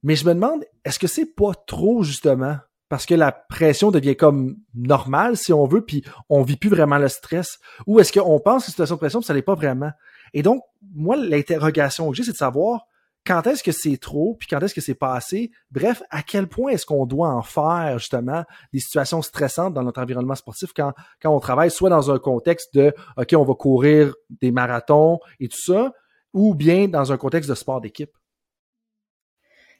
Mais 0.03 0.15
je 0.15 0.25
me 0.25 0.33
demande, 0.33 0.63
est-ce 0.85 0.97
que 0.97 1.07
c'est 1.07 1.35
pas 1.35 1.51
trop 1.67 2.03
justement 2.03 2.57
parce 2.89 3.05
que 3.05 3.15
la 3.15 3.31
pression 3.31 3.91
devient 3.91 4.17
comme 4.17 4.57
normale, 4.73 5.37
si 5.37 5.53
on 5.53 5.65
veut, 5.65 5.85
puis 5.85 6.03
on 6.29 6.41
vit 6.43 6.57
plus 6.57 6.69
vraiment 6.69 6.97
le 6.97 7.07
stress? 7.07 7.59
Ou 7.85 7.99
est-ce 7.99 8.11
qu'on 8.11 8.39
pense 8.39 8.63
que 8.63 8.67
une 8.67 8.71
situation 8.71 8.95
de 8.95 8.99
pression, 8.99 9.19
puis 9.19 9.27
ça 9.27 9.33
l'est 9.33 9.41
pas 9.41 9.55
vraiment? 9.55 9.91
Et 10.33 10.43
donc, 10.43 10.61
moi, 10.93 11.15
l'interrogation 11.15 12.09
que 12.09 12.17
j'ai, 12.17 12.23
c'est 12.23 12.31
de 12.31 12.37
savoir, 12.37 12.87
quand 13.25 13.45
est-ce 13.45 13.63
que 13.63 13.71
c'est 13.71 13.97
trop, 13.97 14.35
puis 14.39 14.47
quand 14.47 14.59
est-ce 14.61 14.73
que 14.73 14.81
c'est 14.81 14.95
pas 14.95 15.13
assez? 15.13 15.51
Bref, 15.69 16.01
à 16.09 16.23
quel 16.23 16.47
point 16.47 16.71
est-ce 16.71 16.85
qu'on 16.85 17.05
doit 17.05 17.29
en 17.29 17.43
faire 17.43 17.99
justement 17.99 18.43
des 18.73 18.79
situations 18.79 19.21
stressantes 19.21 19.73
dans 19.73 19.83
notre 19.83 20.01
environnement 20.01 20.35
sportif 20.35 20.71
quand, 20.75 20.93
quand 21.21 21.35
on 21.35 21.39
travaille 21.39 21.71
soit 21.71 21.89
dans 21.89 22.09
un 22.11 22.19
contexte 22.19 22.73
de 22.73 22.93
OK, 23.17 23.33
on 23.33 23.43
va 23.43 23.53
courir 23.53 24.15
des 24.41 24.51
marathons 24.51 25.19
et 25.39 25.47
tout 25.47 25.61
ça, 25.61 25.93
ou 26.33 26.55
bien 26.55 26.87
dans 26.87 27.11
un 27.11 27.17
contexte 27.17 27.49
de 27.49 27.55
sport 27.55 27.81
d'équipe? 27.81 28.11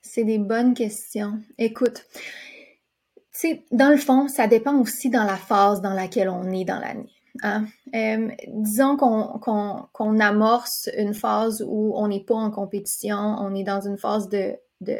C'est 0.02 0.24
des 0.24 0.39
bonnes 0.39 0.74
questions. 0.74 1.39
Écoute, 1.58 2.06
tu 2.14 3.12
sais, 3.32 3.66
dans 3.72 3.89
le 3.89 3.98
fond, 3.98 4.28
ça 4.28 4.48
dépend 4.48 4.80
aussi 4.80 5.10
dans 5.10 5.24
la 5.24 5.38
phase 5.38 5.82
dans 5.82 5.94
laquelle 5.94 6.30
on 6.30 6.52
est 6.52 6.66
dans 6.66 6.80
l'année. 6.80 7.14
Hein. 7.43 7.65
Euh, 7.95 8.29
disons 8.47 8.97
qu'on 8.97 10.19
amorce 10.19 10.89
une 10.97 11.13
phase 11.13 11.63
où 11.67 11.93
on 11.95 12.07
n'est 12.07 12.23
pas 12.23 12.36
en 12.36 12.51
compétition, 12.51 13.17
on 13.17 13.55
est 13.55 13.63
dans 13.63 13.82
une 13.82 13.97
phase 13.97 14.29
de, 14.29 14.55
de 14.82 14.97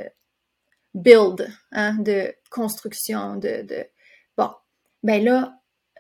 build, 0.94 1.48
hein, 1.72 1.96
de 2.00 2.34
construction, 2.50 3.36
de, 3.36 3.66
de... 3.68 3.86
Bon, 4.38 4.50
ben 5.04 5.24
là, 5.24 5.54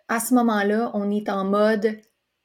à 0.08 0.20
ce 0.20 0.34
moment-là, 0.34 0.92
on 0.94 1.10
est 1.12 1.30
en 1.30 1.46
mode, 1.46 1.98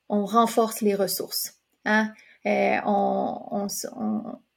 on 0.09 0.25
renforce 0.25 0.81
les 0.81 0.95
ressources. 0.95 1.55
Hein? 1.85 2.13
Euh, 2.47 2.77
on, 2.87 3.67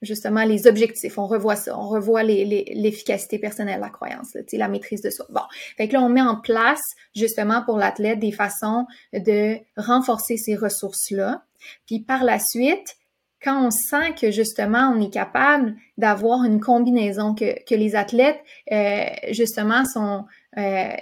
justement 0.02 0.44
les 0.44 0.68
objectifs, 0.68 1.18
on 1.18 1.26
revoit 1.26 1.56
ça, 1.56 1.78
on 1.78 1.88
revoit 1.88 2.24
l'efficacité 2.24 3.38
les, 3.38 3.42
personnelle, 3.42 3.80
la 3.80 3.90
croyance, 3.90 4.38
la 4.54 4.68
maîtrise 4.68 5.02
de 5.02 5.10
soi. 5.10 5.26
Bon, 5.30 5.42
fait 5.76 5.88
que 5.88 5.94
là, 5.94 6.02
on 6.02 6.10
met 6.10 6.22
en 6.22 6.40
place 6.40 6.82
justement 7.16 7.64
pour 7.66 7.78
l'athlète 7.78 8.20
des 8.20 8.32
façons 8.32 8.86
de 9.14 9.58
renforcer 9.76 10.38
ces 10.38 10.56
ressources-là. 10.56 11.44
Puis 11.88 12.00
par 12.00 12.24
la 12.24 12.40
suite, 12.40 12.96
quand 13.42 13.66
on 13.66 13.72
sent 13.72 14.14
que 14.20 14.32
justement 14.32 14.94
on 14.96 15.02
est 15.02 15.14
capable 15.14 15.76
d'avoir 15.98 16.44
une 16.44 16.60
combinaison, 16.60 17.34
que, 17.34 17.64
que 17.66 17.76
les 17.76 17.96
athlètes 17.96 18.40
euh, 18.72 19.06
justement 19.32 19.84
sont, 19.86 20.26
euh, 20.58 20.96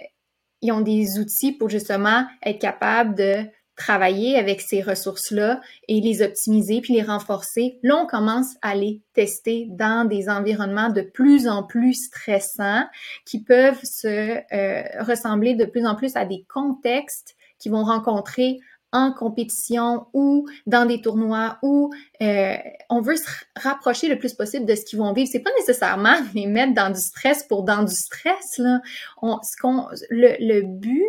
ils 0.62 0.72
ont 0.72 0.82
des 0.82 1.20
outils 1.20 1.52
pour 1.52 1.70
justement 1.70 2.26
être 2.44 2.60
capables 2.60 3.16
de 3.16 3.46
travailler 3.78 4.38
avec 4.38 4.60
ces 4.60 4.82
ressources-là 4.82 5.62
et 5.88 6.02
les 6.02 6.22
optimiser 6.22 6.82
puis 6.82 6.96
les 6.96 7.04
renforcer. 7.04 7.80
Là, 7.84 7.96
on 8.04 8.08
commence 8.08 8.56
à 8.62 8.76
les 8.76 9.02
tester 9.14 9.68
dans 9.70 10.06
des 10.06 10.30
environnements 10.30 10.90
de 10.90 11.02
plus 11.02 11.48
en 11.48 11.64
plus 11.64 11.94
stressants 11.94 12.86
qui 13.26 13.44
peuvent 13.44 13.84
se 13.84 14.38
euh, 14.54 15.04
ressembler 15.04 15.54
de 15.54 15.66
plus 15.66 15.86
en 15.86 15.96
plus 15.96 16.16
à 16.16 16.26
des 16.26 16.44
contextes 16.50 17.36
qui 17.60 17.70
vont 17.70 17.84
rencontrer 17.84 18.60
en 18.94 19.12
compétition 19.12 20.08
ou 20.14 20.48
dans 20.66 20.86
des 20.86 21.02
tournois 21.02 21.58
où 21.62 21.92
euh, 22.22 22.56
on 22.90 23.02
veut 23.02 23.18
se 23.18 23.30
rapprocher 23.58 24.08
le 24.08 24.18
plus 24.18 24.34
possible 24.34 24.66
de 24.66 24.76
ce 24.76 24.86
qu'ils 24.86 25.00
vont 25.00 25.12
vivre. 25.14 25.30
C'est 25.32 25.42
pas 25.42 25.52
nécessairement 25.58 26.16
les 26.34 26.48
mettre 26.48 26.74
dans 26.74 26.90
du 26.90 27.00
stress 27.00 27.44
pour 27.44 27.64
dans 27.64 27.84
du 27.84 27.94
stress. 27.94 28.58
Là. 28.58 28.80
On, 29.22 29.40
ce 29.44 29.58
qu'on, 29.62 29.88
le, 30.10 30.36
le 30.40 30.62
but 30.62 31.06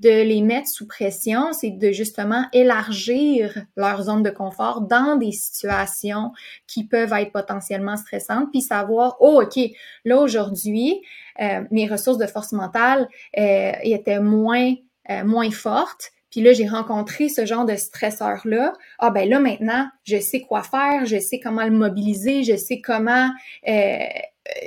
de 0.00 0.22
les 0.22 0.40
mettre 0.40 0.68
sous 0.68 0.86
pression, 0.86 1.52
c'est 1.52 1.70
de 1.70 1.92
justement 1.92 2.46
élargir 2.54 3.66
leur 3.76 4.02
zone 4.02 4.22
de 4.22 4.30
confort 4.30 4.80
dans 4.80 5.16
des 5.16 5.32
situations 5.32 6.32
qui 6.66 6.86
peuvent 6.86 7.12
être 7.12 7.32
potentiellement 7.32 7.98
stressantes, 7.98 8.50
puis 8.50 8.62
savoir, 8.62 9.18
oh, 9.20 9.42
OK, 9.42 9.62
là 10.06 10.18
aujourd'hui, 10.18 11.02
euh, 11.40 11.64
mes 11.70 11.86
ressources 11.86 12.18
de 12.18 12.26
force 12.26 12.52
mentale 12.52 13.08
euh, 13.38 13.72
étaient 13.82 14.20
moins, 14.20 14.74
euh, 15.10 15.24
moins 15.24 15.50
fortes. 15.50 16.12
Puis 16.30 16.40
là, 16.40 16.52
j'ai 16.54 16.68
rencontré 16.68 17.28
ce 17.28 17.44
genre 17.44 17.66
de 17.66 17.76
stresseur-là. 17.76 18.72
Ah 19.00 19.10
ben 19.10 19.28
là, 19.28 19.38
maintenant, 19.40 19.88
je 20.04 20.18
sais 20.18 20.40
quoi 20.40 20.62
faire, 20.62 21.04
je 21.04 21.18
sais 21.18 21.40
comment 21.40 21.64
le 21.64 21.72
mobiliser, 21.72 22.44
je 22.44 22.56
sais 22.56 22.80
comment 22.80 23.30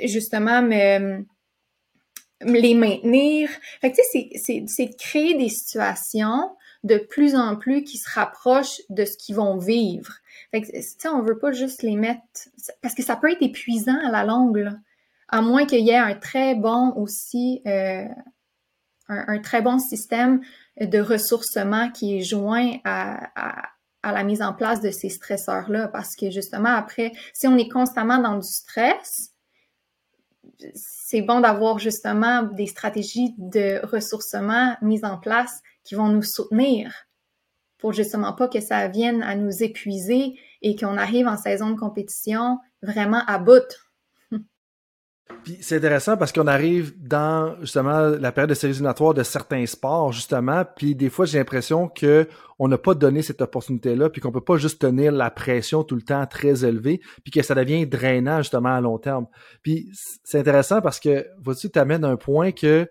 justement 0.04 0.62
me 0.62 1.24
les 2.44 2.74
maintenir. 2.74 3.48
Fait 3.80 3.90
que, 3.90 3.96
tu 3.96 4.30
sais, 4.38 4.64
c'est 4.66 4.96
créer 4.96 5.34
des 5.34 5.48
situations 5.48 6.50
de 6.82 6.98
plus 6.98 7.34
en 7.34 7.56
plus 7.56 7.82
qui 7.82 7.96
se 7.96 8.10
rapprochent 8.10 8.80
de 8.90 9.04
ce 9.04 9.16
qu'ils 9.16 9.36
vont 9.36 9.56
vivre. 9.56 10.12
Fait 10.50 10.62
que, 10.62 11.08
on 11.08 11.22
veut 11.22 11.38
pas 11.38 11.52
juste 11.52 11.82
les 11.82 11.96
mettre... 11.96 12.22
Parce 12.82 12.94
que 12.94 13.02
ça 13.02 13.16
peut 13.16 13.30
être 13.30 13.42
épuisant 13.42 13.98
à 14.04 14.10
la 14.10 14.24
longue. 14.24 14.70
À 15.28 15.40
moins 15.40 15.64
qu'il 15.64 15.84
y 15.84 15.90
ait 15.90 15.96
un 15.96 16.14
très 16.14 16.54
bon 16.54 16.92
aussi... 16.96 17.62
Euh, 17.66 18.06
un, 19.08 19.38
très 19.38 19.60
bon 19.60 19.78
système 19.78 20.40
de 20.80 20.98
ressourcement 20.98 21.90
qui 21.90 22.16
est 22.16 22.22
joint 22.22 22.78
à, 22.84 23.28
à, 23.34 23.68
à 24.02 24.12
la 24.12 24.24
mise 24.24 24.40
en 24.40 24.54
place 24.54 24.80
de 24.80 24.90
ces 24.90 25.10
stresseurs-là. 25.10 25.88
Parce 25.88 26.16
que 26.16 26.30
justement, 26.30 26.70
après, 26.70 27.12
si 27.32 27.46
on 27.46 27.56
est 27.58 27.68
constamment 27.68 28.18
dans 28.18 28.36
du 28.36 28.48
stress, 28.48 29.33
c'est 30.74 31.22
bon 31.22 31.40
d'avoir 31.40 31.78
justement 31.78 32.42
des 32.42 32.66
stratégies 32.66 33.34
de 33.38 33.84
ressourcement 33.86 34.76
mises 34.82 35.04
en 35.04 35.18
place 35.18 35.60
qui 35.84 35.94
vont 35.94 36.08
nous 36.08 36.22
soutenir 36.22 37.06
pour 37.78 37.92
justement 37.92 38.32
pas 38.32 38.48
que 38.48 38.60
ça 38.60 38.88
vienne 38.88 39.22
à 39.22 39.36
nous 39.36 39.62
épuiser 39.62 40.38
et 40.62 40.76
qu'on 40.76 40.96
arrive 40.96 41.26
en 41.26 41.36
saison 41.36 41.70
de 41.70 41.78
compétition 41.78 42.58
vraiment 42.82 43.22
à 43.26 43.38
bout. 43.38 43.83
Puis 45.42 45.58
c'est 45.60 45.76
intéressant 45.76 46.16
parce 46.16 46.32
qu'on 46.32 46.46
arrive 46.46 46.92
dans 46.98 47.58
justement 47.60 47.98
la 48.00 48.30
période 48.30 48.50
de 48.50 48.54
séries 48.54 48.78
de 48.78 49.22
certains 49.22 49.64
sports, 49.66 50.12
justement, 50.12 50.64
puis 50.76 50.94
des 50.94 51.08
fois 51.08 51.24
j'ai 51.24 51.38
l'impression 51.38 51.88
que 51.88 52.28
on 52.58 52.68
n'a 52.68 52.78
pas 52.78 52.94
donné 52.94 53.22
cette 53.22 53.40
opportunité-là, 53.40 54.10
puis 54.10 54.20
qu'on 54.20 54.32
peut 54.32 54.44
pas 54.44 54.58
juste 54.58 54.80
tenir 54.80 55.12
la 55.12 55.30
pression 55.30 55.82
tout 55.82 55.96
le 55.96 56.02
temps 56.02 56.26
très 56.26 56.64
élevée, 56.64 57.00
puis 57.22 57.30
que 57.30 57.42
ça 57.42 57.54
devient 57.54 57.86
drainant 57.86 58.38
justement 58.38 58.74
à 58.74 58.80
long 58.80 58.98
terme. 58.98 59.26
Puis 59.62 59.88
c'est 60.24 60.38
intéressant 60.38 60.80
parce 60.80 61.00
que, 61.00 61.26
vois-tu, 61.42 61.70
tu 61.70 61.78
amènes 61.78 62.04
un 62.04 62.16
point 62.16 62.52
que 62.52 62.88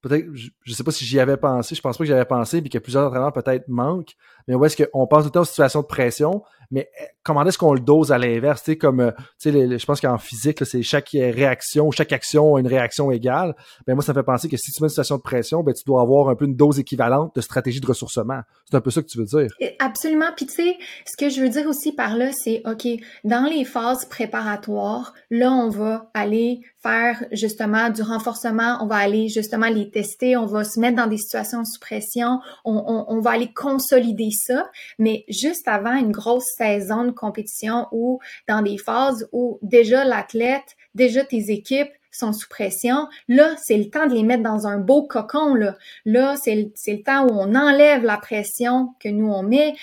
peut-être, 0.00 0.26
je, 0.32 0.72
sais 0.72 0.84
pas 0.84 0.92
si 0.92 1.04
j'y 1.04 1.18
avais 1.18 1.36
pensé, 1.36 1.74
je 1.74 1.80
pense 1.80 1.96
pas 1.96 2.04
que 2.04 2.06
j'y 2.06 2.12
avais 2.12 2.24
pensé, 2.24 2.60
puis 2.60 2.70
que 2.70 2.78
plusieurs 2.78 3.06
entraîneurs 3.06 3.32
peut-être 3.32 3.68
manquent, 3.68 4.14
mais 4.46 4.54
où 4.54 4.64
est-ce 4.64 4.82
qu'on 4.82 5.06
passe 5.06 5.24
tout 5.24 5.28
le 5.28 5.32
temps 5.32 5.40
aux 5.40 5.44
situations 5.44 5.82
de 5.82 5.86
pression, 5.86 6.42
mais 6.70 6.88
eh, 7.00 7.06
comment 7.22 7.44
est-ce 7.44 7.58
qu'on 7.58 7.74
le 7.74 7.80
dose 7.80 8.12
à 8.12 8.18
l'inverse, 8.18 8.62
tu 8.62 8.72
sais, 8.72 8.78
comme, 8.78 9.00
euh, 9.00 9.10
tu 9.40 9.52
sais, 9.52 9.78
je 9.78 9.86
pense 9.86 10.00
qu'en 10.00 10.18
physique, 10.18 10.64
c'est 10.64 10.82
chaque 10.82 11.10
réaction, 11.12 11.90
chaque 11.90 12.12
action 12.12 12.56
a 12.56 12.60
une 12.60 12.66
réaction 12.66 13.10
égale, 13.10 13.54
ben 13.86 13.94
moi, 13.94 14.02
ça 14.02 14.12
me 14.12 14.18
fait 14.18 14.24
penser 14.24 14.48
que 14.48 14.56
si 14.56 14.72
tu 14.72 14.82
mets 14.82 14.86
une 14.86 14.90
situation 14.90 15.16
de 15.16 15.22
pression, 15.22 15.62
ben 15.62 15.74
tu 15.74 15.84
dois 15.84 16.02
avoir 16.02 16.28
un 16.28 16.34
peu 16.34 16.44
une 16.44 16.56
dose 16.56 16.78
équivalente 16.78 17.34
de 17.34 17.40
stratégie 17.40 17.80
de 17.80 17.86
ressourcement. 17.86 18.40
C'est 18.68 18.76
un 18.76 18.80
peu 18.80 18.90
ça 18.90 19.02
que 19.02 19.06
tu 19.06 19.18
veux 19.18 19.24
dire. 19.24 19.48
Absolument, 19.78 20.30
puis 20.36 20.46
tu 20.46 20.54
sais, 20.54 20.76
ce 21.06 21.16
que 21.16 21.30
je 21.30 21.40
veux 21.40 21.48
dire 21.48 21.66
aussi 21.66 21.92
par 21.92 22.16
là, 22.16 22.30
c'est, 22.32 22.62
OK, 22.66 22.86
dans 23.24 23.48
les 23.48 23.64
phases 23.64 24.04
préparatoires, 24.04 25.14
là, 25.30 25.50
on 25.52 25.68
va 25.68 26.10
aller 26.14 26.60
faire 26.82 27.24
justement 27.32 27.90
du 27.90 28.02
renforcement, 28.02 28.78
on 28.80 28.86
va 28.86 28.96
aller 28.96 29.28
justement 29.28 29.68
les 29.68 29.90
tester, 29.90 30.36
on 30.36 30.46
va 30.46 30.64
se 30.64 30.78
mettre 30.78 30.96
dans 30.96 31.06
des 31.06 31.16
situations 31.16 31.64
sous 31.64 31.80
pression, 31.80 32.40
on, 32.64 33.04
on, 33.08 33.20
va 33.20 33.32
aller 33.32 33.52
consolider 33.52 34.30
ça, 34.30 34.70
mais 34.98 35.24
juste 35.28 35.66
avant 35.66 35.94
une 35.94 36.12
grosse 36.12 36.54
saison 36.58 37.04
de 37.04 37.10
compétition 37.10 37.86
ou 37.92 38.20
dans 38.48 38.62
des 38.62 38.78
phases 38.78 39.28
où 39.32 39.58
déjà 39.62 40.04
l'athlète, 40.04 40.76
déjà 40.94 41.24
tes 41.24 41.50
équipes 41.50 41.90
sont 42.10 42.32
sous 42.32 42.48
pression, 42.48 43.06
là, 43.28 43.54
c'est 43.58 43.76
le 43.76 43.90
temps 43.90 44.06
de 44.06 44.14
les 44.14 44.22
mettre 44.22 44.42
dans 44.42 44.66
un 44.66 44.78
beau 44.78 45.06
cocon, 45.06 45.54
là. 45.54 45.76
Là, 46.04 46.36
c'est 46.36 46.54
le, 46.54 46.72
le 46.86 47.02
temps 47.02 47.26
où 47.26 47.30
on 47.32 47.54
enlève 47.54 48.02
la 48.02 48.16
pression 48.16 48.94
que 49.00 49.08
nous, 49.08 49.30
on 49.30 49.42
met. 49.42 49.74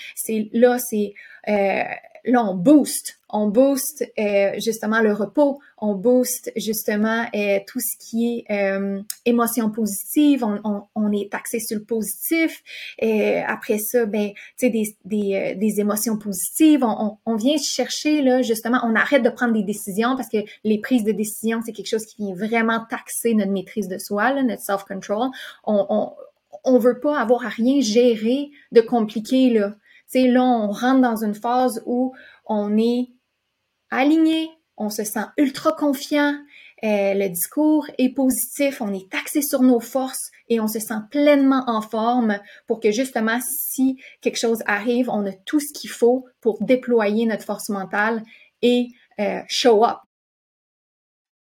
Là, 0.52 0.78
c'est, 0.78 1.14
euh, 1.48 1.82
là, 2.26 2.44
on 2.44 2.54
booste. 2.54 3.18
On 3.28 3.48
booste 3.48 4.04
euh, 4.20 4.52
justement 4.60 5.00
le 5.00 5.12
repos, 5.12 5.58
on 5.78 5.94
booste 5.94 6.52
justement 6.54 7.26
euh, 7.34 7.58
tout 7.66 7.80
ce 7.80 7.96
qui 7.98 8.44
est 8.48 8.52
euh, 8.52 9.02
émotion 9.24 9.68
positive, 9.70 10.44
on, 10.44 10.60
on, 10.62 10.82
on, 10.94 11.10
est 11.10 11.34
axé 11.34 11.58
sur 11.58 11.76
le 11.76 11.84
positif. 11.84 12.62
Et 13.00 13.38
après 13.38 13.78
ça, 13.78 14.06
ben, 14.06 14.30
tu 14.30 14.38
sais, 14.56 14.70
des, 14.70 14.96
des, 15.04 15.34
euh, 15.34 15.54
des, 15.58 15.80
émotions 15.80 16.16
positives, 16.16 16.84
on, 16.84 17.18
on, 17.26 17.34
vient 17.34 17.56
chercher 17.58 18.22
là 18.22 18.42
justement, 18.42 18.78
on 18.84 18.94
arrête 18.94 19.24
de 19.24 19.30
prendre 19.30 19.54
des 19.54 19.64
décisions 19.64 20.14
parce 20.14 20.28
que 20.28 20.38
les 20.62 20.78
prises 20.78 21.04
de 21.04 21.12
décision, 21.12 21.60
c'est 21.66 21.72
quelque 21.72 21.88
chose 21.88 22.06
qui 22.06 22.22
vient 22.22 22.34
vraiment 22.34 22.84
taxer 22.88 23.34
notre 23.34 23.50
maîtrise 23.52 23.88
de 23.88 23.98
soi, 23.98 24.32
là, 24.32 24.44
notre 24.44 24.62
self-control. 24.62 25.30
On, 25.64 25.86
on, 25.88 26.12
on 26.64 26.78
veut 26.78 27.00
pas 27.00 27.18
avoir 27.18 27.44
à 27.44 27.48
rien 27.48 27.80
gérer 27.80 28.50
de 28.70 28.80
compliqué 28.80 29.50
là 29.50 29.74
sais, 30.06 30.28
là, 30.28 30.42
on 30.42 30.70
rentre 30.70 31.00
dans 31.00 31.24
une 31.24 31.34
phase 31.34 31.82
où 31.86 32.14
on 32.46 32.76
est 32.76 33.08
aligné, 33.90 34.48
on 34.76 34.90
se 34.90 35.04
sent 35.04 35.24
ultra 35.36 35.72
confiant, 35.72 36.36
euh, 36.84 37.14
le 37.14 37.28
discours 37.28 37.86
est 37.96 38.10
positif, 38.10 38.82
on 38.82 38.92
est 38.92 39.12
axé 39.14 39.40
sur 39.40 39.62
nos 39.62 39.80
forces 39.80 40.30
et 40.48 40.60
on 40.60 40.68
se 40.68 40.78
sent 40.78 41.00
pleinement 41.10 41.64
en 41.66 41.80
forme 41.80 42.38
pour 42.66 42.80
que 42.80 42.90
justement, 42.90 43.38
si 43.40 43.98
quelque 44.20 44.38
chose 44.38 44.62
arrive, 44.66 45.08
on 45.08 45.26
a 45.26 45.32
tout 45.32 45.60
ce 45.60 45.72
qu'il 45.72 45.90
faut 45.90 46.26
pour 46.40 46.62
déployer 46.62 47.24
notre 47.24 47.44
force 47.44 47.70
mentale 47.70 48.22
et 48.60 48.88
euh, 49.18 49.40
show 49.48 49.84
up. 49.84 49.98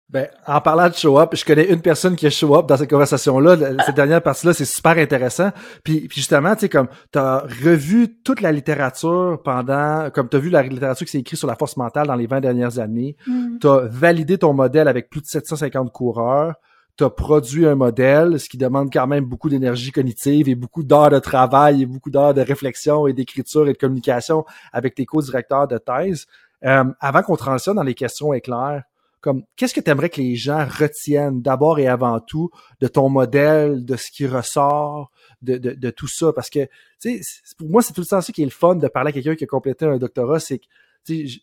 Ben, 0.07 0.27
en 0.45 0.61
parlant 0.61 0.87
de 0.87 0.93
show 0.93 1.19
up, 1.19 1.31
je 1.33 1.43
connais 1.43 1.65
une 1.65 1.81
personne 1.81 2.15
qui 2.15 2.27
a 2.27 2.29
show 2.29 2.55
up 2.55 2.67
dans 2.67 2.77
cette 2.77 2.91
conversation-là. 2.91 3.57
Cette 3.85 3.95
dernière 3.95 4.21
partie-là, 4.21 4.53
c'est 4.53 4.65
super 4.65 4.97
intéressant. 4.99 5.49
Puis, 5.83 6.01
puis 6.01 6.17
justement, 6.17 6.53
tu 6.53 6.61
sais, 6.61 6.69
comme 6.69 6.87
t'as 7.11 7.39
revu 7.39 8.21
toute 8.23 8.41
la 8.41 8.51
littérature 8.51 9.41
pendant, 9.43 10.11
comme 10.11 10.29
t'as 10.29 10.37
vu 10.37 10.51
la 10.51 10.61
littérature 10.61 11.05
qui 11.05 11.11
s'est 11.11 11.19
écrite 11.19 11.39
sur 11.39 11.47
la 11.47 11.55
force 11.55 11.75
mentale 11.75 12.05
dans 12.05 12.15
les 12.15 12.27
20 12.27 12.39
dernières 12.39 12.77
années. 12.77 13.17
Mm. 13.25 13.57
T'as 13.59 13.79
validé 13.87 14.37
ton 14.37 14.53
modèle 14.53 14.87
avec 14.87 15.09
plus 15.09 15.21
de 15.21 15.25
750 15.25 15.91
coureurs. 15.91 16.53
T'as 16.97 17.09
produit 17.09 17.65
un 17.65 17.75
modèle, 17.75 18.39
ce 18.39 18.47
qui 18.47 18.57
demande 18.57 18.93
quand 18.93 19.07
même 19.07 19.25
beaucoup 19.25 19.49
d'énergie 19.49 19.91
cognitive 19.91 20.47
et 20.47 20.55
beaucoup 20.55 20.83
d'heures 20.83 21.09
de 21.09 21.19
travail 21.19 21.81
et 21.81 21.85
beaucoup 21.87 22.11
d'heures 22.11 22.35
de 22.35 22.41
réflexion 22.41 23.07
et 23.07 23.13
d'écriture 23.13 23.67
et 23.67 23.73
de 23.73 23.77
communication 23.77 24.45
avec 24.71 24.93
tes 24.93 25.05
co-directeurs 25.05 25.67
de 25.67 25.79
thèse. 25.79 26.27
Euh, 26.63 26.85
avant 26.99 27.23
qu'on 27.23 27.35
transitionne 27.35 27.75
dans 27.75 27.83
les 27.83 27.95
questions 27.95 28.33
éclairs, 28.33 28.83
comme 29.25 29.41
qu'est-ce 29.55 29.73
que 29.73 29.81
tu 29.81 29.89
aimerais 29.89 30.11
que 30.11 30.21
les 30.21 30.35
gens 30.35 30.67
retiennent 30.67 31.41
d'abord 31.41 31.79
et 31.79 31.87
avant 31.87 32.19
tout 32.19 32.51
de 32.79 32.87
ton 32.87 33.09
modèle, 33.09 33.83
de 33.83 33.95
ce 33.95 34.11
qui 34.11 34.27
ressort, 34.27 35.09
de, 35.41 35.89
tout 35.89 36.07
ça? 36.07 36.31
Parce 36.31 36.51
que, 36.51 36.67
tu 37.01 37.23
sais, 37.23 37.53
pour 37.57 37.67
moi, 37.67 37.81
c'est 37.81 37.91
tout 37.91 38.01
le 38.01 38.05
temps 38.05 38.21
ça 38.21 38.31
qui 38.31 38.43
est 38.43 38.45
le 38.45 38.51
fun 38.51 38.75
de 38.75 38.87
parler 38.87 39.09
à 39.09 39.11
quelqu'un 39.13 39.33
qui 39.33 39.43
a 39.43 39.47
complété 39.47 39.83
un 39.83 39.97
doctorat, 39.97 40.39
c'est 40.39 40.59
que, 40.59 40.65
tu 41.07 41.27
sais, 41.27 41.39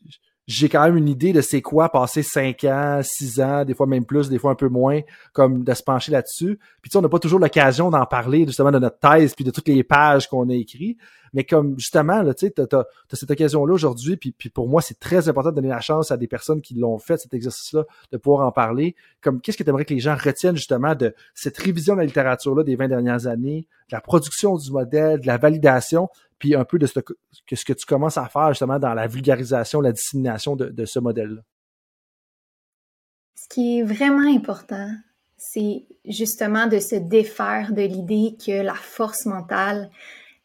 j'ai 0.46 0.68
quand 0.68 0.84
même 0.84 0.96
une 0.96 1.08
idée 1.08 1.32
de 1.32 1.40
c'est 1.40 1.60
quoi 1.60 1.88
passer 1.88 2.22
cinq 2.22 2.62
ans, 2.62 3.00
six 3.02 3.40
ans, 3.40 3.64
des 3.64 3.74
fois 3.74 3.88
même 3.88 4.04
plus, 4.04 4.28
des 4.28 4.38
fois 4.38 4.52
un 4.52 4.56
peu 4.56 4.68
moins, 4.68 5.00
comme 5.32 5.64
de 5.64 5.74
se 5.74 5.82
pencher 5.82 6.12
là-dessus. 6.12 6.60
Puis 6.82 6.88
tu 6.88 6.90
sais, 6.92 6.98
on 6.98 7.02
n'a 7.02 7.08
pas 7.08 7.18
toujours 7.18 7.40
l'occasion 7.40 7.90
d'en 7.90 8.06
parler 8.06 8.46
justement 8.46 8.70
de 8.70 8.78
notre 8.78 9.00
thèse 9.00 9.34
puis 9.34 9.44
de 9.44 9.50
toutes 9.50 9.66
les 9.66 9.82
pages 9.82 10.28
qu'on 10.28 10.48
a 10.50 10.54
écrites. 10.54 10.98
Mais 11.32 11.44
comme 11.44 11.78
justement, 11.78 12.22
tu 12.34 12.46
sais, 12.46 12.50
t'as, 12.50 12.64
as, 12.78 12.86
cette 13.12 13.30
occasion-là 13.30 13.72
aujourd'hui, 13.72 14.16
puis, 14.16 14.32
puis 14.32 14.50
pour 14.50 14.68
moi, 14.68 14.82
c'est 14.82 14.98
très 14.98 15.28
important 15.28 15.50
de 15.50 15.56
donner 15.56 15.68
la 15.68 15.80
chance 15.80 16.10
à 16.10 16.16
des 16.16 16.28
personnes 16.28 16.60
qui 16.60 16.74
l'ont 16.74 16.98
fait, 16.98 17.16
cet 17.16 17.34
exercice-là, 17.34 17.84
de 18.10 18.16
pouvoir 18.18 18.46
en 18.46 18.52
parler. 18.52 18.94
Comme 19.20 19.40
qu'est-ce 19.40 19.56
que 19.56 19.62
tu 19.62 19.70
aimerais 19.70 19.84
que 19.84 19.94
les 19.94 20.00
gens 20.00 20.16
retiennent 20.16 20.56
justement 20.56 20.94
de 20.94 21.14
cette 21.34 21.56
révision 21.56 21.94
de 21.94 22.00
la 22.00 22.06
littérature-là 22.06 22.64
des 22.64 22.76
20 22.76 22.88
dernières 22.88 23.26
années, 23.26 23.66
de 23.90 23.96
la 23.96 24.00
production 24.00 24.56
du 24.56 24.70
modèle, 24.70 25.20
de 25.20 25.26
la 25.26 25.38
validation, 25.38 26.08
puis 26.38 26.54
un 26.54 26.64
peu 26.64 26.78
de 26.78 26.86
ce, 26.86 27.00
que, 27.00 27.14
ce 27.52 27.64
que 27.64 27.72
tu 27.72 27.86
commences 27.86 28.18
à 28.18 28.26
faire 28.26 28.48
justement 28.48 28.78
dans 28.78 28.94
la 28.94 29.06
vulgarisation, 29.06 29.80
la 29.80 29.92
dissémination 29.92 30.56
de, 30.56 30.66
de 30.66 30.84
ce 30.84 30.98
modèle-là? 30.98 31.40
Ce 33.36 33.48
qui 33.48 33.78
est 33.78 33.82
vraiment 33.82 34.28
important, 34.28 34.90
c'est 35.36 35.86
justement 36.04 36.66
de 36.66 36.78
se 36.78 36.94
défaire 36.94 37.72
de 37.72 37.82
l'idée 37.82 38.36
que 38.44 38.62
la 38.62 38.74
force 38.74 39.26
mentale, 39.26 39.90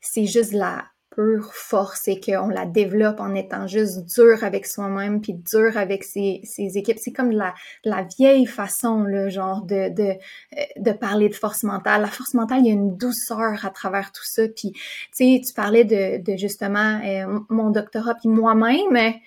c'est 0.01 0.25
juste 0.25 0.53
la 0.53 0.85
pure 1.17 1.51
force 1.51 2.07
et 2.07 2.19
qu'on 2.19 2.47
la 2.47 2.67
développe 2.67 3.19
en 3.19 3.33
étant 3.33 3.65
juste 3.65 4.05
dur 4.05 4.43
avec 4.43 4.67
soi-même 4.67 5.19
puis 5.19 5.33
dur 5.33 5.75
avec 5.75 6.03
ses, 6.03 6.41
ses 6.43 6.77
équipes. 6.77 6.99
C'est 6.99 7.11
comme 7.11 7.31
la, 7.31 7.55
la 7.83 8.03
vieille 8.03 8.45
façon, 8.45 8.99
le 8.99 9.29
genre 9.29 9.63
de, 9.63 9.89
de, 9.89 10.11
euh, 10.11 10.63
de 10.77 10.91
parler 10.91 11.29
de 11.29 11.33
force 11.33 11.63
mentale. 11.63 12.01
La 12.01 12.07
force 12.07 12.35
mentale, 12.35 12.59
il 12.59 12.67
y 12.67 12.69
a 12.69 12.73
une 12.73 12.95
douceur 12.97 13.65
à 13.65 13.69
travers 13.71 14.11
tout 14.11 14.25
ça. 14.25 14.43
Puis, 14.47 14.73
tu 14.73 14.79
sais, 15.11 15.41
tu 15.43 15.53
parlais 15.53 15.85
de, 15.85 16.23
de 16.23 16.37
justement 16.37 17.01
euh, 17.03 17.39
mon 17.49 17.71
doctorat 17.71 18.13
puis 18.13 18.29
moi-même. 18.29 18.95
Tu 18.95 19.19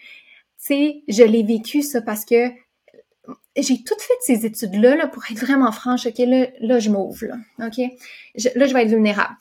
sais, 0.58 1.02
je 1.08 1.24
l'ai 1.24 1.42
vécu 1.42 1.82
ça 1.82 2.00
parce 2.02 2.24
que 2.24 2.50
j'ai 3.56 3.82
toutes 3.82 4.00
fait 4.00 4.14
ces 4.20 4.46
études-là 4.46 4.94
là, 4.94 5.08
pour 5.08 5.24
être 5.28 5.40
vraiment 5.40 5.72
franche. 5.72 6.06
OK, 6.06 6.18
là, 6.18 6.46
là 6.60 6.78
je 6.78 6.88
m'ouvre. 6.88 7.26
Là, 7.26 7.66
OK? 7.66 7.78
là, 8.54 8.66
je 8.66 8.74
vais 8.74 8.82
être 8.82 8.90
vulnérable 8.90 9.34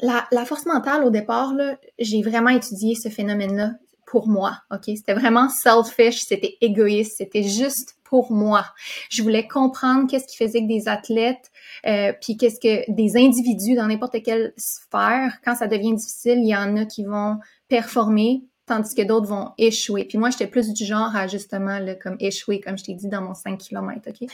la, 0.00 0.44
force 0.44 0.66
mentale, 0.66 1.04
au 1.04 1.10
départ, 1.10 1.52
j'ai 1.98 2.22
vraiment 2.22 2.50
étudié 2.50 2.94
ce 2.94 3.08
phénomène-là 3.08 3.72
pour 4.06 4.28
moi, 4.28 4.58
OK? 4.70 4.84
C'était 4.86 5.14
vraiment 5.14 5.48
selfish, 5.48 6.22
c'était 6.22 6.56
égoïste, 6.60 7.16
c'était 7.18 7.42
juste 7.42 7.96
pour 8.04 8.30
moi. 8.30 8.66
Je 9.08 9.22
voulais 9.22 9.48
comprendre 9.48 10.06
qu'est-ce 10.06 10.26
qui 10.26 10.36
faisait 10.36 10.60
que 10.60 10.68
des 10.68 10.86
athlètes, 10.86 11.50
euh, 11.86 12.12
puis 12.20 12.36
qu'est-ce 12.36 12.60
que 12.60 12.90
des 12.92 13.16
individus 13.16 13.74
dans 13.74 13.86
n'importe 13.86 14.22
quelle 14.22 14.52
sphère, 14.58 15.38
quand 15.42 15.54
ça 15.54 15.66
devient 15.66 15.94
difficile, 15.94 16.40
il 16.40 16.48
y 16.48 16.54
en 16.54 16.76
a 16.76 16.84
qui 16.84 17.04
vont 17.04 17.38
performer, 17.68 18.44
tandis 18.66 18.94
que 18.94 19.00
d'autres 19.00 19.28
vont 19.28 19.52
échouer. 19.56 20.04
Puis 20.04 20.18
moi, 20.18 20.28
j'étais 20.28 20.46
plus 20.46 20.74
du 20.74 20.84
genre 20.84 21.16
à 21.16 21.26
justement, 21.26 21.78
là, 21.78 21.94
comme 21.94 22.16
échouer, 22.20 22.60
comme 22.60 22.76
je 22.76 22.84
t'ai 22.84 22.94
dit, 22.94 23.08
dans 23.08 23.22
mon 23.22 23.34
5 23.34 23.58
km, 23.58 24.10
OK? 24.10 24.28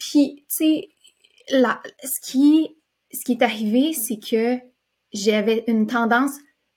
Puis, 0.00 0.36
tu 0.38 0.44
sais, 0.48 0.88
ce 1.52 2.20
qui, 2.20 2.76
ce 3.12 3.24
qui 3.24 3.32
est 3.32 3.42
arrivé, 3.42 3.92
c'est 3.92 4.18
que 4.18 4.58
j'avais 5.14 5.64
une 5.66 5.86
tendance 5.86 6.32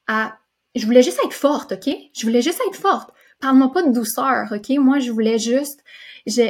à... 0.08 0.38
Je 0.76 0.86
voulais 0.86 1.02
juste 1.02 1.20
être 1.26 1.34
forte, 1.34 1.74
OK? 1.74 1.94
Je 2.14 2.26
voulais 2.26 2.42
juste 2.42 2.62
être 2.68 2.78
forte. 2.78 3.10
Parle-moi 3.42 3.72
pas 3.74 3.84
de 3.84 3.92
douceur, 3.92 4.48
OK? 4.52 4.70
Moi, 4.78 5.00
je 5.00 5.12
voulais 5.12 5.40
juste... 5.40 5.84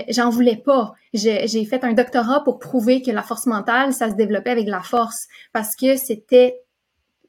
J'en 0.10 0.30
voulais 0.30 0.58
pas. 0.58 0.94
J'ai 1.14 1.66
fait 1.66 1.84
un 1.84 1.94
doctorat 1.94 2.44
pour 2.44 2.60
prouver 2.60 3.02
que 3.02 3.12
la 3.12 3.24
force 3.24 3.46
mentale, 3.46 3.94
ça 3.94 4.10
se 4.10 4.16
développait 4.16 4.50
avec 4.50 4.68
la 4.68 4.82
force 4.82 5.28
parce 5.54 5.76
que 5.76 5.96
c'était 5.98 6.60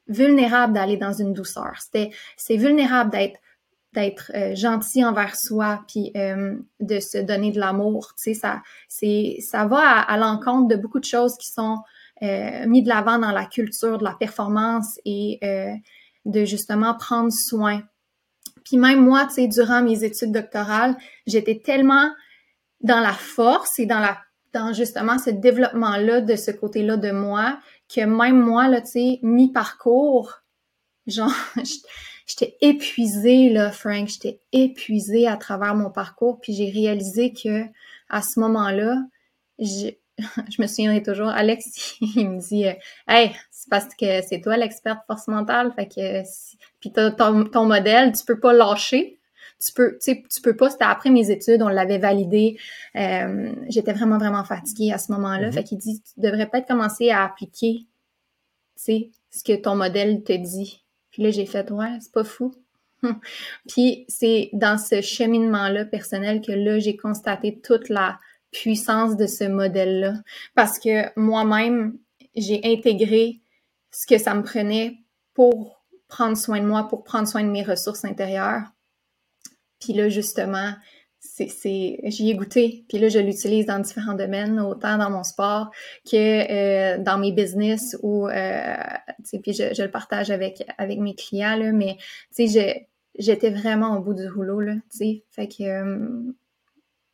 vulnérable 0.09 0.73
d'aller 0.73 0.97
dans 0.97 1.13
une 1.13 1.33
douceur. 1.33 1.73
C'était 1.79 2.09
c'est 2.35 2.57
vulnérable 2.57 3.11
d'être 3.93 4.31
euh, 4.35 4.55
gentil 4.55 5.05
envers 5.05 5.35
soi 5.35 5.83
puis 5.87 6.11
euh, 6.15 6.55
de 6.79 6.99
se 6.99 7.17
donner 7.17 7.51
de 7.51 7.59
l'amour 7.59 8.13
tu 8.15 8.23
sais 8.23 8.33
ça 8.35 8.61
c'est 8.87 9.37
ça 9.39 9.65
va 9.65 9.79
à 9.79 10.17
l'encontre 10.17 10.67
de 10.67 10.75
beaucoup 10.75 10.99
de 10.99 11.05
choses 11.05 11.35
qui 11.37 11.47
sont 11.51 11.79
mis 12.21 12.83
de 12.83 12.89
l'avant 12.89 13.19
dans 13.19 13.31
la 13.31 13.45
culture 13.45 13.97
de 13.97 14.03
la 14.03 14.13
performance 14.13 14.99
et 15.05 15.39
euh, 15.43 15.73
de 16.25 16.45
justement 16.45 16.95
prendre 16.95 17.31
soin. 17.31 17.81
Puis 18.65 18.77
même 18.77 19.03
moi, 19.03 19.25
tu 19.27 19.35
sais, 19.35 19.47
durant 19.47 19.81
mes 19.81 20.03
études 20.03 20.31
doctorales, 20.31 20.95
j'étais 21.25 21.59
tellement 21.59 22.11
dans 22.81 22.99
la 22.99 23.13
force 23.13 23.79
et 23.79 23.85
dans 23.85 23.99
la 23.99 24.17
dans 24.53 24.73
justement 24.73 25.19
ce 25.19 25.29
développement-là 25.29 26.21
de 26.21 26.35
ce 26.35 26.49
côté-là 26.49 26.97
de 26.97 27.11
moi 27.11 27.59
que 27.93 28.01
même 28.01 28.39
moi, 28.39 28.67
là, 28.67 28.81
tu 28.81 28.91
sais, 28.91 29.19
mi-parcours, 29.21 30.41
genre, 31.07 31.33
j'étais 32.27 32.55
épuisée, 32.61 33.49
là, 33.49 33.71
Frank, 33.71 34.07
j'étais 34.07 34.41
épuisée 34.51 35.27
à 35.27 35.37
travers 35.37 35.75
mon 35.75 35.89
parcours, 35.89 36.39
puis 36.39 36.53
j'ai 36.53 36.69
réalisé 36.69 37.33
que 37.33 37.65
à 38.09 38.21
ce 38.21 38.39
moment-là, 38.39 38.97
je 40.49 40.61
me 40.61 40.67
souviendrai 40.67 41.03
toujours, 41.03 41.29
Alex, 41.29 41.97
il 42.01 42.29
me 42.29 42.39
dit 42.39 42.65
Hey, 43.07 43.31
c'est 43.51 43.69
parce 43.69 43.93
que 43.95 44.21
c'est 44.21 44.41
toi 44.41 44.57
l'experte 44.57 44.99
force 45.07 45.27
mentale, 45.27 45.73
fait 45.75 45.87
que 45.87 46.23
puis 46.79 46.91
ton, 46.91 47.45
ton, 47.45 47.65
modèle, 47.65 48.11
tu 48.13 48.23
peux 48.25 48.39
pas 48.39 48.53
lâcher. 48.53 49.19
Tu 49.63 49.73
peux, 49.73 49.97
tu 50.01 50.23
tu 50.23 50.41
peux 50.41 50.55
pas, 50.55 50.69
c'était 50.69 50.85
après 50.85 51.09
mes 51.09 51.31
études, 51.31 51.61
on 51.61 51.67
l'avait 51.67 51.97
validé. 51.97 52.57
Euh, 52.95 53.53
j'étais 53.67 53.91
vraiment, 53.91 54.17
vraiment 54.17 54.45
fatiguée 54.45 54.93
à 54.93 54.97
ce 54.97 55.11
moment-là. 55.11 55.49
Mm-hmm. 55.49 55.53
Fait 55.53 55.63
qu'il 55.65 55.77
dit 55.77 56.01
Tu 56.01 56.21
devrais 56.21 56.47
peut-être 56.49 56.67
commencer 56.67 57.09
à 57.09 57.25
appliquer 57.25 57.85
tu 58.83 59.11
ce 59.31 59.43
que 59.43 59.55
ton 59.55 59.75
modèle 59.75 60.23
te 60.23 60.33
dit. 60.33 60.83
Puis 61.11 61.23
là, 61.23 61.31
j'ai 61.31 61.45
fait 61.45 61.69
Ouais, 61.71 61.97
c'est 61.99 62.11
pas 62.11 62.23
fou. 62.23 62.53
Puis 63.67 64.05
c'est 64.07 64.49
dans 64.53 64.77
ce 64.77 65.01
cheminement-là 65.01 65.85
personnel 65.85 66.41
que 66.41 66.51
là, 66.51 66.79
j'ai 66.79 66.95
constaté 66.95 67.59
toute 67.59 67.89
la 67.89 68.19
puissance 68.51 69.15
de 69.15 69.27
ce 69.27 69.43
modèle-là. 69.43 70.13
Parce 70.55 70.79
que 70.79 71.07
moi-même, 71.19 71.97
j'ai 72.35 72.61
intégré 72.63 73.41
ce 73.91 74.05
que 74.05 74.17
ça 74.17 74.35
me 74.35 74.43
prenait 74.43 74.97
pour 75.33 75.83
prendre 76.07 76.37
soin 76.37 76.59
de 76.59 76.65
moi, 76.65 76.87
pour 76.87 77.03
prendre 77.03 77.27
soin 77.27 77.43
de 77.43 77.49
mes 77.49 77.63
ressources 77.63 78.05
intérieures. 78.05 78.63
Puis 79.79 79.93
là, 79.93 80.09
justement, 80.09 80.73
j'y 81.21 82.29
ai 82.29 82.35
goûté. 82.35 82.85
Puis 82.89 82.97
là, 82.97 83.09
je 83.09 83.19
l'utilise 83.19 83.65
dans 83.65 83.79
différents 83.79 84.13
domaines, 84.13 84.59
autant 84.59 84.97
dans 84.97 85.09
mon 85.09 85.23
sport 85.23 85.71
que 86.09 86.15
euh, 86.15 86.97
dans 86.97 87.17
mes 87.17 87.31
business 87.31 87.97
ou, 88.01 88.27
euh, 88.27 88.75
puis 89.41 89.53
je, 89.53 89.81
le 89.81 89.91
partage 89.91 90.31
avec, 90.31 90.63
mes 90.79 91.15
clients, 91.15 91.73
mais, 91.73 91.97
j'étais 93.17 93.49
vraiment 93.49 93.97
au 93.97 94.01
bout 94.01 94.13
du 94.13 94.27
rouleau, 94.27 94.61
là. 94.61 94.75
Fait 95.29 95.47
que, 95.47 95.63
euh, 95.63 96.33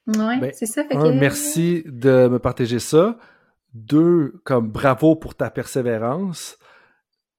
Ouais, 0.07 0.39
ben, 0.39 0.51
c'est 0.53 0.65
ça. 0.65 0.83
merci 1.13 1.83
de 1.87 2.27
me 2.27 2.39
partager 2.39 2.79
ça. 2.79 3.17
Deux, 3.73 4.39
comme 4.43 4.69
bravo 4.69 5.15
pour 5.15 5.35
ta 5.35 5.49
persévérance. 5.49 6.57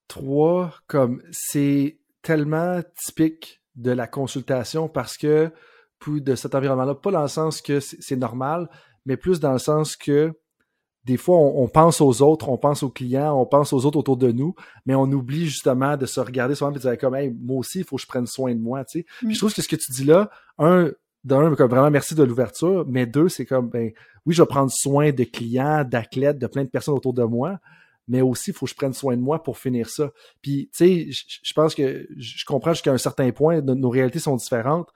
Trois, 0.09 0.75
comme 0.87 1.23
c'est 1.31 1.99
tellement 2.23 2.81
typique 3.05 3.63
de 3.77 3.91
la 3.91 4.07
consultation 4.07 4.89
parce 4.89 5.17
que 5.17 5.51
plus 5.99 6.21
de 6.21 6.35
cet 6.35 6.55
environnement-là, 6.55 6.95
pas 6.95 7.11
dans 7.11 7.23
le 7.23 7.29
sens 7.29 7.63
que 7.63 7.81
c'est 7.81 8.17
normal, 8.17 8.69
mais 9.07 9.17
plus 9.17 9.41
dans 9.41 9.53
le 9.53 9.59
sens 9.59 9.97
que 9.97 10.33
des 11.05 11.17
fois, 11.17 11.39
on, 11.39 11.69
pense 11.69 12.01
aux 12.01 12.21
autres, 12.21 12.49
on 12.49 12.59
pense 12.59 12.83
aux 12.83 12.91
clients, 12.91 13.41
on 13.41 13.47
pense 13.47 13.73
aux 13.73 13.87
autres 13.87 13.97
autour 13.97 14.17
de 14.17 14.33
nous, 14.33 14.57
mais 14.87 14.97
on 14.97 15.05
oublie 15.05 15.47
justement 15.47 15.97
de 15.97 16.05
se 16.05 16.19
regarder 16.19 16.57
soi-même 16.57 16.75
et 16.75 16.83
de 16.83 16.89
dire 16.89 16.99
comme 16.99 17.15
hey, 17.15 17.31
moi 17.31 17.59
aussi, 17.59 17.79
il 17.79 17.85
faut 17.85 17.95
que 17.95 18.03
je 18.03 18.09
prenne 18.09 18.27
soin 18.27 18.53
de 18.53 18.61
moi. 18.61 18.85
Tu 18.85 19.01
sais. 19.01 19.07
je 19.31 19.39
trouve 19.39 19.55
que 19.55 19.63
ce 19.63 19.69
que 19.69 19.77
tu 19.77 19.93
dis 19.93 20.03
là, 20.03 20.31
un, 20.59 20.91
d'un, 21.27 21.51
vraiment 21.51 21.91
merci 21.91 22.15
de 22.15 22.23
l'ouverture, 22.23 22.87
mais 22.89 23.05
deux, 23.05 23.29
c'est 23.29 23.45
comme, 23.45 23.69
ben, 23.69 23.91
oui, 24.25 24.35
je 24.35 24.43
vais 24.43 24.47
prendre 24.47 24.71
soin 24.71 25.11
de 25.11 25.25
clients, 25.25 25.85
d'athlètes, 25.85 26.39
de 26.39 26.47
plein 26.47 26.63
de 26.63 26.69
personnes 26.69 26.95
autour 26.95 27.13
de 27.15 27.25
moi, 27.25 27.59
mais 28.07 28.21
aussi, 28.21 28.51
il 28.51 28.55
faut 28.55 28.67
que 28.67 28.71
je 28.71 28.77
prenne 28.77 28.93
soin 28.93 29.17
de 29.17 29.21
moi 29.21 29.43
pour 29.43 29.59
finir 29.59 29.89
ça. 29.89 30.13
Puis, 30.41 30.71
tu 30.73 31.11
sais, 31.11 31.39
je 31.43 31.53
pense 31.53 31.75
que 31.75 32.07
je 32.17 32.45
comprends 32.45 32.73
jusqu'à 32.73 32.93
un 32.93 32.99
certain 32.99 33.33
point, 33.33 33.61
nos 33.61 33.91
réalités 33.91 34.21
sont 34.21 34.37
différentes, 34.37 34.89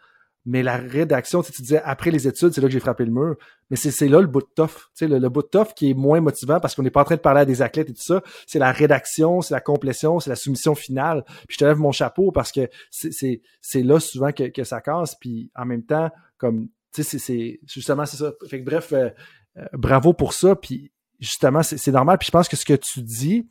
mais 0.46 0.62
la 0.62 0.78
rédaction, 0.78 1.42
tu 1.42 1.52
disais 1.60 1.82
après 1.84 2.10
les 2.10 2.26
études, 2.26 2.52
c'est 2.52 2.60
là 2.60 2.66
que 2.66 2.72
j'ai 2.72 2.80
frappé 2.80 3.04
le 3.04 3.10
mur. 3.10 3.36
Mais 3.68 3.76
c'est 3.76 4.08
là 4.08 4.20
le 4.20 4.26
bout 4.26 4.40
de 4.40 4.48
tough. 4.54 4.88
Tu 4.96 5.06
sais, 5.06 5.08
le, 5.08 5.28
bout 5.28 5.42
de 5.42 5.48
tough 5.48 5.74
qui 5.76 5.90
est 5.90 5.94
moins 5.94 6.20
motivant 6.20 6.60
parce 6.60 6.74
qu'on 6.74 6.82
n'est 6.82 6.90
pas 6.90 7.02
en 7.02 7.04
train 7.04 7.16
de 7.16 7.20
parler 7.20 7.42
à 7.42 7.44
des 7.44 7.60
athlètes 7.60 7.90
et 7.90 7.94
tout 7.94 8.02
ça. 8.02 8.22
C'est 8.46 8.58
la 8.58 8.72
rédaction, 8.72 9.42
c'est 9.42 9.52
la 9.52 9.60
complétion, 9.60 10.18
c'est 10.18 10.30
la 10.30 10.36
soumission 10.36 10.74
finale. 10.74 11.24
Puis 11.46 11.54
je 11.54 11.58
te 11.58 11.64
lève 11.64 11.78
mon 11.78 11.92
chapeau 11.92 12.32
parce 12.32 12.52
que 12.52 12.68
c'est 12.90 13.42
là 13.74 14.00
souvent 14.00 14.32
que, 14.32 14.44
que, 14.44 14.64
ça 14.64 14.80
casse. 14.80 15.14
Puis 15.14 15.50
en 15.54 15.66
même 15.66 15.84
temps, 15.84 16.10
comme 16.38 16.68
tu 16.92 17.02
sais, 17.02 17.18
c'est 17.18 17.60
justement 17.66 18.06
c'est 18.06 18.16
ça. 18.16 18.32
Fait 18.48 18.60
que 18.60 18.64
bref, 18.64 18.92
euh, 18.92 19.10
euh, 19.58 19.66
bravo 19.74 20.14
pour 20.14 20.32
ça. 20.32 20.56
Puis 20.56 20.90
justement, 21.20 21.62
c'est 21.62 21.92
normal. 21.92 22.16
Puis 22.18 22.26
je 22.26 22.32
pense 22.32 22.48
que 22.48 22.56
ce 22.56 22.64
que 22.64 22.74
tu 22.74 23.02
dis, 23.02 23.46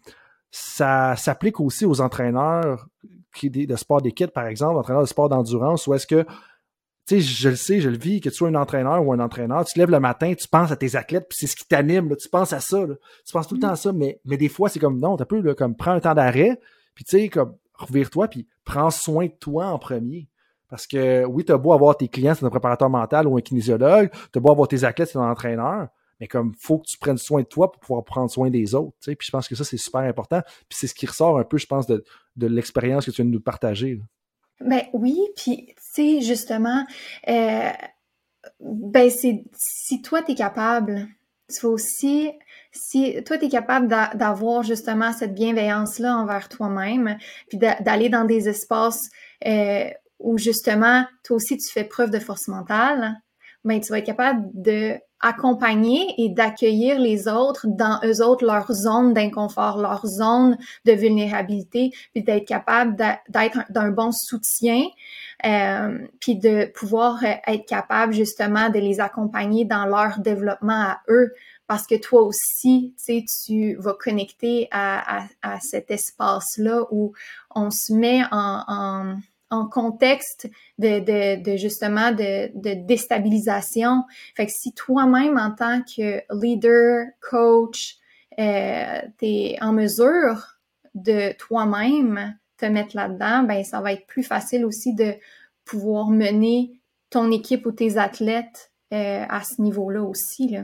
ça 0.49 1.15
s'applique 1.15 1.59
aussi 1.59 1.85
aux 1.85 2.01
entraîneurs 2.01 2.87
qui, 3.35 3.49
de 3.49 3.75
sport 3.75 4.01
d'équipe, 4.01 4.31
par 4.31 4.47
exemple, 4.47 4.77
entraîneurs 4.77 5.03
de 5.03 5.07
sport 5.07 5.29
d'endurance, 5.29 5.85
où 5.87 5.93
est-ce 5.93 6.07
que 6.07 6.25
sais, 7.09 7.19
je 7.21 7.49
le 7.49 7.55
sais, 7.55 7.81
je 7.81 7.89
le 7.89 7.97
vis, 7.97 8.21
que 8.21 8.29
tu 8.29 8.35
sois 8.35 8.49
un 8.49 8.55
entraîneur 8.55 9.05
ou 9.05 9.13
un 9.13 9.19
entraîneur, 9.19 9.65
tu 9.65 9.73
te 9.73 9.79
lèves 9.79 9.91
le 9.91 9.99
matin, 9.99 10.33
tu 10.33 10.47
penses 10.47 10.71
à 10.71 10.75
tes 10.75 10.95
athlètes, 10.95 11.27
puis 11.29 11.37
c'est 11.39 11.47
ce 11.47 11.55
qui 11.55 11.67
t'anime, 11.67 12.15
tu 12.15 12.29
penses 12.29 12.53
à 12.53 12.59
ça, 12.59 12.85
tu 13.25 13.33
penses 13.33 13.47
tout 13.47 13.55
le 13.55 13.61
temps 13.61 13.69
à 13.69 13.75
ça, 13.75 13.91
mais, 13.91 14.19
mais 14.25 14.37
des 14.37 14.49
fois, 14.49 14.69
c'est 14.69 14.79
comme, 14.79 14.99
non, 14.99 15.17
t'as 15.17 15.25
peu, 15.25 15.41
là, 15.41 15.55
comme, 15.55 15.75
prends 15.75 15.91
un 15.91 15.99
temps 15.99 16.13
d'arrêt, 16.13 16.59
puis 16.95 17.03
tu 17.03 17.17
sais, 17.17 17.29
comme, 17.29 17.55
revire-toi, 17.73 18.27
puis 18.27 18.47
prends 18.63 18.91
soin 18.91 19.25
de 19.25 19.33
toi 19.39 19.67
en 19.67 19.79
premier. 19.79 20.29
Parce 20.69 20.85
que, 20.85 21.25
oui, 21.25 21.43
t'as 21.43 21.57
beau 21.57 21.73
avoir 21.73 21.97
tes 21.97 22.07
clients, 22.07 22.35
c'est 22.35 22.45
un 22.45 22.49
préparateur 22.49 22.89
mental 22.89 23.27
ou 23.27 23.37
un 23.37 23.41
kinésiologue, 23.41 24.11
t'as 24.31 24.39
beau 24.39 24.51
avoir 24.51 24.67
tes 24.67 24.83
athlètes, 24.83 25.09
c'est 25.09 25.17
un 25.17 25.31
entraîneur, 25.31 25.87
mais 26.19 26.27
comme, 26.27 26.53
faut 26.59 26.77
que 26.79 26.85
tu 26.85 26.97
prennes 26.97 27.17
soin 27.17 27.41
de 27.41 27.47
toi 27.47 27.71
pour 27.71 27.79
pouvoir 27.79 28.03
prendre 28.03 28.29
soin 28.29 28.49
des 28.49 28.75
autres, 28.75 28.93
tu 29.01 29.11
sais, 29.11 29.15
puis 29.15 29.25
je 29.25 29.31
pense 29.31 29.47
que 29.47 29.55
ça, 29.55 29.63
c'est 29.63 29.77
super 29.77 30.01
important, 30.01 30.41
puis 30.67 30.77
c'est 30.77 30.87
ce 30.87 30.93
qui 30.93 31.07
ressort 31.07 31.39
un 31.39 31.43
peu, 31.43 31.57
je 31.57 31.65
pense, 31.65 31.87
de, 31.87 32.03
de 32.35 32.47
l'expérience 32.47 33.05
que 33.05 33.11
tu 33.11 33.21
viens 33.21 33.25
de 33.25 33.33
nous 33.33 33.41
partager. 33.41 33.99
Ben 34.61 34.83
oui, 34.93 35.19
puis 35.37 35.67
tu 35.67 35.73
sais, 35.77 36.21
justement, 36.21 36.85
euh, 37.27 37.71
ben 38.59 39.09
c'est 39.09 39.43
si 39.53 40.01
toi 40.01 40.21
tu 40.21 40.33
es 40.33 40.35
capable, 40.35 41.07
tu 41.49 41.59
faut 41.59 41.69
aussi 41.69 42.31
si 42.71 43.23
toi 43.23 43.37
tu 43.37 43.45
es 43.45 43.49
capable 43.49 43.87
d'avoir 43.87 44.63
justement 44.63 45.11
cette 45.13 45.33
bienveillance 45.33 45.99
là 45.99 46.15
envers 46.17 46.49
toi-même, 46.49 47.17
puis 47.47 47.57
d'aller 47.57 48.09
dans 48.09 48.25
des 48.25 48.49
espaces 48.49 49.09
euh, 49.47 49.89
où 50.19 50.37
justement 50.37 51.05
toi 51.23 51.37
aussi 51.37 51.57
tu 51.57 51.71
fais 51.71 51.83
preuve 51.83 52.11
de 52.11 52.19
force 52.19 52.47
mentale, 52.47 53.15
ben 53.63 53.79
tu 53.79 53.89
vas 53.91 53.99
être 53.99 54.05
capable 54.05 54.47
de 54.53 54.99
accompagner 55.21 56.13
et 56.17 56.29
d'accueillir 56.29 56.99
les 56.99 57.27
autres 57.27 57.67
dans 57.67 57.99
eux 58.03 58.23
autres 58.23 58.45
leur 58.45 58.71
zone 58.71 59.13
d'inconfort, 59.13 59.79
leur 59.79 60.05
zone 60.05 60.57
de 60.85 60.91
vulnérabilité, 60.93 61.91
puis 62.13 62.23
d'être 62.23 62.47
capable 62.47 62.95
d'être 62.95 63.59
d'un 63.69 63.91
bon 63.91 64.11
soutien, 64.11 64.83
euh, 65.45 65.99
puis 66.19 66.35
de 66.35 66.71
pouvoir 66.73 67.23
être 67.23 67.65
capable 67.65 68.13
justement 68.13 68.69
de 68.69 68.79
les 68.79 68.99
accompagner 68.99 69.65
dans 69.65 69.85
leur 69.85 70.19
développement 70.19 70.81
à 70.81 71.01
eux, 71.09 71.33
parce 71.67 71.85
que 71.85 71.95
toi 71.95 72.23
aussi, 72.23 72.95
tu 72.97 73.03
sais, 73.03 73.25
tu 73.45 73.75
vas 73.75 73.93
connecter 73.93 74.67
à, 74.71 75.27
cet 75.61 75.91
espace-là 75.91 76.85
où 76.91 77.13
on 77.53 77.69
se 77.69 77.93
met 77.93 78.23
en 78.31 79.17
en 79.49 79.67
contexte 79.67 80.49
de, 80.77 80.99
de, 80.99 81.41
de 81.43 81.57
justement 81.57 82.11
de, 82.11 82.51
de, 82.55 82.85
déstabilisation. 82.85 84.03
Fait 84.35 84.45
que 84.45 84.51
si 84.51 84.73
toi-même, 84.73 85.37
en 85.37 85.51
tant 85.51 85.81
que 85.81 86.21
leader, 86.33 87.07
coach, 87.21 87.97
euh, 88.39 89.01
tu 89.17 89.25
es 89.25 89.57
en 89.61 89.73
mesure 89.73 90.59
de 90.95 91.33
toi-même 91.37 92.37
te 92.57 92.65
mettre 92.65 92.95
là-dedans, 92.95 93.43
ben 93.43 93.63
ça 93.63 93.81
va 93.81 93.93
être 93.93 94.05
plus 94.05 94.23
facile 94.23 94.65
aussi 94.65 94.93
de 94.93 95.15
pouvoir 95.65 96.09
mener 96.09 96.79
ton 97.09 97.31
équipe 97.31 97.65
ou 97.65 97.71
tes 97.71 97.97
athlètes 97.97 98.71
euh, 98.93 99.25
à 99.27 99.43
ce 99.43 99.61
niveau-là 99.61 100.03
aussi. 100.03 100.49
Là. 100.49 100.63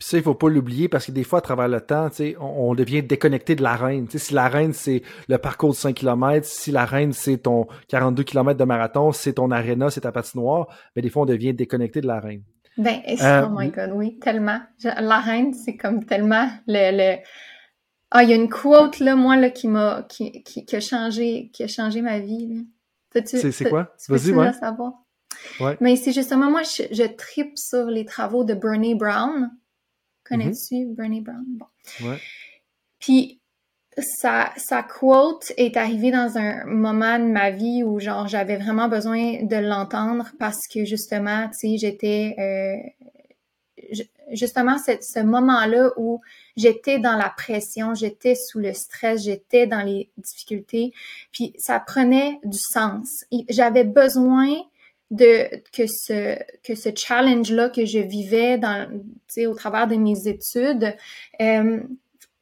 Puis 0.00 0.08
ça, 0.08 0.16
il 0.16 0.22
faut 0.22 0.34
pas 0.34 0.48
l'oublier 0.48 0.88
parce 0.88 1.04
que 1.04 1.12
des 1.12 1.24
fois, 1.24 1.40
à 1.40 1.42
travers 1.42 1.68
le 1.68 1.82
temps, 1.82 2.08
on, 2.40 2.70
on 2.70 2.74
devient 2.74 3.02
déconnecté 3.02 3.54
de 3.54 3.62
l'arène. 3.62 4.08
Si 4.08 4.32
l'arène, 4.32 4.72
c'est 4.72 5.02
le 5.28 5.36
parcours 5.36 5.72
de 5.72 5.76
5 5.76 5.94
km, 5.94 6.46
si 6.46 6.70
l'arène, 6.70 7.12
c'est 7.12 7.36
ton 7.36 7.66
42 7.88 8.22
km 8.22 8.58
de 8.58 8.64
marathon, 8.64 9.12
c'est 9.12 9.34
ton 9.34 9.50
aréna, 9.50 9.90
c'est 9.90 10.00
ta 10.00 10.10
patinoire, 10.10 10.68
ben 10.96 11.02
des 11.02 11.10
fois, 11.10 11.24
on 11.24 11.26
devient 11.26 11.52
déconnecté 11.52 12.00
de 12.00 12.06
l'arène. 12.06 12.42
Ben, 12.78 13.02
euh, 13.20 13.46
oh 13.46 13.50
my 13.54 13.68
God, 13.68 13.90
oui, 13.92 14.18
tellement. 14.20 14.60
L'arène, 14.82 15.52
c'est 15.52 15.76
comme 15.76 16.06
tellement 16.06 16.48
le... 16.66 16.96
le... 16.96 17.18
Ah, 18.10 18.22
il 18.22 18.30
y 18.30 18.32
a 18.32 18.36
une 18.36 18.48
quote, 18.48 19.00
là, 19.00 19.14
moi, 19.16 19.36
là, 19.36 19.50
qui 19.50 19.68
m'a... 19.68 20.06
Qui, 20.08 20.42
qui, 20.44 20.64
qui, 20.64 20.76
a 20.76 20.80
changé, 20.80 21.50
qui 21.52 21.62
a 21.62 21.68
changé 21.68 22.00
ma 22.00 22.20
vie, 22.20 22.66
C'est 23.12 23.68
quoi? 23.68 23.94
Vas-y, 24.08 24.32
ouais. 24.32 24.52
savoir? 24.54 24.94
Ouais. 25.60 25.76
Mais 25.82 25.94
c'est 25.96 26.12
justement, 26.12 26.50
moi, 26.50 26.62
je, 26.62 26.84
je 26.90 27.02
tripe 27.02 27.58
sur 27.58 27.84
les 27.84 28.06
travaux 28.06 28.44
de 28.44 28.54
Bernie 28.54 28.94
Brown 28.94 29.50
Connais-tu 30.30 30.74
mm-hmm. 30.74 30.94
Bernie 30.94 31.20
Brown? 31.20 31.44
Bon. 31.46 31.66
Ouais. 32.02 32.18
Puis 32.98 33.40
sa, 33.98 34.52
sa 34.56 34.82
quote 34.82 35.52
est 35.56 35.76
arrivée 35.76 36.10
dans 36.10 36.38
un 36.38 36.64
moment 36.64 37.18
de 37.18 37.24
ma 37.24 37.50
vie 37.50 37.82
où 37.82 37.98
genre 37.98 38.28
j'avais 38.28 38.56
vraiment 38.56 38.88
besoin 38.88 39.42
de 39.42 39.56
l'entendre 39.56 40.30
parce 40.38 40.66
que 40.72 40.84
justement, 40.84 41.48
tu 41.48 41.72
sais, 41.72 41.76
j'étais 41.76 42.34
euh, 42.38 43.96
justement 44.32 44.76
ce 44.78 45.20
moment-là 45.20 45.90
où 45.96 46.20
j'étais 46.56 46.98
dans 46.98 47.16
la 47.16 47.30
pression, 47.30 47.94
j'étais 47.94 48.34
sous 48.34 48.58
le 48.58 48.72
stress, 48.72 49.24
j'étais 49.24 49.66
dans 49.66 49.82
les 49.82 50.10
difficultés, 50.16 50.92
puis 51.32 51.52
ça 51.58 51.80
prenait 51.80 52.38
du 52.44 52.58
sens. 52.58 53.24
J'avais 53.48 53.84
besoin 53.84 54.54
de 55.10 55.48
que 55.72 55.86
ce 55.86 56.38
que 56.62 56.74
ce 56.74 56.90
challenge 56.94 57.50
là 57.50 57.68
que 57.68 57.84
je 57.84 57.98
vivais 57.98 58.58
dans 58.58 58.88
au 59.46 59.54
travers 59.54 59.88
de 59.88 59.96
mes 59.96 60.28
études 60.28 60.94
euh, 61.40 61.80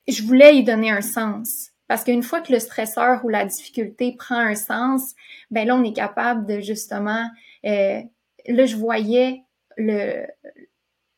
je 0.07 0.23
voulais 0.23 0.57
y 0.57 0.65
donner 0.65 0.91
un 0.91 1.03
sens. 1.03 1.71
Parce 1.87 2.05
qu'une 2.05 2.23
fois 2.23 2.41
que 2.41 2.53
le 2.53 2.59
stresseur 2.59 3.25
ou 3.25 3.29
la 3.29 3.45
difficulté 3.45 4.15
prend 4.19 4.39
un 4.39 4.55
sens 4.55 5.15
ben 5.51 5.67
là 5.67 5.77
on 5.77 5.85
est 5.85 5.95
capable 5.95 6.47
de 6.47 6.61
justement 6.61 7.25
euh, 7.65 8.01
là 8.47 8.67
je 8.67 8.77
voyais 8.77 9.43
le 9.79 10.27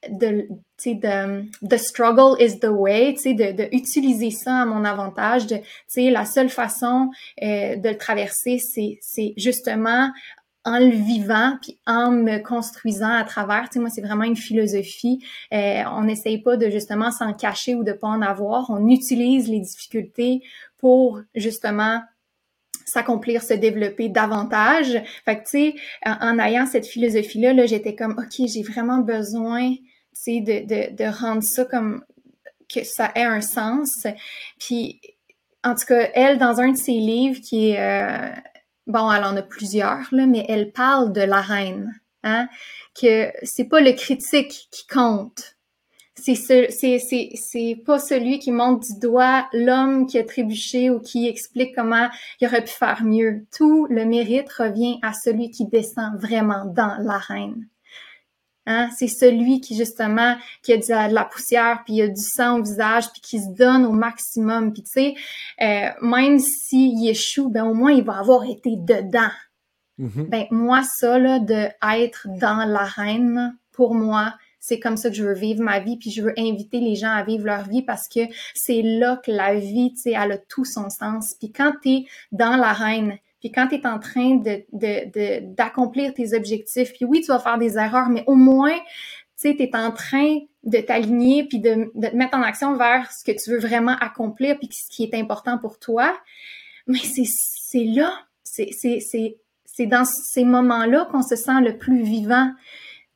de 0.08 0.48
tu 0.78 0.94
de 0.94 1.44
the 1.66 1.76
struggle 1.76 2.40
is 2.40 2.58
the 2.58 2.70
way 2.70 3.14
tu 3.14 3.22
sais 3.22 3.34
de, 3.34 3.52
de 3.52 4.30
ça 4.30 4.62
à 4.62 4.64
mon 4.64 4.84
avantage 4.84 5.46
de 5.46 5.56
tu 5.56 5.64
sais 5.88 6.10
la 6.10 6.24
seule 6.24 6.48
façon 6.48 7.10
euh, 7.42 7.76
de 7.76 7.88
le 7.88 7.98
traverser 7.98 8.58
c'est 8.58 8.98
c'est 9.02 9.34
justement 9.36 10.10
en 10.64 10.78
le 10.78 10.90
vivant 10.90 11.56
puis 11.62 11.78
en 11.86 12.10
me 12.10 12.38
construisant 12.38 13.12
à 13.12 13.24
travers. 13.24 13.68
Tu 13.68 13.74
sais, 13.74 13.78
moi, 13.80 13.88
c'est 13.88 14.02
vraiment 14.02 14.24
une 14.24 14.36
philosophie. 14.36 15.24
Euh, 15.52 15.82
on 15.92 16.04
n'essaye 16.04 16.38
pas 16.42 16.56
de 16.56 16.68
justement 16.68 17.10
s'en 17.10 17.32
cacher 17.32 17.74
ou 17.74 17.84
de 17.84 17.92
pas 17.92 18.08
en 18.08 18.22
avoir. 18.22 18.68
On 18.70 18.86
utilise 18.88 19.48
les 19.48 19.60
difficultés 19.60 20.42
pour 20.78 21.20
justement 21.34 22.00
s'accomplir, 22.84 23.42
se 23.42 23.54
développer 23.54 24.08
davantage. 24.08 25.00
Fait 25.24 25.38
que, 25.38 25.44
tu 25.44 25.50
sais, 25.50 25.74
en, 26.04 26.38
ayant 26.38 26.66
cette 26.66 26.86
philosophie-là, 26.86 27.54
-là, 27.54 27.66
j'étais 27.66 27.94
comme, 27.94 28.18
OK, 28.18 28.46
j'ai 28.46 28.62
vraiment 28.62 28.98
besoin, 28.98 29.70
tu 29.70 29.80
sais, 30.12 30.40
de, 30.40 30.66
de, 30.66 30.96
de 30.96 31.04
rendre 31.04 31.42
ça 31.42 31.64
comme 31.64 32.04
que 32.72 32.84
ça 32.84 33.10
ait 33.14 33.24
un 33.24 33.40
sens. 33.40 34.06
Puis, 34.58 35.00
en 35.64 35.74
tout 35.74 35.86
cas, 35.86 36.08
elle, 36.14 36.38
dans 36.38 36.60
un 36.60 36.72
de 36.72 36.76
ses 36.76 36.92
livres 36.92 37.40
qui 37.40 37.70
est... 37.70 37.80
Euh, 37.80 38.30
bon, 38.90 39.10
elle 39.10 39.24
en 39.24 39.36
a 39.36 39.42
plusieurs, 39.42 40.06
là, 40.12 40.26
mais 40.26 40.44
elle 40.48 40.72
parle 40.72 41.12
de 41.12 41.22
la 41.22 41.40
reine, 41.40 42.00
hein, 42.22 42.48
que 43.00 43.30
c'est 43.42 43.64
pas 43.64 43.80
le 43.80 43.92
critique 43.92 44.68
qui 44.70 44.86
compte. 44.86 45.56
C'est 46.16 46.34
ce, 46.34 46.66
c'est, 46.68 47.82
pas 47.86 47.98
celui 47.98 48.40
qui 48.40 48.52
monte 48.52 48.82
du 48.82 48.98
doigt 49.00 49.48
l'homme 49.54 50.06
qui 50.06 50.18
a 50.18 50.24
trébuché 50.24 50.90
ou 50.90 51.00
qui 51.00 51.26
explique 51.26 51.74
comment 51.74 52.10
il 52.40 52.46
aurait 52.46 52.64
pu 52.64 52.72
faire 52.72 53.02
mieux. 53.04 53.46
Tout 53.56 53.86
le 53.88 54.04
mérite 54.04 54.52
revient 54.52 54.98
à 55.00 55.14
celui 55.14 55.50
qui 55.50 55.66
descend 55.66 56.20
vraiment 56.20 56.66
dans 56.66 56.98
l'arène. 57.00 57.69
Hein? 58.66 58.90
C'est 58.96 59.08
celui 59.08 59.60
qui, 59.60 59.76
justement, 59.76 60.36
qui 60.62 60.72
a 60.72 60.76
de 60.76 61.14
la 61.14 61.24
poussière, 61.24 61.82
puis 61.84 61.94
il 61.94 62.02
a 62.02 62.08
du 62.08 62.20
sang 62.20 62.58
au 62.58 62.62
visage, 62.62 63.10
puis 63.12 63.20
qui 63.20 63.40
se 63.40 63.48
donne 63.48 63.84
au 63.84 63.92
maximum. 63.92 64.72
Puis, 64.72 64.82
tu 64.82 64.90
sais, 64.90 65.14
euh, 65.60 65.90
même 66.02 66.38
s'il 66.38 67.08
échoue, 67.08 67.48
ben 67.48 67.64
au 67.64 67.74
moins, 67.74 67.92
il 67.92 68.04
va 68.04 68.18
avoir 68.18 68.44
été 68.44 68.76
dedans. 68.76 69.30
Ben, 69.98 70.46
moi, 70.50 70.80
ça, 70.82 71.18
là, 71.18 71.38
de 71.38 71.68
être 71.98 72.26
dans 72.40 72.64
l'arène, 72.66 73.54
pour 73.70 73.94
moi, 73.94 74.34
c'est 74.58 74.78
comme 74.78 74.96
ça 74.96 75.10
que 75.10 75.16
je 75.16 75.24
veux 75.24 75.34
vivre 75.34 75.62
ma 75.62 75.78
vie, 75.80 75.98
puis 75.98 76.10
je 76.10 76.22
veux 76.22 76.32
inviter 76.38 76.80
les 76.80 76.94
gens 76.94 77.10
à 77.10 77.22
vivre 77.22 77.44
leur 77.44 77.68
vie 77.68 77.82
parce 77.82 78.08
que 78.08 78.20
c'est 78.54 78.82
là 78.82 79.20
que 79.22 79.30
la 79.30 79.54
vie, 79.54 79.92
tu 79.94 80.02
sais, 80.02 80.10
elle 80.12 80.32
a 80.32 80.38
tout 80.38 80.64
son 80.64 80.88
sens. 80.88 81.34
Puis 81.38 81.52
quand 81.52 81.72
tu 81.82 81.88
es 81.90 82.04
dans 82.32 82.56
l'arène, 82.56 83.18
puis 83.40 83.50
quand 83.50 83.68
tu 83.68 83.76
es 83.76 83.86
en 83.86 83.98
train 83.98 84.36
de, 84.36 85.54
d'accomplir 85.54 86.12
tes 86.14 86.34
objectifs, 86.34 86.92
puis 86.92 87.04
oui, 87.04 87.22
tu 87.22 87.28
vas 87.28 87.38
faire 87.38 87.58
des 87.58 87.78
erreurs, 87.78 88.10
mais 88.10 88.22
au 88.26 88.34
moins, 88.34 88.76
tu 89.40 89.48
sais, 89.48 89.56
tu 89.56 89.62
es 89.62 89.74
en 89.74 89.90
train 89.90 90.38
de 90.62 90.78
t'aligner 90.78 91.44
puis 91.44 91.58
de, 91.58 91.90
te 91.94 92.14
mettre 92.14 92.36
en 92.36 92.42
action 92.42 92.76
vers 92.76 93.10
ce 93.10 93.24
que 93.24 93.36
tu 93.36 93.50
veux 93.50 93.58
vraiment 93.58 93.96
accomplir 94.00 94.58
puis 94.58 94.68
ce 94.70 94.94
qui 94.94 95.04
est 95.04 95.14
important 95.14 95.56
pour 95.56 95.78
toi. 95.78 96.14
Mais 96.86 96.98
c'est, 96.98 97.84
là, 97.84 98.12
c'est, 98.42 99.86
dans 99.86 100.04
ces 100.04 100.44
moments-là 100.44 101.08
qu'on 101.10 101.22
se 101.22 101.36
sent 101.36 101.60
le 101.62 101.78
plus 101.78 102.02
vivant. 102.02 102.52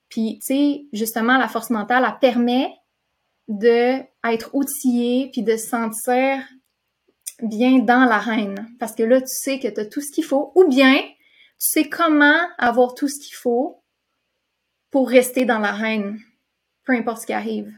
Puis, 0.08 0.38
tu 0.40 0.54
sais, 0.54 0.86
justement, 0.94 1.36
la 1.36 1.48
force 1.48 1.68
mentale, 1.68 2.04
elle 2.06 2.18
permet 2.20 2.70
de 3.48 4.00
être 4.26 4.54
outillé 4.54 5.28
puis 5.32 5.42
de 5.42 5.56
se 5.56 5.68
sentir 5.68 6.38
bien 7.42 7.78
dans 7.78 8.04
l'arène. 8.04 8.68
Parce 8.78 8.94
que 8.94 9.02
là, 9.02 9.20
tu 9.20 9.28
sais 9.28 9.58
que 9.58 9.68
tu 9.68 9.80
as 9.80 9.86
tout 9.86 10.00
ce 10.00 10.12
qu'il 10.12 10.24
faut, 10.24 10.52
ou 10.54 10.68
bien 10.68 10.96
tu 10.96 11.68
sais 11.68 11.88
comment 11.88 12.40
avoir 12.58 12.94
tout 12.94 13.08
ce 13.08 13.18
qu'il 13.18 13.34
faut 13.34 13.82
pour 14.90 15.08
rester 15.08 15.44
dans 15.44 15.58
l'arène, 15.58 16.18
peu 16.84 16.92
importe 16.92 17.22
ce 17.22 17.26
qui 17.26 17.32
arrive. 17.32 17.72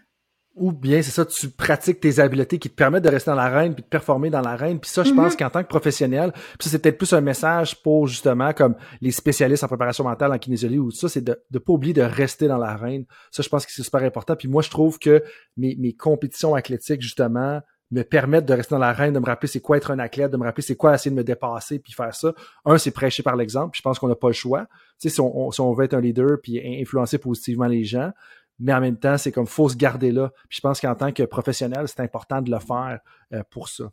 ou 0.54 0.72
bien 0.72 1.02
c'est 1.02 1.10
ça, 1.10 1.26
tu 1.26 1.50
pratiques 1.50 2.00
tes 2.00 2.18
habiletés 2.18 2.58
qui 2.58 2.70
te 2.70 2.74
permettent 2.74 3.04
de 3.04 3.10
rester 3.10 3.30
dans 3.30 3.36
l'arène 3.36 3.74
puis 3.74 3.82
de 3.82 3.88
performer 3.88 4.30
dans 4.30 4.40
l'arène. 4.40 4.80
Puis 4.80 4.90
ça, 4.90 5.04
je 5.04 5.12
pense 5.12 5.34
mm-hmm. 5.34 5.38
qu'en 5.38 5.50
tant 5.50 5.62
que 5.62 5.68
professionnel, 5.68 6.32
puis 6.32 6.42
ça, 6.62 6.70
c'est 6.70 6.78
peut-être 6.78 6.96
plus 6.96 7.12
un 7.12 7.20
message 7.20 7.82
pour 7.82 8.06
justement 8.06 8.54
comme 8.54 8.74
les 9.02 9.10
spécialistes 9.10 9.64
en 9.64 9.68
préparation 9.68 10.04
mentale, 10.04 10.32
en 10.32 10.38
kinésiologie 10.38 10.78
ou 10.78 10.90
tout 10.90 10.96
ça, 10.96 11.10
c'est 11.10 11.22
de 11.22 11.38
ne 11.50 11.58
pas 11.58 11.72
oublier 11.72 11.92
de 11.92 12.02
rester 12.02 12.48
dans 12.48 12.56
l'arène. 12.56 13.04
Ça, 13.30 13.42
je 13.42 13.48
pense 13.50 13.66
que 13.66 13.72
c'est 13.72 13.82
super 13.82 14.02
important. 14.02 14.34
Puis 14.34 14.48
moi, 14.48 14.62
je 14.62 14.70
trouve 14.70 14.98
que 14.98 15.22
mes, 15.58 15.76
mes 15.76 15.92
compétitions 15.92 16.54
athlétiques, 16.54 17.02
justement, 17.02 17.60
me 17.90 18.02
permettent 18.02 18.46
de 18.46 18.54
rester 18.54 18.74
dans 18.74 18.80
l'arène, 18.80 19.12
de 19.12 19.18
me 19.18 19.26
rappeler 19.26 19.48
c'est 19.48 19.60
quoi 19.60 19.76
être 19.76 19.90
un 19.90 19.98
athlète, 19.98 20.30
de 20.32 20.36
me 20.36 20.44
rappeler 20.44 20.62
c'est 20.62 20.76
quoi 20.76 20.94
essayer 20.94 21.10
de 21.10 21.16
me 21.16 21.24
dépasser 21.24 21.78
puis 21.78 21.92
faire 21.92 22.14
ça. 22.14 22.32
Un, 22.64 22.78
c'est 22.78 22.90
prêcher 22.90 23.22
par 23.22 23.36
l'exemple. 23.36 23.76
Je 23.76 23.82
pense 23.82 23.98
qu'on 23.98 24.08
n'a 24.08 24.16
pas 24.16 24.28
le 24.28 24.32
choix. 24.32 24.66
Tu 25.00 25.08
sais, 25.08 25.14
si 25.14 25.20
on, 25.20 25.50
si 25.52 25.60
on 25.60 25.72
veut 25.72 25.84
être 25.84 25.94
un 25.94 26.00
leader 26.00 26.38
puis 26.42 26.60
influencer 26.80 27.18
positivement 27.18 27.66
les 27.66 27.84
gens, 27.84 28.10
mais 28.58 28.72
en 28.72 28.80
même 28.80 28.98
temps, 28.98 29.18
c'est 29.18 29.32
comme 29.32 29.46
faut 29.46 29.68
se 29.68 29.76
garder 29.76 30.10
là. 30.10 30.32
Puis 30.48 30.56
je 30.56 30.60
pense 30.60 30.80
qu'en 30.80 30.94
tant 30.94 31.12
que 31.12 31.22
professionnel, 31.22 31.86
c'est 31.86 32.00
important 32.00 32.42
de 32.42 32.50
le 32.50 32.58
faire 32.58 33.00
euh, 33.32 33.42
pour 33.50 33.68
ça. 33.68 33.84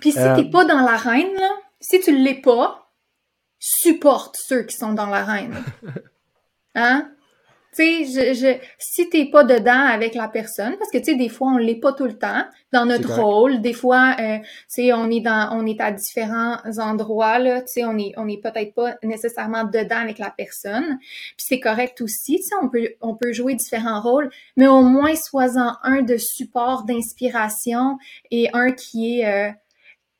Puis 0.00 0.12
si 0.12 0.18
tu 0.18 0.24
t'es 0.24 0.48
euh, 0.48 0.50
pas 0.50 0.64
dans 0.64 0.80
l'arène, 0.80 1.38
si 1.80 2.00
tu 2.00 2.16
l'es 2.16 2.40
pas, 2.40 2.92
supporte 3.58 4.36
ceux 4.38 4.62
qui 4.64 4.76
sont 4.76 4.92
dans 4.92 5.06
l'arène. 5.06 5.54
Hein? 6.76 7.10
Tu 7.74 8.04
sais, 8.04 8.04
je, 8.04 8.34
je, 8.34 8.66
si 8.78 9.08
t'es 9.08 9.26
pas 9.26 9.44
dedans 9.44 9.86
avec 9.86 10.14
la 10.14 10.28
personne, 10.28 10.76
parce 10.78 10.90
que 10.90 10.98
tu 10.98 11.04
sais, 11.04 11.14
des 11.14 11.28
fois 11.28 11.52
on 11.52 11.56
l'est 11.56 11.78
pas 11.78 11.92
tout 11.92 12.06
le 12.06 12.18
temps 12.18 12.44
dans 12.72 12.84
notre 12.84 13.20
rôle. 13.20 13.60
Des 13.60 13.72
fois, 13.72 14.16
euh, 14.18 14.38
tu 14.38 14.46
sais, 14.68 14.92
on 14.92 15.08
est 15.10 15.20
dans, 15.20 15.50
on 15.52 15.66
est 15.66 15.80
à 15.80 15.92
différents 15.92 16.58
endroits 16.78 17.38
là. 17.38 17.60
Tu 17.62 17.68
sais, 17.74 17.84
on 17.84 17.96
est, 17.96 18.12
on 18.16 18.28
est 18.28 18.42
peut-être 18.42 18.74
pas 18.74 18.96
nécessairement 19.02 19.64
dedans 19.64 20.00
avec 20.00 20.18
la 20.18 20.30
personne. 20.30 20.98
Puis 21.00 21.46
c'est 21.46 21.60
correct 21.60 22.00
aussi. 22.00 22.36
Tu 22.38 22.42
sais, 22.42 22.54
on 22.60 22.68
peut, 22.68 22.88
on 23.00 23.14
peut 23.14 23.32
jouer 23.32 23.54
différents 23.54 24.00
rôles, 24.00 24.30
mais 24.56 24.66
au 24.66 24.82
moins 24.82 25.14
sois-en 25.14 25.76
un 25.82 26.02
de 26.02 26.16
support, 26.16 26.84
d'inspiration 26.84 27.98
et 28.30 28.48
un 28.52 28.72
qui 28.72 29.20
est, 29.20 29.26
euh, 29.26 29.50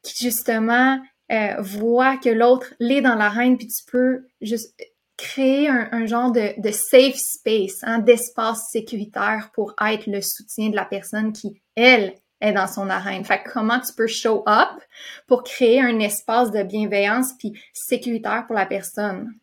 qui 0.02 0.24
justement 0.24 0.98
euh, 1.32 1.55
voit 1.60 2.16
que 2.16 2.28
l'autre 2.28 2.74
l'est 2.81 3.02
dans 3.02 3.14
l'arène, 3.14 3.56
puis 3.56 3.68
tu 3.68 3.85
peux 3.90 4.27
juste 4.40 4.74
créer 5.20 5.68
un, 5.68 6.06
genre 6.06 6.32
de, 6.32 6.70
safe 6.70 7.16
space, 7.16 7.80
hein, 7.82 7.98
d'espace 7.98 8.70
sécuritaire 8.72 9.51
pour 9.55 9.74
être 9.86 10.06
le 10.06 10.20
soutien 10.22 10.70
de 10.70 10.76
la 10.76 10.84
personne 10.84 11.32
qui, 11.32 11.60
elle, 11.74 12.14
est 12.40 12.52
dans 12.52 12.66
son 12.66 12.88
arène. 12.88 13.24
Fait 13.24 13.42
comment 13.44 13.78
tu 13.80 13.92
peux 13.94 14.06
show 14.06 14.42
up 14.48 14.80
pour 15.26 15.44
créer 15.44 15.80
un 15.80 15.98
espace 15.98 16.51
de 16.51 16.62
bienveillance 16.62 17.34
puis 17.38 17.52
sécuritaire 17.74 18.47
pour 18.47 18.56
la 18.56 18.64
personne? 18.64 19.34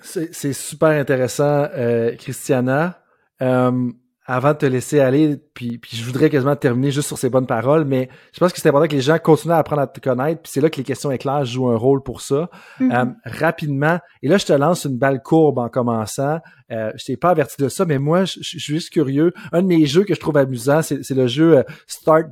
C'est 0.00 0.52
super 0.52 0.90
intéressant, 0.90 1.66
euh, 1.74 2.14
Christiana. 2.16 3.02
Euh, 3.42 3.90
avant 4.32 4.52
de 4.52 4.58
te 4.58 4.66
laisser 4.66 5.00
aller, 5.00 5.38
puis, 5.54 5.78
puis 5.78 5.96
je 5.96 6.04
voudrais 6.04 6.30
quasiment 6.30 6.54
terminer 6.54 6.92
juste 6.92 7.08
sur 7.08 7.18
ces 7.18 7.28
bonnes 7.28 7.48
paroles, 7.48 7.84
mais 7.84 8.08
je 8.32 8.38
pense 8.38 8.52
que 8.52 8.60
c'est 8.60 8.68
important 8.68 8.86
que 8.86 8.94
les 8.94 9.00
gens 9.00 9.18
continuent 9.18 9.54
à 9.54 9.56
apprendre 9.56 9.82
à 9.82 9.88
te 9.88 9.98
connaître, 9.98 10.42
puis 10.42 10.52
c'est 10.52 10.60
là 10.60 10.70
que 10.70 10.76
les 10.76 10.84
questions 10.84 11.10
éclairs 11.10 11.44
jouent 11.44 11.68
un 11.68 11.76
rôle 11.76 12.00
pour 12.00 12.20
ça. 12.20 12.48
Mm-hmm. 12.78 12.94
Euh, 12.94 13.12
rapidement, 13.24 13.98
et 14.22 14.28
là 14.28 14.38
je 14.38 14.46
te 14.46 14.52
lance 14.52 14.84
une 14.84 14.96
balle 14.98 15.20
courbe 15.20 15.58
en 15.58 15.68
commençant. 15.68 16.38
Euh, 16.70 16.92
je 16.94 17.06
t'ai 17.06 17.16
pas 17.16 17.30
averti 17.30 17.60
de 17.60 17.68
ça, 17.68 17.84
mais 17.84 17.98
moi 17.98 18.24
je, 18.24 18.40
suis 18.40 18.60
juste 18.60 18.90
curieux. 18.90 19.32
Un 19.50 19.62
de 19.62 19.66
mes 19.66 19.84
jeux 19.86 20.04
que 20.04 20.14
je 20.14 20.20
trouve 20.20 20.36
amusant, 20.36 20.80
c'est 20.82 21.10
le 21.10 21.26
jeu 21.26 21.58
euh, 21.58 21.62
Start 21.88 22.26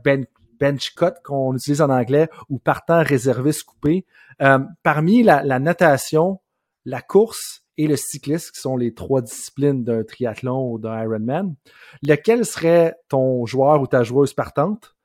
Bench, 0.61 0.95
Cut 0.95 1.15
qu'on 1.25 1.57
utilise 1.57 1.83
en 1.83 1.91
anglais 1.91 2.29
ou 2.49 2.61
partant 2.61 3.03
réserviste 3.03 3.65
coupé. 3.65 4.07
Euh, 4.41 4.61
parmi 4.85 5.25
la, 5.25 5.43
la 5.43 5.59
natation, 5.59 6.39
la 6.85 7.03
course 7.03 7.65
et 7.79 7.87
le 7.87 7.97
cycliste, 7.97 8.51
qui 8.51 8.61
sont 8.61 8.77
les 8.77 8.93
trois 8.93 9.23
disciplines 9.23 9.85
d'un 9.85 10.03
triathlon 10.03 10.73
ou 10.73 10.79
d'un 10.79 11.01
Ironman, 11.03 11.55
lequel 12.03 12.45
serait 12.45 12.95
ton 13.09 13.47
joueur 13.47 13.81
ou 13.81 13.87
ta 13.87 14.03
joueuse 14.03 14.35
partante, 14.35 14.97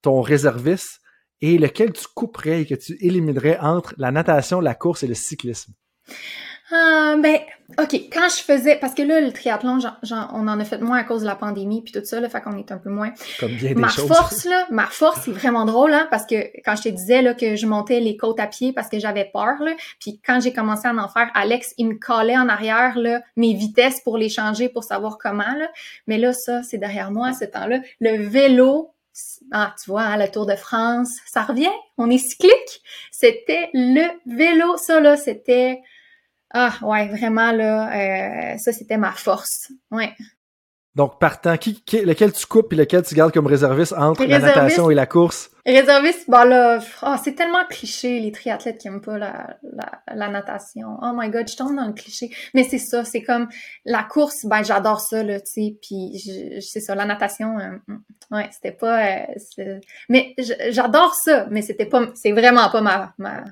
ton 0.00 0.22
réserviste, 0.22 1.00
et 1.42 1.58
lequel 1.58 1.92
tu 1.92 2.06
couperais 2.14 2.62
et 2.62 2.66
que 2.66 2.74
tu 2.74 2.96
éliminerais 3.00 3.58
entre 3.58 3.94
la 3.98 4.12
natation, 4.12 4.60
la 4.60 4.74
course 4.74 5.02
et 5.02 5.06
le 5.06 5.14
cyclisme? 5.14 5.72
Euh, 6.72 7.16
ben, 7.16 7.38
OK, 7.78 7.94
quand 8.12 8.28
je 8.28 8.42
faisais, 8.42 8.76
parce 8.76 8.94
que 8.94 9.02
là, 9.02 9.20
le 9.20 9.32
triathlon, 9.32 9.78
on 10.32 10.48
en 10.48 10.60
a 10.60 10.64
fait 10.64 10.78
moins 10.78 10.98
à 10.98 11.04
cause 11.04 11.22
de 11.22 11.26
la 11.26 11.34
pandémie 11.34 11.82
puis 11.82 11.92
tout 11.92 12.04
ça, 12.04 12.20
là, 12.20 12.28
fait 12.28 12.40
qu'on 12.40 12.56
est 12.56 12.70
un 12.70 12.78
peu 12.78 12.90
moins. 12.90 13.12
Comme 13.38 13.52
bien 13.52 13.70
des 13.70 13.74
ma 13.74 13.88
force, 13.88 14.44
là, 14.44 14.66
ma 14.70 14.86
force, 14.86 15.22
c'est 15.24 15.32
vraiment 15.32 15.64
drôle, 15.64 15.92
hein, 15.92 16.06
parce 16.10 16.26
que 16.26 16.36
quand 16.64 16.76
je 16.76 16.82
te 16.82 16.88
disais, 16.88 17.22
là, 17.22 17.34
que 17.34 17.56
je 17.56 17.66
montais 17.66 18.00
les 18.00 18.16
côtes 18.16 18.40
à 18.40 18.46
pied 18.46 18.72
parce 18.72 18.88
que 18.88 18.98
j'avais 18.98 19.24
peur, 19.32 19.60
là, 19.60 19.72
puis 19.98 20.20
quand 20.24 20.40
j'ai 20.40 20.52
commencé 20.52 20.86
à 20.86 20.94
en 20.94 21.08
faire, 21.08 21.30
Alex, 21.34 21.74
il 21.78 21.88
me 21.88 21.94
collait 21.94 22.38
en 22.38 22.48
arrière, 22.48 22.98
là, 22.98 23.22
mes 23.36 23.54
vitesses 23.54 24.00
pour 24.00 24.16
les 24.16 24.28
changer, 24.28 24.68
pour 24.68 24.84
savoir 24.84 25.18
comment, 25.18 25.54
là. 25.58 25.68
Mais 26.06 26.18
là, 26.18 26.32
ça, 26.32 26.62
c'est 26.62 26.78
derrière 26.78 27.10
moi, 27.10 27.28
à 27.28 27.32
ce 27.32 27.44
temps-là. 27.44 27.80
Le 28.00 28.16
vélo, 28.22 28.92
ah, 29.52 29.74
tu 29.82 29.90
vois, 29.90 30.02
hein, 30.02 30.16
le 30.16 30.30
Tour 30.30 30.46
de 30.46 30.54
France, 30.54 31.18
ça 31.26 31.42
revient, 31.42 31.70
on 31.98 32.10
est 32.10 32.18
cyclique. 32.18 32.82
C'était 33.10 33.70
le 33.74 34.06
vélo, 34.26 34.76
ça, 34.76 35.00
là, 35.00 35.16
c'était 35.16 35.80
ah 36.52 36.72
ouais, 36.82 37.08
vraiment 37.08 37.52
là, 37.52 38.54
euh, 38.54 38.58
ça 38.58 38.72
c'était 38.72 38.96
ma 38.96 39.12
force. 39.12 39.70
Ouais. 39.90 40.12
Donc 40.96 41.20
partant, 41.20 41.56
qui, 41.56 41.84
lequel 41.92 42.32
tu 42.32 42.46
coupes 42.46 42.72
et 42.72 42.76
lequel 42.76 43.04
tu 43.04 43.14
gardes 43.14 43.32
comme 43.32 43.46
réserviste 43.46 43.92
entre 43.92 44.24
la 44.24 44.40
natation 44.40 44.90
et 44.90 44.94
la 44.96 45.06
course? 45.06 45.50
Réserviste, 45.64 46.28
bah 46.28 46.44
là, 46.44 46.80
oh, 47.04 47.14
c'est 47.22 47.34
tellement 47.34 47.64
cliché 47.68 48.18
les 48.18 48.32
triathlètes 48.32 48.78
qui 48.78 48.88
aiment 48.88 49.00
pas 49.00 49.16
la, 49.16 49.56
la, 49.62 50.02
la, 50.12 50.28
natation. 50.28 50.98
Oh 51.00 51.12
my 51.14 51.30
god, 51.30 51.48
je 51.48 51.56
tombe 51.56 51.76
dans 51.76 51.86
le 51.86 51.92
cliché. 51.92 52.30
Mais 52.54 52.64
c'est 52.64 52.78
ça, 52.78 53.04
c'est 53.04 53.22
comme 53.22 53.48
la 53.84 54.02
course, 54.02 54.46
ben 54.46 54.64
j'adore 54.64 55.00
ça 55.00 55.22
là, 55.22 55.38
tu 55.40 55.52
sais. 55.52 55.76
Puis 55.80 56.60
c'est 56.60 56.80
ça, 56.80 56.96
la 56.96 57.04
natation, 57.04 57.56
euh, 57.60 57.76
mm, 57.86 58.34
ouais, 58.34 58.48
c'était 58.50 58.72
pas. 58.72 59.20
Euh, 59.58 59.78
mais 60.08 60.34
j'adore 60.70 61.14
ça, 61.14 61.46
mais 61.50 61.62
c'était 61.62 61.86
pas, 61.86 62.08
c'est 62.14 62.32
vraiment 62.32 62.68
pas 62.68 62.80
ma, 62.80 63.14
ma 63.18 63.44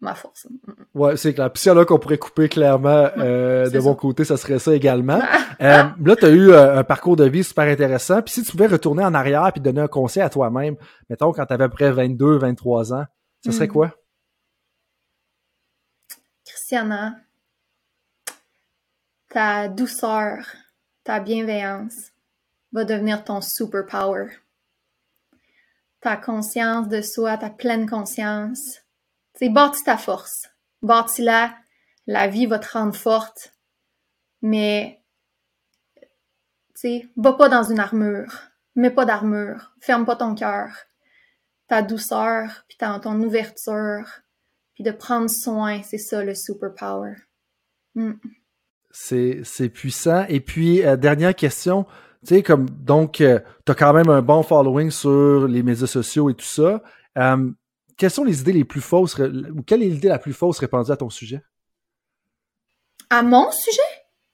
ma 0.00 0.14
force. 0.14 0.46
Ouais, 0.94 1.16
c'est 1.16 1.34
clair. 1.34 1.50
Puis 1.52 1.62
si 1.62 1.68
là 1.68 1.84
qu'on 1.84 1.98
pourrait 1.98 2.18
couper 2.18 2.48
clairement 2.48 3.10
euh, 3.16 3.68
de 3.70 3.78
mon 3.78 3.94
côté, 3.94 4.24
ça 4.24 4.36
serait 4.36 4.58
ça 4.58 4.74
également. 4.74 5.20
euh, 5.60 5.84
là, 6.04 6.16
tu 6.16 6.24
as 6.24 6.30
eu 6.30 6.50
euh, 6.50 6.78
un 6.78 6.84
parcours 6.84 7.16
de 7.16 7.24
vie 7.24 7.44
super 7.44 7.64
intéressant. 7.64 8.22
Puis 8.22 8.34
si 8.34 8.42
tu 8.42 8.52
pouvais 8.52 8.66
retourner 8.66 9.04
en 9.04 9.14
arrière 9.14 9.52
puis 9.52 9.60
donner 9.60 9.80
un 9.80 9.88
conseil 9.88 10.22
à 10.22 10.28
toi-même, 10.28 10.76
mettons 11.08 11.32
quand 11.32 11.46
tu 11.46 11.52
avais 11.52 11.64
à 11.64 11.68
peu 11.68 11.74
près 11.74 11.90
22, 11.90 12.38
23 12.38 12.92
ans, 12.92 13.04
ça 13.44 13.52
serait 13.52 13.66
hmm. 13.66 13.72
quoi? 13.72 13.94
Christiana, 16.44 17.16
ta 19.30 19.68
douceur, 19.68 20.46
ta 21.04 21.20
bienveillance 21.20 22.12
va 22.72 22.84
devenir 22.84 23.24
ton 23.24 23.40
superpower. 23.40 24.26
Ta 26.00 26.16
conscience 26.16 26.88
de 26.88 27.00
soi, 27.00 27.36
ta 27.38 27.50
pleine 27.50 27.88
conscience, 27.88 28.80
c'est 29.36 29.48
bâtis 29.48 29.84
ta 29.84 29.96
force. 29.96 30.48
Bâtis-la. 30.82 31.54
La 32.06 32.28
vie 32.28 32.46
va 32.46 32.58
te 32.58 32.72
rendre 32.72 32.94
forte. 32.94 33.54
Mais, 34.42 35.02
tu 36.78 37.10
va 37.16 37.32
pas 37.32 37.48
dans 37.48 37.62
une 37.62 37.80
armure. 37.80 38.32
Mets 38.74 38.90
pas 38.90 39.04
d'armure. 39.04 39.72
Ferme 39.80 40.04
pas 40.04 40.16
ton 40.16 40.34
cœur. 40.34 40.70
Ta 41.68 41.82
douceur, 41.82 42.64
puis 42.68 42.78
ton 42.78 43.22
ouverture, 43.22 44.06
puis 44.74 44.84
de 44.84 44.92
prendre 44.92 45.28
soin, 45.28 45.82
c'est 45.82 45.98
ça 45.98 46.22
le 46.22 46.34
superpower. 46.34 47.14
Mm. 47.94 48.12
C'est 48.92 49.68
puissant. 49.72 50.24
Et 50.28 50.40
puis, 50.40 50.84
euh, 50.84 50.96
dernière 50.96 51.34
question. 51.34 51.86
Tu 52.26 52.36
sais, 52.36 52.42
comme, 52.42 52.68
donc, 52.70 53.20
euh, 53.20 53.40
tu 53.64 53.72
as 53.72 53.74
quand 53.74 53.92
même 53.92 54.08
un 54.08 54.22
bon 54.22 54.42
following 54.42 54.90
sur 54.90 55.48
les 55.48 55.62
médias 55.62 55.86
sociaux 55.86 56.30
et 56.30 56.34
tout 56.34 56.46
ça. 56.46 56.82
Euh, 57.18 57.50
quelles 57.96 58.10
sont 58.10 58.24
les 58.24 58.40
idées 58.40 58.52
les 58.52 58.64
plus 58.64 58.80
fausses, 58.80 59.18
ou 59.18 59.62
quelle 59.62 59.82
est 59.82 59.88
l'idée 59.88 60.08
la 60.08 60.18
plus 60.18 60.32
fausse 60.32 60.58
répandue 60.58 60.90
à 60.90 60.96
ton 60.96 61.10
sujet? 61.10 61.42
À 63.08 63.22
mon 63.22 63.50
sujet? 63.50 63.80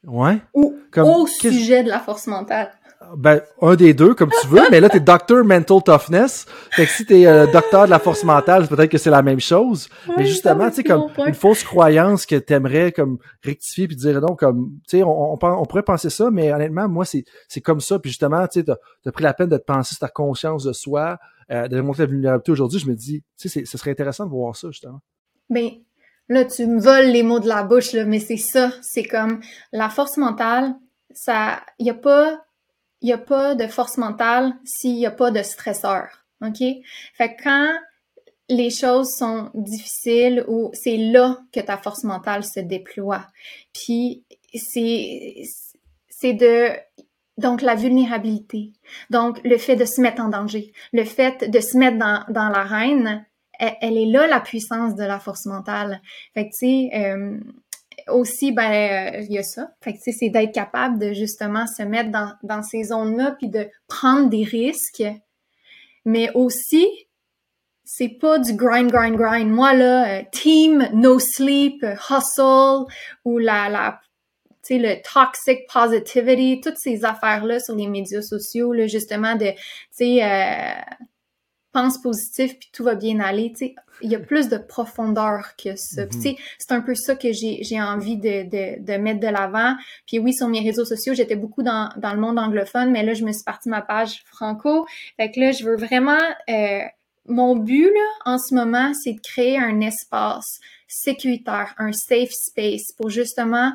Ouais. 0.04 0.40
Ou 0.54 0.76
au 0.96 1.26
sujet 1.26 1.84
de 1.84 1.88
la 1.88 2.00
force 2.00 2.26
mentale? 2.26 2.72
Ben, 3.16 3.40
un 3.60 3.74
des 3.76 3.94
deux, 3.94 4.14
comme 4.14 4.30
tu 4.40 4.48
veux, 4.48 4.62
mais 4.70 4.80
là, 4.80 4.88
t'es 4.88 5.00
docteur 5.00 5.44
mental 5.44 5.82
toughness. 5.82 6.46
Fait 6.70 6.86
que 6.86 6.90
si 6.90 7.04
t'es 7.04 7.26
euh, 7.26 7.46
docteur 7.46 7.84
de 7.84 7.90
la 7.90 7.98
force 7.98 8.24
mentale, 8.24 8.66
peut-être 8.66 8.90
que 8.90 8.98
c'est 8.98 9.10
la 9.10 9.22
même 9.22 9.40
chose. 9.40 9.88
mais 10.16 10.26
justement, 10.26 10.68
tu 10.70 10.76
sais, 10.76 10.84
comme 10.84 11.10
une 11.26 11.34
fausse 11.34 11.62
croyance 11.62 12.26
que 12.26 12.36
t'aimerais 12.36 12.92
comme 12.92 13.18
rectifier 13.42 13.86
puis 13.86 13.96
dire 13.96 14.20
non, 14.20 14.34
comme, 14.34 14.78
tu 14.88 14.98
sais, 14.98 15.02
on, 15.02 15.34
on, 15.34 15.64
pourrait 15.66 15.82
penser 15.82 16.10
ça, 16.10 16.30
mais 16.30 16.52
honnêtement, 16.52 16.88
moi, 16.88 17.04
c'est, 17.04 17.24
c'est 17.48 17.60
comme 17.60 17.80
ça. 17.80 17.98
Puis 17.98 18.10
justement, 18.10 18.46
tu 18.46 18.60
sais, 18.60 18.64
t'as, 18.64 18.76
as 19.06 19.12
pris 19.12 19.24
la 19.24 19.34
peine 19.34 19.48
de 19.48 19.56
te 19.56 19.64
penser 19.64 19.94
sur 19.94 20.00
ta 20.00 20.08
conscience 20.08 20.64
de 20.64 20.72
soi, 20.72 21.18
euh, 21.50 21.68
de 21.68 21.76
démontrer 21.76 22.04
la 22.04 22.10
vulnérabilité 22.10 22.52
aujourd'hui. 22.52 22.78
Je 22.78 22.88
me 22.88 22.94
dis, 22.94 23.22
tu 23.38 23.48
sais, 23.48 23.64
ce 23.64 23.78
serait 23.78 23.90
intéressant 23.90 24.24
de 24.24 24.30
voir 24.30 24.56
ça, 24.56 24.68
justement. 24.70 25.00
Ben, 25.50 25.70
là, 26.28 26.44
tu 26.44 26.66
me 26.66 26.80
voles 26.80 27.10
les 27.10 27.22
mots 27.22 27.40
de 27.40 27.48
la 27.48 27.62
bouche, 27.62 27.92
là, 27.92 28.04
mais 28.04 28.20
c'est 28.20 28.36
ça. 28.36 28.72
C'est 28.80 29.04
comme 29.04 29.40
la 29.72 29.90
force 29.90 30.16
mentale, 30.16 30.74
ça, 31.14 31.60
y 31.78 31.90
a 31.90 31.94
pas 31.94 32.40
il 33.02 33.06
n'y 33.06 33.12
a 33.12 33.18
pas 33.18 33.54
de 33.54 33.66
force 33.66 33.98
mentale 33.98 34.54
s'il 34.64 34.94
n'y 34.94 35.06
a 35.06 35.10
pas 35.10 35.30
de 35.30 35.42
stresseur. 35.42 36.08
OK? 36.40 36.62
Fait 37.14 37.36
que 37.36 37.42
quand 37.42 37.72
les 38.48 38.70
choses 38.70 39.14
sont 39.14 39.50
difficiles 39.54 40.44
ou 40.48 40.70
c'est 40.72 40.96
là 40.96 41.38
que 41.52 41.60
ta 41.60 41.76
force 41.76 42.04
mentale 42.04 42.44
se 42.44 42.60
déploie. 42.60 43.26
Puis 43.72 44.24
c'est 44.54 45.42
c'est 46.08 46.34
de 46.34 46.70
Donc, 47.38 47.62
la 47.62 47.74
vulnérabilité. 47.74 48.72
Donc, 49.10 49.40
le 49.42 49.56
fait 49.56 49.74
de 49.74 49.86
se 49.86 50.00
mettre 50.00 50.22
en 50.22 50.28
danger. 50.28 50.72
Le 50.92 51.04
fait 51.04 51.50
de 51.50 51.60
se 51.60 51.76
mettre 51.78 51.98
dans, 51.98 52.24
dans 52.28 52.50
l'arène, 52.50 53.26
elle, 53.58 53.96
est 53.96 54.06
là, 54.06 54.26
la 54.26 54.40
puissance 54.40 54.94
de 54.94 55.04
la 55.04 55.18
force 55.18 55.46
mentale. 55.46 56.00
Fait 56.34 56.48
que, 56.48 56.52
tu 56.52 56.58
sais, 56.58 56.90
euh, 56.94 57.40
aussi, 58.08 58.52
ben, 58.52 59.24
il 59.28 59.32
y 59.32 59.38
a 59.38 59.42
ça. 59.42 59.72
Fait 59.80 59.92
que, 59.92 59.98
tu 59.98 60.04
sais, 60.04 60.12
c'est 60.12 60.28
d'être 60.28 60.52
capable 60.52 60.98
de 60.98 61.12
justement 61.12 61.66
se 61.66 61.82
mettre 61.82 62.10
dans, 62.10 62.32
dans 62.42 62.62
ces 62.62 62.84
zones-là 62.84 63.36
puis 63.38 63.48
de 63.48 63.68
prendre 63.88 64.28
des 64.28 64.44
risques. 64.44 65.04
Mais 66.04 66.30
aussi, 66.34 66.86
c'est 67.84 68.08
pas 68.08 68.38
du 68.38 68.54
grind, 68.54 68.90
grind, 68.90 69.16
grind. 69.16 69.50
Moi, 69.50 69.74
là, 69.74 70.08
euh, 70.08 70.22
team, 70.32 70.88
no 70.94 71.18
sleep, 71.18 71.84
hustle, 72.10 72.86
ou 73.24 73.38
la, 73.38 73.68
la 73.68 74.00
tu 74.64 74.76
sais, 74.76 74.78
le 74.78 75.02
toxic 75.02 75.66
positivity, 75.72 76.60
toutes 76.60 76.78
ces 76.78 77.04
affaires-là 77.04 77.58
sur 77.58 77.74
les 77.74 77.88
médias 77.88 78.22
sociaux, 78.22 78.72
justement, 78.86 79.34
de, 79.34 79.50
tu 79.50 79.56
sais, 79.90 80.22
euh, 80.22 80.72
pense 81.72 82.00
positif 82.00 82.58
puis 82.58 82.70
tout 82.72 82.84
va 82.84 82.94
bien 82.94 83.20
aller, 83.20 83.52
tu 83.52 83.66
sais, 83.66 83.74
il 84.00 84.10
y 84.10 84.14
a 84.14 84.18
plus 84.18 84.48
de 84.48 84.58
profondeur 84.58 85.54
que 85.56 85.76
ça. 85.76 86.06
Tu 86.06 86.20
sais, 86.20 86.36
c'est 86.58 86.72
un 86.72 86.80
peu 86.80 86.94
ça 86.94 87.14
que 87.14 87.32
j'ai, 87.32 87.62
j'ai 87.62 87.80
envie 87.80 88.16
de, 88.16 88.42
de, 88.48 88.84
de 88.84 88.98
mettre 88.98 89.20
de 89.20 89.28
l'avant. 89.28 89.74
Puis 90.06 90.18
oui, 90.18 90.34
sur 90.34 90.48
mes 90.48 90.60
réseaux 90.60 90.84
sociaux, 90.84 91.14
j'étais 91.14 91.36
beaucoup 91.36 91.62
dans, 91.62 91.88
dans 91.96 92.12
le 92.12 92.20
monde 92.20 92.38
anglophone, 92.38 92.90
mais 92.90 93.04
là, 93.04 93.14
je 93.14 93.24
me 93.24 93.32
suis 93.32 93.44
partie 93.44 93.68
ma 93.68 93.82
page 93.82 94.22
franco. 94.26 94.86
Fait 95.16 95.30
que 95.30 95.40
là, 95.40 95.52
je 95.52 95.64
veux 95.64 95.76
vraiment... 95.76 96.20
Euh, 96.48 96.80
mon 97.26 97.54
but, 97.54 97.84
là, 97.84 98.32
en 98.32 98.38
ce 98.38 98.52
moment, 98.52 98.92
c'est 98.94 99.12
de 99.12 99.20
créer 99.20 99.56
un 99.56 99.80
espace 99.80 100.58
sécuritaire, 100.88 101.72
un 101.78 101.92
safe 101.92 102.32
space 102.32 102.92
pour 102.96 103.10
justement 103.10 103.72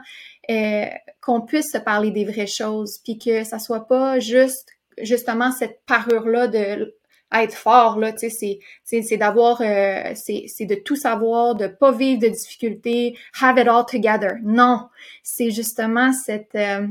euh, 0.49 0.85
qu'on 1.21 1.41
puisse 1.41 1.71
se 1.71 1.77
parler 1.77 2.11
des 2.11 2.25
vraies 2.25 2.45
choses, 2.45 2.99
puis 3.05 3.17
que 3.17 3.45
ça 3.45 3.59
soit 3.59 3.87
pas 3.87 4.19
juste 4.19 4.69
justement 5.01 5.51
cette 5.51 5.79
parure-là 5.85 6.47
de 6.47 6.96
être 7.33 7.53
fort 7.53 7.99
là 7.99 8.13
tu 8.13 8.29
sais 8.29 8.59
c'est 8.83 9.17
d'avoir 9.17 9.61
euh, 9.61 10.13
c'est 10.15 10.65
de 10.65 10.75
tout 10.75 10.95
savoir 10.95 11.55
de 11.55 11.67
pas 11.67 11.91
vivre 11.91 12.21
de 12.21 12.27
difficultés 12.27 13.17
have 13.41 13.57
it 13.57 13.67
all 13.67 13.85
together. 13.85 14.37
Non 14.43 14.89
c'est 15.23 15.51
justement 15.51 16.13
cette 16.13 16.55
euh, 16.55 16.87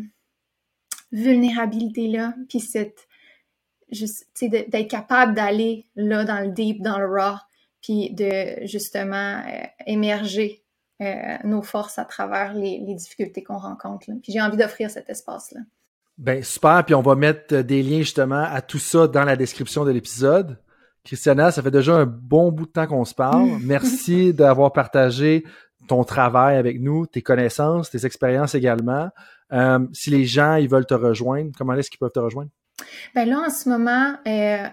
vulnérabilité 1.13 2.09
là 2.09 2.35
puis 2.49 2.61
cette 2.61 3.09
juste 3.91 4.27
tu 4.35 4.49
sais 4.51 4.67
d'être 4.69 4.89
capable 4.89 5.35
d'aller 5.35 5.87
là 5.97 6.25
dans 6.25 6.41
le 6.41 6.49
deep 6.49 6.83
dans 6.83 6.99
le 6.99 7.07
raw 7.07 7.37
puis 7.81 8.11
de 8.11 8.67
justement 8.67 9.43
euh, 9.47 9.67
émerger 9.87 10.63
nos 11.45 11.61
forces 11.61 11.99
à 11.99 12.07
travers 12.07 12.55
les, 12.55 12.81
difficultés 12.95 13.43
qu'on 13.43 13.59
rencontre 13.59 14.07
puis 14.23 14.33
j'ai 14.33 14.41
envie 14.41 14.57
d'offrir 14.57 14.91
cet 14.91 15.11
espace 15.11 15.53
là 15.53 15.61
ben 16.19 16.43
super, 16.43 16.85
puis 16.85 16.95
on 16.95 17.03
va 17.03 17.15
mettre 17.15 17.55
euh, 17.55 17.63
des 17.63 17.83
liens 17.83 17.99
justement 17.99 18.43
à 18.43 18.63
tout 18.63 18.79
ça 18.79 19.07
dans 19.07 19.25
la 19.25 19.37
description 19.37 19.85
de 19.85 19.91
l'épisode. 19.91 20.59
Christiana, 21.05 21.51
ça 21.51 21.63
fait 21.63 21.71
déjà 21.71 21.95
un 21.95 22.07
bon 22.07 22.51
bout 22.51 22.67
de 22.67 22.73
temps 22.73 22.87
qu'on 22.87 23.05
se 23.05 23.15
parle. 23.15 23.49
Merci 23.63 24.33
d'avoir 24.33 24.73
partagé 24.73 25.45
ton 25.89 26.05
travail 26.05 26.57
avec 26.57 26.81
nous, 26.81 27.07
tes 27.07 27.23
connaissances, 27.23 27.91
tes 27.91 28.07
expériences 28.07 28.55
également. 28.55 29.11
Euh, 29.53 29.87
si 29.93 30.11
les 30.11 30.25
gens 30.25 30.57
ils 30.57 30.69
veulent 30.69 30.87
te 30.87 30.95
rejoindre, 30.95 31.53
comment 31.57 31.75
est-ce 31.75 31.91
qu'ils 31.91 32.01
peuvent 32.01 32.11
te 32.11 32.19
rejoindre? 32.19 32.51
Ben 33.15 33.29
là, 33.29 33.45
en 33.47 33.51
ce 33.51 33.69
moment, 33.69 34.17
euh, 34.27 34.67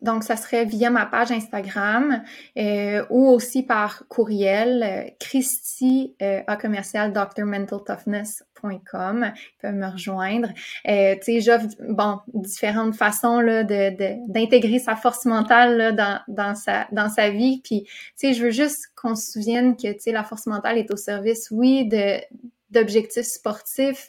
donc, 0.00 0.22
ça 0.22 0.36
serait 0.36 0.64
via 0.64 0.90
ma 0.90 1.06
page 1.06 1.32
Instagram 1.32 2.22
euh, 2.56 3.04
ou 3.10 3.28
aussi 3.28 3.64
par 3.64 4.06
courriel, 4.08 4.82
euh, 4.82 5.10
Christy 5.18 6.14
euh, 6.22 6.40
à 6.46 6.56
commercial 6.56 7.12
peuvent 9.60 9.74
me 9.74 9.90
rejoindre. 9.90 10.48
Euh, 10.88 11.14
tu 11.16 11.22
sais, 11.22 11.40
j'offre 11.40 11.66
bon 11.88 12.18
différentes 12.34 12.94
façons 12.94 13.40
là 13.40 13.64
de 13.64 14.32
d'intégrer 14.32 14.78
sa 14.78 14.96
force 14.96 15.24
mentale 15.24 15.96
dans 15.96 16.20
dans 16.28 16.54
sa 16.54 16.86
dans 16.92 17.08
sa 17.08 17.30
vie. 17.30 17.60
Puis, 17.64 17.84
tu 17.84 17.92
sais, 18.16 18.34
je 18.34 18.44
veux 18.44 18.50
juste 18.50 18.92
qu'on 18.96 19.14
se 19.14 19.32
souvienne 19.32 19.76
que 19.76 19.92
tu 19.92 20.00
sais 20.00 20.12
la 20.12 20.24
force 20.24 20.46
mentale 20.46 20.78
est 20.78 20.90
au 20.92 20.96
service, 20.96 21.48
oui, 21.50 21.86
de 21.88 22.20
d'objectifs 22.70 23.26
sportifs, 23.26 24.08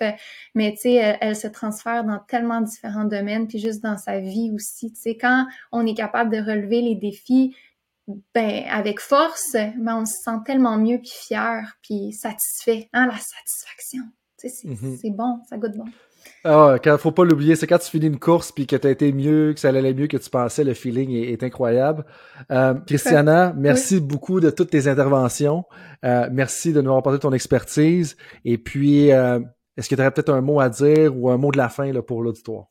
mais 0.55 0.71
tu 0.73 0.81
sais, 0.81 1.17
elle, 1.21 1.35
se 1.35 1.47
transfère 1.47 2.03
dans 2.03 2.19
tellement 2.19 2.61
différents 2.61 3.05
domaines, 3.05 3.47
puis 3.47 3.59
juste 3.59 3.81
dans 3.81 3.97
sa 3.97 4.19
vie 4.19 4.51
aussi. 4.53 4.91
Tu 4.91 5.01
sais, 5.01 5.17
quand 5.17 5.45
on 5.71 5.85
est 5.85 5.95
capable 5.95 6.31
de 6.31 6.37
relever 6.37 6.81
les 6.81 6.95
défis, 6.95 7.55
ben 8.33 8.63
avec 8.69 8.99
force, 8.99 9.53
ben 9.53 9.97
on 10.01 10.05
se 10.05 10.17
sent 10.23 10.37
tellement 10.45 10.77
mieux 10.77 10.97
puis 10.97 11.11
fier 11.11 11.77
puis 11.83 12.11
satisfait. 12.11 12.89
Hein, 12.93 13.05
la 13.07 13.17
satisfaction. 13.17 14.03
Tu 14.39 14.49
sais, 14.49 14.55
c'est 14.55 14.67
mm-hmm. 14.67 15.15
bon, 15.15 15.39
ça 15.49 15.57
goûte 15.57 15.77
bon. 15.77 15.85
Ah, 16.45 16.75
quand, 16.81 16.97
faut 16.97 17.11
pas 17.11 17.25
l'oublier, 17.25 17.55
c'est 17.55 17.67
quand 17.67 17.79
tu 17.79 17.89
finis 17.89 18.07
une 18.07 18.19
course 18.19 18.51
puis 18.51 18.65
que 18.65 18.75
tu 18.75 18.87
as 18.87 18.91
été 18.91 19.11
mieux, 19.11 19.53
que 19.53 19.59
ça 19.59 19.69
allait 19.69 19.93
mieux 19.93 20.07
que 20.07 20.17
tu 20.17 20.29
pensais, 20.29 20.63
le 20.63 20.73
feeling 20.73 21.11
est, 21.11 21.43
incroyable. 21.43 22.05
Euh, 22.51 22.75
Christiana, 22.87 23.53
merci 23.57 23.99
beaucoup 23.99 24.39
de 24.39 24.49
toutes 24.49 24.69
tes 24.69 24.87
interventions. 24.87 25.65
Euh, 26.05 26.29
merci 26.31 26.71
de 26.71 26.81
nous 26.81 26.87
avoir 26.87 26.99
apporté 26.99 27.19
ton 27.19 27.33
expertise. 27.33 28.15
Et 28.45 28.57
puis, 28.57 29.11
euh, 29.11 29.39
est-ce 29.75 29.89
que 29.89 29.95
tu 29.95 30.01
aurais 30.01 30.11
peut-être 30.11 30.33
un 30.33 30.41
mot 30.41 30.61
à 30.61 30.69
dire 30.69 31.15
ou 31.17 31.29
un 31.29 31.37
mot 31.37 31.51
de 31.51 31.57
la 31.57 31.69
fin 31.69 31.91
là, 31.91 32.01
pour 32.01 32.23
l'auditoire? 32.23 32.67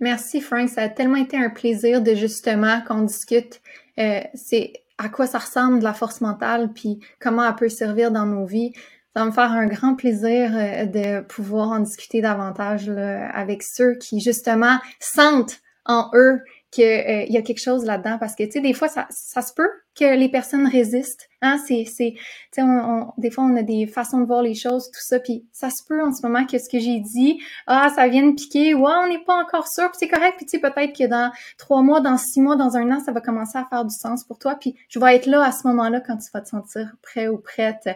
Merci 0.00 0.40
Frank, 0.40 0.68
ça 0.68 0.82
a 0.82 0.88
tellement 0.88 1.16
été 1.16 1.36
un 1.36 1.50
plaisir 1.50 2.02
de 2.02 2.14
justement 2.14 2.80
qu'on 2.88 3.02
discute. 3.02 3.60
c'est 3.96 4.72
à 4.98 5.08
quoi 5.08 5.26
ça 5.26 5.38
ressemble 5.38 5.80
la 5.80 5.94
force 5.94 6.20
mentale, 6.20 6.72
puis 6.74 7.00
comment 7.20 7.48
elle 7.48 7.54
peut 7.54 7.68
servir 7.68 8.10
dans 8.10 8.26
nos 8.26 8.44
vies. 8.44 8.72
Ça 9.14 9.20
va 9.20 9.26
me 9.26 9.32
faire 9.32 9.52
un 9.52 9.66
grand 9.66 9.94
plaisir 9.94 10.52
euh, 10.54 10.86
de 10.86 11.20
pouvoir 11.20 11.68
en 11.68 11.80
discuter 11.80 12.20
davantage 12.20 12.88
avec 12.88 13.62
ceux 13.62 13.94
qui 13.94 14.20
justement 14.20 14.78
sentent 15.00 15.60
en 15.84 16.10
eux 16.14 16.40
qu'il 16.72 16.84
euh, 16.84 17.24
y 17.28 17.36
a 17.36 17.42
quelque 17.42 17.60
chose 17.60 17.84
là-dedans 17.84 18.16
parce 18.18 18.34
que 18.34 18.42
tu 18.44 18.52
sais 18.52 18.60
des 18.60 18.72
fois 18.72 18.88
ça, 18.88 19.06
ça 19.10 19.42
se 19.42 19.52
peut 19.52 19.68
que 19.94 20.16
les 20.16 20.30
personnes 20.30 20.66
résistent 20.66 21.28
hein 21.42 21.58
c'est 21.68 21.84
c'est 21.84 22.14
sais 22.50 22.62
on, 22.62 23.12
des 23.18 23.30
fois 23.30 23.44
on 23.44 23.54
a 23.56 23.62
des 23.62 23.86
façons 23.86 24.20
de 24.20 24.24
voir 24.24 24.42
les 24.42 24.54
choses 24.54 24.86
tout 24.86 25.00
ça 25.02 25.20
puis 25.20 25.46
ça 25.52 25.68
se 25.68 25.84
peut 25.86 26.02
en 26.02 26.12
ce 26.14 26.26
moment 26.26 26.46
que 26.46 26.58
ce 26.58 26.70
que 26.70 26.78
j'ai 26.78 26.98
dit 26.98 27.38
ah 27.66 27.92
ça 27.94 28.08
vient 28.08 28.26
de 28.26 28.34
piquer 28.34 28.72
ouais 28.72 28.92
on 29.04 29.08
n'est 29.08 29.22
pas 29.22 29.34
encore 29.34 29.68
sûr 29.68 29.90
puis 29.90 29.98
c'est 30.00 30.08
correct 30.08 30.36
puis 30.38 30.46
tu 30.46 30.52
sais 30.52 30.60
peut-être 30.60 30.96
que 30.96 31.06
dans 31.06 31.30
trois 31.58 31.82
mois 31.82 32.00
dans 32.00 32.16
six 32.16 32.40
mois 32.40 32.56
dans 32.56 32.74
un 32.76 32.90
an 32.90 33.00
ça 33.00 33.12
va 33.12 33.20
commencer 33.20 33.58
à 33.58 33.66
faire 33.68 33.84
du 33.84 33.94
sens 33.94 34.24
pour 34.24 34.38
toi 34.38 34.56
puis 34.56 34.74
je 34.88 34.98
vais 34.98 35.14
être 35.14 35.26
là 35.26 35.44
à 35.44 35.52
ce 35.52 35.66
moment-là 35.68 36.00
quand 36.00 36.16
tu 36.16 36.30
vas 36.32 36.40
te 36.40 36.48
sentir 36.48 36.96
prêt 37.02 37.28
ou 37.28 37.36
prête. 37.36 37.88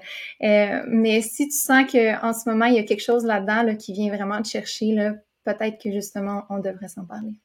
Euh, 0.42 0.82
mais 0.86 1.22
si 1.22 1.48
tu 1.48 1.56
sens 1.56 1.90
que 1.90 2.22
en 2.22 2.34
ce 2.34 2.46
moment 2.48 2.66
il 2.66 2.74
y 2.74 2.78
a 2.78 2.82
quelque 2.82 3.02
chose 3.02 3.24
là-dedans 3.24 3.62
là, 3.62 3.74
qui 3.74 3.94
vient 3.94 4.14
vraiment 4.14 4.42
te 4.42 4.48
chercher 4.48 4.92
là 4.92 5.14
peut-être 5.44 5.82
que 5.82 5.90
justement 5.90 6.44
on 6.50 6.58
devrait 6.58 6.88
s'en 6.88 7.06
parler 7.06 7.40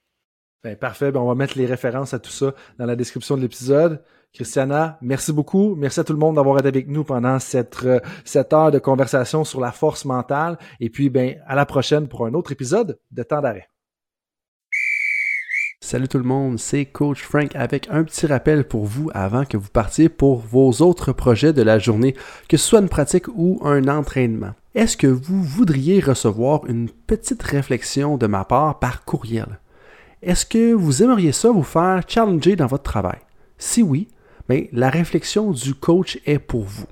ben, 0.64 0.76
parfait. 0.76 1.12
Ben, 1.12 1.20
on 1.20 1.28
va 1.28 1.36
mettre 1.36 1.58
les 1.58 1.66
références 1.66 2.14
à 2.14 2.20
tout 2.20 2.32
ça 2.32 2.54
dans 2.78 2.86
la 2.86 2.96
description 2.96 3.38
de 3.38 3.42
l'épisode. 3.42 4.02
Christiana, 4.34 4.98
merci 5.02 5.34
beaucoup. 5.34 5.76
Merci 5.76 6.00
à 6.00 6.04
tout 6.04 6.14
le 6.14 6.20
monde 6.20 6.36
d'avoir 6.36 6.58
été 6.60 6.68
avec 6.68 6.88
nous 6.88 7.04
pendant 7.04 7.38
cette, 7.40 7.84
euh, 7.84 8.00
cette 8.24 8.54
heure 8.54 8.72
de 8.72 8.80
conversation 8.80 9.44
sur 9.44 9.60
la 9.60 9.72
force 9.72 10.06
mentale. 10.06 10.58
Et 10.80 10.90
puis, 10.90 11.10
ben, 11.10 11.36
à 11.48 11.56
la 11.56 11.66
prochaine 11.66 12.08
pour 12.08 12.26
un 12.26 12.34
autre 12.34 12.52
épisode 12.52 13.00
de 13.12 13.24
Temps 13.24 13.42
d'arrêt. 13.42 13.68
Salut 15.84 16.08
tout 16.08 16.20
le 16.20 16.24
monde, 16.24 16.60
c'est 16.60 16.86
Coach 16.86 17.24
Frank 17.24 17.56
avec 17.56 17.88
un 17.90 18.04
petit 18.04 18.28
rappel 18.28 18.66
pour 18.66 18.86
vous 18.86 19.10
avant 19.16 19.46
que 19.46 19.58
vous 19.58 19.72
partiez 19.72 20.10
pour 20.10 20.38
vos 20.38 20.72
autres 20.74 21.12
projets 21.12 21.54
de 21.54 21.64
la 21.64 21.80
journée, 21.80 22.16
que 22.48 22.56
ce 22.56 22.66
soit 22.66 22.80
une 22.80 22.88
pratique 22.88 23.28
ou 23.30 23.60
un 23.64 23.88
entraînement. 23.88 24.52
Est-ce 24.76 24.96
que 24.96 25.08
vous 25.08 25.42
voudriez 25.44 26.00
recevoir 26.00 26.68
une 26.68 26.88
petite 26.90 27.42
réflexion 27.42 28.18
de 28.18 28.28
ma 28.28 28.46
part 28.46 28.80
par 28.80 29.04
courriel? 29.04 29.60
Est-ce 30.24 30.46
que 30.46 30.74
vous 30.74 31.02
aimeriez 31.02 31.32
ça 31.32 31.50
vous 31.50 31.64
faire 31.64 32.04
challenger 32.08 32.56
dans 32.56 32.68
votre 32.68 32.84
travail? 32.84 33.18
Si 33.58 33.82
oui, 33.82 34.08
bien, 34.48 34.66
la 34.72 34.92
réflexion 34.92 35.50
du 35.50 35.74
coach 35.74 36.20
est 36.28 36.38
pour 36.38 36.64
vous. 36.64 36.86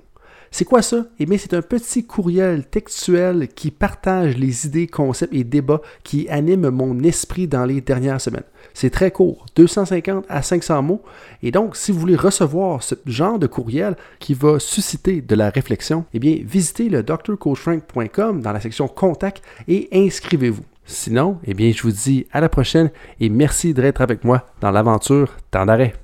C'est 0.50 0.64
quoi 0.64 0.82
ça? 0.82 1.04
Eh 1.20 1.26
bien, 1.26 1.38
c'est 1.38 1.54
un 1.54 1.62
petit 1.62 2.04
courriel 2.04 2.66
textuel 2.66 3.46
qui 3.46 3.70
partage 3.70 4.36
les 4.36 4.66
idées, 4.66 4.88
concepts 4.88 5.32
et 5.32 5.44
débats 5.44 5.80
qui 6.02 6.28
animent 6.28 6.70
mon 6.70 6.98
esprit 7.04 7.46
dans 7.46 7.64
les 7.64 7.80
dernières 7.80 8.20
semaines. 8.20 8.42
C'est 8.74 8.90
très 8.90 9.12
court, 9.12 9.46
250 9.54 10.24
à 10.28 10.42
500 10.42 10.82
mots. 10.82 11.02
Et 11.44 11.52
donc, 11.52 11.76
si 11.76 11.92
vous 11.92 12.00
voulez 12.00 12.16
recevoir 12.16 12.82
ce 12.82 12.96
genre 13.06 13.38
de 13.38 13.46
courriel 13.46 13.94
qui 14.18 14.34
va 14.34 14.58
susciter 14.58 15.20
de 15.20 15.34
la 15.36 15.50
réflexion, 15.50 16.04
eh 16.14 16.18
bien, 16.18 16.36
visitez 16.44 16.88
le 16.88 17.04
drcoachfrank.com 17.04 18.42
dans 18.42 18.52
la 18.52 18.60
section 18.60 18.88
Contact 18.88 19.44
et 19.68 19.88
inscrivez-vous. 19.92 20.64
Sinon, 20.90 21.38
eh 21.44 21.54
bien, 21.54 21.70
je 21.70 21.82
vous 21.82 21.92
dis 21.92 22.26
à 22.32 22.40
la 22.40 22.48
prochaine 22.48 22.90
et 23.20 23.28
merci 23.28 23.72
d'être 23.74 24.00
avec 24.00 24.24
moi 24.24 24.46
dans 24.60 24.72
l'aventure 24.72 25.36
Temps 25.52 25.64
d'arrêt. 25.64 25.94